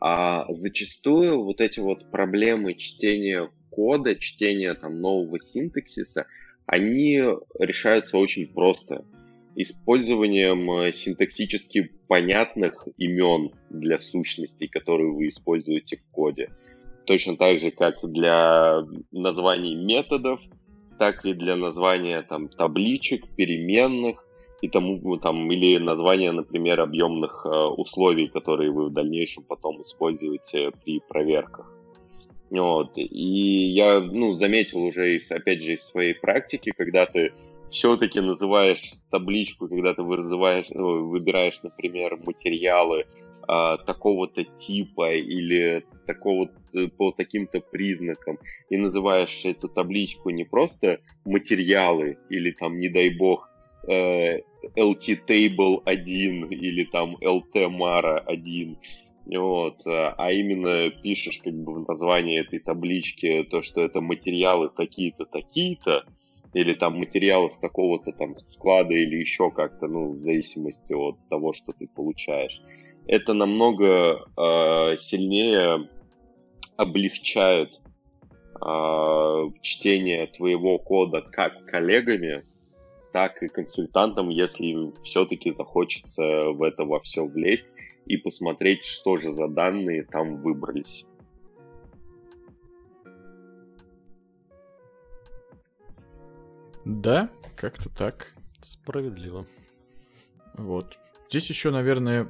А 0.00 0.46
зачастую 0.52 1.44
вот 1.44 1.60
эти 1.60 1.80
вот 1.80 2.10
проблемы 2.10 2.74
чтения 2.74 3.50
кода, 3.70 4.14
чтения 4.14 4.74
там 4.74 5.00
нового 5.00 5.38
синтаксиса, 5.40 6.26
они 6.66 7.20
решаются 7.58 8.18
очень 8.18 8.46
просто. 8.46 9.04
Использованием 9.54 10.70
э, 10.70 10.92
синтаксически 10.92 11.90
понятных 12.08 12.88
имен 12.96 13.50
для 13.68 13.98
сущностей, 13.98 14.68
которые 14.68 15.12
вы 15.12 15.28
используете 15.28 15.98
в 15.98 16.08
коде. 16.10 16.50
Точно 17.04 17.36
так 17.36 17.60
же, 17.60 17.70
как 17.70 17.96
для 18.02 18.86
названий 19.10 19.74
методов, 19.74 20.40
так 20.98 21.26
и 21.26 21.34
для 21.34 21.56
названия 21.56 22.22
там, 22.22 22.48
табличек, 22.48 23.26
переменных 23.36 24.24
и 24.62 24.68
тому, 24.68 25.18
там, 25.18 25.50
или 25.50 25.76
названия, 25.78 26.32
например, 26.32 26.80
объемных 26.80 27.44
э, 27.44 27.48
условий, 27.48 28.28
которые 28.28 28.70
вы 28.70 28.88
в 28.88 28.92
дальнейшем 28.92 29.42
потом 29.42 29.82
используете 29.82 30.70
при 30.84 31.00
проверках. 31.00 31.70
Вот. 32.52 32.98
И 32.98 33.72
я 33.72 34.00
ну, 34.00 34.34
заметил 34.36 34.82
уже, 34.82 35.18
опять 35.30 35.62
же, 35.62 35.74
из 35.74 35.86
своей 35.86 36.12
практики, 36.12 36.72
когда 36.76 37.06
ты 37.06 37.32
все-таки 37.70 38.20
называешь 38.20 38.92
табличку, 39.10 39.68
когда 39.68 39.94
ты 39.94 40.02
вызываешь, 40.02 40.66
ну, 40.68 41.08
выбираешь, 41.08 41.62
например, 41.62 42.18
материалы 42.22 43.06
а, 43.48 43.78
такого-то 43.78 44.44
типа 44.44 45.14
или 45.14 45.86
такого 46.06 46.50
по 46.98 47.12
таким-то 47.12 47.60
признакам 47.60 48.38
и 48.68 48.76
называешь 48.76 49.46
эту 49.46 49.68
табличку 49.68 50.28
не 50.28 50.44
просто 50.44 51.00
материалы 51.24 52.18
или 52.28 52.50
там, 52.50 52.78
не 52.78 52.90
дай 52.90 53.08
бог, 53.08 53.48
э, 53.88 54.40
LT 54.76 55.26
Table 55.26 55.80
1 55.86 56.44
или 56.50 56.84
там 56.84 57.16
LT 57.16 57.70
Mara 57.70 58.18
1, 58.18 58.76
вот, 59.26 59.86
э, 59.86 60.14
а 60.16 60.32
именно 60.32 60.90
пишешь 60.90 61.38
как 61.38 61.54
бы 61.54 61.74
в 61.74 61.88
названии 61.88 62.40
этой 62.40 62.58
таблички 62.58 63.44
то, 63.50 63.62
что 63.62 63.82
это 63.82 64.00
материалы 64.00 64.70
такие-то, 64.74 65.26
такие-то, 65.26 66.04
или 66.52 66.74
там 66.74 66.98
материалы 66.98 67.50
с 67.50 67.56
такого-то 67.56 68.12
там 68.12 68.36
склада 68.38 68.94
или 68.94 69.16
еще 69.16 69.50
как-то, 69.50 69.86
ну, 69.86 70.12
в 70.12 70.22
зависимости 70.22 70.92
от 70.92 71.16
того, 71.28 71.52
что 71.52 71.72
ты 71.72 71.86
получаешь. 71.86 72.60
Это 73.06 73.32
намного 73.32 74.26
э, 74.36 74.96
сильнее 74.98 75.88
облегчает 76.76 77.80
э, 78.60 79.50
чтение 79.60 80.26
твоего 80.26 80.78
кода 80.78 81.22
как 81.22 81.64
коллегами, 81.64 82.44
так 83.12 83.42
и 83.42 83.48
консультантам, 83.48 84.30
если 84.30 84.92
все-таки 85.04 85.52
захочется 85.52 86.22
в 86.50 86.62
это 86.62 86.84
во 86.84 87.00
все 87.00 87.24
влезть 87.24 87.66
и 88.06 88.16
посмотреть, 88.16 88.84
что 88.84 89.16
же 89.16 89.34
за 89.34 89.48
данные 89.48 90.04
там 90.04 90.38
выбрались. 90.38 91.04
Да, 96.84 97.30
как-то 97.56 97.88
так. 97.88 98.34
Справедливо. 98.60 99.46
Вот. 100.54 100.98
Здесь 101.28 101.48
еще, 101.48 101.70
наверное, 101.70 102.28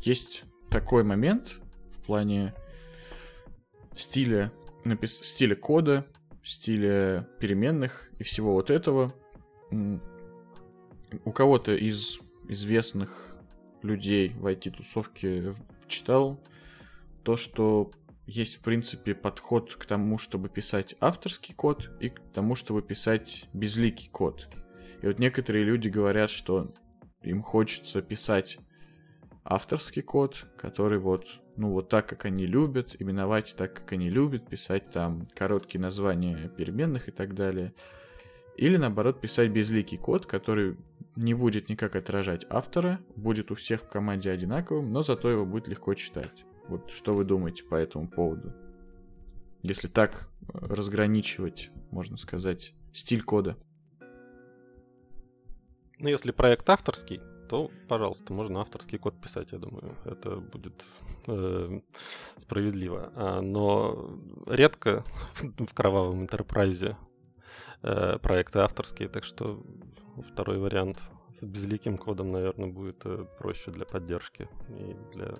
есть 0.00 0.44
такой 0.70 1.02
момент 1.04 1.60
в 1.90 2.02
плане 2.02 2.54
стиля, 3.96 4.52
напис... 4.84 5.18
стиля 5.22 5.54
кода, 5.54 6.06
стиля 6.44 7.28
переменных 7.40 8.10
и 8.18 8.24
всего 8.24 8.52
вот 8.52 8.70
этого. 8.70 9.14
У 9.70 11.32
кого-то 11.32 11.74
из 11.74 12.18
известных 12.48 13.37
людей 13.82 14.30
в 14.30 14.46
IT-тусовке 14.46 15.54
читал 15.86 16.40
то, 17.22 17.36
что 17.36 17.90
есть, 18.26 18.56
в 18.56 18.60
принципе, 18.60 19.14
подход 19.14 19.74
к 19.74 19.86
тому, 19.86 20.18
чтобы 20.18 20.48
писать 20.48 20.94
авторский 21.00 21.54
код 21.54 21.90
и 22.00 22.10
к 22.10 22.20
тому, 22.34 22.54
чтобы 22.54 22.82
писать 22.82 23.48
безликий 23.54 24.10
код. 24.10 24.48
И 25.02 25.06
вот 25.06 25.18
некоторые 25.18 25.64
люди 25.64 25.88
говорят, 25.88 26.30
что 26.30 26.74
им 27.22 27.42
хочется 27.42 28.02
писать 28.02 28.58
авторский 29.44 30.02
код, 30.02 30.46
который 30.58 30.98
вот, 30.98 31.26
ну 31.56 31.70
вот 31.70 31.88
так, 31.88 32.06
как 32.06 32.26
они 32.26 32.46
любят, 32.46 32.96
именовать 32.98 33.54
так, 33.56 33.72
как 33.74 33.92
они 33.92 34.10
любят, 34.10 34.46
писать 34.46 34.90
там 34.90 35.26
короткие 35.34 35.80
названия 35.80 36.50
переменных 36.54 37.08
и 37.08 37.12
так 37.12 37.34
далее. 37.34 37.72
Или 38.58 38.76
наоборот 38.76 39.20
писать 39.20 39.50
безликий 39.50 39.96
код, 39.96 40.26
который 40.26 40.76
не 41.18 41.34
будет 41.34 41.68
никак 41.68 41.96
отражать 41.96 42.46
автора, 42.48 43.00
будет 43.16 43.50
у 43.50 43.56
всех 43.56 43.82
в 43.82 43.88
команде 43.88 44.30
одинаковым, 44.30 44.92
но 44.92 45.02
зато 45.02 45.28
его 45.28 45.44
будет 45.44 45.66
легко 45.66 45.94
читать. 45.94 46.44
Вот 46.68 46.90
что 46.90 47.12
вы 47.12 47.24
думаете 47.24 47.64
по 47.64 47.74
этому 47.74 48.08
поводу? 48.08 48.54
Если 49.62 49.88
так 49.88 50.12
э, 50.12 50.44
разграничивать, 50.52 51.70
можно 51.90 52.16
сказать, 52.16 52.72
стиль 52.92 53.22
кода. 53.22 53.56
Ну, 55.98 56.08
если 56.08 56.30
проект 56.30 56.70
авторский, 56.70 57.20
то, 57.48 57.72
пожалуйста, 57.88 58.32
можно 58.32 58.60
авторский 58.60 58.98
код 58.98 59.20
писать, 59.20 59.50
я 59.50 59.58
думаю. 59.58 59.96
Это 60.04 60.36
будет 60.36 60.84
э, 61.26 61.80
справедливо. 62.36 63.12
А, 63.16 63.40
но 63.40 64.20
редко 64.46 65.04
в 65.40 65.74
кровавом 65.74 66.20
интерпрайзе 66.22 66.96
э, 67.82 68.18
проекты 68.18 68.60
авторские, 68.60 69.08
так 69.08 69.24
что 69.24 69.62
второй 70.32 70.58
вариант 70.58 70.98
с 71.40 71.44
безликим 71.44 71.98
кодом, 71.98 72.32
наверное, 72.32 72.68
будет 72.68 73.00
э, 73.04 73.24
проще 73.38 73.70
для 73.70 73.84
поддержки 73.84 74.48
и 74.68 74.96
для 75.14 75.34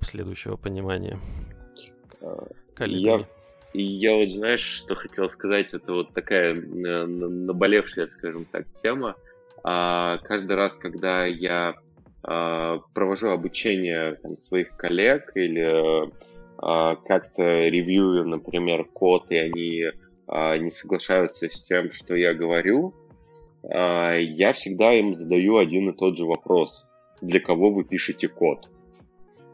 следующего 0.00 0.56
понимания. 0.56 1.18
А, 2.20 2.46
я, 2.80 3.26
я 3.74 4.16
вот, 4.16 4.28
знаешь, 4.30 4.60
что 4.60 4.94
хотел 4.94 5.28
сказать, 5.28 5.72
это 5.74 5.92
вот 5.92 6.12
такая 6.12 6.54
э, 6.54 7.06
наболевшая, 7.06 8.08
скажем 8.18 8.44
так, 8.46 8.66
тема. 8.82 9.16
А, 9.64 10.18
каждый 10.18 10.56
раз, 10.56 10.76
когда 10.76 11.24
я 11.24 11.76
а, 12.24 12.80
провожу 12.94 13.30
обучение 13.30 14.14
там, 14.16 14.38
своих 14.38 14.76
коллег 14.76 15.32
или 15.34 16.10
а, 16.58 16.96
как-то 16.96 17.42
ревью, 17.42 18.24
например, 18.26 18.84
код, 18.84 19.26
и 19.30 19.36
они 19.36 19.84
не 20.28 20.70
соглашаются 20.70 21.48
с 21.48 21.62
тем, 21.62 21.90
что 21.90 22.14
я 22.16 22.34
говорю, 22.34 22.94
а, 23.64 24.16
я 24.16 24.52
всегда 24.52 24.92
им 24.94 25.14
задаю 25.14 25.56
один 25.56 25.90
и 25.90 25.96
тот 25.96 26.16
же 26.16 26.24
вопрос. 26.24 26.86
Для 27.20 27.40
кого 27.40 27.70
вы 27.70 27.84
пишете 27.84 28.28
код? 28.28 28.68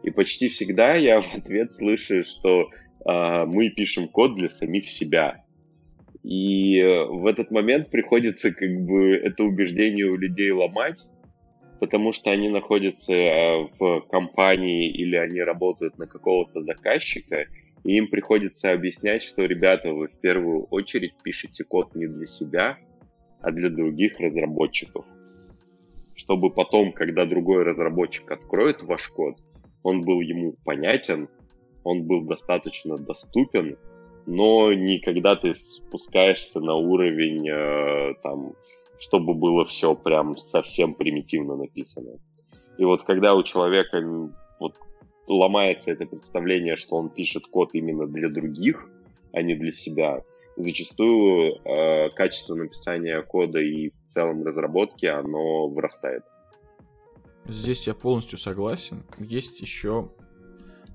И 0.03 0.11
почти 0.11 0.49
всегда 0.49 0.95
я 0.95 1.21
в 1.21 1.35
ответ 1.35 1.75
слышу, 1.75 2.23
что 2.23 2.71
э, 3.05 3.45
мы 3.45 3.69
пишем 3.71 4.09
код 4.09 4.37
для 4.37 4.49
самих 4.49 4.89
себя. 4.89 5.45
И 6.23 6.81
в 6.83 7.27
этот 7.27 7.51
момент 7.51 7.91
приходится 7.91 8.53
как 8.53 8.71
бы 8.87 9.17
это 9.17 9.45
убеждение 9.45 10.07
у 10.07 10.17
людей 10.17 10.51
ломать, 10.51 11.07
потому 11.81 12.13
что 12.13 12.31
они 12.31 12.49
находятся 12.49 13.13
а, 13.13 13.69
в 13.79 14.01
компании 14.11 14.91
или 14.91 15.17
они 15.17 15.41
работают 15.41 15.99
на 15.99 16.07
какого-то 16.07 16.63
заказчика, 16.63 17.47
и 17.85 17.97
им 17.97 18.09
приходится 18.09 18.73
объяснять, 18.73 19.23
что, 19.23 19.45
ребята, 19.45 19.93
вы 19.93 20.09
в 20.09 20.21
первую 20.21 20.65
очередь 20.65 21.15
пишете 21.23 21.65
код 21.65 21.95
не 21.95 22.07
для 22.07 22.27
себя, 22.27 22.79
а 23.41 23.51
для 23.51 23.71
других 23.71 24.19
разработчиков. 24.19 25.05
Чтобы 26.15 26.51
потом, 26.51 26.93
когда 26.93 27.25
другой 27.25 27.63
разработчик 27.63 28.31
откроет 28.31 28.83
ваш 28.83 29.09
код, 29.09 29.37
он 29.83 30.03
был 30.03 30.21
ему 30.21 30.57
понятен, 30.65 31.29
он 31.85 32.05
был 32.05 32.23
достаточно 32.23 32.99
доступен, 32.99 33.79
но 34.27 34.73
никогда 34.73 35.37
ты 35.37 35.55
спускаешься 35.55 36.61
на 36.61 36.75
уровень, 36.75 37.49
э, 37.49 38.15
там, 38.23 38.53
чтобы 38.99 39.35
было 39.35 39.65
все 39.65 39.95
прям 39.95 40.37
совсем 40.37 40.95
примитивно 40.95 41.57
написано. 41.57 42.19
И 42.77 42.85
вот 42.85 43.05
когда 43.05 43.35
у 43.35 43.43
человека 43.43 44.03
вот 44.61 44.75
ломается 45.29 45.91
это 45.91 46.07
представление, 46.07 46.77
что 46.77 46.97
он 46.97 47.11
пишет 47.11 47.47
код 47.47 47.71
именно 47.73 48.07
для 48.07 48.29
других, 48.29 48.89
а 49.33 49.43
не 49.43 49.55
для 49.55 49.73
себя, 49.73 50.23
зачастую 50.57 51.61
э, 51.65 52.11
качество 52.11 52.55
написания 52.55 53.23
кода 53.23 53.61
и 53.61 53.91
в 53.91 54.09
целом 54.09 54.45
разработки, 54.45 55.07
оно 55.07 55.69
вырастает. 55.69 56.25
Здесь 57.47 57.87
я 57.87 57.95
полностью 57.95 58.39
согласен. 58.39 59.05
Есть 59.19 59.61
еще... 59.61 60.11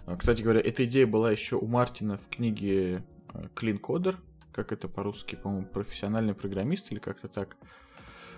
Э, 0.05 0.15
кстати 0.17 0.41
говоря, 0.41 0.59
эта 0.59 0.83
идея 0.85 1.07
была 1.07 1.31
еще 1.31 1.55
у 1.55 1.65
Мартина 1.65 2.17
в 2.17 2.27
книге 2.29 3.03
э, 3.33 3.47
Clean 3.55 3.79
Coder, 3.79 4.15
как 4.51 4.71
это 4.71 4.87
по-русски, 4.87 5.35
по-моему, 5.35 5.65
профессиональный 5.65 6.33
программист 6.33 6.91
или 6.91 6.99
как-то 6.99 7.27
так 7.27 7.57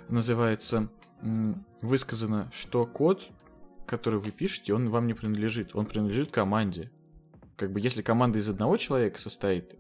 называется, 0.07 0.89
высказано, 1.81 2.49
что 2.53 2.85
код, 2.85 3.29
который 3.85 4.19
вы 4.19 4.31
пишете, 4.31 4.73
он 4.73 4.89
вам 4.89 5.07
не 5.07 5.13
принадлежит, 5.13 5.75
он 5.75 5.85
принадлежит 5.85 6.31
команде. 6.31 6.91
Как 7.55 7.71
бы 7.71 7.79
если 7.79 8.01
команда 8.01 8.39
из 8.39 8.49
одного 8.49 8.77
человека 8.77 9.19
состоит, 9.19 9.75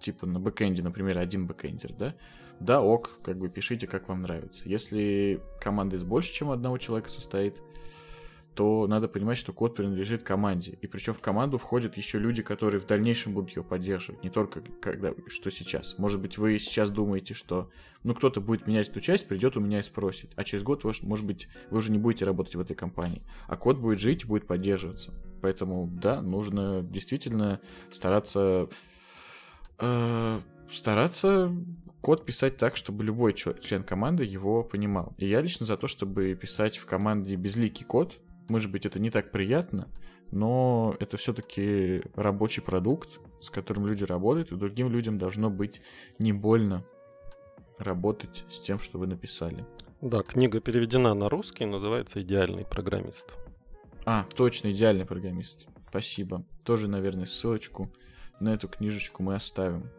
типа 0.00 0.26
на 0.26 0.40
бэкэнде, 0.40 0.82
например, 0.82 1.18
один 1.18 1.46
бэкэндер, 1.46 1.92
да, 1.94 2.14
да, 2.60 2.82
ок, 2.82 3.20
как 3.22 3.38
бы 3.38 3.48
пишите, 3.48 3.86
как 3.86 4.08
вам 4.08 4.22
нравится. 4.22 4.68
Если 4.68 5.40
команда 5.60 5.96
из 5.96 6.04
больше, 6.04 6.32
чем 6.32 6.50
одного 6.50 6.78
человека 6.78 7.08
состоит, 7.08 7.60
то 8.58 8.88
надо 8.88 9.06
понимать, 9.06 9.38
что 9.38 9.52
код 9.52 9.76
принадлежит 9.76 10.24
команде. 10.24 10.76
И 10.82 10.88
причем 10.88 11.14
в 11.14 11.20
команду 11.20 11.58
входят 11.58 11.96
еще 11.96 12.18
люди, 12.18 12.42
которые 12.42 12.80
в 12.80 12.86
дальнейшем 12.86 13.32
будут 13.32 13.54
ее 13.54 13.62
поддерживать. 13.62 14.24
Не 14.24 14.30
только 14.30 14.62
когда, 14.80 15.14
что 15.28 15.52
сейчас. 15.52 15.96
Может 15.96 16.20
быть, 16.20 16.38
вы 16.38 16.58
сейчас 16.58 16.90
думаете, 16.90 17.34
что 17.34 17.70
ну 18.02 18.16
кто-то 18.16 18.40
будет 18.40 18.66
менять 18.66 18.88
эту 18.88 19.00
часть, 19.00 19.28
придет 19.28 19.56
у 19.56 19.60
меня 19.60 19.78
и 19.78 19.82
спросит. 19.82 20.32
А 20.34 20.42
через 20.42 20.64
год, 20.64 20.82
может 21.02 21.24
быть, 21.24 21.46
вы 21.70 21.78
уже 21.78 21.92
не 21.92 21.98
будете 21.98 22.24
работать 22.24 22.56
в 22.56 22.60
этой 22.60 22.74
компании. 22.74 23.22
А 23.46 23.54
код 23.54 23.78
будет 23.78 24.00
жить 24.00 24.24
и 24.24 24.26
будет 24.26 24.48
поддерживаться. 24.48 25.14
Поэтому, 25.40 25.86
да, 25.86 26.20
нужно 26.20 26.82
действительно 26.82 27.60
стараться 27.92 28.68
э, 29.78 30.40
стараться 30.68 31.54
код 32.00 32.26
писать 32.26 32.56
так, 32.56 32.74
чтобы 32.74 33.04
любой 33.04 33.34
член 33.34 33.84
команды 33.84 34.24
его 34.24 34.64
понимал. 34.64 35.14
И 35.16 35.26
я 35.28 35.42
лично 35.42 35.64
за 35.64 35.76
то, 35.76 35.86
чтобы 35.86 36.34
писать 36.34 36.76
в 36.78 36.86
команде 36.86 37.36
безликий 37.36 37.84
код, 37.86 38.18
может 38.48 38.70
быть, 38.70 38.86
это 38.86 38.98
не 38.98 39.10
так 39.10 39.30
приятно, 39.30 39.88
но 40.30 40.96
это 41.00 41.16
все-таки 41.16 42.02
рабочий 42.14 42.60
продукт, 42.60 43.20
с 43.40 43.50
которым 43.50 43.86
люди 43.86 44.04
работают, 44.04 44.52
и 44.52 44.56
другим 44.56 44.90
людям 44.90 45.18
должно 45.18 45.50
быть 45.50 45.80
не 46.18 46.32
больно 46.32 46.84
работать 47.78 48.44
с 48.50 48.60
тем, 48.60 48.78
что 48.78 48.98
вы 48.98 49.06
написали. 49.06 49.64
Да, 50.00 50.22
книга 50.22 50.60
переведена 50.60 51.14
на 51.14 51.28
русский, 51.28 51.64
называется 51.64 52.22
«Идеальный 52.22 52.64
программист». 52.64 53.36
А, 54.04 54.26
точно, 54.36 54.72
«Идеальный 54.72 55.04
программист». 55.04 55.66
Спасибо. 55.88 56.44
Тоже, 56.64 56.88
наверное, 56.88 57.26
ссылочку 57.26 57.90
на 58.40 58.50
эту 58.54 58.68
книжечку 58.68 59.22
мы 59.22 59.34
оставим. 59.34 59.90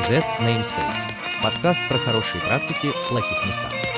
Z 0.00 0.20
Namespace. 0.40 1.10
Подкаст 1.42 1.80
про 1.88 1.98
хорошие 1.98 2.40
практики 2.40 2.90
в 2.90 3.08
плохих 3.08 3.46
местах. 3.46 3.89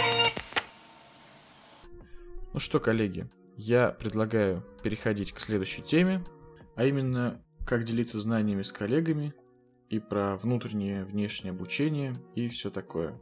Ну 2.53 2.59
что, 2.59 2.81
коллеги, 2.81 3.31
я 3.57 3.93
предлагаю 3.93 4.63
переходить 4.83 5.33
к 5.33 5.41
следующей 5.41 5.81
теме, 5.81 6.23
а 6.77 6.85
именно, 6.85 7.43
как 7.67 7.85
делиться 7.85 8.21
знаниями 8.21 8.61
с 8.61 8.73
коллегами 8.73 9.33
и 9.89 9.99
про 9.99 10.37
внутреннее, 10.37 11.07
внешнее 11.07 11.53
обучение 11.53 12.15
и 12.35 12.49
все 12.49 12.71
такое. 12.71 13.19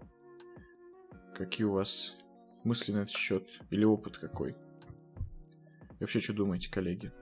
Какие 1.33 1.65
у 1.65 1.75
вас 1.75 2.17
мысли 2.65 2.91
на 2.91 3.03
этот 3.03 3.11
счет 3.11 3.49
или 3.71 3.85
опыт 3.85 4.19
какой? 4.19 4.51
И 4.51 6.01
вообще, 6.01 6.19
что 6.19 6.33
думаете, 6.33 6.69
коллеги? 6.69 7.13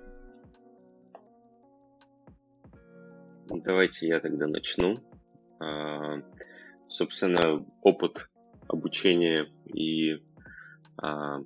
Давайте 3.50 4.08
я 4.08 4.20
тогда 4.20 4.46
начну. 4.46 4.98
А, 5.60 6.22
собственно, 6.88 7.66
опыт 7.82 8.30
обучения 8.66 9.52
и 9.66 10.22
а, 10.96 11.40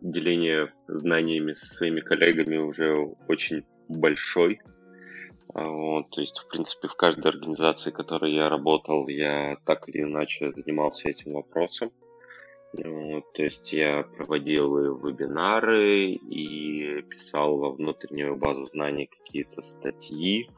деление 0.00 0.72
знаниями 0.86 1.52
со 1.52 1.66
своими 1.66 2.00
коллегами 2.00 2.56
уже 2.56 2.94
очень 3.28 3.64
большой. 3.88 4.60
А, 5.54 5.68
вот, 5.68 6.10
то 6.10 6.20
есть, 6.20 6.38
в 6.38 6.48
принципе, 6.48 6.88
в 6.88 6.94
каждой 6.94 7.28
организации, 7.30 7.90
в 7.90 7.94
которой 7.94 8.34
я 8.34 8.48
работал, 8.48 9.08
я 9.08 9.56
так 9.64 9.88
или 9.88 10.02
иначе 10.02 10.52
занимался 10.52 11.08
этим 11.08 11.32
вопросом. 11.32 11.90
Вот, 12.74 13.32
то 13.32 13.42
есть 13.44 13.72
я 13.72 14.02
проводил 14.02 14.76
и 14.76 14.88
вебинары 15.02 16.10
и 16.10 17.00
писал 17.08 17.56
во 17.56 17.70
внутреннюю 17.70 18.36
базу 18.36 18.66
знаний 18.66 19.06
какие-то 19.06 19.62
статьи. 19.62 20.50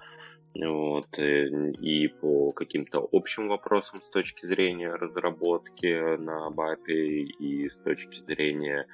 Вот, 0.57 1.17
э, 1.19 1.49
и 1.81 2.09
по 2.09 2.51
каким-то 2.51 3.09
общим 3.13 3.47
вопросам 3.47 4.03
с 4.03 4.11
точки 4.11 4.47
зрения 4.47 4.93
разработки 4.93 6.17
на 6.17 6.51
БАПе 6.51 7.23
и 7.23 7.69
с 7.69 7.77
точки 7.77 8.21
зрения 8.25 8.87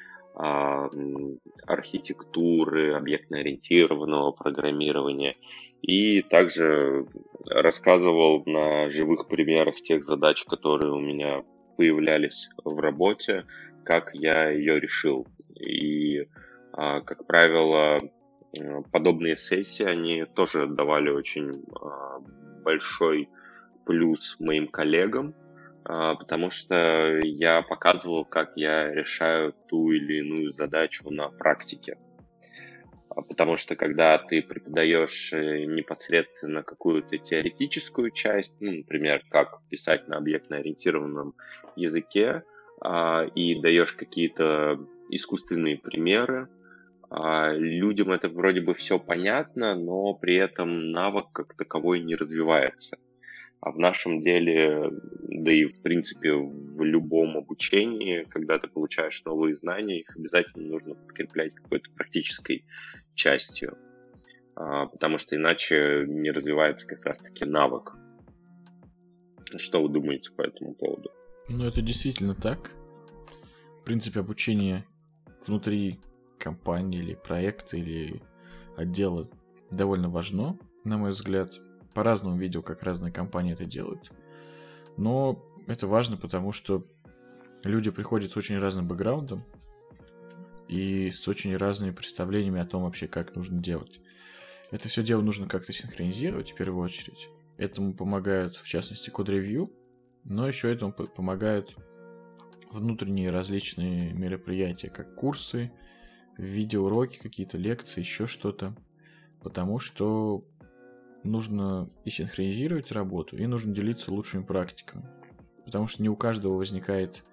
архитектуры, 1.66 2.94
объектно-ориентированного 2.94 4.32
программирования. 4.32 5.36
И 5.82 6.22
также 6.22 7.06
рассказывал 7.46 8.42
на 8.46 8.88
живых 8.88 9.28
примерах 9.28 9.76
тех 9.76 10.04
задач, 10.04 10.44
которые 10.44 10.92
у 10.92 11.00
меня 11.00 11.42
появлялись 11.76 12.48
в 12.64 12.78
работе, 12.78 13.46
как 13.84 14.14
я 14.14 14.50
ее 14.50 14.80
решил. 14.80 15.26
И, 15.54 16.28
а, 16.72 17.00
как 17.00 17.26
правило, 17.26 18.02
подобные 18.90 19.36
сессии, 19.36 19.84
они 19.84 20.24
тоже 20.24 20.66
давали 20.66 21.10
очень 21.10 21.64
а, 21.80 22.18
большой 22.62 23.28
плюс 23.84 24.36
моим 24.40 24.68
коллегам, 24.68 25.34
а, 25.34 25.45
потому 25.86 26.50
что 26.50 27.18
я 27.22 27.62
показывал, 27.62 28.24
как 28.24 28.52
я 28.56 28.92
решаю 28.92 29.54
ту 29.68 29.92
или 29.92 30.18
иную 30.18 30.52
задачу 30.52 31.10
на 31.10 31.28
практике. 31.28 31.96
А, 33.16 33.22
потому 33.22 33.56
что 33.56 33.76
когда 33.76 34.18
ты 34.18 34.42
преподаешь 34.42 35.32
э, 35.32 35.64
непосредственно 35.64 36.62
какую-то 36.62 37.18
теоретическую 37.18 38.10
часть, 38.10 38.54
ну, 38.60 38.72
например, 38.72 39.22
как 39.30 39.60
писать 39.70 40.06
на 40.08 40.18
объектно-ориентированном 40.18 41.34
языке, 41.76 42.42
а, 42.80 43.24
и 43.34 43.60
даешь 43.60 43.94
какие-то 43.94 44.78
искусственные 45.10 45.78
примеры, 45.78 46.48
людям 47.08 48.10
это 48.10 48.28
вроде 48.28 48.60
бы 48.62 48.74
все 48.74 48.98
понятно, 48.98 49.76
но 49.76 50.12
при 50.14 50.34
этом 50.34 50.90
навык 50.90 51.26
как 51.32 51.54
таковой 51.56 52.00
не 52.00 52.16
развивается. 52.16 52.98
А 53.60 53.72
в 53.72 53.78
нашем 53.78 54.22
деле, 54.22 54.90
да 55.22 55.52
и 55.52 55.64
в 55.64 55.80
принципе 55.82 56.32
в 56.32 56.82
любом 56.82 57.36
обучении, 57.36 58.24
когда 58.24 58.58
ты 58.58 58.68
получаешь 58.68 59.24
новые 59.24 59.56
знания, 59.56 60.00
их 60.00 60.16
обязательно 60.16 60.68
нужно 60.68 60.94
подкреплять 60.94 61.54
какой-то 61.54 61.90
практической 61.90 62.64
частью. 63.14 63.76
А, 64.54 64.86
потому 64.86 65.18
что 65.18 65.36
иначе 65.36 66.04
не 66.06 66.30
развивается 66.30 66.86
как 66.86 67.04
раз-таки 67.04 67.44
навык. 67.44 67.94
Что 69.56 69.82
вы 69.82 69.88
думаете 69.88 70.32
по 70.32 70.42
этому 70.42 70.74
поводу? 70.74 71.10
Ну, 71.48 71.64
это 71.64 71.80
действительно 71.82 72.34
так. 72.34 72.72
В 73.80 73.84
принципе, 73.84 74.20
обучение 74.20 74.84
внутри 75.46 76.00
компании 76.38 76.98
или 76.98 77.14
проекта 77.14 77.76
или 77.76 78.20
отдела 78.76 79.28
довольно 79.70 80.08
важно, 80.08 80.58
на 80.84 80.98
мой 80.98 81.10
взгляд 81.10 81.50
по-разному 81.96 82.36
видел, 82.36 82.62
как 82.62 82.82
разные 82.82 83.10
компании 83.10 83.54
это 83.54 83.64
делают. 83.64 84.12
Но 84.98 85.42
это 85.66 85.86
важно, 85.86 86.18
потому 86.18 86.52
что 86.52 86.86
люди 87.64 87.90
приходят 87.90 88.30
с 88.30 88.36
очень 88.36 88.58
разным 88.58 88.86
бэкграундом 88.86 89.44
и 90.68 91.10
с 91.10 91.26
очень 91.26 91.56
разными 91.56 91.92
представлениями 91.92 92.60
о 92.60 92.66
том 92.66 92.82
вообще, 92.82 93.08
как 93.08 93.34
нужно 93.34 93.62
делать. 93.62 94.00
Это 94.70 94.90
все 94.90 95.02
дело 95.02 95.22
нужно 95.22 95.48
как-то 95.48 95.72
синхронизировать 95.72 96.52
в 96.52 96.54
первую 96.54 96.84
очередь. 96.84 97.30
Этому 97.56 97.94
помогают, 97.94 98.56
в 98.56 98.68
частности, 98.68 99.08
код-ревью, 99.08 99.72
но 100.24 100.46
еще 100.46 100.70
этому 100.70 100.92
помогают 100.92 101.76
внутренние 102.70 103.30
различные 103.30 104.12
мероприятия, 104.12 104.90
как 104.90 105.14
курсы, 105.14 105.72
видеоуроки, 106.36 107.18
какие-то 107.18 107.56
лекции, 107.56 108.00
еще 108.00 108.26
что-то. 108.26 108.76
Потому 109.40 109.78
что 109.78 110.44
нужно 111.26 111.90
и 112.04 112.10
синхронизировать 112.10 112.92
работу, 112.92 113.36
и 113.36 113.46
нужно 113.46 113.74
делиться 113.74 114.12
лучшими 114.12 114.42
практиками. 114.42 115.04
Потому 115.64 115.88
что 115.88 116.02
не 116.02 116.08
у 116.08 116.16
каждого 116.16 116.54
возникает 116.54 117.24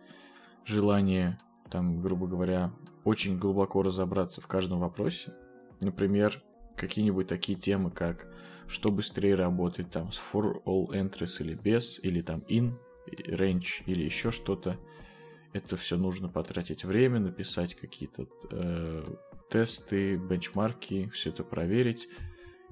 желание, 0.66 1.40
там, 1.70 2.02
грубо 2.02 2.28
говоря, 2.28 2.74
очень 3.04 3.38
глубоко 3.38 3.84
разобраться 3.84 4.42
в 4.42 4.48
каждом 4.48 4.80
вопросе. 4.80 5.34
Например, 5.82 6.42
какие-нибудь 6.76 7.28
такие 7.28 7.58
темы, 7.58 7.92
как 7.92 8.28
что 8.68 8.92
быстрее 8.92 9.36
работать 9.36 9.92
там 9.92 10.12
с 10.12 10.20
for 10.20 10.64
all 10.66 10.88
entries 10.90 11.42
или 11.42 11.54
без, 11.54 12.00
или 12.00 12.22
там 12.22 12.44
in, 12.50 12.74
range 13.08 13.84
или 13.86 14.04
еще 14.04 14.32
что-то. 14.32 14.80
Это 15.52 15.78
все 15.78 15.98
нужно 15.98 16.30
потратить 16.30 16.84
время, 16.84 17.20
написать 17.20 17.76
какие-то 17.76 18.28
э, 18.50 19.04
тесты, 19.52 20.16
бенчмарки, 20.16 21.10
все 21.10 21.30
это 21.30 21.44
проверить. 21.44 22.08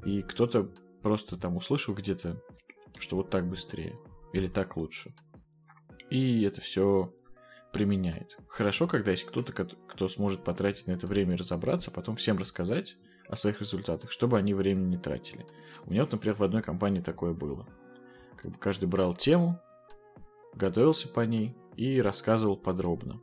И 0.04 0.24
кто-то 0.24 0.72
просто 1.02 1.38
там 1.38 1.58
услышал 1.58 1.94
где-то, 1.94 2.42
что 2.98 3.18
вот 3.18 3.30
так 3.30 3.48
быстрее 3.48 3.98
или 4.34 4.48
так 4.48 4.78
лучше. 4.78 5.14
И 6.10 6.44
это 6.44 6.62
все 6.62 7.14
применяет. 7.72 8.38
Хорошо, 8.48 8.88
когда 8.88 9.12
есть 9.12 9.24
кто-то, 9.26 9.54
кто 9.54 10.10
сможет 10.10 10.44
потратить 10.44 10.88
на 10.88 10.92
это 10.92 11.08
время 11.08 11.34
и 11.34 11.38
разобраться, 11.38 11.90
а 11.90 11.94
потом 11.94 12.16
всем 12.16 12.38
рассказать 12.38 12.98
о 13.28 13.36
своих 13.36 13.62
результатах, 13.62 14.12
чтобы 14.12 14.38
они 14.38 14.54
времени 14.54 14.90
не 14.90 14.98
тратили. 14.98 15.46
У 15.86 15.92
меня 15.92 16.02
вот, 16.02 16.12
например, 16.12 16.36
в 16.36 16.44
одной 16.44 16.62
компании 16.62 17.00
такое 17.00 17.34
было. 17.34 17.66
Как 18.36 18.52
бы 18.52 18.58
каждый 18.58 18.86
брал 18.86 19.14
тему, 19.14 19.60
готовился 20.54 21.08
по 21.08 21.22
ней 21.22 21.56
и 21.78 22.02
рассказывал 22.02 22.58
подробно. 22.58 23.22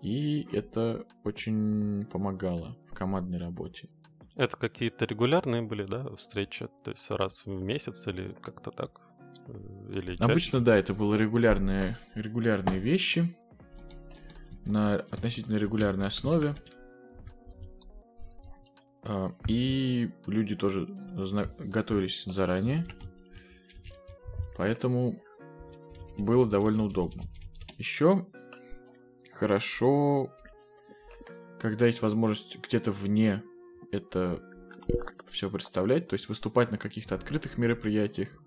И 0.00 0.48
это 0.52 1.06
очень 1.24 2.06
помогало 2.06 2.76
в 2.88 2.94
командной 2.94 3.38
работе. 3.38 3.88
Это 4.34 4.56
какие-то 4.56 5.04
регулярные 5.04 5.62
были, 5.62 5.84
да, 5.84 6.14
встречи? 6.16 6.68
То 6.84 6.92
есть 6.92 7.10
раз 7.10 7.44
в 7.44 7.48
месяц 7.50 8.06
или 8.06 8.34
как-то 8.40 8.70
так? 8.70 9.00
Э, 9.46 9.52
или 9.90 10.16
Обычно, 10.22 10.60
да, 10.60 10.76
это 10.76 10.94
были 10.94 11.22
регулярные, 11.22 11.98
регулярные 12.14 12.78
вещи 12.78 13.36
на 14.64 14.94
относительно 14.94 15.56
регулярной 15.56 16.06
основе. 16.06 16.54
А, 19.02 19.34
и 19.48 20.10
люди 20.26 20.56
тоже 20.56 20.86
готовились 21.58 22.24
заранее. 22.24 22.86
Поэтому 24.56 25.20
было 26.16 26.46
довольно 26.46 26.84
удобно. 26.84 27.22
Еще 27.76 28.26
хорошо, 29.32 30.32
когда 31.60 31.86
есть 31.86 32.00
возможность 32.00 32.58
где-то 32.58 32.92
вне 32.92 33.42
это 33.92 34.42
все 35.30 35.48
представлять, 35.48 36.08
то 36.08 36.14
есть 36.14 36.28
выступать 36.28 36.72
на 36.72 36.78
каких-то 36.78 37.14
открытых 37.14 37.56
мероприятиях, 37.58 38.42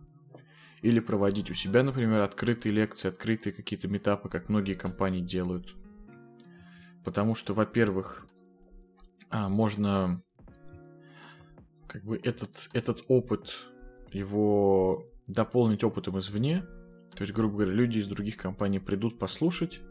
или 0.82 1.00
проводить 1.00 1.50
у 1.50 1.54
себя, 1.54 1.82
например, 1.82 2.20
открытые 2.20 2.74
лекции, 2.74 3.08
открытые 3.08 3.54
какие-то 3.54 3.88
метапы, 3.88 4.30
как 4.30 4.50
многие 4.50 4.76
компании 4.76 5.22
делают. 5.22 5.74
Потому 7.04 7.34
что, 7.34 7.56
во-первых, 7.56 8.28
а, 9.32 9.50
можно 9.50 10.22
как 11.88 12.04
бы 12.04 12.20
этот, 12.24 12.70
этот 12.74 13.04
опыт, 13.08 13.68
его 14.12 15.08
дополнить 15.28 15.84
опытом 15.84 16.20
извне. 16.20 16.62
То 17.16 17.22
есть, 17.22 17.34
грубо 17.34 17.56
говоря, 17.56 17.72
люди 17.72 18.00
из 18.00 18.08
других 18.08 18.38
компаний 18.38 18.80
придут 18.80 19.18
послушать, 19.18 19.82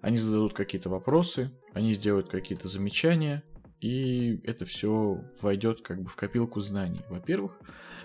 они 0.00 0.16
зададут 0.16 0.54
какие-то 0.54 0.88
вопросы, 0.88 1.50
они 1.74 1.92
сделают 1.92 2.30
какие-то 2.30 2.68
замечания, 2.68 3.42
и 3.80 4.40
это 4.44 4.64
все 4.64 5.24
войдет 5.40 5.80
как 5.80 6.02
бы 6.02 6.08
в 6.08 6.16
копилку 6.16 6.60
знаний, 6.60 7.02
во-первых. 7.08 7.58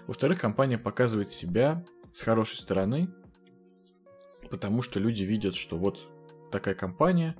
Во-вторых, 0.07 0.39
компания 0.39 0.77
показывает 0.77 1.31
себя 1.31 1.85
с 2.13 2.21
хорошей 2.21 2.57
стороны, 2.57 3.09
потому 4.49 4.81
что 4.81 4.99
люди 4.99 5.23
видят, 5.23 5.55
что 5.55 5.77
вот 5.77 6.07
такая 6.51 6.75
компания, 6.75 7.35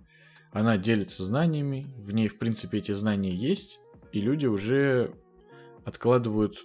она 0.51 0.77
делится 0.77 1.23
знаниями, 1.23 1.93
в 1.97 2.13
ней, 2.13 2.27
в 2.27 2.37
принципе, 2.37 2.79
эти 2.79 2.91
знания 2.91 3.33
есть, 3.33 3.79
и 4.11 4.19
люди 4.19 4.45
уже 4.45 5.13
откладывают 5.85 6.57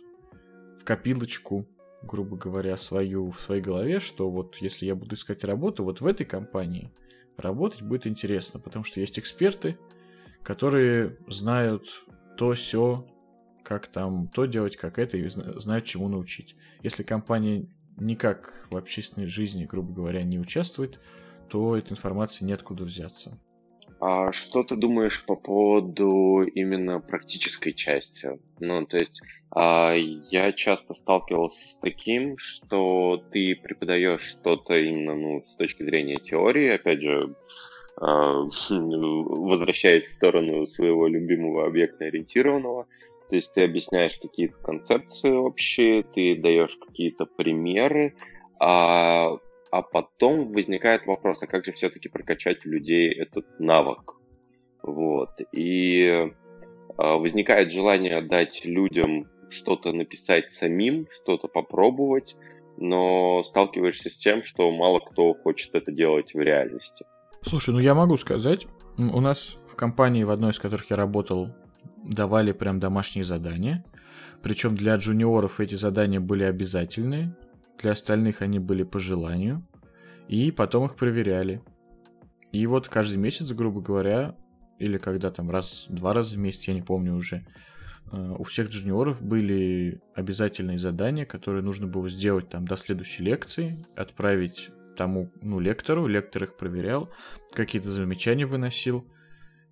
в 0.81 0.85
копилочку, 0.85 1.69
грубо 2.03 2.37
говоря, 2.37 2.77
свою 2.77 3.31
в 3.31 3.41
своей 3.41 3.63
голове, 3.63 4.01
что 4.01 4.31
вот 4.31 4.57
если 4.57 4.87
я 4.87 4.95
буду 4.95 5.15
искать 5.15 5.45
работу 5.45 5.85
вот 5.85 6.01
в 6.01 6.07
этой 6.07 6.25
компании, 6.25 6.93
работать 7.37 7.83
будет 7.83 8.07
интересно, 8.07 8.59
потому 8.59 8.85
что 8.85 9.01
есть 9.01 9.19
эксперты, 9.19 9.79
которые 10.43 11.17
знают 11.29 12.05
то 12.37 12.55
все, 12.55 13.07
как 13.63 13.89
там 13.89 14.29
то 14.29 14.47
делать, 14.47 14.77
как 14.77 14.99
это, 14.99 15.17
и 15.17 15.29
знают, 15.29 15.85
чему 15.85 16.09
научить. 16.09 16.57
Если 16.83 17.03
компания 17.03 17.69
никак 17.97 18.67
в 18.71 18.77
общественной 18.77 19.27
жизни, 19.27 19.67
грубо 19.67 19.93
говоря, 19.93 20.23
не 20.23 20.39
участвует, 20.39 21.01
то 21.49 21.77
этой 21.77 21.93
информации 21.93 22.45
неоткуда 22.45 22.85
взяться. 22.85 23.39
А 24.01 24.33
что 24.33 24.65
ты 24.65 24.77
думаешь 24.77 25.25
по 25.27 25.37
поводу 25.37 26.43
именно 26.43 27.01
практической 27.01 27.73
части? 27.73 28.41
Ну, 28.59 28.87
то 28.87 28.97
есть 28.97 29.21
а, 29.51 29.95
я 29.95 30.53
часто 30.53 30.95
сталкивался 30.95 31.75
с 31.75 31.77
таким, 31.77 32.39
что 32.39 33.23
ты 33.31 33.55
преподаешь 33.55 34.23
что-то 34.23 34.79
именно 34.79 35.15
ну, 35.15 35.45
с 35.47 35.57
точки 35.57 35.83
зрения 35.83 36.17
теории, 36.17 36.71
опять 36.71 37.03
же, 37.03 37.35
возвращаясь 37.97 40.07
в 40.07 40.13
сторону 40.13 40.67
своего 40.67 41.07
любимого 41.07 41.67
объектно 41.67 42.07
ориентированного, 42.07 42.87
то 43.29 43.37
есть 43.37 43.53
ты 43.53 43.63
объясняешь 43.63 44.19
какие-то 44.19 44.59
концепции 44.59 45.31
общие, 45.31 46.03
ты 46.03 46.37
даешь 46.37 46.77
какие-то 46.77 47.27
примеры, 47.27 48.15
а 48.59 49.39
а 49.71 49.83
потом 49.83 50.53
возникает 50.53 51.07
вопрос, 51.07 51.43
а 51.43 51.47
как 51.47 51.65
же 51.65 51.73
все-таки 51.73 52.09
прокачать 52.09 52.67
у 52.67 52.71
людей 52.71 53.13
этот 53.13 53.47
навык? 53.61 54.17
Вот. 54.83 55.41
И 55.53 56.07
э, 56.07 56.31
возникает 56.97 57.71
желание 57.71 58.21
дать 58.21 58.65
людям 58.65 59.29
что-то 59.49 59.93
написать 59.93 60.51
самим, 60.51 61.07
что-то 61.11 61.47
попробовать, 61.47 62.37
но 62.79 63.45
сталкиваешься 63.45 64.11
с 64.11 64.17
тем, 64.17 64.43
что 64.43 64.71
мало 64.71 65.01
кто 65.01 65.35
хочет 65.35 65.75
это 65.75 65.93
делать 65.93 66.35
в 66.35 66.41
реальности. 66.41 67.05
Слушай, 67.43 67.71
ну 67.71 67.79
я 67.79 67.95
могу 67.95 68.17
сказать, 68.17 68.67
у 68.97 69.21
нас 69.21 69.57
в 69.67 69.75
компании, 69.75 70.25
в 70.25 70.31
одной 70.31 70.51
из 70.51 70.59
которых 70.59 70.91
я 70.91 70.97
работал, 70.97 71.55
давали 72.05 72.53
прям 72.53 72.81
домашние 72.81 73.25
задания. 73.25 73.83
Причем 74.43 74.75
для 74.77 74.97
джуниоров 74.97 75.61
эти 75.61 75.75
задания 75.75 76.21
были 76.21 76.45
обязательные. 76.45 77.37
Для 77.79 77.93
остальных 77.93 78.43
они 78.43 78.59
были 78.59 78.83
по 78.83 79.01
желанию. 79.01 79.67
И 80.29 80.51
потом 80.51 80.87
их 80.87 80.97
проверяли. 80.97 81.63
И 82.53 82.67
вот 82.67 82.89
каждый 82.89 83.19
месяц, 83.19 83.51
грубо 83.53 83.81
говоря, 83.81 84.37
или 84.79 84.99
когда 84.99 85.31
там 85.31 85.51
раз, 85.51 85.87
два 85.89 86.13
раза 86.13 86.37
в 86.37 86.39
месяц, 86.39 86.69
я 86.69 86.75
не 86.75 86.83
помню 86.83 87.15
уже, 87.15 87.47
э, 88.13 88.35
у 88.39 88.45
всех 88.45 88.71
джуниоров 88.71 89.23
были 89.23 90.01
обязательные 90.15 90.79
задания, 90.79 91.25
которые 91.25 91.63
нужно 91.63 91.87
было 91.87 92.09
сделать 92.09 92.49
там 92.49 92.67
до 92.67 92.77
следующей 92.77 93.23
лекции, 93.25 93.85
отправить 93.97 94.71
тому, 95.01 95.31
ну, 95.41 95.61
лектору, 95.61 96.07
лектор 96.07 96.45
их 96.45 96.59
проверял, 96.59 97.09
какие-то 97.55 97.89
замечания 97.89 98.45
выносил, 98.45 99.07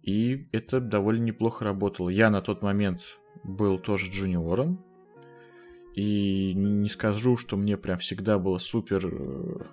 и 0.02 0.48
это 0.52 0.80
довольно 0.80 1.24
неплохо 1.24 1.66
работало. 1.66 2.08
Я 2.08 2.30
на 2.30 2.40
тот 2.40 2.62
момент 2.62 3.02
был 3.44 3.78
тоже 3.78 4.10
джуниором, 4.10 4.82
и 5.94 6.54
не 6.54 6.88
скажу, 6.88 7.36
что 7.36 7.58
мне 7.58 7.76
прям 7.76 7.98
всегда 7.98 8.38
было 8.38 8.56
супер 8.56 9.02
э, 9.04 9.64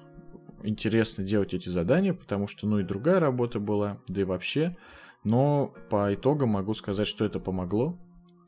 интересно 0.63 1.23
делать 1.23 1.53
эти 1.53 1.69
задания, 1.69 2.13
потому 2.13 2.47
что, 2.47 2.67
ну, 2.67 2.79
и 2.79 2.83
другая 2.83 3.21
работа 3.21 3.61
была, 3.61 4.01
да 4.09 4.21
и 4.23 4.25
вообще. 4.25 4.75
Но 5.23 5.73
по 5.89 6.13
итогам 6.13 6.49
могу 6.49 6.73
сказать, 6.73 7.07
что 7.07 7.23
это 7.23 7.39
помогло 7.39 7.97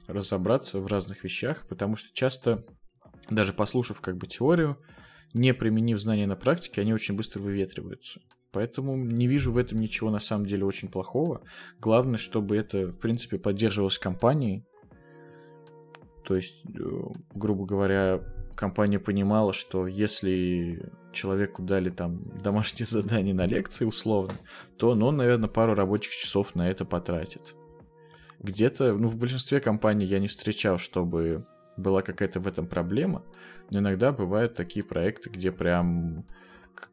разобраться 0.08 0.82
в 0.82 0.88
разных 0.88 1.24
вещах, 1.24 1.66
потому 1.70 1.96
что 1.96 2.10
часто, 2.14 2.66
даже 3.30 3.54
послушав 3.54 4.02
как 4.02 4.18
бы 4.18 4.28
теорию, 4.28 4.78
не 5.38 5.54
применив 5.54 6.00
знания 6.00 6.28
на 6.28 6.36
практике, 6.36 6.82
они 6.82 6.94
очень 6.94 7.16
быстро 7.16 7.42
выветриваются. 7.42 8.20
Поэтому 8.52 8.96
не 8.96 9.28
вижу 9.28 9.52
в 9.52 9.58
этом 9.58 9.80
ничего 9.80 10.10
на 10.10 10.20
самом 10.20 10.46
деле 10.46 10.66
очень 10.66 10.90
плохого. 10.90 11.42
Главное, 11.80 12.18
чтобы 12.18 12.58
это, 12.58 12.88
в 12.88 13.00
принципе, 13.00 13.38
поддерживалось 13.38 14.00
компанией, 14.00 14.66
то 16.26 16.36
есть, 16.36 16.56
э, 16.66 16.80
грубо 17.36 17.66
говоря, 17.66 18.22
компания 18.56 19.00
понимала, 19.00 19.54
что 19.54 19.88
если 19.88 20.92
человеку 21.14 21.62
дали 21.62 21.90
там 21.90 22.22
домашнее 22.44 22.86
задание 22.86 23.34
на 23.34 23.46
лекции 23.46 23.86
условно, 23.86 24.34
то 24.78 24.90
он, 24.90 25.18
наверное, 25.18 25.50
пару 25.50 25.74
рабочих 25.74 26.14
часов 26.14 26.56
на 26.56 26.70
это 26.70 26.84
потратит. 26.84 27.56
Где-то, 28.40 28.94
ну, 28.94 29.08
в 29.08 29.16
большинстве 29.16 29.62
компаний 29.62 30.06
я 30.06 30.20
не 30.20 30.28
встречал, 30.28 30.78
чтобы 30.78 31.46
была 31.78 32.02
какая-то 32.02 32.40
в 32.40 32.48
этом 32.48 32.68
проблема, 32.68 33.24
но 33.72 33.80
иногда 33.80 34.12
бывают 34.12 34.56
такие 34.56 34.84
проекты, 34.84 35.30
где 35.30 35.52
прям, 35.52 36.26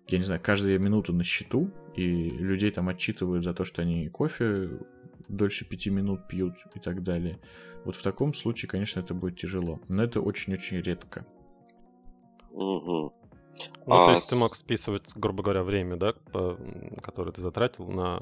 я 0.09 0.19
не 0.19 0.25
знаю, 0.25 0.41
каждую 0.43 0.79
минуту 0.81 1.13
на 1.13 1.25
счету, 1.25 1.71
и 1.97 2.31
людей 2.31 2.71
там 2.71 2.89
отчитывают 2.89 3.45
за 3.45 3.55
то, 3.55 3.65
что 3.65 3.83
они 3.83 4.09
кофе 4.09 4.71
дольше 5.29 5.65
пяти 5.65 5.91
минут 5.91 6.29
пьют 6.29 6.55
и 6.75 6.81
так 6.81 7.03
далее. 7.03 7.39
Вот 7.85 7.97
в 7.97 8.03
таком 8.03 8.35
случае, 8.35 8.69
конечно, 8.69 9.01
это 9.01 9.15
будет 9.15 9.39
тяжело. 9.39 9.81
Но 9.89 10.03
это 10.03 10.21
очень-очень 10.21 10.81
редко. 10.81 11.27
Угу. 12.51 13.15
Ну, 13.87 13.95
а... 13.95 14.07
то 14.07 14.15
есть 14.15 14.31
ты 14.31 14.37
мог 14.37 14.57
списывать, 14.57 15.03
грубо 15.15 15.43
говоря, 15.43 15.63
время, 15.63 15.97
да, 15.97 16.15
которое 17.03 17.33
ты 17.33 17.43
затратил 17.43 17.87
на, 17.87 18.19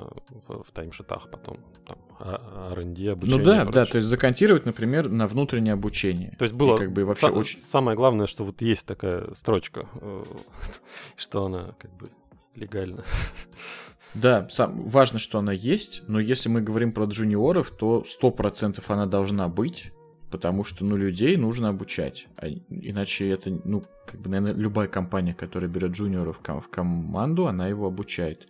в, 0.47 0.65
в 0.65 0.71
таймшитах 0.73 1.31
потом, 1.31 1.59
там, 1.87 1.99
R&D, 2.73 3.09
а, 3.09 3.13
обучение. 3.13 3.39
Ну 3.39 3.45
да, 3.45 3.65
да, 3.65 3.87
то 3.87 3.97
есть 3.97 4.09
законтировать, 4.09 4.67
например, 4.67 5.09
на 5.09 5.27
внутреннее 5.27 5.75
обучение. 5.75 6.35
То 6.39 6.45
есть 6.45 6.55
было, 6.55 6.75
и 6.75 6.79
как 6.79 6.93
бы 6.93 7.05
вообще 7.05 7.29
очень... 7.29 7.59
самое 7.59 7.97
главное, 7.97 8.27
что 8.27 8.45
вот 8.45 8.61
есть 8.61 8.87
такая 8.87 9.33
строчка, 9.35 9.89
э, 10.01 10.25
что 11.17 11.45
она 11.45 11.75
как 11.79 11.93
бы 11.97 12.11
легальна. 12.55 13.05
Да, 14.15 14.47
сам, 14.51 14.79
важно, 14.81 15.19
что 15.19 15.39
она 15.39 15.53
есть, 15.53 16.03
но 16.07 16.21
если 16.21 16.49
мы 16.51 16.61
говорим 16.61 16.93
про 16.93 17.05
джуниоров, 17.05 17.71
то 17.71 18.05
100% 18.23 18.83
она 18.89 19.07
должна 19.07 19.49
быть, 19.49 19.91
потому 20.31 20.65
что, 20.65 20.85
ну, 20.85 20.97
людей 20.97 21.37
нужно 21.37 21.71
обучать. 21.71 22.27
А 22.37 22.49
иначе 22.69 23.29
это, 23.29 23.51
ну, 23.65 23.85
как 24.07 24.21
бы, 24.21 24.31
наверное, 24.31 24.61
любая 24.61 24.89
компания, 24.89 25.35
которая 25.35 25.71
берет 25.71 25.93
джуниоров 25.93 26.39
в 26.39 26.69
команду, 26.69 27.47
она 27.47 27.69
его 27.69 27.87
обучает. 27.87 28.49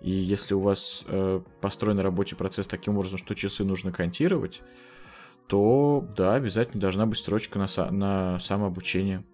И 0.00 0.10
если 0.10 0.54
у 0.54 0.60
вас 0.60 1.04
э, 1.06 1.40
построен 1.60 1.98
рабочий 1.98 2.36
процесс 2.36 2.66
таким 2.66 2.98
образом, 2.98 3.18
что 3.18 3.34
часы 3.34 3.64
нужно 3.64 3.92
контировать, 3.92 4.62
то 5.46 6.06
да, 6.16 6.34
обязательно 6.34 6.80
должна 6.80 7.06
быть 7.06 7.18
строчка 7.18 7.58
на, 7.58 7.64
са- 7.64 7.90
на 7.90 8.38
самообучение. 8.38 9.24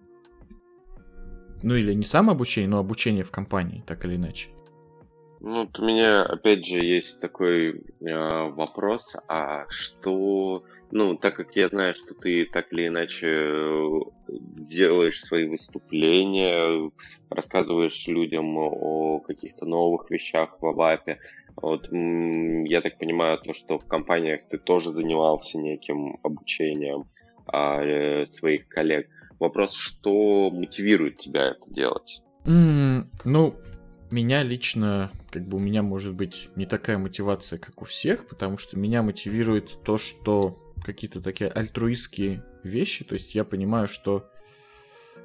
Ну 1.63 1.75
или 1.75 1.93
не 1.93 2.03
самообучение, 2.03 2.69
но 2.69 2.79
обучение 2.79 3.23
в 3.23 3.31
компании, 3.31 3.83
так 3.85 4.05
или 4.05 4.15
иначе. 4.15 4.49
Ну, 5.43 5.61
вот 5.61 5.79
у 5.79 5.85
меня, 5.85 6.21
опять 6.21 6.65
же, 6.65 6.77
есть 6.85 7.19
такой 7.19 7.71
э, 7.71 8.49
вопрос, 8.51 9.15
а 9.27 9.65
что, 9.69 10.63
ну, 10.91 11.15
так 11.15 11.35
как 11.35 11.55
я 11.55 11.67
знаю, 11.67 11.95
что 11.95 12.13
ты 12.13 12.45
так 12.45 12.71
или 12.71 12.87
иначе 12.87 13.27
э, 13.27 13.99
делаешь 14.27 15.19
свои 15.19 15.47
выступления, 15.47 16.91
рассказываешь 17.31 18.07
людям 18.07 18.55
о 18.55 19.19
каких-то 19.19 19.65
новых 19.65 20.11
вещах 20.11 20.61
в 20.61 20.65
Авапе, 20.67 21.17
вот, 21.55 21.89
я 21.91 22.81
так 22.81 22.99
понимаю, 22.99 23.39
то, 23.39 23.53
что 23.53 23.79
в 23.79 23.87
компаниях 23.87 24.41
ты 24.47 24.59
тоже 24.59 24.91
занимался 24.91 25.57
неким 25.57 26.19
обучением 26.21 27.05
а, 27.47 27.81
э, 27.83 28.25
своих 28.27 28.67
коллег. 28.67 29.09
Вопрос, 29.39 29.73
что 29.73 30.51
мотивирует 30.51 31.17
тебя 31.17 31.47
это 31.47 31.73
делать? 31.73 32.21
Mm, 32.45 33.05
ну, 33.25 33.55
меня 34.11 34.43
лично, 34.43 35.11
как 35.29 35.47
бы 35.47 35.57
у 35.57 35.59
меня 35.59 35.83
может 35.83 36.13
быть 36.13 36.49
не 36.55 36.65
такая 36.65 36.97
мотивация, 36.97 37.59
как 37.59 37.81
у 37.81 37.85
всех, 37.85 38.27
потому 38.27 38.57
что 38.57 38.77
меня 38.77 39.01
мотивирует 39.03 39.83
то, 39.83 39.97
что 39.97 40.73
какие-то 40.83 41.21
такие 41.21 41.49
альтруистские 41.49 42.43
вещи, 42.63 43.03
то 43.03 43.13
есть 43.13 43.35
я 43.35 43.43
понимаю, 43.43 43.87
что 43.87 44.29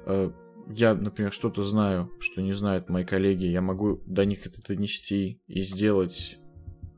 э, 0.05 0.31
я, 0.69 0.93
например, 0.93 1.31
что-то 1.31 1.63
знаю, 1.63 2.11
что 2.19 2.41
не 2.41 2.53
знают 2.53 2.89
мои 2.89 3.05
коллеги, 3.05 3.45
я 3.45 3.61
могу 3.61 4.01
до 4.05 4.25
них 4.25 4.45
это 4.45 4.61
донести 4.65 5.41
и 5.47 5.61
сделать 5.61 6.37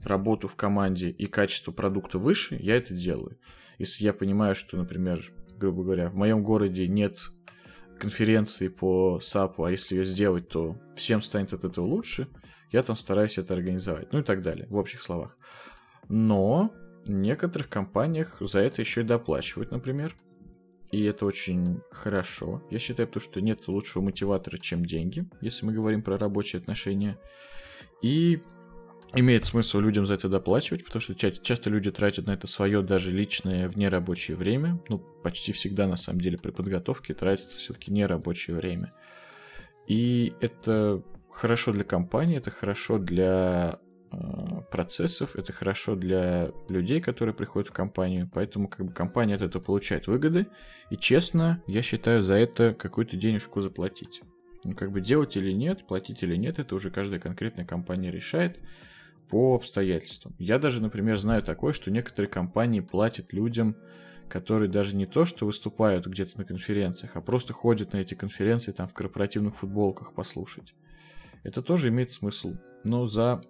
работу 0.04 0.48
в 0.48 0.56
команде 0.56 1.10
и 1.10 1.26
качество 1.26 1.72
продукта 1.72 2.20
выше, 2.20 2.58
я 2.60 2.76
это 2.76 2.94
делаю. 2.94 3.38
Если 3.78 4.04
я 4.04 4.14
понимаю, 4.14 4.56
что, 4.56 4.78
например, 4.78 5.32
грубо 5.58 5.84
говоря, 5.84 6.10
в 6.10 6.16
моем 6.16 6.44
городе 6.44 6.88
нет 6.88 7.20
конференции 8.00 8.68
по 8.68 9.20
САПу, 9.22 9.66
а 9.66 9.72
если 9.72 9.96
ее 9.96 10.06
сделать, 10.06 10.48
то 10.48 10.78
всем 10.96 11.22
станет 11.22 11.54
от 11.54 11.64
этого 11.64 11.86
лучше, 11.86 12.28
я 12.72 12.84
там 12.84 12.96
стараюсь 12.96 13.38
это 13.38 13.54
организовать, 13.54 14.12
ну 14.14 14.20
и 14.20 14.24
так 14.24 14.42
далее, 14.42 14.68
в 14.70 14.76
общих 14.76 15.02
словах. 15.02 15.38
Но 16.08 16.72
в 17.06 17.10
некоторых 17.10 17.70
компаниях 17.70 18.38
за 18.40 18.60
это 18.60 18.82
еще 18.82 19.02
и 19.02 19.06
доплачивают, 19.06 19.72
например. 19.72 20.16
И 20.92 21.04
это 21.04 21.26
очень 21.26 21.82
хорошо. 21.92 22.64
Я 22.72 22.80
считаю, 22.80 23.08
потому 23.08 23.24
что 23.24 23.42
нет 23.42 23.68
лучшего 23.68 24.02
мотиватора, 24.02 24.58
чем 24.58 24.86
деньги, 24.86 25.30
если 25.42 25.66
мы 25.66 25.74
говорим 25.74 26.02
про 26.02 26.18
рабочие 26.18 26.60
отношения. 26.60 27.18
И 28.02 28.42
имеет 29.14 29.46
смысл 29.46 29.80
людям 29.80 30.06
за 30.06 30.16
это 30.16 30.30
доплачивать, 30.30 30.86
потому 30.86 31.02
что 31.02 31.16
часто 31.16 31.70
люди 31.70 31.92
тратят 31.92 32.28
на 32.28 32.32
это 32.32 32.48
свое 32.48 32.82
даже 32.82 33.12
личное 33.12 33.68
внерабочее 33.68 34.38
время. 34.38 34.80
Ну, 34.88 35.00
почти 35.00 35.52
всегда, 35.52 35.88
на 35.88 35.98
самом 35.98 36.22
деле, 36.22 36.38
при 36.38 36.52
подготовке 36.52 37.14
тратится 37.14 37.58
все-таки 37.58 37.92
нерабочее 37.92 38.56
время. 38.56 38.94
И 39.88 40.34
это 40.42 41.04
хорошо 41.32 41.72
для 41.72 41.84
компании, 41.84 42.38
это 42.38 42.52
хорошо 42.52 43.00
для 43.00 43.80
э, 44.12 44.18
процессов, 44.72 45.36
это 45.36 45.54
хорошо 45.54 45.96
для 45.96 46.52
людей, 46.68 47.02
которые 47.02 47.34
приходят 47.34 47.70
в 47.70 47.74
компанию, 47.74 48.30
поэтому 48.32 48.68
как 48.68 48.86
бы 48.86 48.94
компания 48.94 49.36
от 49.36 49.42
этого 49.42 49.62
получает 49.62 50.06
выгоды, 50.06 50.48
и 50.92 50.98
честно, 50.98 51.64
я 51.66 51.82
считаю 51.82 52.22
за 52.22 52.34
это 52.34 52.76
какую-то 52.76 53.18
денежку 53.18 53.62
заплатить. 53.62 54.22
Ну, 54.64 54.76
как 54.76 54.92
бы 54.92 55.02
делать 55.02 55.38
или 55.38 55.52
нет, 55.52 55.88
платить 55.88 56.22
или 56.22 56.36
нет, 56.36 56.60
это 56.60 56.76
уже 56.76 56.92
каждая 56.92 57.20
конкретная 57.20 57.66
компания 57.66 58.12
решает 58.12 58.60
по 59.30 59.56
обстоятельствам. 59.56 60.36
Я 60.40 60.60
даже, 60.60 60.82
например, 60.82 61.18
знаю 61.18 61.44
такое, 61.44 61.72
что 61.72 61.92
некоторые 61.92 62.30
компании 62.30 62.82
платят 62.82 63.32
людям, 63.32 63.76
которые 64.28 64.70
даже 64.70 64.96
не 64.96 65.06
то, 65.06 65.26
что 65.26 65.46
выступают 65.46 66.08
где-то 66.08 66.38
на 66.38 66.46
конференциях, 66.46 67.16
а 67.16 67.22
просто 67.22 67.54
ходят 67.54 67.94
на 67.94 67.98
эти 67.98 68.16
конференции 68.16 68.72
там 68.72 68.88
в 68.88 68.94
корпоративных 68.94 69.56
футболках 69.56 70.14
послушать. 70.14 70.74
Это 71.44 71.62
тоже 71.62 71.90
имеет 71.90 72.12
смысл. 72.12 72.56
Но 72.84 73.06
за 73.06 73.42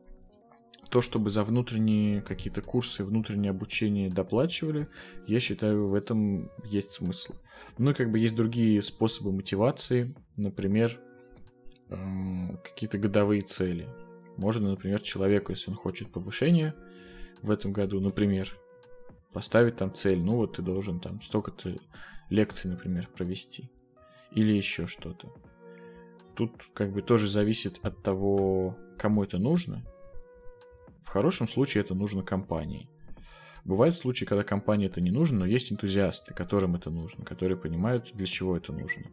то, 0.90 1.02
чтобы 1.02 1.30
за 1.30 1.44
внутренние 1.44 2.22
какие-то 2.22 2.62
курсы, 2.62 3.04
внутреннее 3.04 3.52
обучение 3.52 4.10
доплачивали, 4.10 4.88
я 5.28 5.40
считаю, 5.40 5.88
в 5.88 5.94
этом 5.94 6.52
есть 6.64 6.94
смысл. 6.94 7.34
Ну 7.78 7.92
и 7.92 7.94
как 7.94 8.12
бы 8.12 8.20
есть 8.20 8.36
другие 8.36 8.82
способы 8.82 9.32
мотивации, 9.32 10.16
например, 10.36 11.00
эм, 11.90 12.60
какие-то 12.64 12.98
годовые 12.98 13.42
цели. 13.42 13.88
Можно, 14.40 14.70
например, 14.70 15.02
человеку, 15.02 15.52
если 15.52 15.70
он 15.70 15.76
хочет 15.76 16.14
повышения 16.14 16.74
в 17.42 17.52
этом 17.52 17.74
году, 17.74 18.00
например, 18.00 18.58
поставить 19.34 19.76
там 19.76 19.94
цель, 19.94 20.22
ну 20.22 20.38
вот 20.38 20.56
ты 20.56 20.62
должен 20.62 21.02
там 21.02 21.22
столько-то 21.22 21.78
лекций, 22.30 22.72
например, 22.72 23.10
провести. 23.14 23.70
Или 24.32 24.54
еще 24.54 24.88
что-то. 24.88 25.36
Тут 26.36 26.54
как 26.74 26.94
бы 26.94 27.02
тоже 27.02 27.28
зависит 27.28 27.82
от 27.84 28.02
того, 28.02 28.78
кому 28.98 29.26
это 29.26 29.40
нужно. 29.40 29.84
В 31.04 31.10
хорошем 31.10 31.50
случае 31.50 31.84
это 31.84 31.94
нужно 31.94 32.24
компании. 32.24 32.90
Бывают 33.66 33.98
случаи, 33.98 34.24
когда 34.24 34.46
компании 34.46 34.88
это 34.88 35.02
не 35.02 35.12
нужно, 35.12 35.40
но 35.40 35.46
есть 35.48 35.70
энтузиасты, 35.70 36.34
которым 36.34 36.78
это 36.78 36.90
нужно, 36.90 37.26
которые 37.26 37.58
понимают, 37.58 38.12
для 38.14 38.26
чего 38.26 38.56
это 38.56 38.72
нужно. 38.72 39.04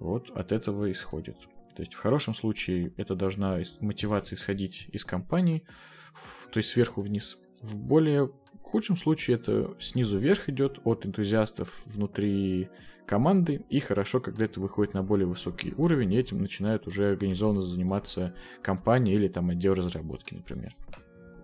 Вот 0.00 0.30
от 0.30 0.50
этого 0.50 0.90
исходит. 0.90 1.36
То 1.78 1.82
есть 1.82 1.94
в 1.94 1.98
хорошем 1.98 2.34
случае 2.34 2.92
это 2.96 3.14
должна 3.14 3.60
мотивация 3.78 4.34
исходить 4.34 4.88
из 4.90 5.04
компании, 5.04 5.62
то 6.50 6.58
есть 6.58 6.70
сверху 6.70 7.02
вниз. 7.02 7.38
В 7.62 7.76
более 7.78 8.32
худшем 8.64 8.96
случае 8.96 9.36
это 9.36 9.76
снизу 9.78 10.18
вверх 10.18 10.48
идет 10.48 10.80
от 10.82 11.06
энтузиастов 11.06 11.82
внутри 11.86 12.68
команды, 13.06 13.64
и 13.70 13.78
хорошо, 13.78 14.18
когда 14.18 14.46
это 14.46 14.58
выходит 14.58 14.92
на 14.92 15.04
более 15.04 15.28
высокий 15.28 15.72
уровень, 15.76 16.14
и 16.14 16.18
этим 16.18 16.40
начинают 16.40 16.88
уже 16.88 17.10
организованно 17.10 17.60
заниматься 17.60 18.34
компания 18.60 19.14
или 19.14 19.28
там 19.28 19.50
отдел 19.50 19.74
разработки, 19.74 20.34
например. 20.34 20.74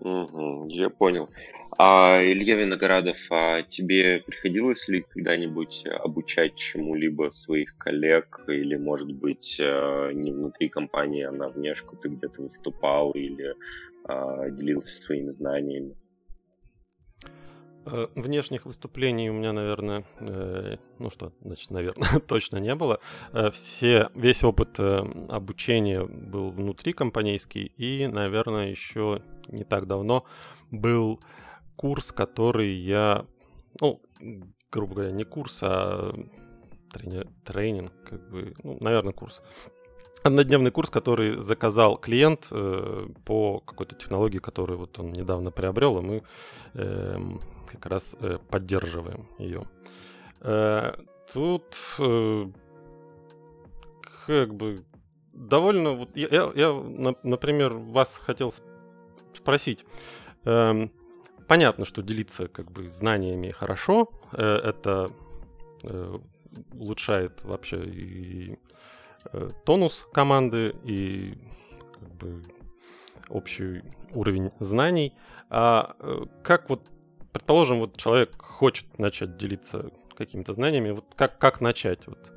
Угу, 0.05 0.67
я 0.69 0.91
понял. 0.91 1.31
А 1.79 2.21
Илья 2.23 2.57
Виноградов, 2.57 3.17
а 3.31 3.63
тебе 3.63 4.21
приходилось 4.21 4.87
ли 4.87 5.01
когда-нибудь 5.01 5.85
обучать 5.87 6.55
чему-либо 6.57 7.31
своих 7.35 7.75
коллег, 7.79 8.45
или, 8.47 8.77
может 8.77 9.11
быть, 9.13 9.57
э, 9.59 10.11
не 10.13 10.31
внутри 10.33 10.69
компании, 10.69 11.23
а 11.25 11.33
на 11.33 11.49
внешку 11.49 11.97
ты 11.97 12.11
где-то 12.11 12.43
выступал 12.43 13.13
или 13.13 13.55
а, 14.05 14.51
делился 14.51 14.95
своими 15.03 15.31
знаниями? 15.31 15.97
Э, 17.87 18.07
внешних 18.15 18.65
выступлений 18.65 19.29
у 19.29 19.35
меня, 19.35 19.53
наверное, 19.53 20.05
э, 20.21 20.77
ну 20.99 21.11
что, 21.11 21.33
значит, 21.43 21.71
наверное, 21.71 22.19
точно 22.29 22.57
не 22.57 22.75
было. 22.75 23.01
Э, 23.33 23.51
все, 23.51 24.11
весь 24.15 24.43
опыт 24.43 24.81
обучения 24.81 26.03
был 26.05 26.51
внутри 26.51 26.93
компанейский, 26.93 27.65
и, 27.77 28.07
наверное, 28.07 28.71
еще 28.71 29.23
не 29.49 29.65
так 29.65 29.87
давно 29.87 30.25
был 30.71 31.21
курс, 31.77 32.11
который 32.11 32.73
я, 32.73 33.27
ну, 33.81 34.01
грубо 34.73 34.95
говоря, 34.95 35.13
не 35.13 35.25
курс, 35.25 35.59
а 35.61 36.15
тренинг, 37.45 37.93
как 38.09 38.31
бы, 38.31 38.55
ну, 38.63 38.79
наверное, 38.81 39.13
курс. 39.13 39.43
Однодневный 40.23 40.71
курс, 40.71 40.89
который 40.89 41.39
заказал 41.39 41.99
клиент 41.99 42.47
э, 42.51 43.09
по 43.27 43.61
какой-то 43.61 43.95
технологии, 43.95 44.39
которую 44.39 44.79
вот 44.79 44.99
он 44.99 45.13
недавно 45.13 45.51
приобрел, 45.51 45.99
и 45.99 46.03
мы 46.03 46.23
э, 46.73 47.19
как 47.75 47.87
раз 47.87 48.15
э, 48.21 48.39
поддерживаем 48.51 49.29
ее. 49.39 49.65
Э, 50.41 50.95
тут 51.33 51.77
э, 51.99 52.47
как 54.27 54.55
бы 54.55 54.85
довольно... 55.33 55.93
Вот 55.93 56.17
я, 56.17 56.29
я, 56.29 56.53
я, 56.55 57.17
например, 57.23 57.75
вас 57.75 58.15
хотел 58.17 58.55
спросить. 59.35 59.85
Э, 60.45 60.89
понятно, 61.49 61.85
что 61.85 62.03
делиться 62.03 62.49
как 62.49 62.71
бы 62.71 62.91
знаниями 62.91 63.51
хорошо. 63.51 64.11
Э, 64.33 64.57
это 64.57 65.11
э, 65.83 66.19
улучшает 66.73 67.43
вообще 67.45 67.85
и 67.85 68.59
э, 69.33 69.51
тонус 69.65 70.07
команды 70.13 70.75
и 70.85 71.39
как 71.99 72.15
бы 72.15 72.43
общий 73.29 73.83
уровень 74.13 74.51
знаний. 74.61 75.15
А 75.51 75.97
э, 75.99 76.25
как 76.43 76.69
вот 76.69 76.89
предположим, 77.35 77.81
вот 77.81 77.97
человек 77.97 78.41
хочет 78.41 78.99
начать 78.99 79.37
делиться 79.37 79.91
какими-то 80.17 80.55
знаниями, 80.55 80.93
вот 80.93 81.05
как, 81.17 81.37
как 81.37 81.61
начать? 81.61 82.07
Вот, 82.07 82.33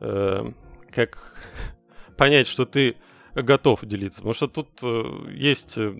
э, 0.00 0.52
как 0.90 1.36
понять, 2.16 2.48
что 2.48 2.64
ты 2.64 2.96
готов 3.34 3.84
делиться? 3.84 4.20
Потому 4.20 4.34
что 4.34 4.48
тут 4.48 4.68
э, 4.82 5.04
есть 5.32 5.76
э, 5.76 5.94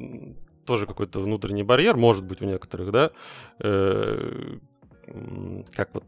тоже 0.64 0.86
какой-то 0.86 1.20
внутренний 1.20 1.62
барьер, 1.62 1.96
может 1.96 2.24
быть, 2.24 2.40
у 2.40 2.46
некоторых, 2.46 2.90
да, 2.90 3.10
э, 3.60 4.56
как 5.74 5.90
вот 5.92 6.06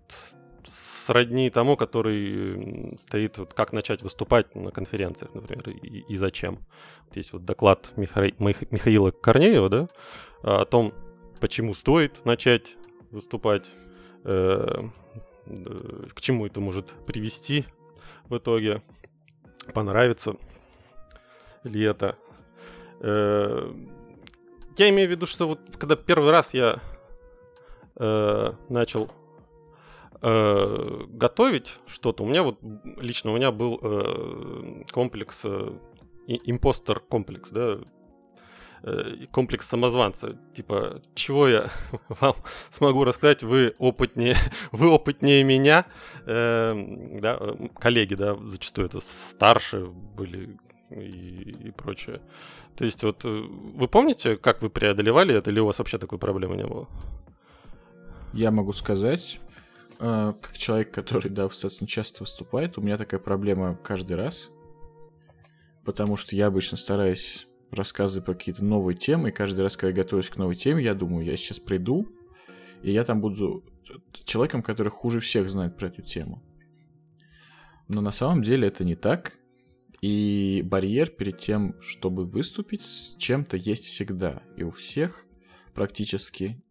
сродни 0.67 1.51
тому, 1.51 1.77
который 1.77 2.97
стоит, 3.07 3.37
вот, 3.37 3.53
как 3.53 3.75
начать 3.75 4.01
выступать 4.01 4.55
на 4.55 4.71
конференциях, 4.71 5.35
например, 5.35 5.69
и, 5.69 6.05
и 6.09 6.17
зачем. 6.17 6.59
Есть 7.15 7.35
вот 7.35 7.45
доклад 7.45 7.93
Миха... 7.97 8.33
Михаила 8.39 9.11
Корнеева, 9.11 9.69
да, 9.69 9.89
о 10.43 10.65
том, 10.65 10.95
почему 11.41 11.75
стоит 11.75 12.25
начать 12.25 12.77
выступать, 13.11 13.67
э, 14.25 14.85
к 16.15 16.21
чему 16.21 16.47
это 16.47 16.61
может 16.61 16.87
привести 17.07 17.65
в 18.29 18.37
итоге, 18.37 18.83
понравится 19.75 20.37
ли 21.65 21.83
это. 21.83 22.17
Э, 23.01 23.73
я 24.77 24.89
имею 24.91 25.09
в 25.09 25.11
виду, 25.11 25.27
что 25.27 25.49
вот 25.49 25.61
когда 25.79 25.97
первый 25.97 26.31
раз 26.31 26.55
я 26.55 26.81
э, 27.97 28.53
начал 28.69 29.11
э, 30.23 31.05
готовить 31.09 31.77
что-то, 31.87 32.23
у 32.23 32.29
меня 32.29 32.43
вот 32.43 32.59
лично 32.99 33.33
у 33.33 33.37
меня 33.37 33.51
был 33.51 33.79
э, 33.83 34.85
комплекс, 34.93 35.41
э, 35.45 35.73
импостер 36.27 37.01
комплекс, 37.01 37.51
да, 37.51 37.81
э, 38.83 39.27
комплекс 39.31 39.69
самозванца. 39.69 40.39
Типа, 40.55 41.01
чего 41.15 41.49
я 41.49 41.71
вам 42.09 42.35
смогу 42.71 43.05
рассказать, 43.05 43.43
вы 43.43 43.75
опытнее, 43.79 44.37
вы 44.73 44.89
опытнее 44.89 45.45
меня, 45.45 45.87
э, 46.27 47.19
да, 47.21 47.41
коллеги, 47.79 48.15
да, 48.15 48.37
зачастую 48.37 48.87
это 48.87 49.01
старше 49.01 49.87
были 49.87 50.59
и, 50.91 51.55
и 51.65 51.71
прочее. 51.71 52.21
То 52.77 52.85
есть 52.85 53.03
вот 53.03 53.25
э, 53.25 53.29
вы 53.29 53.89
помните, 53.89 54.37
как 54.37 54.63
вы 54.63 54.71
преодолевали 54.71 55.35
это, 55.35 55.51
или 55.51 55.61
у 55.61 55.67
вас 55.67 55.79
вообще 55.79 55.99
такой 55.99 56.19
проблемы 56.19 56.57
не 56.57 56.67
было? 56.67 56.89
Я 58.33 58.51
могу 58.51 58.73
сказать, 58.73 59.41
э, 59.99 60.35
как 60.41 60.57
человек, 60.57 60.93
который, 60.93 61.31
да, 61.31 61.49
достаточно 61.49 61.87
часто 61.87 62.23
выступает, 62.23 62.79
у 62.79 62.81
меня 62.81 62.97
такая 62.97 63.21
проблема 63.21 63.79
каждый 63.83 64.17
раз, 64.17 64.51
потому 65.85 66.17
что 66.17 66.37
я 66.37 66.47
обычно 66.47 66.77
стараюсь 66.77 67.47
рассказывать 67.71 68.27
про 68.27 68.35
какие-то 68.35 68.65
новые 68.65 68.97
темы, 68.97 69.29
и 69.29 69.33
каждый 69.33 69.61
раз, 69.61 69.77
когда 69.77 69.89
я 69.89 70.05
готовлюсь 70.05 70.29
к 70.29 70.37
новой 70.37 70.55
теме, 70.55 70.83
я 70.83 70.95
думаю, 70.95 71.25
я 71.25 71.37
сейчас 71.37 71.59
приду, 71.59 72.09
и 72.83 72.91
я 72.91 73.05
там 73.05 73.21
буду 73.21 73.65
человеком, 74.25 74.63
который 74.63 74.89
хуже 74.89 75.21
всех 75.21 75.49
знает 75.49 75.77
про 75.77 75.89
эту 75.89 76.03
тему. 76.03 76.43
Но 77.89 78.01
на 78.01 78.13
самом 78.13 78.43
деле 78.43 78.69
это 78.69 78.85
не 78.85 78.95
так, 78.95 79.39
и 80.01 80.63
барьер 80.65 81.11
перед 81.11 81.39
тем, 81.39 81.75
чтобы 81.83 82.25
выступить 82.25 82.83
с 82.83 83.17
чем-то, 83.17 83.57
есть 83.57 83.85
всегда. 83.85 84.43
И 84.57 84.63
у 84.63 84.71
всех 84.71 85.27
практически. 85.75 86.63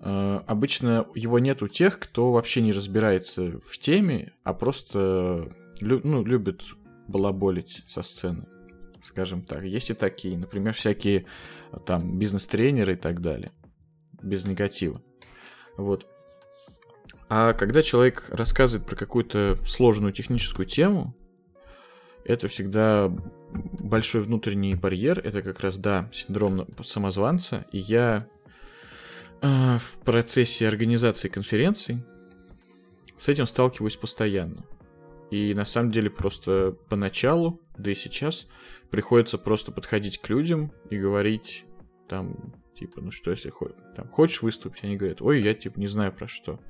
Э, 0.00 0.40
обычно 0.46 1.06
его 1.14 1.38
нет 1.38 1.62
у 1.62 1.68
тех, 1.68 1.98
кто 1.98 2.32
вообще 2.32 2.60
не 2.60 2.72
разбирается 2.72 3.60
в 3.60 3.78
теме, 3.78 4.32
а 4.44 4.54
просто 4.54 5.54
лю- 5.80 6.02
ну, 6.04 6.24
любит 6.24 6.62
балаболить 7.06 7.84
со 7.88 8.02
сцены. 8.02 8.46
Скажем 9.00 9.42
так. 9.42 9.64
Есть 9.64 9.90
и 9.90 9.94
такие, 9.94 10.36
например, 10.36 10.74
всякие 10.74 11.26
там 11.86 12.18
бизнес-тренеры 12.18 12.94
и 12.94 12.96
так 12.96 13.20
далее. 13.20 13.52
Без 14.22 14.44
негатива. 14.44 15.00
Вот. 15.76 16.06
А 17.28 17.52
когда 17.52 17.82
человек 17.82 18.24
рассказывает 18.30 18.88
про 18.88 18.96
какую-то 18.96 19.58
сложную 19.66 20.12
техническую 20.12 20.66
тему, 20.66 21.14
это 22.24 22.48
всегда 22.48 23.10
большой 23.50 24.22
внутренний 24.22 24.74
барьер. 24.74 25.18
Это 25.18 25.42
как 25.42 25.60
раз, 25.60 25.76
да, 25.78 26.08
синдром 26.12 26.66
самозванца. 26.82 27.66
И 27.72 27.78
я 27.78 28.26
э, 29.40 29.78
в 29.78 30.00
процессе 30.00 30.68
организации 30.68 31.28
конференций 31.28 32.04
с 33.16 33.28
этим 33.28 33.46
сталкиваюсь 33.46 33.96
постоянно. 33.96 34.64
И 35.30 35.52
на 35.54 35.64
самом 35.64 35.90
деле 35.90 36.10
просто 36.10 36.76
поначалу, 36.88 37.60
да 37.78 37.90
и 37.90 37.94
сейчас, 37.94 38.46
приходится 38.90 39.38
просто 39.38 39.72
подходить 39.72 40.18
к 40.18 40.28
людям 40.28 40.72
и 40.90 40.98
говорить 40.98 41.64
там, 42.08 42.54
типа, 42.74 43.00
ну 43.00 43.10
что, 43.10 43.30
если 43.30 43.52
там, 43.94 44.08
хочешь 44.08 44.42
выступить, 44.42 44.84
они 44.84 44.96
говорят, 44.96 45.22
ой, 45.22 45.40
я 45.40 45.54
типа 45.54 45.78
не 45.78 45.88
знаю 45.88 46.12
про 46.12 46.26
что 46.28 46.60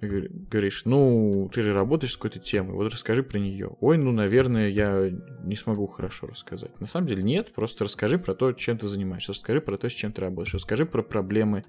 говоришь, 0.00 0.84
ну, 0.86 1.50
ты 1.52 1.62
же 1.62 1.72
работаешь 1.74 2.12
с 2.12 2.16
какой-то 2.16 2.38
темой, 2.38 2.74
вот 2.74 2.92
расскажи 2.92 3.22
про 3.22 3.38
нее. 3.38 3.76
Ой, 3.80 3.98
ну, 3.98 4.12
наверное, 4.12 4.68
я 4.68 5.10
не 5.44 5.56
смогу 5.56 5.86
хорошо 5.86 6.26
рассказать. 6.26 6.78
На 6.80 6.86
самом 6.86 7.06
деле 7.06 7.22
нет, 7.22 7.52
просто 7.52 7.84
расскажи 7.84 8.18
про 8.18 8.34
то, 8.34 8.52
чем 8.52 8.78
ты 8.78 8.86
занимаешься, 8.86 9.32
расскажи 9.32 9.60
про 9.60 9.76
то, 9.76 9.90
с 9.90 9.92
чем 9.92 10.12
ты 10.12 10.22
работаешь, 10.22 10.54
расскажи 10.54 10.86
про 10.86 11.02
проблемы, 11.02 11.64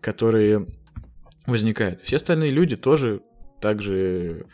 которые 0.00 0.66
возникают. 1.46 2.00
Все 2.00 2.16
остальные 2.16 2.50
люди 2.50 2.76
тоже 2.76 3.22
также 3.60 4.46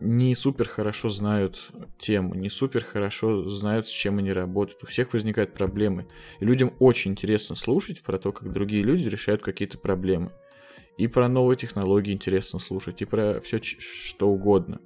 не 0.00 0.34
супер 0.34 0.68
хорошо 0.68 1.08
знают 1.08 1.70
тему, 1.98 2.34
не 2.34 2.50
супер 2.50 2.84
хорошо 2.84 3.48
знают, 3.48 3.86
с 3.86 3.90
чем 3.90 4.18
они 4.18 4.32
работают. 4.32 4.82
У 4.82 4.86
всех 4.86 5.12
возникают 5.12 5.54
проблемы. 5.54 6.06
И 6.40 6.44
людям 6.44 6.74
очень 6.78 7.12
интересно 7.12 7.56
слушать 7.56 8.02
про 8.02 8.18
то, 8.18 8.32
как 8.32 8.52
другие 8.52 8.82
люди 8.82 9.08
решают 9.08 9.42
какие-то 9.42 9.78
проблемы. 9.78 10.32
И 10.98 11.06
про 11.06 11.28
новые 11.28 11.56
технологии 11.56 12.12
интересно 12.12 12.58
слушать, 12.58 13.02
и 13.02 13.04
про 13.04 13.40
все 13.40 13.60
что 13.62 14.28
угодно. 14.28 14.80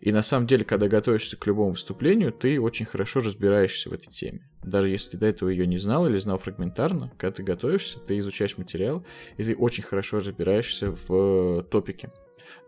И 0.00 0.12
на 0.12 0.22
самом 0.22 0.46
деле, 0.46 0.64
когда 0.64 0.88
готовишься 0.88 1.36
к 1.36 1.46
любому 1.46 1.70
выступлению, 1.70 2.32
ты 2.32 2.60
очень 2.60 2.84
хорошо 2.84 3.20
разбираешься 3.20 3.88
в 3.88 3.92
этой 3.92 4.10
теме. 4.10 4.46
Даже 4.62 4.88
если 4.88 5.12
ты 5.12 5.18
до 5.18 5.26
этого 5.26 5.48
ее 5.48 5.66
не 5.66 5.78
знал 5.78 6.06
или 6.06 6.18
знал 6.18 6.36
фрагментарно, 6.38 7.12
когда 7.16 7.36
ты 7.36 7.42
готовишься, 7.42 8.00
ты 8.00 8.18
изучаешь 8.18 8.58
материал, 8.58 9.02
и 9.38 9.44
ты 9.44 9.56
очень 9.56 9.82
хорошо 9.82 10.18
разбираешься 10.18 10.90
в 10.90 11.62
топике. 11.70 12.10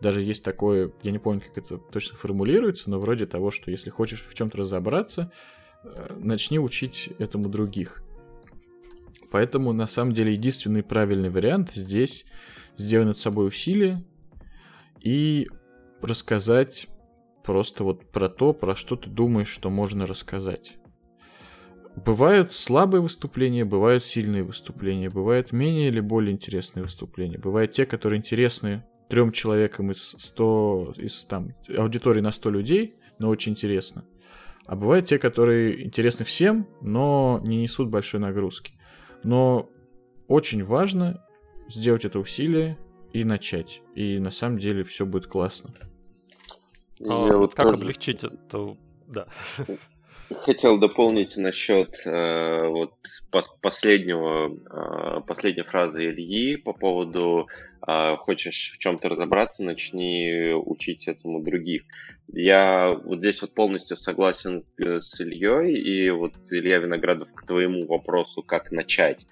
Даже 0.01 0.21
есть 0.21 0.43
такое, 0.43 0.91
я 1.03 1.11
не 1.11 1.19
помню, 1.19 1.41
как 1.41 1.57
это 1.57 1.77
точно 1.77 2.17
формулируется, 2.17 2.89
но 2.89 2.99
вроде 2.99 3.25
того, 3.25 3.51
что 3.51 3.71
если 3.71 3.89
хочешь 3.89 4.25
в 4.27 4.33
чем-то 4.33 4.59
разобраться, 4.59 5.31
э, 5.83 6.17
начни 6.19 6.59
учить 6.59 7.09
этому 7.19 7.49
других. 7.49 8.03
Поэтому, 9.31 9.73
на 9.73 9.87
самом 9.87 10.13
деле, 10.13 10.31
единственный 10.31 10.83
правильный 10.83 11.29
вариант 11.29 11.71
здесь 11.71 12.25
сделать 12.77 13.07
над 13.07 13.17
собой 13.17 13.47
усилие 13.47 14.03
и 15.01 15.47
рассказать 16.01 16.87
просто 17.43 17.83
вот 17.83 18.11
про 18.11 18.29
то, 18.29 18.53
про 18.53 18.75
что 18.75 18.95
ты 18.95 19.09
думаешь, 19.09 19.49
что 19.49 19.69
можно 19.69 20.05
рассказать. 20.05 20.77
Бывают 21.95 22.51
слабые 22.51 23.01
выступления, 23.01 23.65
бывают 23.65 24.05
сильные 24.05 24.43
выступления, 24.43 25.09
бывают 25.09 25.51
менее 25.51 25.87
или 25.87 25.99
более 25.99 26.31
интересные 26.31 26.83
выступления. 26.83 27.39
Бывают 27.39 27.71
те, 27.71 27.87
которые 27.87 28.19
интересны 28.19 28.85
трем 29.09 29.31
человекам 29.31 29.91
из 29.91 30.15
100, 30.17 30.93
из 30.97 31.25
там, 31.25 31.55
аудитории 31.75 32.21
на 32.21 32.31
100 32.31 32.49
людей, 32.49 32.95
но 33.19 33.29
очень 33.29 33.53
интересно. 33.53 34.05
А 34.65 34.75
бывают 34.75 35.05
те, 35.05 35.17
которые 35.17 35.85
интересны 35.85 36.25
всем, 36.25 36.67
но 36.81 37.41
не 37.43 37.61
несут 37.61 37.89
большой 37.89 38.19
нагрузки. 38.19 38.73
Но 39.23 39.69
очень 40.27 40.63
важно 40.63 41.23
сделать 41.69 42.05
это 42.05 42.19
усилие 42.19 42.77
и 43.13 43.23
начать. 43.23 43.81
И 43.95 44.19
на 44.19 44.29
самом 44.29 44.59
деле 44.59 44.83
все 44.83 45.05
будет 45.05 45.27
классно. 45.27 45.73
А, 46.99 47.37
вот 47.37 47.55
как 47.55 47.67
тоже... 47.67 47.81
облегчить 47.81 48.23
это? 48.23 48.77
Да. 49.07 49.27
Хотел 50.29 50.77
дополнить 50.77 51.37
насчет 51.37 52.01
э, 52.05 52.67
вот 52.67 52.93
последнего, 53.61 54.49
э, 54.49 55.21
последней 55.21 55.63
фразы 55.63 56.05
Ильи 56.05 56.57
по 56.57 56.73
поводу 56.73 57.47
э, 57.87 58.15
хочешь 58.17 58.73
в 58.73 58.77
чем-то 58.77 59.07
разобраться, 59.07 59.63
начни 59.63 60.51
учить 60.53 61.07
этому 61.07 61.41
других. 61.41 61.83
Я 62.33 62.93
вот 62.93 63.19
здесь 63.19 63.41
вот 63.41 63.53
полностью 63.53 63.95
согласен 63.95 64.65
э, 64.77 64.99
с 64.99 65.21
Ильей, 65.21 65.77
и 65.77 66.09
вот 66.09 66.33
Илья 66.51 66.79
Виноградов 66.79 67.29
к 67.33 67.45
твоему 67.45 67.85
вопросу, 67.87 68.43
как 68.43 68.71
начать 68.71 69.25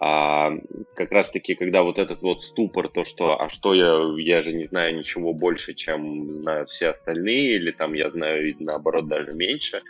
а 0.00 0.52
как 0.94 1.12
раз-таки, 1.12 1.54
когда 1.54 1.82
вот 1.82 1.98
этот 1.98 2.22
вот 2.22 2.42
ступор, 2.42 2.88
то, 2.88 3.04
что, 3.04 3.40
а 3.40 3.48
что 3.48 3.74
я, 3.74 3.98
я 4.18 4.42
же 4.42 4.52
не 4.52 4.64
знаю 4.64 4.96
ничего 4.96 5.32
больше, 5.32 5.74
чем 5.74 6.32
знают 6.32 6.70
все 6.70 6.88
остальные, 6.88 7.56
или 7.56 7.70
там 7.70 7.94
я 7.94 8.10
знаю, 8.10 8.54
наоборот, 8.60 9.08
даже 9.08 9.32
меньше, 9.32 9.82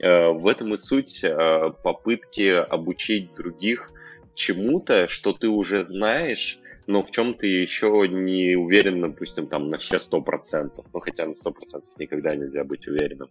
э, 0.00 0.28
в 0.28 0.46
этом 0.46 0.74
и 0.74 0.76
суть 0.76 1.24
э, 1.24 1.72
попытки 1.82 2.50
обучить 2.50 3.34
других 3.34 3.90
чему-то, 4.34 5.08
что 5.08 5.32
ты 5.32 5.48
уже 5.48 5.86
знаешь, 5.86 6.58
но 6.86 7.02
в 7.02 7.10
чем 7.10 7.34
ты 7.34 7.46
еще 7.46 8.06
не 8.08 8.56
уверен, 8.56 9.00
допустим, 9.00 9.46
там 9.46 9.64
на 9.64 9.78
все 9.78 9.98
сто 9.98 10.20
процентов, 10.20 10.84
ну 10.92 11.00
хотя 11.00 11.26
на 11.26 11.34
сто 11.34 11.50
процентов 11.50 11.90
никогда 11.98 12.34
нельзя 12.34 12.64
быть 12.64 12.86
уверенным. 12.86 13.30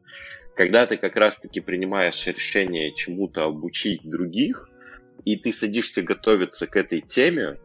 Когда 0.55 0.85
ты 0.85 0.97
как 0.97 1.15
раз-таки 1.15 1.59
принимаешь 1.59 2.25
решение 2.27 2.93
чему-то 2.93 3.45
обучить 3.45 4.01
других, 4.03 4.69
и 5.25 5.35
ты 5.35 5.51
садишься 5.51 6.01
готовиться 6.01 6.67
к 6.67 6.75
этой 6.75 7.01
теме, 7.01 7.57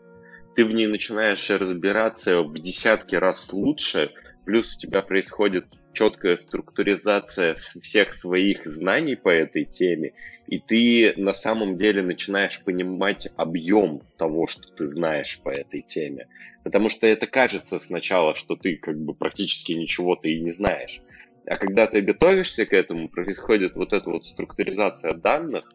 ты 0.54 0.64
в 0.64 0.72
ней 0.72 0.86
начинаешь 0.86 1.48
разбираться 1.50 2.42
в 2.42 2.54
десятки 2.54 3.14
раз 3.14 3.52
лучше, 3.52 4.10
плюс 4.44 4.74
у 4.74 4.78
тебя 4.78 5.02
происходит 5.02 5.66
четкая 5.92 6.36
структуризация 6.36 7.54
всех 7.54 8.12
своих 8.12 8.66
знаний 8.66 9.16
по 9.16 9.28
этой 9.28 9.64
теме, 9.64 10.12
и 10.46 10.58
ты 10.58 11.14
на 11.16 11.32
самом 11.32 11.76
деле 11.76 12.02
начинаешь 12.02 12.62
понимать 12.62 13.28
объем 13.36 14.02
того, 14.16 14.46
что 14.46 14.68
ты 14.70 14.86
знаешь 14.86 15.40
по 15.42 15.50
этой 15.50 15.82
теме. 15.82 16.28
Потому 16.64 16.88
что 16.88 17.06
это 17.06 17.26
кажется 17.26 17.78
сначала, 17.78 18.34
что 18.34 18.56
ты 18.56 18.76
как 18.76 18.98
бы 18.98 19.14
практически 19.14 19.72
ничего 19.72 20.16
ты 20.16 20.32
и 20.32 20.40
не 20.40 20.50
знаешь. 20.50 21.00
А 21.46 21.56
когда 21.56 21.86
ты 21.86 22.00
готовишься 22.00 22.66
к 22.66 22.72
этому, 22.72 23.08
происходит 23.08 23.76
вот 23.76 23.92
эта 23.92 24.10
вот 24.10 24.24
структуризация 24.24 25.14
данных, 25.14 25.72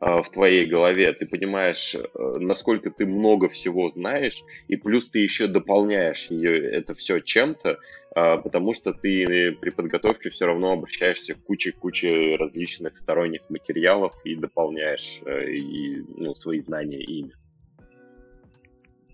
в 0.00 0.28
твоей 0.30 0.66
голове, 0.66 1.12
ты 1.12 1.26
понимаешь, 1.26 1.94
э, 1.94 2.36
насколько 2.38 2.90
ты 2.90 3.06
много 3.06 3.48
всего 3.48 3.88
знаешь, 3.88 4.42
и 4.68 4.76
плюс 4.76 5.08
ты 5.08 5.20
еще 5.20 5.46
дополняешь 5.46 6.26
ее, 6.26 6.70
это 6.70 6.94
все 6.94 7.20
чем-то, 7.20 7.78
а, 8.14 8.36
потому 8.38 8.74
что 8.74 8.92
ты 8.92 9.52
при 9.52 9.70
подготовке 9.70 10.30
все 10.30 10.46
равно 10.46 10.72
обращаешься 10.72 11.34
к 11.34 11.42
куче-куче 11.44 12.36
различных 12.36 12.96
сторонних 12.98 13.42
материалов 13.48 14.14
и 14.24 14.34
дополняешь 14.36 15.20
э, 15.24 15.50
и, 15.50 16.02
ну, 16.16 16.34
свои 16.34 16.58
знания 16.58 17.00
ими. 17.00 17.32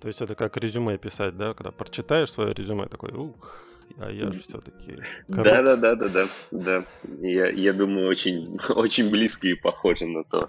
То 0.00 0.08
есть 0.08 0.20
это 0.20 0.34
как 0.34 0.56
резюме 0.56 0.98
писать, 0.98 1.36
да? 1.36 1.54
Когда 1.54 1.70
прочитаешь 1.70 2.30
свое 2.30 2.54
резюме, 2.54 2.86
такой, 2.86 3.12
ух, 3.12 3.71
а 3.98 4.10
я 4.10 4.32
же 4.32 4.40
все-таки... 4.40 4.94
Да, 5.28 5.62
да, 5.62 5.76
да, 5.76 5.94
да, 5.94 6.08
да, 6.08 6.28
да. 6.50 6.84
Я, 7.20 7.48
я 7.48 7.72
думаю, 7.72 8.08
очень, 8.08 8.58
очень 8.68 9.10
близко 9.10 9.48
и 9.48 9.54
похоже 9.54 10.06
на 10.06 10.24
то. 10.24 10.48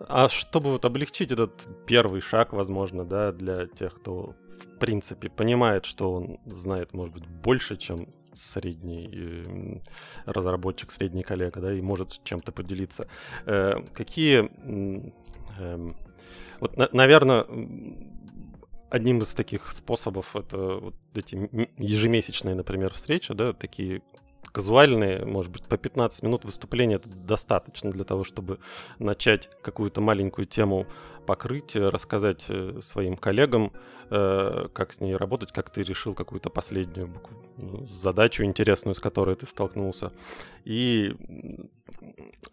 А 0.00 0.28
чтобы 0.28 0.72
вот 0.72 0.84
облегчить 0.84 1.32
этот 1.32 1.66
первый 1.86 2.20
шаг, 2.20 2.52
возможно, 2.52 3.04
да, 3.04 3.32
для 3.32 3.66
тех, 3.66 3.94
кто 3.94 4.34
в 4.60 4.78
принципе 4.78 5.28
понимает, 5.28 5.86
что 5.86 6.12
он 6.12 6.38
знает, 6.46 6.92
может 6.92 7.14
быть, 7.14 7.26
больше, 7.26 7.76
чем 7.76 8.08
средний 8.34 9.10
э, 9.12 9.80
разработчик, 10.24 10.92
средний 10.92 11.24
коллега, 11.24 11.60
да, 11.60 11.72
и 11.72 11.80
может 11.80 12.22
чем-то 12.22 12.52
поделиться. 12.52 13.08
Э, 13.46 13.82
какие, 13.92 14.48
э, 15.58 15.92
вот, 16.60 16.92
наверное, 16.92 17.44
одним 18.90 19.22
из 19.22 19.28
таких 19.28 19.70
способов 19.72 20.34
это 20.34 20.56
вот 20.56 20.94
эти 21.14 21.34
ежемесячные, 21.76 22.54
например, 22.54 22.92
встречи, 22.94 23.32
да, 23.34 23.52
такие 23.52 24.02
казуальные, 24.52 25.24
может 25.24 25.52
быть, 25.52 25.64
по 25.64 25.76
15 25.76 26.22
минут 26.22 26.44
выступления 26.44 26.96
это 26.96 27.08
достаточно 27.08 27.90
для 27.90 28.04
того, 28.04 28.24
чтобы 28.24 28.58
начать 28.98 29.50
какую-то 29.62 30.00
маленькую 30.00 30.46
тему 30.46 30.86
покрыть, 31.28 31.76
э, 31.76 31.90
рассказать 31.90 32.46
э, 32.48 32.80
своим 32.80 33.18
коллегам, 33.18 33.70
э, 34.08 34.68
как 34.72 34.94
с 34.94 35.00
ней 35.00 35.14
работать, 35.14 35.52
как 35.52 35.68
ты 35.68 35.82
решил 35.82 36.14
какую-то 36.14 36.48
последнюю 36.48 37.12
ну, 37.58 37.84
задачу 37.84 38.44
интересную, 38.44 38.94
с 38.94 38.98
которой 38.98 39.36
ты 39.36 39.46
столкнулся, 39.46 40.10
и 40.64 41.14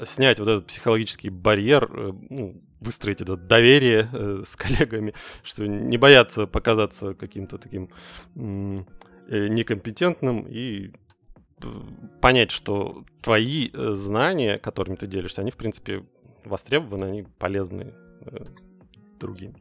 снять 0.03 0.39
вот 0.39 0.49
этот 0.49 0.67
психологический 0.67 1.29
барьер, 1.29 1.89
ну, 2.29 2.59
выстроить 2.81 3.21
это 3.21 3.37
доверие 3.37 4.09
с 4.45 4.57
коллегами, 4.57 5.13
что 5.43 5.65
не 5.65 5.97
бояться 5.97 6.45
показаться 6.45 7.13
каким-то 7.13 7.57
таким 7.57 7.87
некомпетентным 8.35 10.45
и 10.49 10.91
понять, 12.21 12.51
что 12.51 13.05
твои 13.21 13.69
знания, 13.73 14.57
которыми 14.57 14.97
ты 14.97 15.07
делишься, 15.07 15.39
они, 15.39 15.51
в 15.51 15.55
принципе, 15.55 16.03
востребованы, 16.43 17.05
они 17.05 17.25
полезны 17.39 17.93
другим. 19.19 19.53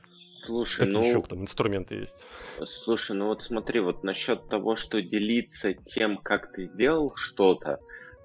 Слушай, 0.00 0.86
Какие 0.86 0.94
ну... 0.94 1.04
еще 1.04 1.22
там 1.22 1.42
инструменты 1.42 1.94
есть? 1.94 2.16
Слушай, 2.64 3.16
ну 3.16 3.28
вот 3.28 3.42
смотри, 3.42 3.80
вот 3.80 4.04
насчет 4.04 4.48
того, 4.48 4.76
что 4.76 5.00
делиться 5.00 5.72
тем, 5.72 6.18
как 6.18 6.52
ты 6.52 6.64
сделал 6.64 7.12
что-то, 7.16 7.80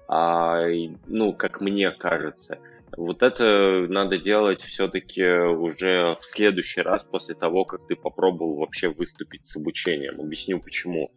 а, 0.06 0.66
ну, 1.06 1.32
как 1.32 1.60
мне 1.60 1.90
кажется, 1.90 2.58
вот 2.96 3.22
это 3.22 3.86
надо 3.88 4.18
делать 4.18 4.62
все-таки 4.62 5.24
уже 5.24 6.16
в 6.20 6.24
следующий 6.24 6.82
раз 6.82 7.04
после 7.04 7.34
того, 7.34 7.64
как 7.64 7.86
ты 7.86 7.96
попробовал 7.96 8.56
вообще 8.56 8.88
выступить 8.88 9.46
с 9.46 9.56
обучением. 9.56 10.20
Объясню 10.20 10.60
почему. 10.60 11.10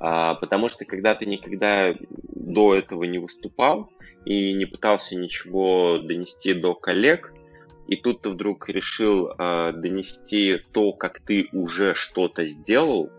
А, 0.00 0.34
потому 0.34 0.68
что 0.68 0.84
когда 0.84 1.14
ты 1.14 1.26
никогда 1.26 1.94
до 2.28 2.74
этого 2.74 3.04
не 3.04 3.18
выступал 3.18 3.90
и 4.24 4.52
не 4.52 4.66
пытался 4.66 5.16
ничего 5.16 5.98
донести 5.98 6.52
до 6.52 6.74
коллег, 6.74 7.32
и 7.86 7.96
тут 7.96 8.22
ты 8.22 8.30
вдруг 8.30 8.68
решил 8.68 9.28
э, 9.28 9.72
донести 9.72 10.58
то, 10.72 10.92
как 10.92 11.20
ты 11.20 11.48
уже 11.52 11.94
что-то 11.94 12.44
сделал, 12.44 13.10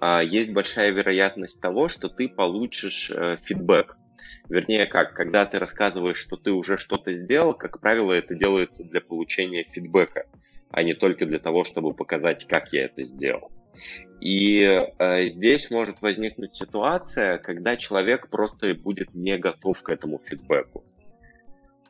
э, 0.00 0.20
есть 0.24 0.50
большая 0.52 0.90
вероятность 0.90 1.60
того, 1.60 1.88
что 1.88 2.08
ты 2.08 2.28
получишь 2.28 3.10
э, 3.10 3.36
фидбэк. 3.40 3.96
Вернее, 4.48 4.86
как, 4.86 5.14
когда 5.14 5.46
ты 5.46 5.58
рассказываешь, 5.58 6.18
что 6.18 6.36
ты 6.36 6.50
уже 6.50 6.76
что-то 6.76 7.12
сделал, 7.12 7.54
как 7.54 7.80
правило, 7.80 8.12
это 8.12 8.34
делается 8.34 8.84
для 8.84 9.00
получения 9.00 9.64
фидбэка, 9.64 10.26
а 10.70 10.82
не 10.82 10.94
только 10.94 11.26
для 11.26 11.38
того, 11.38 11.64
чтобы 11.64 11.94
показать, 11.94 12.46
как 12.46 12.72
я 12.72 12.84
это 12.86 13.04
сделал. 13.04 13.50
И 14.20 14.62
э, 14.62 15.26
здесь 15.26 15.70
может 15.70 16.00
возникнуть 16.02 16.54
ситуация, 16.54 17.38
когда 17.38 17.76
человек 17.76 18.28
просто 18.28 18.74
будет 18.74 19.14
не 19.14 19.38
готов 19.38 19.82
к 19.82 19.88
этому 19.88 20.18
фидбэку. 20.18 20.84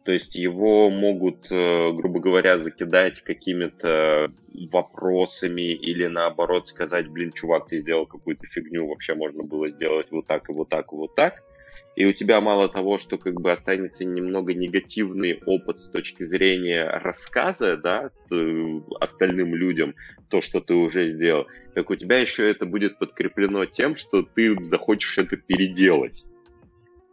То 0.05 0.11
есть 0.11 0.35
его 0.35 0.91
могут, 0.91 1.51
э, 1.53 1.93
грубо 1.93 2.19
говоря, 2.19 2.59
закидать 2.59 3.20
какими-то 3.20 4.33
вопросами 4.73 5.73
или 5.73 6.07
наоборот 6.07 6.66
сказать, 6.66 7.09
блин, 7.09 7.33
чувак, 7.33 7.69
ты 7.69 7.79
сделал 7.79 8.07
какую-то 8.07 8.47
фигню, 8.47 8.89
вообще 8.89 9.15
можно 9.15 9.45
было 9.45 9.69
сделать 9.69 10.09
вот 10.11 10.27
так 10.27 10.51
и 10.51 10.53
вот 10.53 10.69
так 10.69 10.93
и 10.93 10.97
вот 10.97 11.15
так. 11.15 11.43
И 11.95 12.05
у 12.07 12.12
тебя 12.12 12.41
мало 12.41 12.69
того, 12.69 12.99
что 12.99 13.19
как 13.19 13.41
бы 13.41 13.53
останется 13.53 14.05
немного 14.05 14.55
негативный 14.55 15.41
опыт 15.45 15.79
с 15.79 15.89
точки 15.89 16.24
зрения 16.24 16.85
рассказа, 16.85 17.77
да, 17.77 18.11
остальным 18.99 19.55
людям, 19.55 19.95
то, 20.29 20.41
что 20.41 20.61
ты 20.61 20.74
уже 20.74 21.12
сделал, 21.12 21.47
так 21.74 21.91
у 21.91 21.95
тебя 21.95 22.19
еще 22.19 22.51
это 22.51 22.66
будет 22.66 22.99
подкреплено 22.99 23.66
тем, 23.66 23.95
что 23.95 24.23
ты 24.23 24.57
захочешь 24.65 25.19
это 25.19 25.37
переделать 25.37 26.24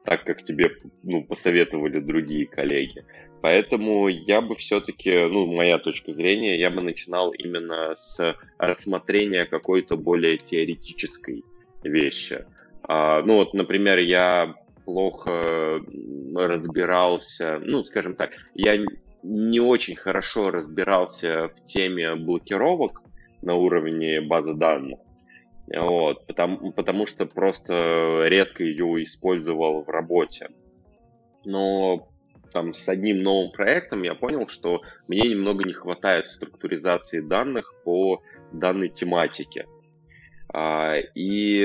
так, 0.04 0.24
как 0.24 0.44
тебе 0.44 0.72
ну, 1.04 1.24
посоветовали 1.24 2.00
другие 2.00 2.48
коллеги. 2.48 3.06
Поэтому 3.42 4.10
я 4.10 4.42
бы 4.42 4.56
все-таки, 4.56 5.26
ну, 5.28 5.46
моя 5.46 5.78
точка 5.78 6.12
зрения, 6.12 6.60
я 6.60 6.70
бы 6.70 6.82
начинал 6.82 7.32
именно 7.32 7.96
с 7.98 8.36
рассмотрения 8.58 9.46
какой-то 9.46 9.96
более 9.96 10.38
теоретической 10.38 11.46
вещи. 11.84 12.46
А, 12.84 13.22
ну, 13.22 13.36
вот, 13.36 13.54
например, 13.54 14.00
я 14.00 14.56
плохо 14.84 15.82
разбирался, 16.36 17.60
ну, 17.64 17.84
скажем 17.84 18.16
так, 18.16 18.32
я 18.56 18.78
не 19.24 19.60
очень 19.60 19.96
хорошо 19.96 20.52
разбирался 20.52 21.50
в 21.50 21.66
теме 21.66 22.16
блокировок 22.16 23.04
на 23.42 23.56
уровне 23.56 24.22
базы 24.22 24.54
данных. 24.54 25.00
Вот, 25.76 26.26
потому, 26.26 26.72
потому 26.72 27.06
что 27.06 27.26
просто 27.26 28.24
редко 28.26 28.64
ее 28.64 29.04
использовал 29.04 29.84
в 29.84 29.90
работе. 29.90 30.50
Но 31.46 32.10
там 32.52 32.74
с 32.74 32.90
одним 32.90 33.22
новым 33.22 33.52
проектом 33.52 34.02
я 34.04 34.16
понял, 34.16 34.48
что 34.48 34.82
мне 35.08 35.30
немного 35.30 35.64
не 35.64 35.74
хватает 35.74 36.28
структуризации 36.28 37.20
данных 37.20 37.74
по 37.84 38.24
данной 38.52 38.90
тематике. 38.90 39.68
А, 40.52 40.96
и 41.14 41.60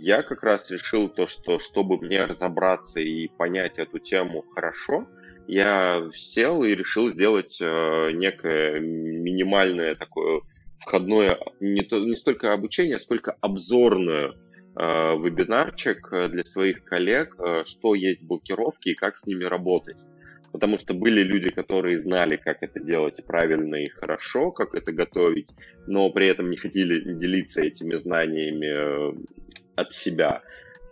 я 0.00 0.22
как 0.22 0.42
раз 0.42 0.70
решил 0.70 1.08
то, 1.08 1.26
что 1.26 1.58
чтобы 1.58 1.98
мне 1.98 2.24
разобраться 2.24 3.00
и 3.00 3.28
понять 3.28 3.78
эту 3.78 3.98
тему 3.98 4.44
хорошо, 4.54 5.06
я 5.46 6.10
сел 6.12 6.62
и 6.62 6.74
решил 6.74 7.10
сделать 7.10 7.58
э, 7.62 8.10
некое 8.12 8.80
минимальное 8.80 9.94
такое 9.94 10.42
входное 10.88 11.38
не, 11.60 11.82
то, 11.82 11.98
не 12.00 12.16
столько 12.16 12.52
обучение, 12.54 12.98
сколько 12.98 13.36
обзорную 13.42 14.32
э, 14.32 15.16
вебинарчик 15.18 16.08
для 16.30 16.44
своих 16.44 16.84
коллег, 16.84 17.36
э, 17.38 17.64
что 17.66 17.94
есть 17.94 18.22
блокировки 18.22 18.88
и 18.88 18.94
как 18.94 19.18
с 19.18 19.26
ними 19.26 19.44
работать. 19.44 19.98
Потому 20.50 20.78
что 20.78 20.94
были 20.94 21.20
люди, 21.22 21.50
которые 21.50 21.98
знали, 21.98 22.36
как 22.36 22.62
это 22.62 22.80
делать 22.80 23.22
правильно 23.26 23.76
и 23.76 23.88
хорошо, 23.88 24.50
как 24.50 24.74
это 24.74 24.92
готовить, 24.92 25.50
но 25.86 26.10
при 26.10 26.26
этом 26.26 26.48
не 26.48 26.56
хотели 26.56 27.12
делиться 27.14 27.60
этими 27.60 27.98
знаниями 27.98 28.66
э, 28.66 29.12
от 29.76 29.92
себя. 29.92 30.42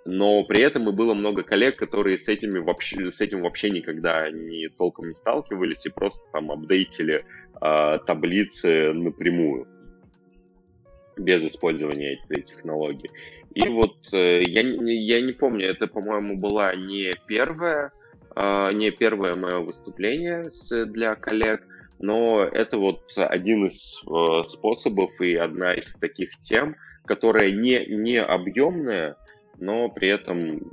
Но 0.05 0.45
при 0.45 0.61
этом 0.61 0.89
и 0.91 0.93
было 0.93 1.15
много 1.15 1.43
коллег, 1.43 1.77
которые 1.77 2.19
с, 2.19 2.29
этими 2.29 2.59
вообще, 2.59 3.11
с 3.11 3.21
этим 3.23 3.41
вообще 3.41 3.71
никогда 3.71 4.31
не 4.31 4.69
толком 4.69 5.09
не 5.09 5.15
сталкивались 5.15 5.87
и 5.87 5.91
просто 5.91 6.23
там 6.33 6.53
апдейтили 6.53 7.25
э, 7.63 7.99
таблицы 8.07 8.93
напрямую 8.93 9.67
без 11.17 11.43
использования 11.43 12.15
этих 12.15 12.47
технологий. 12.47 13.11
И 13.55 13.69
вот 13.69 14.13
э, 14.13 14.43
я, 14.43 14.61
я 14.61 15.21
не 15.21 15.33
помню, 15.33 15.67
это, 15.67 15.87
по-моему, 15.87 16.37
была 16.37 16.75
не 16.75 17.15
первая, 17.27 17.93
э, 18.35 18.73
не 18.75 18.91
первое 18.91 19.35
мое 19.35 19.61
выступление 19.61 20.51
для 20.87 21.15
коллег, 21.15 21.67
но 21.99 22.43
это 22.45 22.79
вот 22.79 23.05
один 23.17 23.67
из 23.67 24.03
э, 24.07 24.45
способов 24.45 25.19
и 25.21 25.35
одна 25.35 25.73
из 25.73 25.95
таких 25.95 26.31
тем, 26.43 26.77
которая 27.07 27.51
не, 27.51 27.87
не 27.87 28.21
объемная, 28.21 29.17
но 29.59 29.89
при 29.89 30.09
этом 30.09 30.73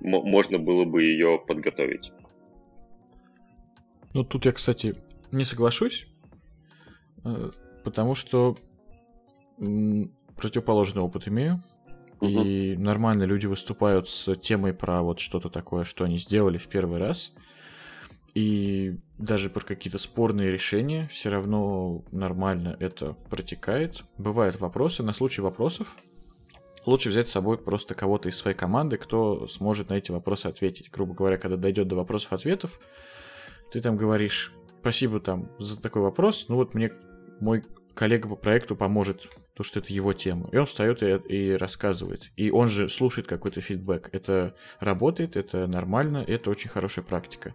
можно 0.00 0.58
было 0.58 0.84
бы 0.84 1.02
ее 1.02 1.42
подготовить. 1.46 2.12
Ну, 4.14 4.24
тут 4.24 4.46
я, 4.46 4.52
кстати, 4.52 4.94
не 5.30 5.44
соглашусь, 5.44 6.06
э, 7.24 7.50
потому 7.84 8.14
что 8.14 8.56
противоположный 10.36 11.02
опыт 11.02 11.28
имею. 11.28 11.62
Угу. 12.20 12.28
И 12.28 12.76
нормально 12.76 13.24
люди 13.24 13.46
выступают 13.46 14.08
с 14.08 14.34
темой 14.36 14.72
про 14.72 15.02
вот 15.02 15.20
что-то 15.20 15.50
такое, 15.50 15.84
что 15.84 16.04
они 16.04 16.18
сделали 16.18 16.58
в 16.58 16.68
первый 16.68 16.98
раз. 16.98 17.34
И 18.34 18.98
даже 19.18 19.48
про 19.48 19.64
какие-то 19.64 19.98
спорные 19.98 20.50
решения 20.50 21.08
все 21.10 21.30
равно 21.30 22.04
нормально 22.12 22.76
это 22.80 23.14
протекает. 23.30 24.04
Бывают 24.18 24.60
вопросы. 24.60 25.02
На 25.02 25.12
случай 25.12 25.40
вопросов 25.40 25.96
лучше 26.86 27.10
взять 27.10 27.28
с 27.28 27.32
собой 27.32 27.58
просто 27.58 27.94
кого-то 27.94 28.28
из 28.28 28.36
своей 28.36 28.56
команды, 28.56 28.96
кто 28.96 29.46
сможет 29.46 29.90
на 29.90 29.94
эти 29.94 30.10
вопросы 30.10 30.46
ответить. 30.46 30.90
Грубо 30.90 31.14
говоря, 31.14 31.36
когда 31.36 31.56
дойдет 31.56 31.88
до 31.88 31.96
вопросов-ответов, 31.96 32.80
ты 33.72 33.80
там 33.80 33.96
говоришь, 33.96 34.54
спасибо 34.80 35.20
там 35.20 35.50
за 35.58 35.80
такой 35.80 36.02
вопрос, 36.02 36.46
ну 36.48 36.54
вот 36.54 36.74
мне 36.74 36.92
мой 37.40 37.64
коллега 37.94 38.28
по 38.28 38.36
проекту 38.36 38.76
поможет, 38.76 39.28
потому 39.56 39.68
что 39.68 39.78
это 39.80 39.90
его 39.94 40.12
тема. 40.12 40.50
И 40.52 40.58
он 40.58 40.66
встает 40.66 41.02
и, 41.02 41.16
и 41.16 41.52
рассказывает. 41.52 42.30
И 42.36 42.50
он 42.50 42.68
же 42.68 42.90
слушает 42.90 43.26
какой-то 43.26 43.62
фидбэк. 43.62 44.10
Это 44.12 44.54
работает, 44.80 45.34
это 45.34 45.66
нормально, 45.66 46.22
это 46.28 46.50
очень 46.50 46.68
хорошая 46.68 47.06
практика. 47.06 47.54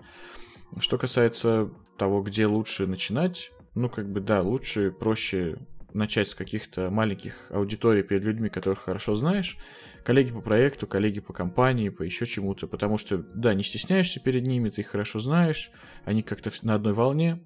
Что 0.80 0.98
касается 0.98 1.69
того, 1.99 2.23
где 2.23 2.48
лучше 2.48 2.88
начинать, 2.88 3.52
ну, 3.76 3.88
как 3.88 4.10
бы, 4.10 4.19
да, 4.19 4.41
лучше, 4.41 4.90
проще 4.90 5.60
начать 5.94 6.30
с 6.30 6.34
каких-то 6.34 6.90
маленьких 6.90 7.52
аудиторий 7.52 8.02
перед 8.02 8.23
людьми, 8.23 8.49
которых 8.49 8.80
хорошо 8.80 9.14
знаешь, 9.14 9.57
коллеги 10.03 10.32
по 10.32 10.41
проекту, 10.41 10.88
коллеги 10.88 11.19
по 11.19 11.34
компании, 11.34 11.90
по 11.90 12.02
еще 12.02 12.26
чему-то, 12.26 12.65
потому 12.68 12.98
что, 12.98 13.19
да, 13.19 13.53
не 13.53 13.64
стесняешься 13.64 14.19
перед 14.19 14.48
ними, 14.48 14.69
ты 14.69 14.82
их 14.82 14.88
хорошо 14.88 15.19
знаешь, 15.19 15.69
они 16.06 16.23
как-то 16.23 16.49
на 16.64 16.73
одной 16.73 16.94
волне, 16.94 17.44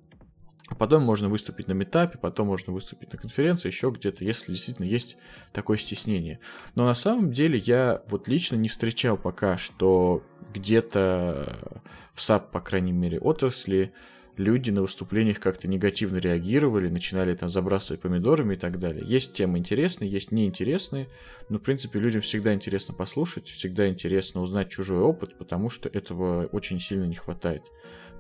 потом 0.78 1.04
можно 1.04 1.30
выступить 1.30 1.68
на 1.68 1.74
метапе, 1.74 2.18
потом 2.18 2.48
можно 2.48 2.74
выступить 2.74 3.14
на 3.14 3.20
конференции, 3.20 3.68
еще 3.68 3.92
где-то, 3.92 4.24
если 4.24 4.52
действительно 4.52 4.86
есть 4.86 5.18
такое 5.54 5.78
стеснение. 5.78 6.40
Но 6.76 6.86
на 6.86 6.96
самом 6.96 7.32
деле 7.32 7.58
я 7.60 8.02
вот 8.10 8.28
лично 8.28 8.56
не 8.56 8.70
встречал 8.70 9.18
пока, 9.18 9.58
что 9.58 10.24
где-то 10.54 11.80
в 12.14 12.22
САП, 12.22 12.52
по 12.52 12.62
крайней 12.62 12.94
мере, 12.94 13.20
отрасли, 13.20 13.94
люди 14.38 14.72
на 14.72 14.82
выступлениях 14.82 15.40
как-то 15.40 15.68
негативно 15.68 16.18
реагировали, 16.18 16.90
начинали 16.90 17.36
там 17.36 17.50
забрасывать 17.50 18.02
помидорами 18.02 18.56
и 18.56 18.58
так 18.58 18.80
далее. 18.80 19.04
Есть 19.06 19.34
темы 19.34 19.58
интересные, 19.58 20.10
есть 20.10 20.32
неинтересные, 20.32 21.08
но, 21.50 21.58
в 21.58 21.62
принципе, 21.62 22.00
людям 22.00 22.22
всегда 22.22 22.54
интересно 22.54 22.94
послушать, 22.94 23.48
всегда 23.48 23.88
интересно 23.88 24.42
узнать 24.42 24.70
чужой 24.70 25.00
опыт, 25.00 25.38
потому 25.38 25.70
что 25.70 25.90
этого 25.90 26.46
очень 26.48 26.80
сильно 26.80 27.06
не 27.06 27.16
хватает. 27.16 27.64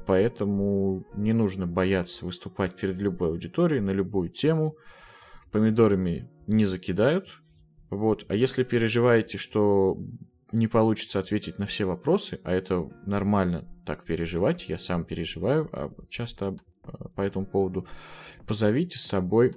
Поэтому 0.05 1.05
не 1.15 1.33
нужно 1.33 1.67
бояться 1.67 2.25
выступать 2.25 2.75
перед 2.75 2.95
любой 2.97 3.29
аудиторией 3.29 3.81
на 3.81 3.91
любую 3.91 4.29
тему. 4.29 4.75
Помидорами 5.51 6.29
не 6.47 6.65
закидают. 6.65 7.41
Вот. 7.89 8.25
А 8.27 8.35
если 8.35 8.63
переживаете, 8.63 9.37
что 9.37 9.97
не 10.51 10.67
получится 10.67 11.19
ответить 11.19 11.59
на 11.59 11.65
все 11.65 11.85
вопросы, 11.85 12.39
а 12.43 12.53
это 12.53 12.89
нормально 13.05 13.67
так 13.85 14.05
переживать, 14.05 14.69
я 14.69 14.77
сам 14.77 15.03
переживаю 15.03 15.69
а 15.71 15.91
часто 16.09 16.57
а, 16.83 17.09
по 17.09 17.21
этому 17.21 17.45
поводу, 17.45 17.87
позовите 18.47 18.97
с 18.97 19.03
собой 19.03 19.55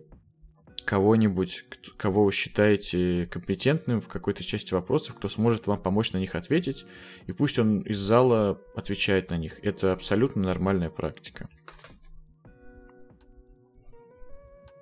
кого-нибудь, 0.88 1.66
кого 1.98 2.24
вы 2.24 2.32
считаете 2.32 3.28
компетентным 3.30 4.00
в 4.00 4.08
какой-то 4.08 4.42
части 4.42 4.72
вопросов, 4.72 5.16
кто 5.16 5.28
сможет 5.28 5.66
вам 5.66 5.78
помочь 5.78 6.12
на 6.12 6.18
них 6.18 6.34
ответить, 6.34 6.86
и 7.26 7.32
пусть 7.34 7.58
он 7.58 7.80
из 7.80 7.98
зала 7.98 8.58
отвечает 8.74 9.28
на 9.28 9.36
них. 9.36 9.62
Это 9.62 9.92
абсолютно 9.92 10.44
нормальная 10.44 10.88
практика. 10.88 11.50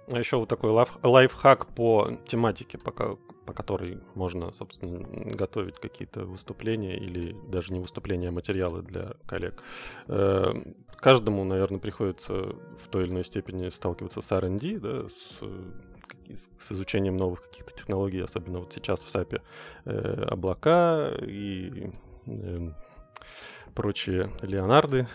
А 0.08 0.16
еще 0.16 0.36
вот 0.36 0.48
такой 0.48 0.70
лайф, 0.70 0.96
лайфхак 1.02 1.74
по 1.74 2.12
тематике, 2.28 2.78
пока 2.78 3.16
по 3.44 3.52
которой 3.52 4.00
можно, 4.14 4.52
собственно, 4.52 5.00
готовить 5.36 5.78
какие-то 5.78 6.24
выступления 6.24 6.98
или 6.98 7.34
даже 7.48 7.72
не 7.72 7.80
выступления, 7.80 8.28
а 8.28 8.32
материалы 8.32 8.82
для 8.82 9.14
коллег. 9.26 9.62
Э, 10.08 10.52
каждому, 10.96 11.44
наверное, 11.44 11.78
приходится 11.78 12.34
в 12.34 12.88
той 12.90 13.04
или 13.04 13.12
иной 13.12 13.24
степени 13.24 13.70
сталкиваться 13.70 14.20
с 14.20 14.32
R&D, 14.32 14.78
да, 14.80 15.08
с, 15.08 15.40
с 16.61 16.73
изучением 16.73 17.16
новых 17.16 17.43
каких-то 17.43 17.73
технологий, 17.73 18.20
особенно 18.20 18.61
вот 18.61 18.73
сейчас 18.73 19.01
в 19.01 19.15
SAP 19.15 19.40
э, 19.85 20.24
облака 20.31 21.12
и 21.23 21.90
э, 22.27 22.70
прочие 23.74 24.31
Леонарды. 24.43 25.09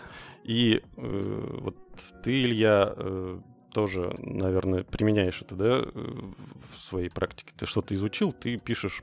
И 0.44 0.82
э, 0.96 1.58
вот 1.60 1.76
ты, 2.22 2.44
Илья, 2.44 2.92
э, 2.96 3.40
тоже, 3.72 4.14
наверное, 4.18 4.84
применяешь 4.84 5.40
это, 5.42 5.54
да, 5.54 5.82
в 5.92 6.78
своей 6.78 7.08
практике. 7.08 7.52
Ты 7.56 7.66
что-то 7.66 7.94
изучил, 7.94 8.32
ты 8.32 8.58
пишешь 8.58 9.02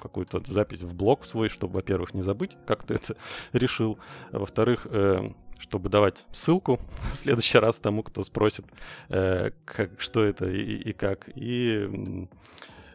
какую-то 0.00 0.40
запись 0.48 0.82
в 0.82 0.94
блог 0.94 1.24
свой, 1.24 1.48
чтобы, 1.48 1.74
во-первых, 1.74 2.12
не 2.14 2.22
забыть, 2.22 2.56
как 2.66 2.84
ты 2.84 2.94
это 2.94 3.16
решил, 3.52 3.98
а 4.32 4.40
во-вторых, 4.40 4.86
э, 4.90 5.30
чтобы 5.64 5.88
давать 5.88 6.26
ссылку 6.32 6.78
в 7.14 7.18
следующий 7.18 7.58
раз 7.58 7.76
тому, 7.76 8.02
кто 8.02 8.22
спросит, 8.22 8.66
э, 9.08 9.50
как, 9.64 10.00
что 10.00 10.22
это 10.22 10.46
и, 10.46 10.76
и 10.76 10.92
как. 10.92 11.30
И 11.34 11.88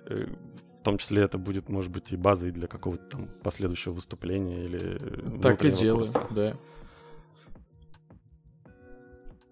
э, 0.05 0.27
в 0.79 0.83
том 0.83 0.97
числе 0.97 1.23
это 1.23 1.37
будет, 1.37 1.67
может 1.67 1.91
быть, 1.91 2.11
и 2.11 2.15
базой 2.15 2.51
для 2.51 2.67
какого-то 2.67 3.03
там 3.09 3.27
последующего 3.43 3.91
выступления 3.91 4.63
или... 4.63 5.41
Так 5.41 5.63
и 5.65 5.71
делаю, 5.71 6.07
да. 6.29 6.55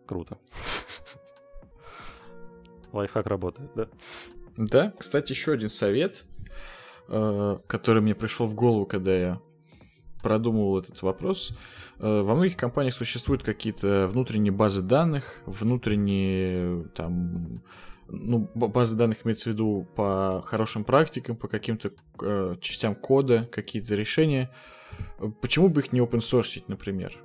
Круто. 0.06 0.38
Лайфхак 2.94 3.26
работает, 3.26 3.72
да? 3.76 3.90
Да, 4.56 4.94
кстати, 4.98 5.32
еще 5.32 5.52
один 5.52 5.70
совет, 5.70 6.24
э, 7.10 7.58
который 7.68 8.02
мне 8.02 8.16
пришел 8.16 8.46
в 8.46 8.56
голову, 8.56 8.86
когда 8.86 9.14
я 9.14 9.42
продумывал 10.28 10.80
этот 10.80 11.02
вопрос. 11.04 11.54
Э, 12.00 12.22
во 12.22 12.36
многих 12.36 12.58
компаниях 12.58 12.94
существуют 12.94 13.44
какие-то 13.44 14.10
внутренние 14.12 14.52
базы 14.52 14.82
данных, 14.82 15.40
внутренние 15.46 16.84
там 16.96 17.62
ну, 18.10 18.52
базы 18.54 18.98
данных 18.98 19.26
имеется 19.26 19.50
в 19.50 19.54
виду 19.54 19.88
по 19.96 20.44
хорошим 20.46 20.84
практикам, 20.84 21.38
по 21.38 21.48
каким-то 21.48 21.92
э, 22.22 22.56
частям 22.60 22.94
кода, 22.94 23.48
какие-то 23.50 23.96
решения. 23.96 24.52
Почему 25.42 25.70
бы 25.70 25.80
их 25.80 25.94
не 25.94 26.02
open 26.02 26.20
source, 26.20 26.62
например? 26.68 27.18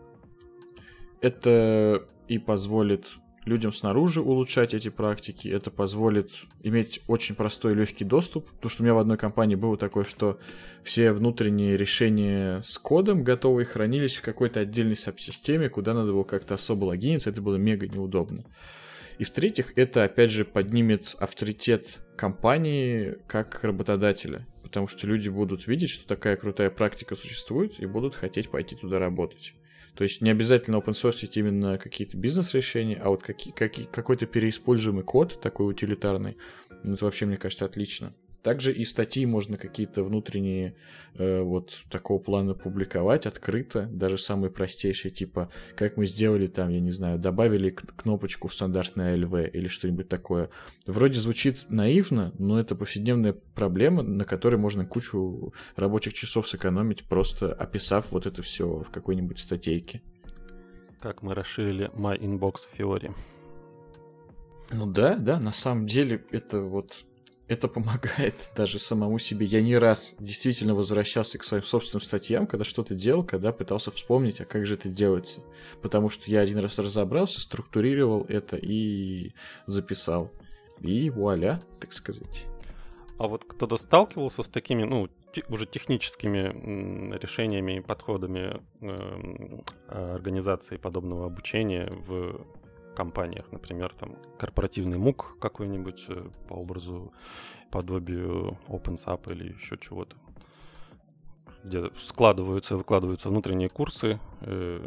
Это 1.21 2.07
и 2.29 2.39
позволит 2.39 3.17
людям 3.45 3.73
снаружи 3.73 4.21
улучшать 4.21 4.75
эти 4.75 4.89
практики. 4.89 5.49
Это 5.49 5.71
позволит 5.71 6.31
иметь 6.63 7.01
очень 7.07 7.35
простой 7.35 7.75
легкий 7.75 8.05
доступ. 8.05 8.51
Потому 8.51 8.71
что 8.71 8.83
у 8.83 8.85
меня 8.85 8.95
в 8.95 8.99
одной 8.99 9.17
компании 9.17 9.57
было 9.57 9.77
такое, 9.77 10.05
что 10.05 10.39
все 10.83 11.13
внутренние 11.13 11.77
решения 11.77 12.61
с 12.63 12.79
кодом 12.79 13.25
готовые 13.25 13.67
хранились 13.67 14.17
в 14.17 14.23
какой-то 14.23 14.61
отдельной 14.61 14.97
саб-системе, 14.97 15.69
куда 15.69 15.95
надо 15.95 16.13
было 16.13 16.25
как-то 16.25 16.55
особо 16.55 16.85
логиниться. 16.87 17.31
Это 17.31 17.43
было 17.43 17.57
мега 17.57 17.89
неудобно. 17.89 18.45
И 19.19 19.25
в-третьих, 19.25 19.73
это 19.77 20.05
опять 20.05 20.31
же 20.31 20.45
поднимет 20.45 21.15
авторитет 21.19 21.99
компании 22.17 23.19
как 23.27 23.63
работодателя. 23.63 24.47
Потому 24.63 24.89
что 24.89 25.07
люди 25.07 25.29
будут 25.29 25.67
видеть, 25.67 25.91
что 25.91 26.09
такая 26.09 26.37
крутая 26.37 26.71
практика 26.71 27.15
существует, 27.15 27.79
и 27.79 27.87
будут 27.87 28.15
хотеть 28.15 28.51
пойти 28.51 28.75
туда 28.75 28.99
работать. 28.99 29.55
То 29.95 30.05
есть 30.05 30.23
не 30.23 30.31
обязательно 30.31 30.77
open 30.77 30.93
source 30.93 31.29
именно 31.35 31.79
какие-то 31.79 32.17
бизнес-решения, 32.17 32.97
а 32.97 33.11
вот 33.11 33.23
какие, 33.23 33.53
какие, 33.53 33.87
какой-то 33.87 34.27
переиспользуемый 34.27 35.05
код, 35.05 35.41
такой 35.41 35.71
утилитарный, 35.71 36.37
ну, 36.83 36.95
это 36.95 37.05
вообще, 37.05 37.27
мне 37.27 37.37
кажется, 37.37 37.65
отлично. 37.65 38.15
Также 38.43 38.73
и 38.73 38.85
статьи 38.85 39.25
можно 39.25 39.57
какие-то 39.57 40.03
внутренние 40.03 40.75
э, 41.15 41.43
вот 41.43 41.85
такого 41.89 42.19
плана 42.19 42.55
публиковать 42.55 43.27
открыто, 43.27 43.89
даже 43.93 44.19
самые 44.19 44.51
простейшие, 44.51 45.13
типа, 45.13 45.49
как 45.77 45.97
мы 45.97 46.07
сделали 46.07 46.49
там, 46.49 46.69
я 46.69 46.81
не 46.81 46.91
знаю, 46.91 47.21
добавили 47.21 47.71
кнопочку 47.71 48.49
в 48.49 48.55
стандартное 48.55 49.17
LV 49.17 49.49
или 49.51 49.69
что-нибудь 49.69 50.09
такое. 50.09 50.51
Вроде 50.87 51.21
звучит 51.21 51.67
наивно, 51.69 52.33
но 52.39 52.59
это 52.59 52.75
повседневная 52.75 53.33
проблема, 53.33 54.03
на 54.03 54.25
которой 54.25 54.57
можно 54.57 54.85
кучу 54.85 55.55
рабочих 55.77 56.13
часов 56.13 56.49
сэкономить, 56.49 57.05
просто 57.05 57.53
описав 57.53 58.11
вот 58.11 58.27
это 58.27 58.43
все 58.43 58.67
в 58.67 58.91
какой-нибудь 58.91 59.39
статейке. 59.39 60.03
Как 61.01 61.23
мы 61.23 61.35
расширили 61.35 61.91
My 61.95 62.19
Inbox 62.19 62.55
Theory. 62.77 63.15
Ну 64.73 64.91
да, 64.91 65.17
да, 65.17 65.39
на 65.39 65.53
самом 65.53 65.87
деле 65.87 66.25
это 66.31 66.61
вот 66.61 67.05
это 67.53 67.69
помогает 67.69 68.51
даже 68.57 68.79
самому 68.79 69.19
себе. 69.19 69.47
Я 69.47 69.63
не 69.63 69.77
раз 69.77 70.15
действительно 70.19 70.75
возвращался 70.75 71.39
к 71.39 71.45
своим 71.45 71.63
собственным 71.63 72.03
статьям, 72.03 72.47
когда 72.47 72.65
что-то 72.65 72.95
делал, 72.95 73.25
когда 73.25 73.53
пытался 73.53 73.91
вспомнить, 73.91 74.41
а 74.41 74.45
как 74.45 74.67
же 74.67 74.75
это 74.75 74.89
делается. 74.89 75.41
Потому 75.83 76.11
что 76.11 76.31
я 76.31 76.41
один 76.41 76.59
раз 76.59 76.79
разобрался, 76.79 77.41
структурировал 77.41 78.25
это 78.29 78.57
и 78.57 79.33
записал. 79.67 80.31
И 80.81 81.11
вуаля, 81.11 81.63
так 81.79 81.93
сказать. 81.93 82.47
А 83.19 83.29
вот 83.29 83.45
кто-то 83.45 83.77
сталкивался 83.77 84.43
с 84.43 84.49
такими, 84.49 84.83
ну, 84.83 85.09
уже 85.49 85.67
техническими 85.67 87.15
решениями 87.17 87.77
и 87.77 87.81
подходами 87.81 88.61
эм, 88.81 89.65
организации 89.87 90.77
подобного 90.77 91.27
обучения 91.27 91.89
в 92.07 92.45
компаниях, 92.95 93.51
например, 93.53 93.93
там 93.95 94.17
корпоративный 94.39 94.99
МУК 94.99 95.37
какой-нибудь 95.41 96.05
э, 96.09 96.29
по 96.49 96.55
образу, 96.55 97.13
подобию 97.71 98.59
OpenSAP 98.69 99.33
или 99.33 99.53
еще 99.55 99.79
чего-то, 99.79 100.17
где 101.65 101.91
складываются, 101.99 102.77
выкладываются 102.77 103.29
внутренние 103.29 103.69
курсы, 103.69 104.21
э, 104.41 104.87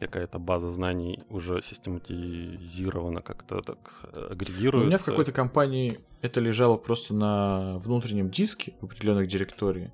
какая-то 0.00 0.38
база 0.38 0.70
знаний 0.70 1.24
уже 1.28 1.60
систематизирована, 1.62 3.20
как-то 3.20 3.62
так 3.62 4.04
агрегируется. 4.30 4.84
У 4.84 4.86
меня 4.86 4.98
в 4.98 5.04
какой-то 5.04 5.32
компании 5.32 5.98
это 6.22 6.40
лежало 6.40 6.76
просто 6.76 7.14
на 7.14 7.78
внутреннем 7.78 8.30
диске 8.30 8.74
в 8.80 8.84
определенных 8.84 9.26
директории. 9.26 9.92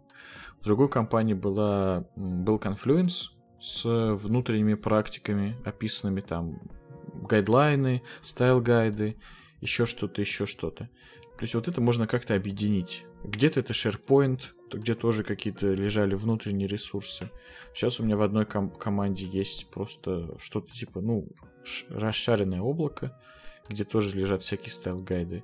В 0.61 0.65
другой 0.65 0.89
компании 0.89 1.35
была, 1.35 2.05
был 2.17 2.59
Confluence 2.59 3.31
с 3.61 3.85
внутренними 4.15 4.75
практиками, 4.75 5.57
описанными 5.65 6.21
там 6.21 6.59
гайдлайны, 7.23 8.03
стайл-гайды, 8.23 9.17
еще 9.61 9.87
что-то, 9.87 10.21
еще 10.21 10.47
что-то. 10.47 10.89
То 11.37 11.43
есть 11.43 11.55
вот 11.55 11.69
это 11.69 11.81
можно 11.81 12.07
как-то 12.07 12.35
объединить. 12.35 13.05
Где-то 13.25 13.61
это 13.61 13.73
SharePoint, 13.73 14.41
где 14.73 14.95
тоже 14.95 15.25
какие-то 15.25 15.73
лежали 15.73 16.15
внутренние 16.15 16.69
ресурсы. 16.69 17.31
Сейчас 17.75 17.99
у 17.99 18.05
меня 18.05 18.17
в 18.17 18.23
одной 18.23 18.47
ком- 18.47 18.71
команде 18.71 19.27
есть 19.27 19.67
просто 19.71 20.37
что-то 20.39 20.73
типа, 20.73 21.01
ну, 21.01 21.29
расшаренное 21.89 22.61
облако, 22.61 23.19
где 23.69 23.85
тоже 23.85 24.17
лежат 24.17 24.43
всякие 24.43 24.71
стайл-гайды. 24.71 25.43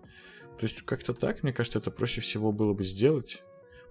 То 0.59 0.67
есть 0.67 0.83
как-то 0.83 1.15
так, 1.15 1.43
мне 1.43 1.53
кажется, 1.53 1.79
это 1.79 1.91
проще 1.91 2.21
всего 2.21 2.53
было 2.53 2.75
бы 2.75 2.85
сделать. 2.85 3.43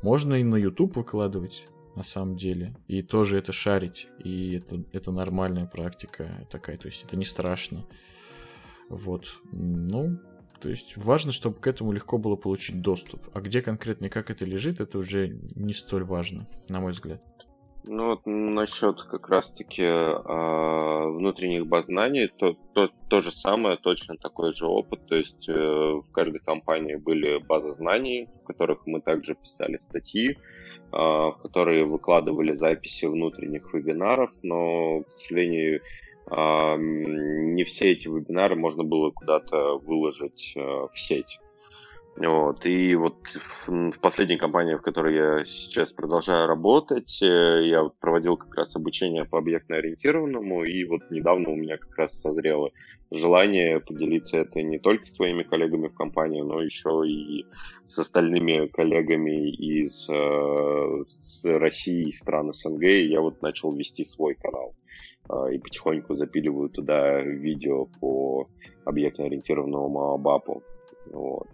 Можно 0.02 0.36
и 0.36 0.44
на 0.44 0.56
YouTube 0.56 0.96
выкладывать, 0.96 1.68
на 2.00 2.04
самом 2.04 2.38
деле. 2.38 2.74
И 2.88 3.02
тоже 3.04 3.38
это 3.38 3.52
шарить. 3.52 4.08
И 4.24 4.54
это, 4.54 4.82
это 4.94 5.12
нормальная 5.12 5.66
практика 5.66 6.48
такая. 6.50 6.78
То 6.78 6.88
есть 6.88 7.04
это 7.04 7.18
не 7.18 7.26
страшно. 7.26 7.86
Вот. 8.88 9.42
Ну, 9.52 10.18
то 10.62 10.70
есть 10.70 10.96
важно, 10.96 11.34
чтобы 11.34 11.60
к 11.60 11.68
этому 11.68 11.92
легко 11.92 12.18
было 12.18 12.38
получить 12.38 12.82
доступ. 12.82 13.28
А 13.34 13.42
где 13.42 13.62
конкретно 13.62 14.06
и 14.06 14.10
как 14.10 14.32
это 14.32 14.46
лежит, 14.46 14.80
это 14.80 14.98
уже 14.98 15.38
не 15.56 15.74
столь 15.74 16.06
важно, 16.06 16.48
на 16.70 16.80
мой 16.80 16.94
взгляд. 16.94 17.22
Ну 17.84 18.10
вот 18.10 18.22
насчет 18.26 19.02
как 19.04 19.30
раз-таки 19.30 19.84
э, 19.84 21.08
внутренних 21.08 21.66
баз 21.66 21.86
знаний, 21.86 22.28
то, 22.28 22.58
то, 22.74 22.90
то 23.08 23.22
же 23.22 23.32
самое, 23.32 23.78
точно 23.78 24.18
такой 24.18 24.54
же 24.54 24.66
опыт. 24.66 25.06
То 25.08 25.16
есть 25.16 25.48
э, 25.48 25.54
в 25.54 26.06
каждой 26.12 26.40
компании 26.40 26.96
были 26.96 27.38
базы 27.38 27.74
знаний, 27.76 28.28
в 28.42 28.46
которых 28.46 28.86
мы 28.86 29.00
также 29.00 29.34
писали 29.34 29.78
статьи, 29.78 30.32
э, 30.32 30.36
в 30.92 31.40
которые 31.42 31.86
выкладывали 31.86 32.54
записи 32.54 33.06
внутренних 33.06 33.74
вебинаров, 33.74 34.32
но, 34.44 35.04
к 35.04 35.12
сожалению, 35.14 35.82
э, 36.30 36.76
не 36.78 37.64
все 37.64 37.94
эти 37.94 38.10
вебинары 38.10 38.58
можно 38.58 38.84
было 38.84 39.12
куда-то 39.12 39.78
выложить 39.78 40.54
э, 40.58 40.60
в 40.62 40.92
сеть. 40.96 41.40
Вот. 42.20 42.66
И 42.66 42.96
вот 42.96 43.28
в, 43.28 43.92
в 43.92 44.00
последней 44.02 44.36
компании, 44.36 44.76
в 44.76 44.82
которой 44.82 45.16
я 45.16 45.46
сейчас 45.46 45.94
продолжаю 45.94 46.48
работать, 46.48 47.22
э, 47.22 47.66
я 47.66 47.84
проводил 48.02 48.36
как 48.36 48.54
раз 48.56 48.76
обучение 48.76 49.24
по 49.24 49.38
объектно-ориентированному, 49.38 50.66
и 50.66 50.84
вот 50.84 51.10
недавно 51.12 51.52
у 51.52 51.56
меня 51.56 51.78
как 51.78 51.98
раз 51.98 52.20
созрело 52.20 52.72
желание 53.10 53.80
поделиться 53.80 54.38
это 54.38 54.62
не 54.62 54.80
только 54.80 55.06
с 55.06 55.16
своими 55.16 55.44
коллегами 55.44 55.88
в 55.88 55.94
компании, 55.94 56.42
но 56.42 56.62
еще 56.62 57.08
и 57.08 57.46
с 57.88 57.98
остальными 58.00 58.68
коллегами 58.68 59.50
из 59.52 60.10
э, 60.10 61.04
с 61.08 61.46
России 61.46 62.10
и 62.10 62.12
стран 62.12 62.54
СНГ, 62.54 62.84
и 62.84 63.08
я 63.08 63.22
вот 63.22 63.42
начал 63.42 63.72
вести 63.72 64.04
свой 64.04 64.36
канал 64.36 64.76
э, 65.30 65.56
и 65.56 65.58
потихоньку 65.58 66.14
запиливаю 66.14 66.70
туда 66.70 67.22
видео 67.22 67.86
по 68.02 68.50
объектно-ориентированному 68.84 69.88
Маобапу. 69.88 70.64
Вот. 71.12 71.48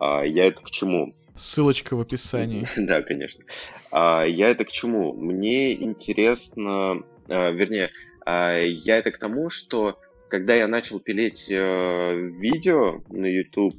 А, 0.00 0.22
я 0.22 0.46
это 0.46 0.60
к 0.60 0.70
чему? 0.70 1.14
Ссылочка 1.34 1.96
в 1.96 2.00
описании. 2.00 2.64
да, 2.76 3.02
конечно. 3.02 3.44
А, 3.90 4.24
я 4.24 4.48
это 4.48 4.64
к 4.64 4.70
чему? 4.70 5.12
Мне 5.12 5.72
интересно, 5.72 7.02
а, 7.28 7.50
вернее, 7.50 7.90
а, 8.24 8.58
я 8.60 8.98
это 8.98 9.10
к 9.10 9.18
тому, 9.18 9.50
что 9.50 9.98
когда 10.28 10.54
я 10.54 10.66
начал 10.66 11.00
пилить 11.00 11.48
а, 11.50 12.12
видео 12.14 13.02
на 13.08 13.26
YouTube, 13.26 13.74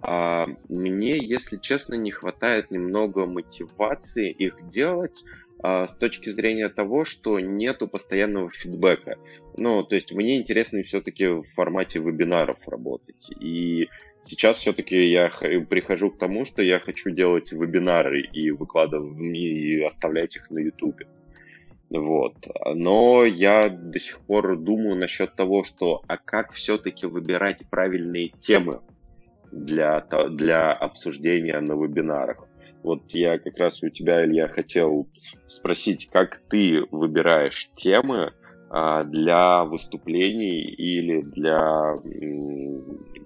а, 0.00 0.46
мне, 0.68 1.18
если 1.18 1.56
честно, 1.56 1.94
не 1.94 2.10
хватает 2.10 2.70
немного 2.70 3.26
мотивации 3.26 4.30
их 4.30 4.68
делать, 4.68 5.24
с 5.62 5.96
точки 5.96 6.30
зрения 6.30 6.68
того, 6.68 7.04
что 7.04 7.40
нету 7.40 7.88
постоянного 7.88 8.50
фидбэка. 8.50 9.18
Ну, 9.56 9.82
то 9.82 9.94
есть 9.94 10.12
мне 10.12 10.36
интересно 10.36 10.82
все-таки 10.82 11.26
в 11.26 11.44
формате 11.44 11.98
вебинаров 11.98 12.58
работать. 12.66 13.30
И 13.40 13.88
Сейчас 14.26 14.56
все-таки 14.56 15.08
я 15.08 15.30
прихожу 15.70 16.10
к 16.10 16.18
тому, 16.18 16.44
что 16.44 16.60
я 16.60 16.80
хочу 16.80 17.10
делать 17.10 17.52
вебинары 17.52 18.22
и 18.22 18.50
выкладывать 18.50 19.16
и 19.20 19.80
оставлять 19.84 20.34
их 20.34 20.50
на 20.50 20.58
YouTube. 20.58 21.02
Вот. 21.90 22.34
Но 22.74 23.24
я 23.24 23.68
до 23.68 24.00
сих 24.00 24.18
пор 24.22 24.56
думаю 24.58 24.96
насчет 24.96 25.36
того, 25.36 25.62
что 25.62 26.02
а 26.08 26.16
как 26.16 26.52
все-таки 26.52 27.06
выбирать 27.06 27.62
правильные 27.70 28.30
темы 28.40 28.80
для, 29.52 30.00
для 30.00 30.72
обсуждения 30.72 31.60
на 31.60 31.74
вебинарах. 31.74 32.45
Вот 32.86 33.02
я 33.14 33.36
как 33.40 33.58
раз 33.58 33.82
у 33.82 33.88
тебя, 33.88 34.24
Илья, 34.24 34.46
хотел 34.46 35.08
спросить, 35.48 36.08
как 36.08 36.40
ты 36.48 36.84
выбираешь 36.92 37.68
темы 37.74 38.32
а, 38.70 39.02
для 39.02 39.64
выступлений 39.64 40.60
или 40.60 41.20
для 41.20 41.96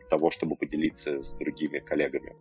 того, 0.08 0.30
чтобы 0.30 0.56
поделиться 0.56 1.20
с 1.20 1.34
другими 1.34 1.78
коллегами? 1.78 2.34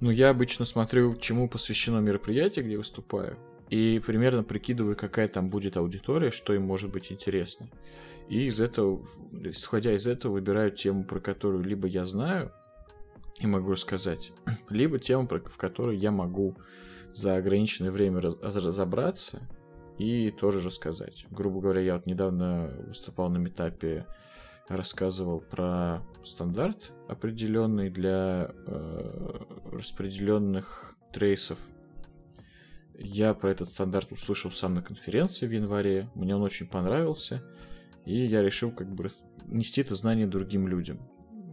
Ну, 0.00 0.08
я 0.08 0.30
обычно 0.30 0.64
смотрю, 0.64 1.14
чему 1.16 1.46
посвящено 1.46 1.98
мероприятие, 1.98 2.64
где 2.64 2.78
выступаю, 2.78 3.36
и 3.68 4.00
примерно 4.06 4.44
прикидываю, 4.44 4.96
какая 4.96 5.28
там 5.28 5.50
будет 5.50 5.76
аудитория, 5.76 6.30
что 6.30 6.54
им 6.54 6.62
может 6.62 6.90
быть 6.90 7.12
интересно. 7.12 7.68
И 8.30 8.46
из 8.46 8.62
этого, 8.62 9.04
исходя 9.42 9.92
из 9.92 10.06
этого, 10.06 10.32
выбираю 10.32 10.70
тему, 10.70 11.04
про 11.04 11.20
которую 11.20 11.64
либо 11.64 11.86
я 11.86 12.06
знаю 12.06 12.50
и 13.38 13.46
могу 13.46 13.72
рассказать, 13.72 14.32
либо 14.68 14.98
тему, 14.98 15.28
в 15.28 15.56
которой 15.56 15.96
я 15.96 16.10
могу 16.10 16.56
за 17.12 17.36
ограниченное 17.36 17.90
время 17.90 18.20
разобраться 18.20 19.42
и 19.98 20.30
тоже 20.30 20.60
рассказать. 20.60 21.26
Грубо 21.30 21.60
говоря, 21.60 21.80
я 21.80 21.94
вот 21.94 22.06
недавно 22.06 22.72
выступал 22.86 23.28
на 23.30 23.38
метапе 23.38 24.06
рассказывал 24.68 25.40
про 25.40 26.02
стандарт 26.22 26.92
определенный 27.08 27.90
для 27.90 28.50
э, 28.66 29.30
распределенных 29.70 30.96
трейсов. 31.12 31.58
Я 32.96 33.34
про 33.34 33.50
этот 33.50 33.70
стандарт 33.70 34.12
услышал 34.12 34.50
сам 34.50 34.74
на 34.74 34.82
конференции 34.82 35.46
в 35.46 35.50
январе. 35.50 36.08
Мне 36.14 36.34
он 36.34 36.42
очень 36.42 36.66
понравился. 36.66 37.42
И 38.06 38.16
я 38.16 38.42
решил 38.42 38.70
как 38.70 38.92
бы 38.92 39.08
нести 39.46 39.80
это 39.80 39.94
знание 39.94 40.26
другим 40.26 40.68
людям. 40.68 40.98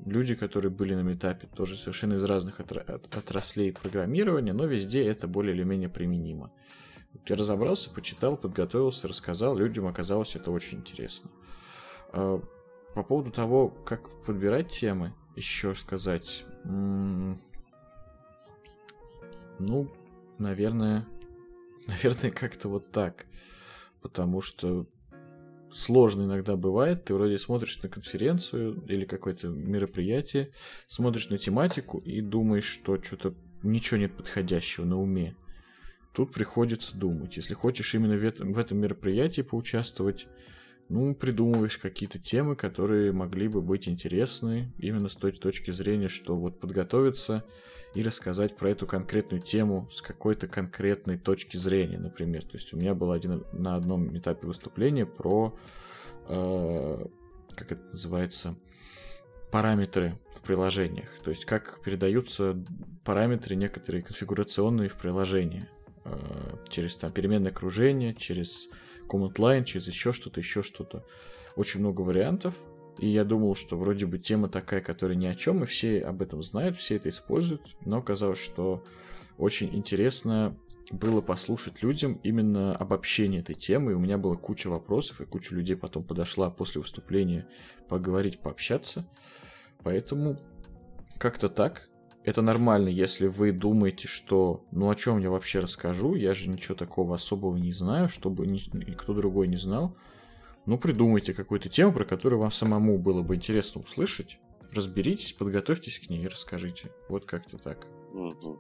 Люди, 0.06 0.36
которые 0.36 0.72
были 0.72 0.95
на 0.95 1.02
метапе, 1.02 1.48
тоже 1.48 1.78
совершенно 1.78 2.15
из 2.15 2.23
разных 2.23 2.60
отраслей 2.60 3.72
программирования, 3.72 4.53
но 4.53 4.65
везде 4.65 5.06
это 5.06 5.28
более 5.28 5.56
или 5.56 5.64
менее 5.64 5.90
применимо. 5.90 6.52
Я 7.28 7.36
разобрался, 7.36 7.91
почитал, 7.91 8.36
подготовился, 8.38 9.07
рассказал. 9.07 9.56
Людям 9.56 9.86
оказалось 9.86 10.36
это 10.36 10.49
очень 10.49 10.80
интересно. 10.80 11.30
А, 12.14 12.41
по 12.95 13.03
поводу 13.03 13.32
того, 13.32 13.69
как 13.69 14.10
подбирать 14.26 14.69
темы, 14.69 15.14
еще 15.36 15.76
сказать. 15.76 16.45
Ну, 16.64 17.38
наверное, 20.40 21.06
наверное, 21.88 22.32
как-то 22.32 22.69
вот 22.69 22.91
так. 22.91 23.28
Потому 24.02 24.41
что 24.41 24.88
сложно 25.72 26.23
иногда 26.23 26.56
бывает. 26.56 27.06
Ты 27.06 27.14
вроде 27.14 27.38
смотришь 27.38 27.81
на 27.81 27.89
конференцию 27.89 28.84
или 28.88 29.06
какое-то 29.06 29.48
мероприятие, 29.48 30.52
смотришь 30.88 31.30
на 31.30 31.38
тематику 31.38 31.99
и 31.99 32.22
думаешь, 32.22 32.65
что 32.65 33.02
что-то 33.02 33.34
ничего 33.64 33.99
нет 33.99 34.15
подходящего 34.15 34.85
на 34.85 34.99
уме. 34.99 35.35
Тут 36.14 36.34
приходится 36.34 36.98
думать. 36.98 37.38
Если 37.38 37.53
хочешь 37.53 37.95
именно 37.95 38.18
в 38.18 38.23
этом, 38.23 38.53
в 38.53 38.57
этом 38.57 38.80
мероприятии 38.80 39.41
поучаствовать, 39.41 40.27
ну, 40.89 41.15
придумываешь 41.15 41.77
какие-то 41.77 42.19
темы, 42.19 42.57
которые 42.57 43.14
могли 43.14 43.48
бы 43.48 43.61
быть 43.61 43.88
интересны 43.88 44.73
именно 44.77 45.07
с 45.07 45.15
той 45.15 45.31
точки 45.31 45.72
зрения, 45.72 46.10
что 46.10 46.35
вот 46.35 46.60
подготовиться 46.60 47.45
и 47.93 48.03
рассказать 48.03 48.55
про 48.55 48.69
эту 48.69 48.88
конкретную 48.88 49.41
тему 49.41 49.89
с 49.91 50.01
какой-то 50.01 50.47
конкретной 50.47 51.18
точки 51.18 51.57
зрения, 51.57 51.97
например. 51.97 52.43
То 52.43 52.53
есть 52.53 52.73
у 52.73 52.77
меня 52.77 52.93
был 52.93 53.11
один 53.11 53.43
на 53.51 53.76
одном 53.76 54.18
этапе 54.18 54.47
выступления 54.47 55.05
про, 55.05 55.57
э, 56.27 57.05
как 57.55 57.72
это 57.72 57.81
называется, 57.91 58.55
параметры 59.51 60.18
в 60.34 60.41
приложениях, 60.41 61.09
то 61.23 61.30
есть 61.30 61.43
как 61.43 61.81
передаются 61.84 62.57
параметры 63.03 63.55
некоторые 63.55 64.01
конфигурационные 64.01 64.88
в 64.88 64.95
приложении 64.95 65.68
э, 66.05 66.18
через 66.69 66.95
там 66.95 67.11
переменное 67.11 67.51
окружение, 67.51 68.15
через 68.15 68.69
command 69.09 69.35
line, 69.35 69.65
через 69.65 69.88
еще 69.88 70.13
что-то, 70.13 70.39
еще 70.39 70.63
что-то. 70.63 71.05
Очень 71.57 71.81
много 71.81 72.01
вариантов, 72.01 72.55
и 72.97 73.07
я 73.07 73.23
думал, 73.23 73.55
что 73.55 73.77
вроде 73.77 74.05
бы 74.05 74.19
тема 74.19 74.49
такая, 74.49 74.81
которая 74.81 75.18
ни 75.18 75.26
о 75.26 75.35
чем, 75.35 75.63
и 75.63 75.65
все 75.65 76.01
об 76.01 76.22
этом 76.22 76.43
знают, 76.43 76.77
все 76.77 76.97
это 76.97 77.09
используют, 77.09 77.76
но 77.85 77.97
оказалось, 77.97 78.39
что 78.39 78.84
очень 79.38 79.76
интересно 79.76 80.57
было 80.91 81.22
послушать 81.22 81.81
людям 81.84 82.19
именно 82.23 82.76
обобщение 82.76 83.41
этой 83.41 83.55
темы, 83.55 83.91
и 83.91 83.95
у 83.95 83.99
меня 83.99 84.18
была 84.18 84.35
куча 84.35 84.68
вопросов, 84.68 85.22
и 85.22 85.26
куча 85.26 85.55
людей 85.55 85.76
потом 85.76 86.03
подошла 86.03 86.49
после 86.49 86.81
выступления 86.81 87.47
поговорить, 87.88 88.39
пообщаться. 88.39 89.07
Поэтому 89.84 90.39
как-то 91.18 91.49
так. 91.49 91.88
Это 92.23 92.43
нормально, 92.43 92.89
если 92.89 93.26
вы 93.26 93.51
думаете, 93.51 94.07
что 94.07 94.63
ну 94.72 94.89
о 94.91 94.95
чем 94.95 95.18
я 95.18 95.31
вообще 95.31 95.57
расскажу, 95.57 96.13
я 96.13 96.35
же 96.35 96.49
ничего 96.49 96.76
такого 96.76 97.15
особого 97.15 97.57
не 97.57 97.72
знаю, 97.72 98.09
чтобы 98.09 98.45
никто 98.45 99.13
другой 99.15 99.47
не 99.47 99.57
знал. 99.57 99.97
Ну, 100.65 100.77
придумайте 100.77 101.33
какую-то 101.33 101.69
тему, 101.69 101.91
про 101.93 102.05
которую 102.05 102.39
вам 102.39 102.51
самому 102.51 102.97
было 102.97 103.21
бы 103.21 103.35
интересно 103.35 103.81
услышать. 103.81 104.38
Разберитесь, 104.73 105.33
подготовьтесь 105.33 105.99
к 105.99 106.09
ней 106.09 106.23
и 106.23 106.27
расскажите. 106.27 106.89
Вот 107.09 107.25
как-то 107.25 107.57
так. 107.57 107.85
Угу. 108.13 108.59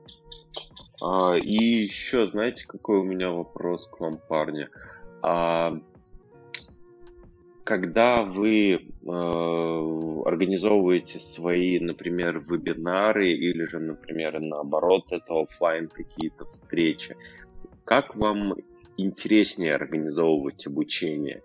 А, 1.01 1.35
и 1.35 1.53
еще, 1.53 2.27
знаете, 2.27 2.65
какой 2.67 2.99
у 2.99 3.03
меня 3.03 3.31
вопрос 3.31 3.87
к 3.87 3.99
вам, 3.99 4.17
парни? 4.17 4.67
А, 5.21 5.79
когда 7.63 8.23
вы 8.23 8.73
э, 8.73 8.81
организовываете 10.25 11.19
свои, 11.19 11.79
например, 11.79 12.39
вебинары 12.39 13.31
или 13.31 13.65
же, 13.65 13.79
например, 13.79 14.39
наоборот, 14.39 15.05
это 15.11 15.39
офлайн 15.39 15.87
какие-то 15.87 16.45
встречи, 16.47 17.15
как 17.85 18.15
вам 18.15 18.55
интереснее 18.97 19.75
организовывать 19.75 20.67
обучение? 20.67 21.43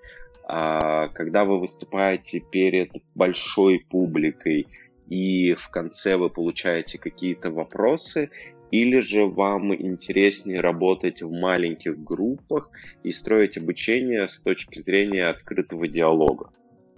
А, 0.48 1.08
когда 1.08 1.44
вы 1.44 1.58
выступаете 1.58 2.38
перед 2.38 2.92
большой 3.16 3.80
публикой 3.90 4.68
и 5.08 5.54
в 5.54 5.68
конце 5.70 6.16
вы 6.16 6.30
получаете 6.30 6.98
какие-то 6.98 7.50
вопросы, 7.50 8.30
или 8.70 9.00
же 9.00 9.26
вам 9.26 9.74
интереснее 9.74 10.60
работать 10.60 11.22
в 11.22 11.30
маленьких 11.30 11.98
группах 12.02 12.68
и 13.02 13.10
строить 13.10 13.56
обучение 13.56 14.28
с 14.28 14.38
точки 14.38 14.80
зрения 14.80 15.26
открытого 15.26 15.88
диалога? 15.88 16.50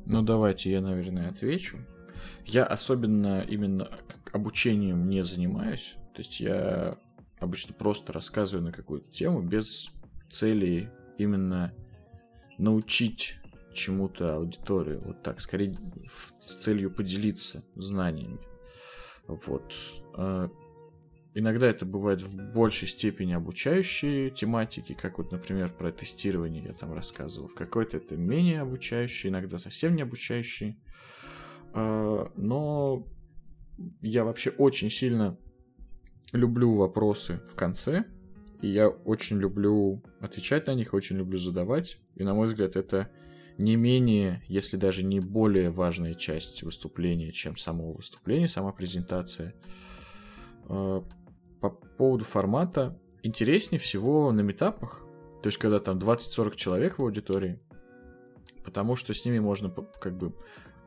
Ну 0.06 0.22
давайте 0.22 0.70
я, 0.70 0.80
наверное, 0.80 1.28
отвечу. 1.28 1.78
Я 2.44 2.64
особенно 2.64 3.44
именно 3.48 3.88
обучением 4.32 5.08
не 5.08 5.24
занимаюсь. 5.24 5.96
То 6.14 6.22
есть 6.22 6.40
я 6.40 6.96
обычно 7.38 7.74
просто 7.74 8.12
рассказываю 8.12 8.64
на 8.64 8.72
какую-то 8.72 9.10
тему 9.10 9.40
без 9.42 9.90
цели 10.30 10.90
именно 11.18 11.72
научить 12.58 13.36
чему-то 13.72 14.36
аудиторию. 14.36 15.00
Вот 15.00 15.22
так, 15.22 15.40
скорее 15.40 15.76
с 16.40 16.56
целью 16.56 16.90
поделиться 16.90 17.62
знаниями. 17.76 18.40
Вот. 19.26 19.74
А 20.14 20.50
Иногда 21.38 21.68
это 21.68 21.86
бывает 21.86 22.20
в 22.20 22.52
большей 22.52 22.88
степени 22.88 23.32
обучающие 23.32 24.28
тематики, 24.30 24.92
как 24.92 25.18
вот, 25.18 25.30
например, 25.30 25.72
про 25.72 25.92
тестирование 25.92 26.64
я 26.64 26.72
там 26.72 26.92
рассказывал. 26.92 27.46
В 27.46 27.54
какой-то 27.54 27.98
это 27.98 28.16
менее 28.16 28.62
обучающие, 28.62 29.30
иногда 29.30 29.60
совсем 29.60 29.94
не 29.94 30.02
обучающие. 30.02 30.76
А, 31.74 32.32
но 32.34 33.06
я 34.00 34.24
вообще 34.24 34.50
очень 34.50 34.90
сильно 34.90 35.38
люблю 36.32 36.74
вопросы 36.74 37.40
в 37.48 37.54
конце, 37.54 38.04
и 38.60 38.68
я 38.68 38.88
очень 38.88 39.38
люблю 39.38 40.02
отвечать 40.20 40.66
на 40.66 40.74
них, 40.74 40.94
очень 40.94 41.16
люблю 41.16 41.38
задавать. 41.38 41.98
И, 42.16 42.24
на 42.24 42.34
мой 42.34 42.48
взгляд, 42.48 42.76
это 42.76 43.10
не 43.56 43.76
менее, 43.76 44.42
если 44.48 44.76
даже 44.76 45.04
не 45.04 45.20
более 45.20 45.70
важная 45.70 46.14
часть 46.14 46.62
выступления, 46.62 47.32
чем 47.32 47.56
само 47.56 47.92
выступление, 47.92 48.48
сама 48.48 48.72
презентация. 48.72 49.54
А, 50.68 51.04
по 51.60 51.70
поводу 51.70 52.24
формата, 52.24 52.98
интереснее 53.22 53.80
всего 53.80 54.32
на 54.32 54.40
метапах, 54.40 55.04
то 55.42 55.48
есть 55.48 55.58
когда 55.58 55.80
там 55.80 55.98
20-40 55.98 56.56
человек 56.56 56.98
в 56.98 57.02
аудитории, 57.02 57.60
потому 58.64 58.96
что 58.96 59.14
с 59.14 59.24
ними 59.24 59.38
можно 59.38 59.70
как 59.70 60.16
бы 60.16 60.34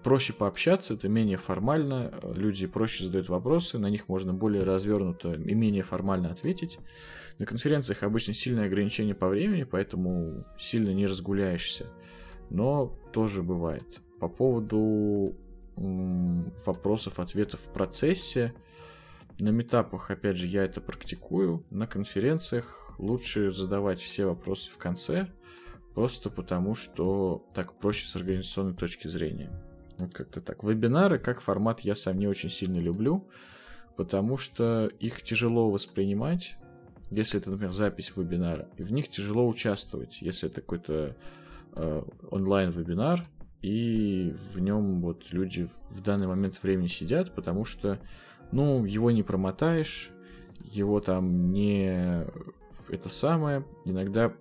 проще 0.03 0.33
пообщаться, 0.33 0.93
это 0.93 1.07
менее 1.09 1.37
формально, 1.37 2.13
люди 2.23 2.67
проще 2.67 3.03
задают 3.03 3.29
вопросы, 3.29 3.77
на 3.77 3.87
них 3.87 4.07
можно 4.09 4.33
более 4.33 4.63
развернуто 4.63 5.33
и 5.33 5.53
менее 5.53 5.83
формально 5.83 6.31
ответить. 6.31 6.79
На 7.39 7.45
конференциях 7.45 8.03
обычно 8.03 8.33
сильное 8.33 8.65
ограничение 8.65 9.15
по 9.15 9.27
времени, 9.27 9.63
поэтому 9.63 10.45
сильно 10.59 10.91
не 10.91 11.05
разгуляешься, 11.05 11.87
но 12.49 12.99
тоже 13.13 13.41
бывает. 13.43 14.01
По 14.19 14.27
поводу 14.27 15.35
вопросов, 15.75 17.19
ответов 17.19 17.61
в 17.61 17.73
процессе, 17.73 18.53
на 19.39 19.49
метапах, 19.49 20.11
опять 20.11 20.37
же, 20.37 20.45
я 20.45 20.63
это 20.65 20.81
практикую. 20.81 21.65
На 21.71 21.87
конференциях 21.87 22.93
лучше 22.99 23.51
задавать 23.51 23.99
все 23.99 24.25
вопросы 24.25 24.69
в 24.69 24.77
конце, 24.77 25.27
просто 25.95 26.29
потому 26.29 26.75
что 26.75 27.47
так 27.55 27.79
проще 27.79 28.07
с 28.07 28.15
организационной 28.15 28.75
точки 28.75 29.07
зрения. 29.07 29.51
Вот 30.01 30.13
как-то 30.13 30.41
так. 30.41 30.63
Вебинары 30.63 31.19
как 31.19 31.41
формат 31.41 31.81
я 31.81 31.95
сам 31.95 32.17
не 32.17 32.27
очень 32.27 32.49
сильно 32.49 32.77
люблю, 32.77 33.27
потому 33.95 34.37
что 34.37 34.89
их 34.99 35.21
тяжело 35.21 35.69
воспринимать, 35.69 36.55
если 37.09 37.39
это, 37.39 37.51
например, 37.51 37.73
запись 37.73 38.13
вебинара, 38.15 38.69
и 38.77 38.83
в 38.83 38.91
них 38.91 39.09
тяжело 39.09 39.47
участвовать, 39.47 40.21
если 40.21 40.49
это 40.49 40.61
какой-то 40.61 41.15
э, 41.75 42.03
онлайн-вебинар, 42.29 43.25
и 43.61 44.33
в 44.53 44.59
нем 44.59 45.01
вот 45.01 45.31
люди 45.31 45.69
в 45.89 46.01
данный 46.01 46.27
момент 46.27 46.61
времени 46.63 46.87
сидят, 46.87 47.35
потому 47.35 47.65
что 47.65 47.99
ну, 48.51 48.85
его 48.85 49.11
не 49.11 49.23
промотаешь, 49.23 50.09
его 50.59 50.99
там 50.99 51.51
не 51.51 52.25
это 52.89 53.09
самое. 53.09 53.65
Иногда 53.85 54.33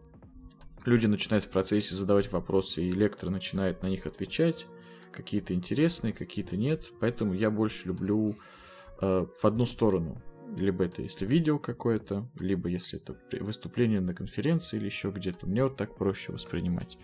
люди 0.85 1.07
начинают 1.07 1.45
в 1.45 1.51
процессе 1.51 1.95
задавать 1.95 2.31
вопросы, 2.33 2.83
и 2.83 2.93
лектор 2.93 3.31
начинает 3.31 3.83
на 3.83 3.89
них 3.89 4.07
отвечать. 4.07 4.67
Какие-то 5.13 5.55
интересные, 5.55 6.13
какие-то 6.13 6.57
нет. 6.57 6.93
Поэтому 7.01 7.35
я 7.35 7.51
больше 7.51 7.89
люблю 7.89 8.37
э, 9.01 9.27
в 9.41 9.45
одну 9.45 9.67
сторону. 9.67 10.21
Либо 10.57 10.85
это 10.85 11.03
если 11.03 11.27
видео 11.27 11.59
какое-то, 11.59 12.29
либо 12.39 12.69
если 12.69 12.99
это 12.99 13.17
выступление 13.43 14.01
на 14.01 14.15
конференции 14.15 14.77
или 14.77 14.87
еще 14.87 15.11
где-то. 15.11 15.47
Мне 15.47 15.65
вот 15.65 15.77
так 15.77 15.97
проще 15.97 16.33
воспринимать. 16.33 16.99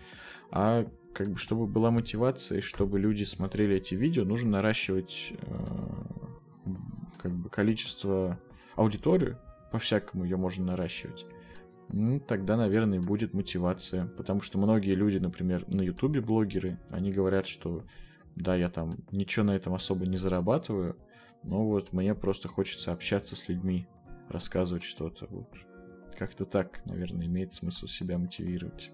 А 0.51 0.85
как 1.13 1.31
бы 1.31 1.37
чтобы 1.37 1.65
была 1.65 1.89
мотивация, 1.91 2.61
чтобы 2.61 2.99
люди 2.99 3.23
смотрели 3.23 3.77
эти 3.77 3.95
видео, 3.95 4.23
нужно 4.23 4.51
наращивать 4.51 5.33
э, 5.33 6.67
как 7.17 7.31
бы 7.31 7.49
количество 7.49 8.39
аудитории, 8.75 9.35
по-всякому 9.71 10.23
ее 10.23 10.37
можно 10.37 10.65
наращивать, 10.65 11.25
ну, 11.89 12.19
тогда, 12.19 12.57
наверное, 12.57 13.01
будет 13.01 13.33
мотивация. 13.33 14.07
Потому 14.07 14.41
что 14.41 14.57
многие 14.57 14.95
люди, 14.95 15.17
например, 15.17 15.67
на 15.67 15.81
Ютубе 15.81 16.21
блогеры, 16.21 16.79
они 16.89 17.11
говорят, 17.11 17.47
что 17.47 17.83
да, 18.35 18.55
я 18.55 18.69
там 18.69 18.97
ничего 19.11 19.45
на 19.45 19.55
этом 19.55 19.73
особо 19.73 20.05
не 20.05 20.17
зарабатываю, 20.17 20.95
но 21.43 21.65
вот 21.65 21.93
мне 21.93 22.13
просто 22.13 22.47
хочется 22.47 22.91
общаться 22.91 23.35
с 23.35 23.47
людьми, 23.47 23.87
рассказывать 24.29 24.83
что-то. 24.83 25.27
Вот. 25.29 25.49
Как-то 26.17 26.45
так, 26.45 26.81
наверное, 26.85 27.27
имеет 27.27 27.53
смысл 27.53 27.87
себя 27.87 28.17
мотивировать. 28.17 28.91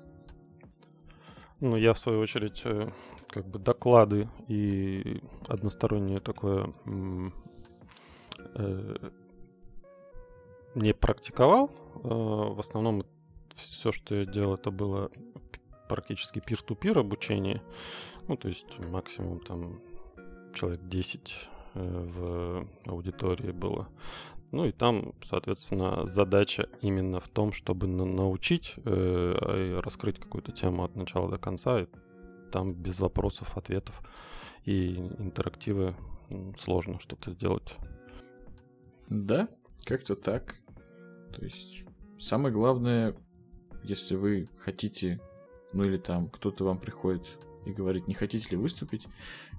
Ну, 1.59 1.77
я, 1.77 1.93
в 1.93 1.99
свою 1.99 2.19
очередь, 2.19 2.61
э, 2.65 2.89
как 3.27 3.47
бы 3.47 3.59
доклады 3.59 4.30
и 4.47 5.22
одностороннее 5.47 6.19
такое 6.19 6.73
Э, 8.55 8.95
не 10.75 10.93
практиковал. 10.93 11.72
Э, 11.95 12.53
в 12.53 12.59
основном 12.59 13.03
все, 13.55 13.91
что 13.91 14.15
я 14.15 14.25
делал, 14.25 14.55
это 14.55 14.72
было 14.72 15.11
практически 15.88 16.39
пир-ту-пир 16.39 16.97
обучение. 16.99 17.61
Ну, 18.27 18.38
то 18.38 18.47
есть 18.47 18.80
максимум 18.80 19.39
там 19.39 19.81
человек 20.53 20.81
10 20.88 21.49
э, 21.75 21.81
в 21.81 22.67
аудитории 22.85 23.51
было. 23.51 23.88
Ну 24.51 24.65
и 24.65 24.72
там, 24.72 25.13
соответственно, 25.27 26.05
задача 26.05 26.69
именно 26.81 27.19
в 27.19 27.27
том, 27.27 27.51
чтобы 27.51 27.88
научить 27.88 28.75
э, 28.85 29.80
раскрыть 29.83 30.19
какую-то 30.19 30.51
тему 30.51 30.83
от 30.83 30.95
начала 30.95 31.30
до 31.30 31.38
конца. 31.38 31.81
И 31.81 31.88
там 32.51 32.73
без 32.73 32.99
вопросов, 32.99 33.57
ответов 33.57 33.99
и 34.63 34.95
интерактивы 35.17 35.95
сложно 36.59 36.99
что-то 36.99 37.31
сделать. 37.31 37.75
Да, 39.09 39.47
как-то 39.85 40.15
так. 40.15 40.55
То 41.35 41.43
есть 41.43 41.83
самое 42.17 42.53
главное, 42.53 43.15
если 43.83 44.15
вы 44.15 44.49
хотите, 44.57 45.19
ну 45.73 45.83
или 45.83 45.97
там 45.97 46.29
кто-то 46.29 46.63
вам 46.63 46.77
приходит 46.77 47.37
и 47.65 47.71
говорить, 47.71 48.07
не 48.07 48.13
хотите 48.13 48.49
ли 48.51 48.57
выступить, 48.57 49.07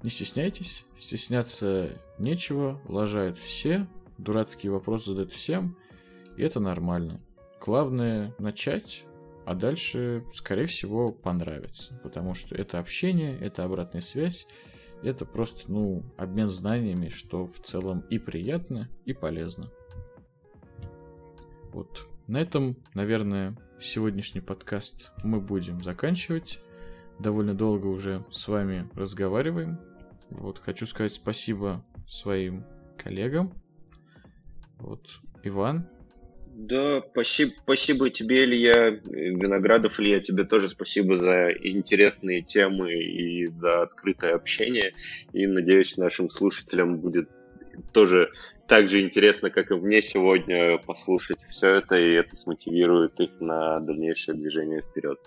не 0.02 0.10
стесняйтесь, 0.10 0.84
стесняться 0.98 1.90
нечего, 2.18 2.80
лажают 2.86 3.36
все, 3.36 3.86
дурацкие 4.18 4.72
вопросы 4.72 5.10
задают 5.10 5.32
всем, 5.32 5.76
и 6.36 6.42
это 6.42 6.60
нормально. 6.60 7.20
Главное 7.60 8.34
начать, 8.38 9.04
а 9.46 9.54
дальше, 9.54 10.24
скорее 10.34 10.66
всего, 10.66 11.12
понравится, 11.12 11.98
потому 12.02 12.34
что 12.34 12.54
это 12.54 12.78
общение, 12.78 13.38
это 13.38 13.64
обратная 13.64 14.02
связь, 14.02 14.46
это 15.02 15.26
просто, 15.26 15.70
ну, 15.70 16.02
обмен 16.16 16.48
знаниями, 16.48 17.08
что 17.08 17.46
в 17.46 17.58
целом 17.60 18.04
и 18.10 18.18
приятно, 18.18 18.88
и 19.04 19.12
полезно. 19.12 19.70
Вот. 21.74 22.06
На 22.28 22.40
этом, 22.40 22.76
наверное, 22.94 23.56
сегодняшний 23.80 24.40
подкаст 24.40 25.10
мы 25.24 25.40
будем 25.40 25.82
заканчивать. 25.82 26.60
Довольно 27.18 27.52
долго 27.52 27.88
уже 27.88 28.24
с 28.30 28.46
вами 28.46 28.88
разговариваем. 28.94 29.80
Вот, 30.30 30.60
хочу 30.60 30.86
сказать 30.86 31.12
спасибо 31.14 31.84
своим 32.06 32.64
коллегам. 32.96 33.52
Вот, 34.78 35.04
Иван. 35.42 35.88
Да, 36.46 37.02
спасибо, 37.10 37.54
спасибо 37.64 38.08
тебе, 38.08 38.44
Илья. 38.44 38.90
Виноградов, 38.90 39.98
Илья, 39.98 40.20
тебе 40.20 40.44
тоже 40.44 40.68
спасибо 40.68 41.16
за 41.16 41.50
интересные 41.50 42.42
темы 42.42 42.94
и 42.94 43.48
за 43.48 43.82
открытое 43.82 44.36
общение. 44.36 44.94
И 45.32 45.44
надеюсь, 45.48 45.96
нашим 45.96 46.30
слушателям 46.30 47.00
будет 47.00 47.28
тоже 47.92 48.30
так 48.66 48.88
же 48.88 49.00
интересно, 49.00 49.50
как 49.50 49.70
и 49.70 49.74
мне 49.74 50.02
сегодня, 50.02 50.78
послушать 50.78 51.44
все 51.48 51.76
это, 51.76 51.98
и 51.98 52.12
это 52.12 52.34
смотивирует 52.36 53.20
их 53.20 53.30
на 53.40 53.80
дальнейшее 53.80 54.36
движение 54.36 54.82
вперед. 54.82 55.18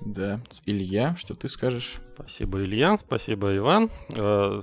Да. 0.00 0.40
Илья, 0.66 1.16
что 1.16 1.34
ты 1.34 1.48
скажешь? 1.48 1.96
Спасибо, 2.14 2.62
Илья, 2.62 2.96
спасибо, 2.98 3.56
Иван. 3.56 3.90
Э, 4.10 4.60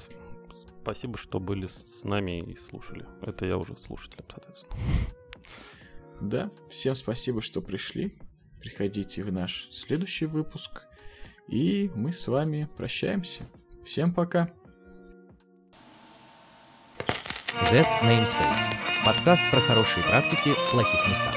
спасибо, 0.81 1.17
что 1.17 1.39
были 1.39 1.67
с 1.67 2.03
нами 2.03 2.41
и 2.41 2.57
слушали. 2.69 3.05
Это 3.21 3.45
я 3.45 3.57
уже 3.57 3.75
слушателем, 3.85 4.25
соответственно. 4.29 4.77
Да, 6.21 6.51
всем 6.69 6.93
спасибо, 6.95 7.41
что 7.41 7.61
пришли. 7.61 8.15
Приходите 8.59 9.23
в 9.23 9.31
наш 9.31 9.67
следующий 9.71 10.27
выпуск. 10.27 10.83
И 11.47 11.89
мы 11.95 12.13
с 12.13 12.27
вами 12.27 12.69
прощаемся. 12.77 13.43
Всем 13.83 14.13
пока. 14.13 14.51
Z 17.59 17.85
Namespace. 18.01 18.71
Подкаст 19.03 19.43
про 19.51 19.59
хорошие 19.59 20.03
практики 20.03 20.53
в 20.53 20.71
плохих 20.71 21.05
местах. 21.07 21.35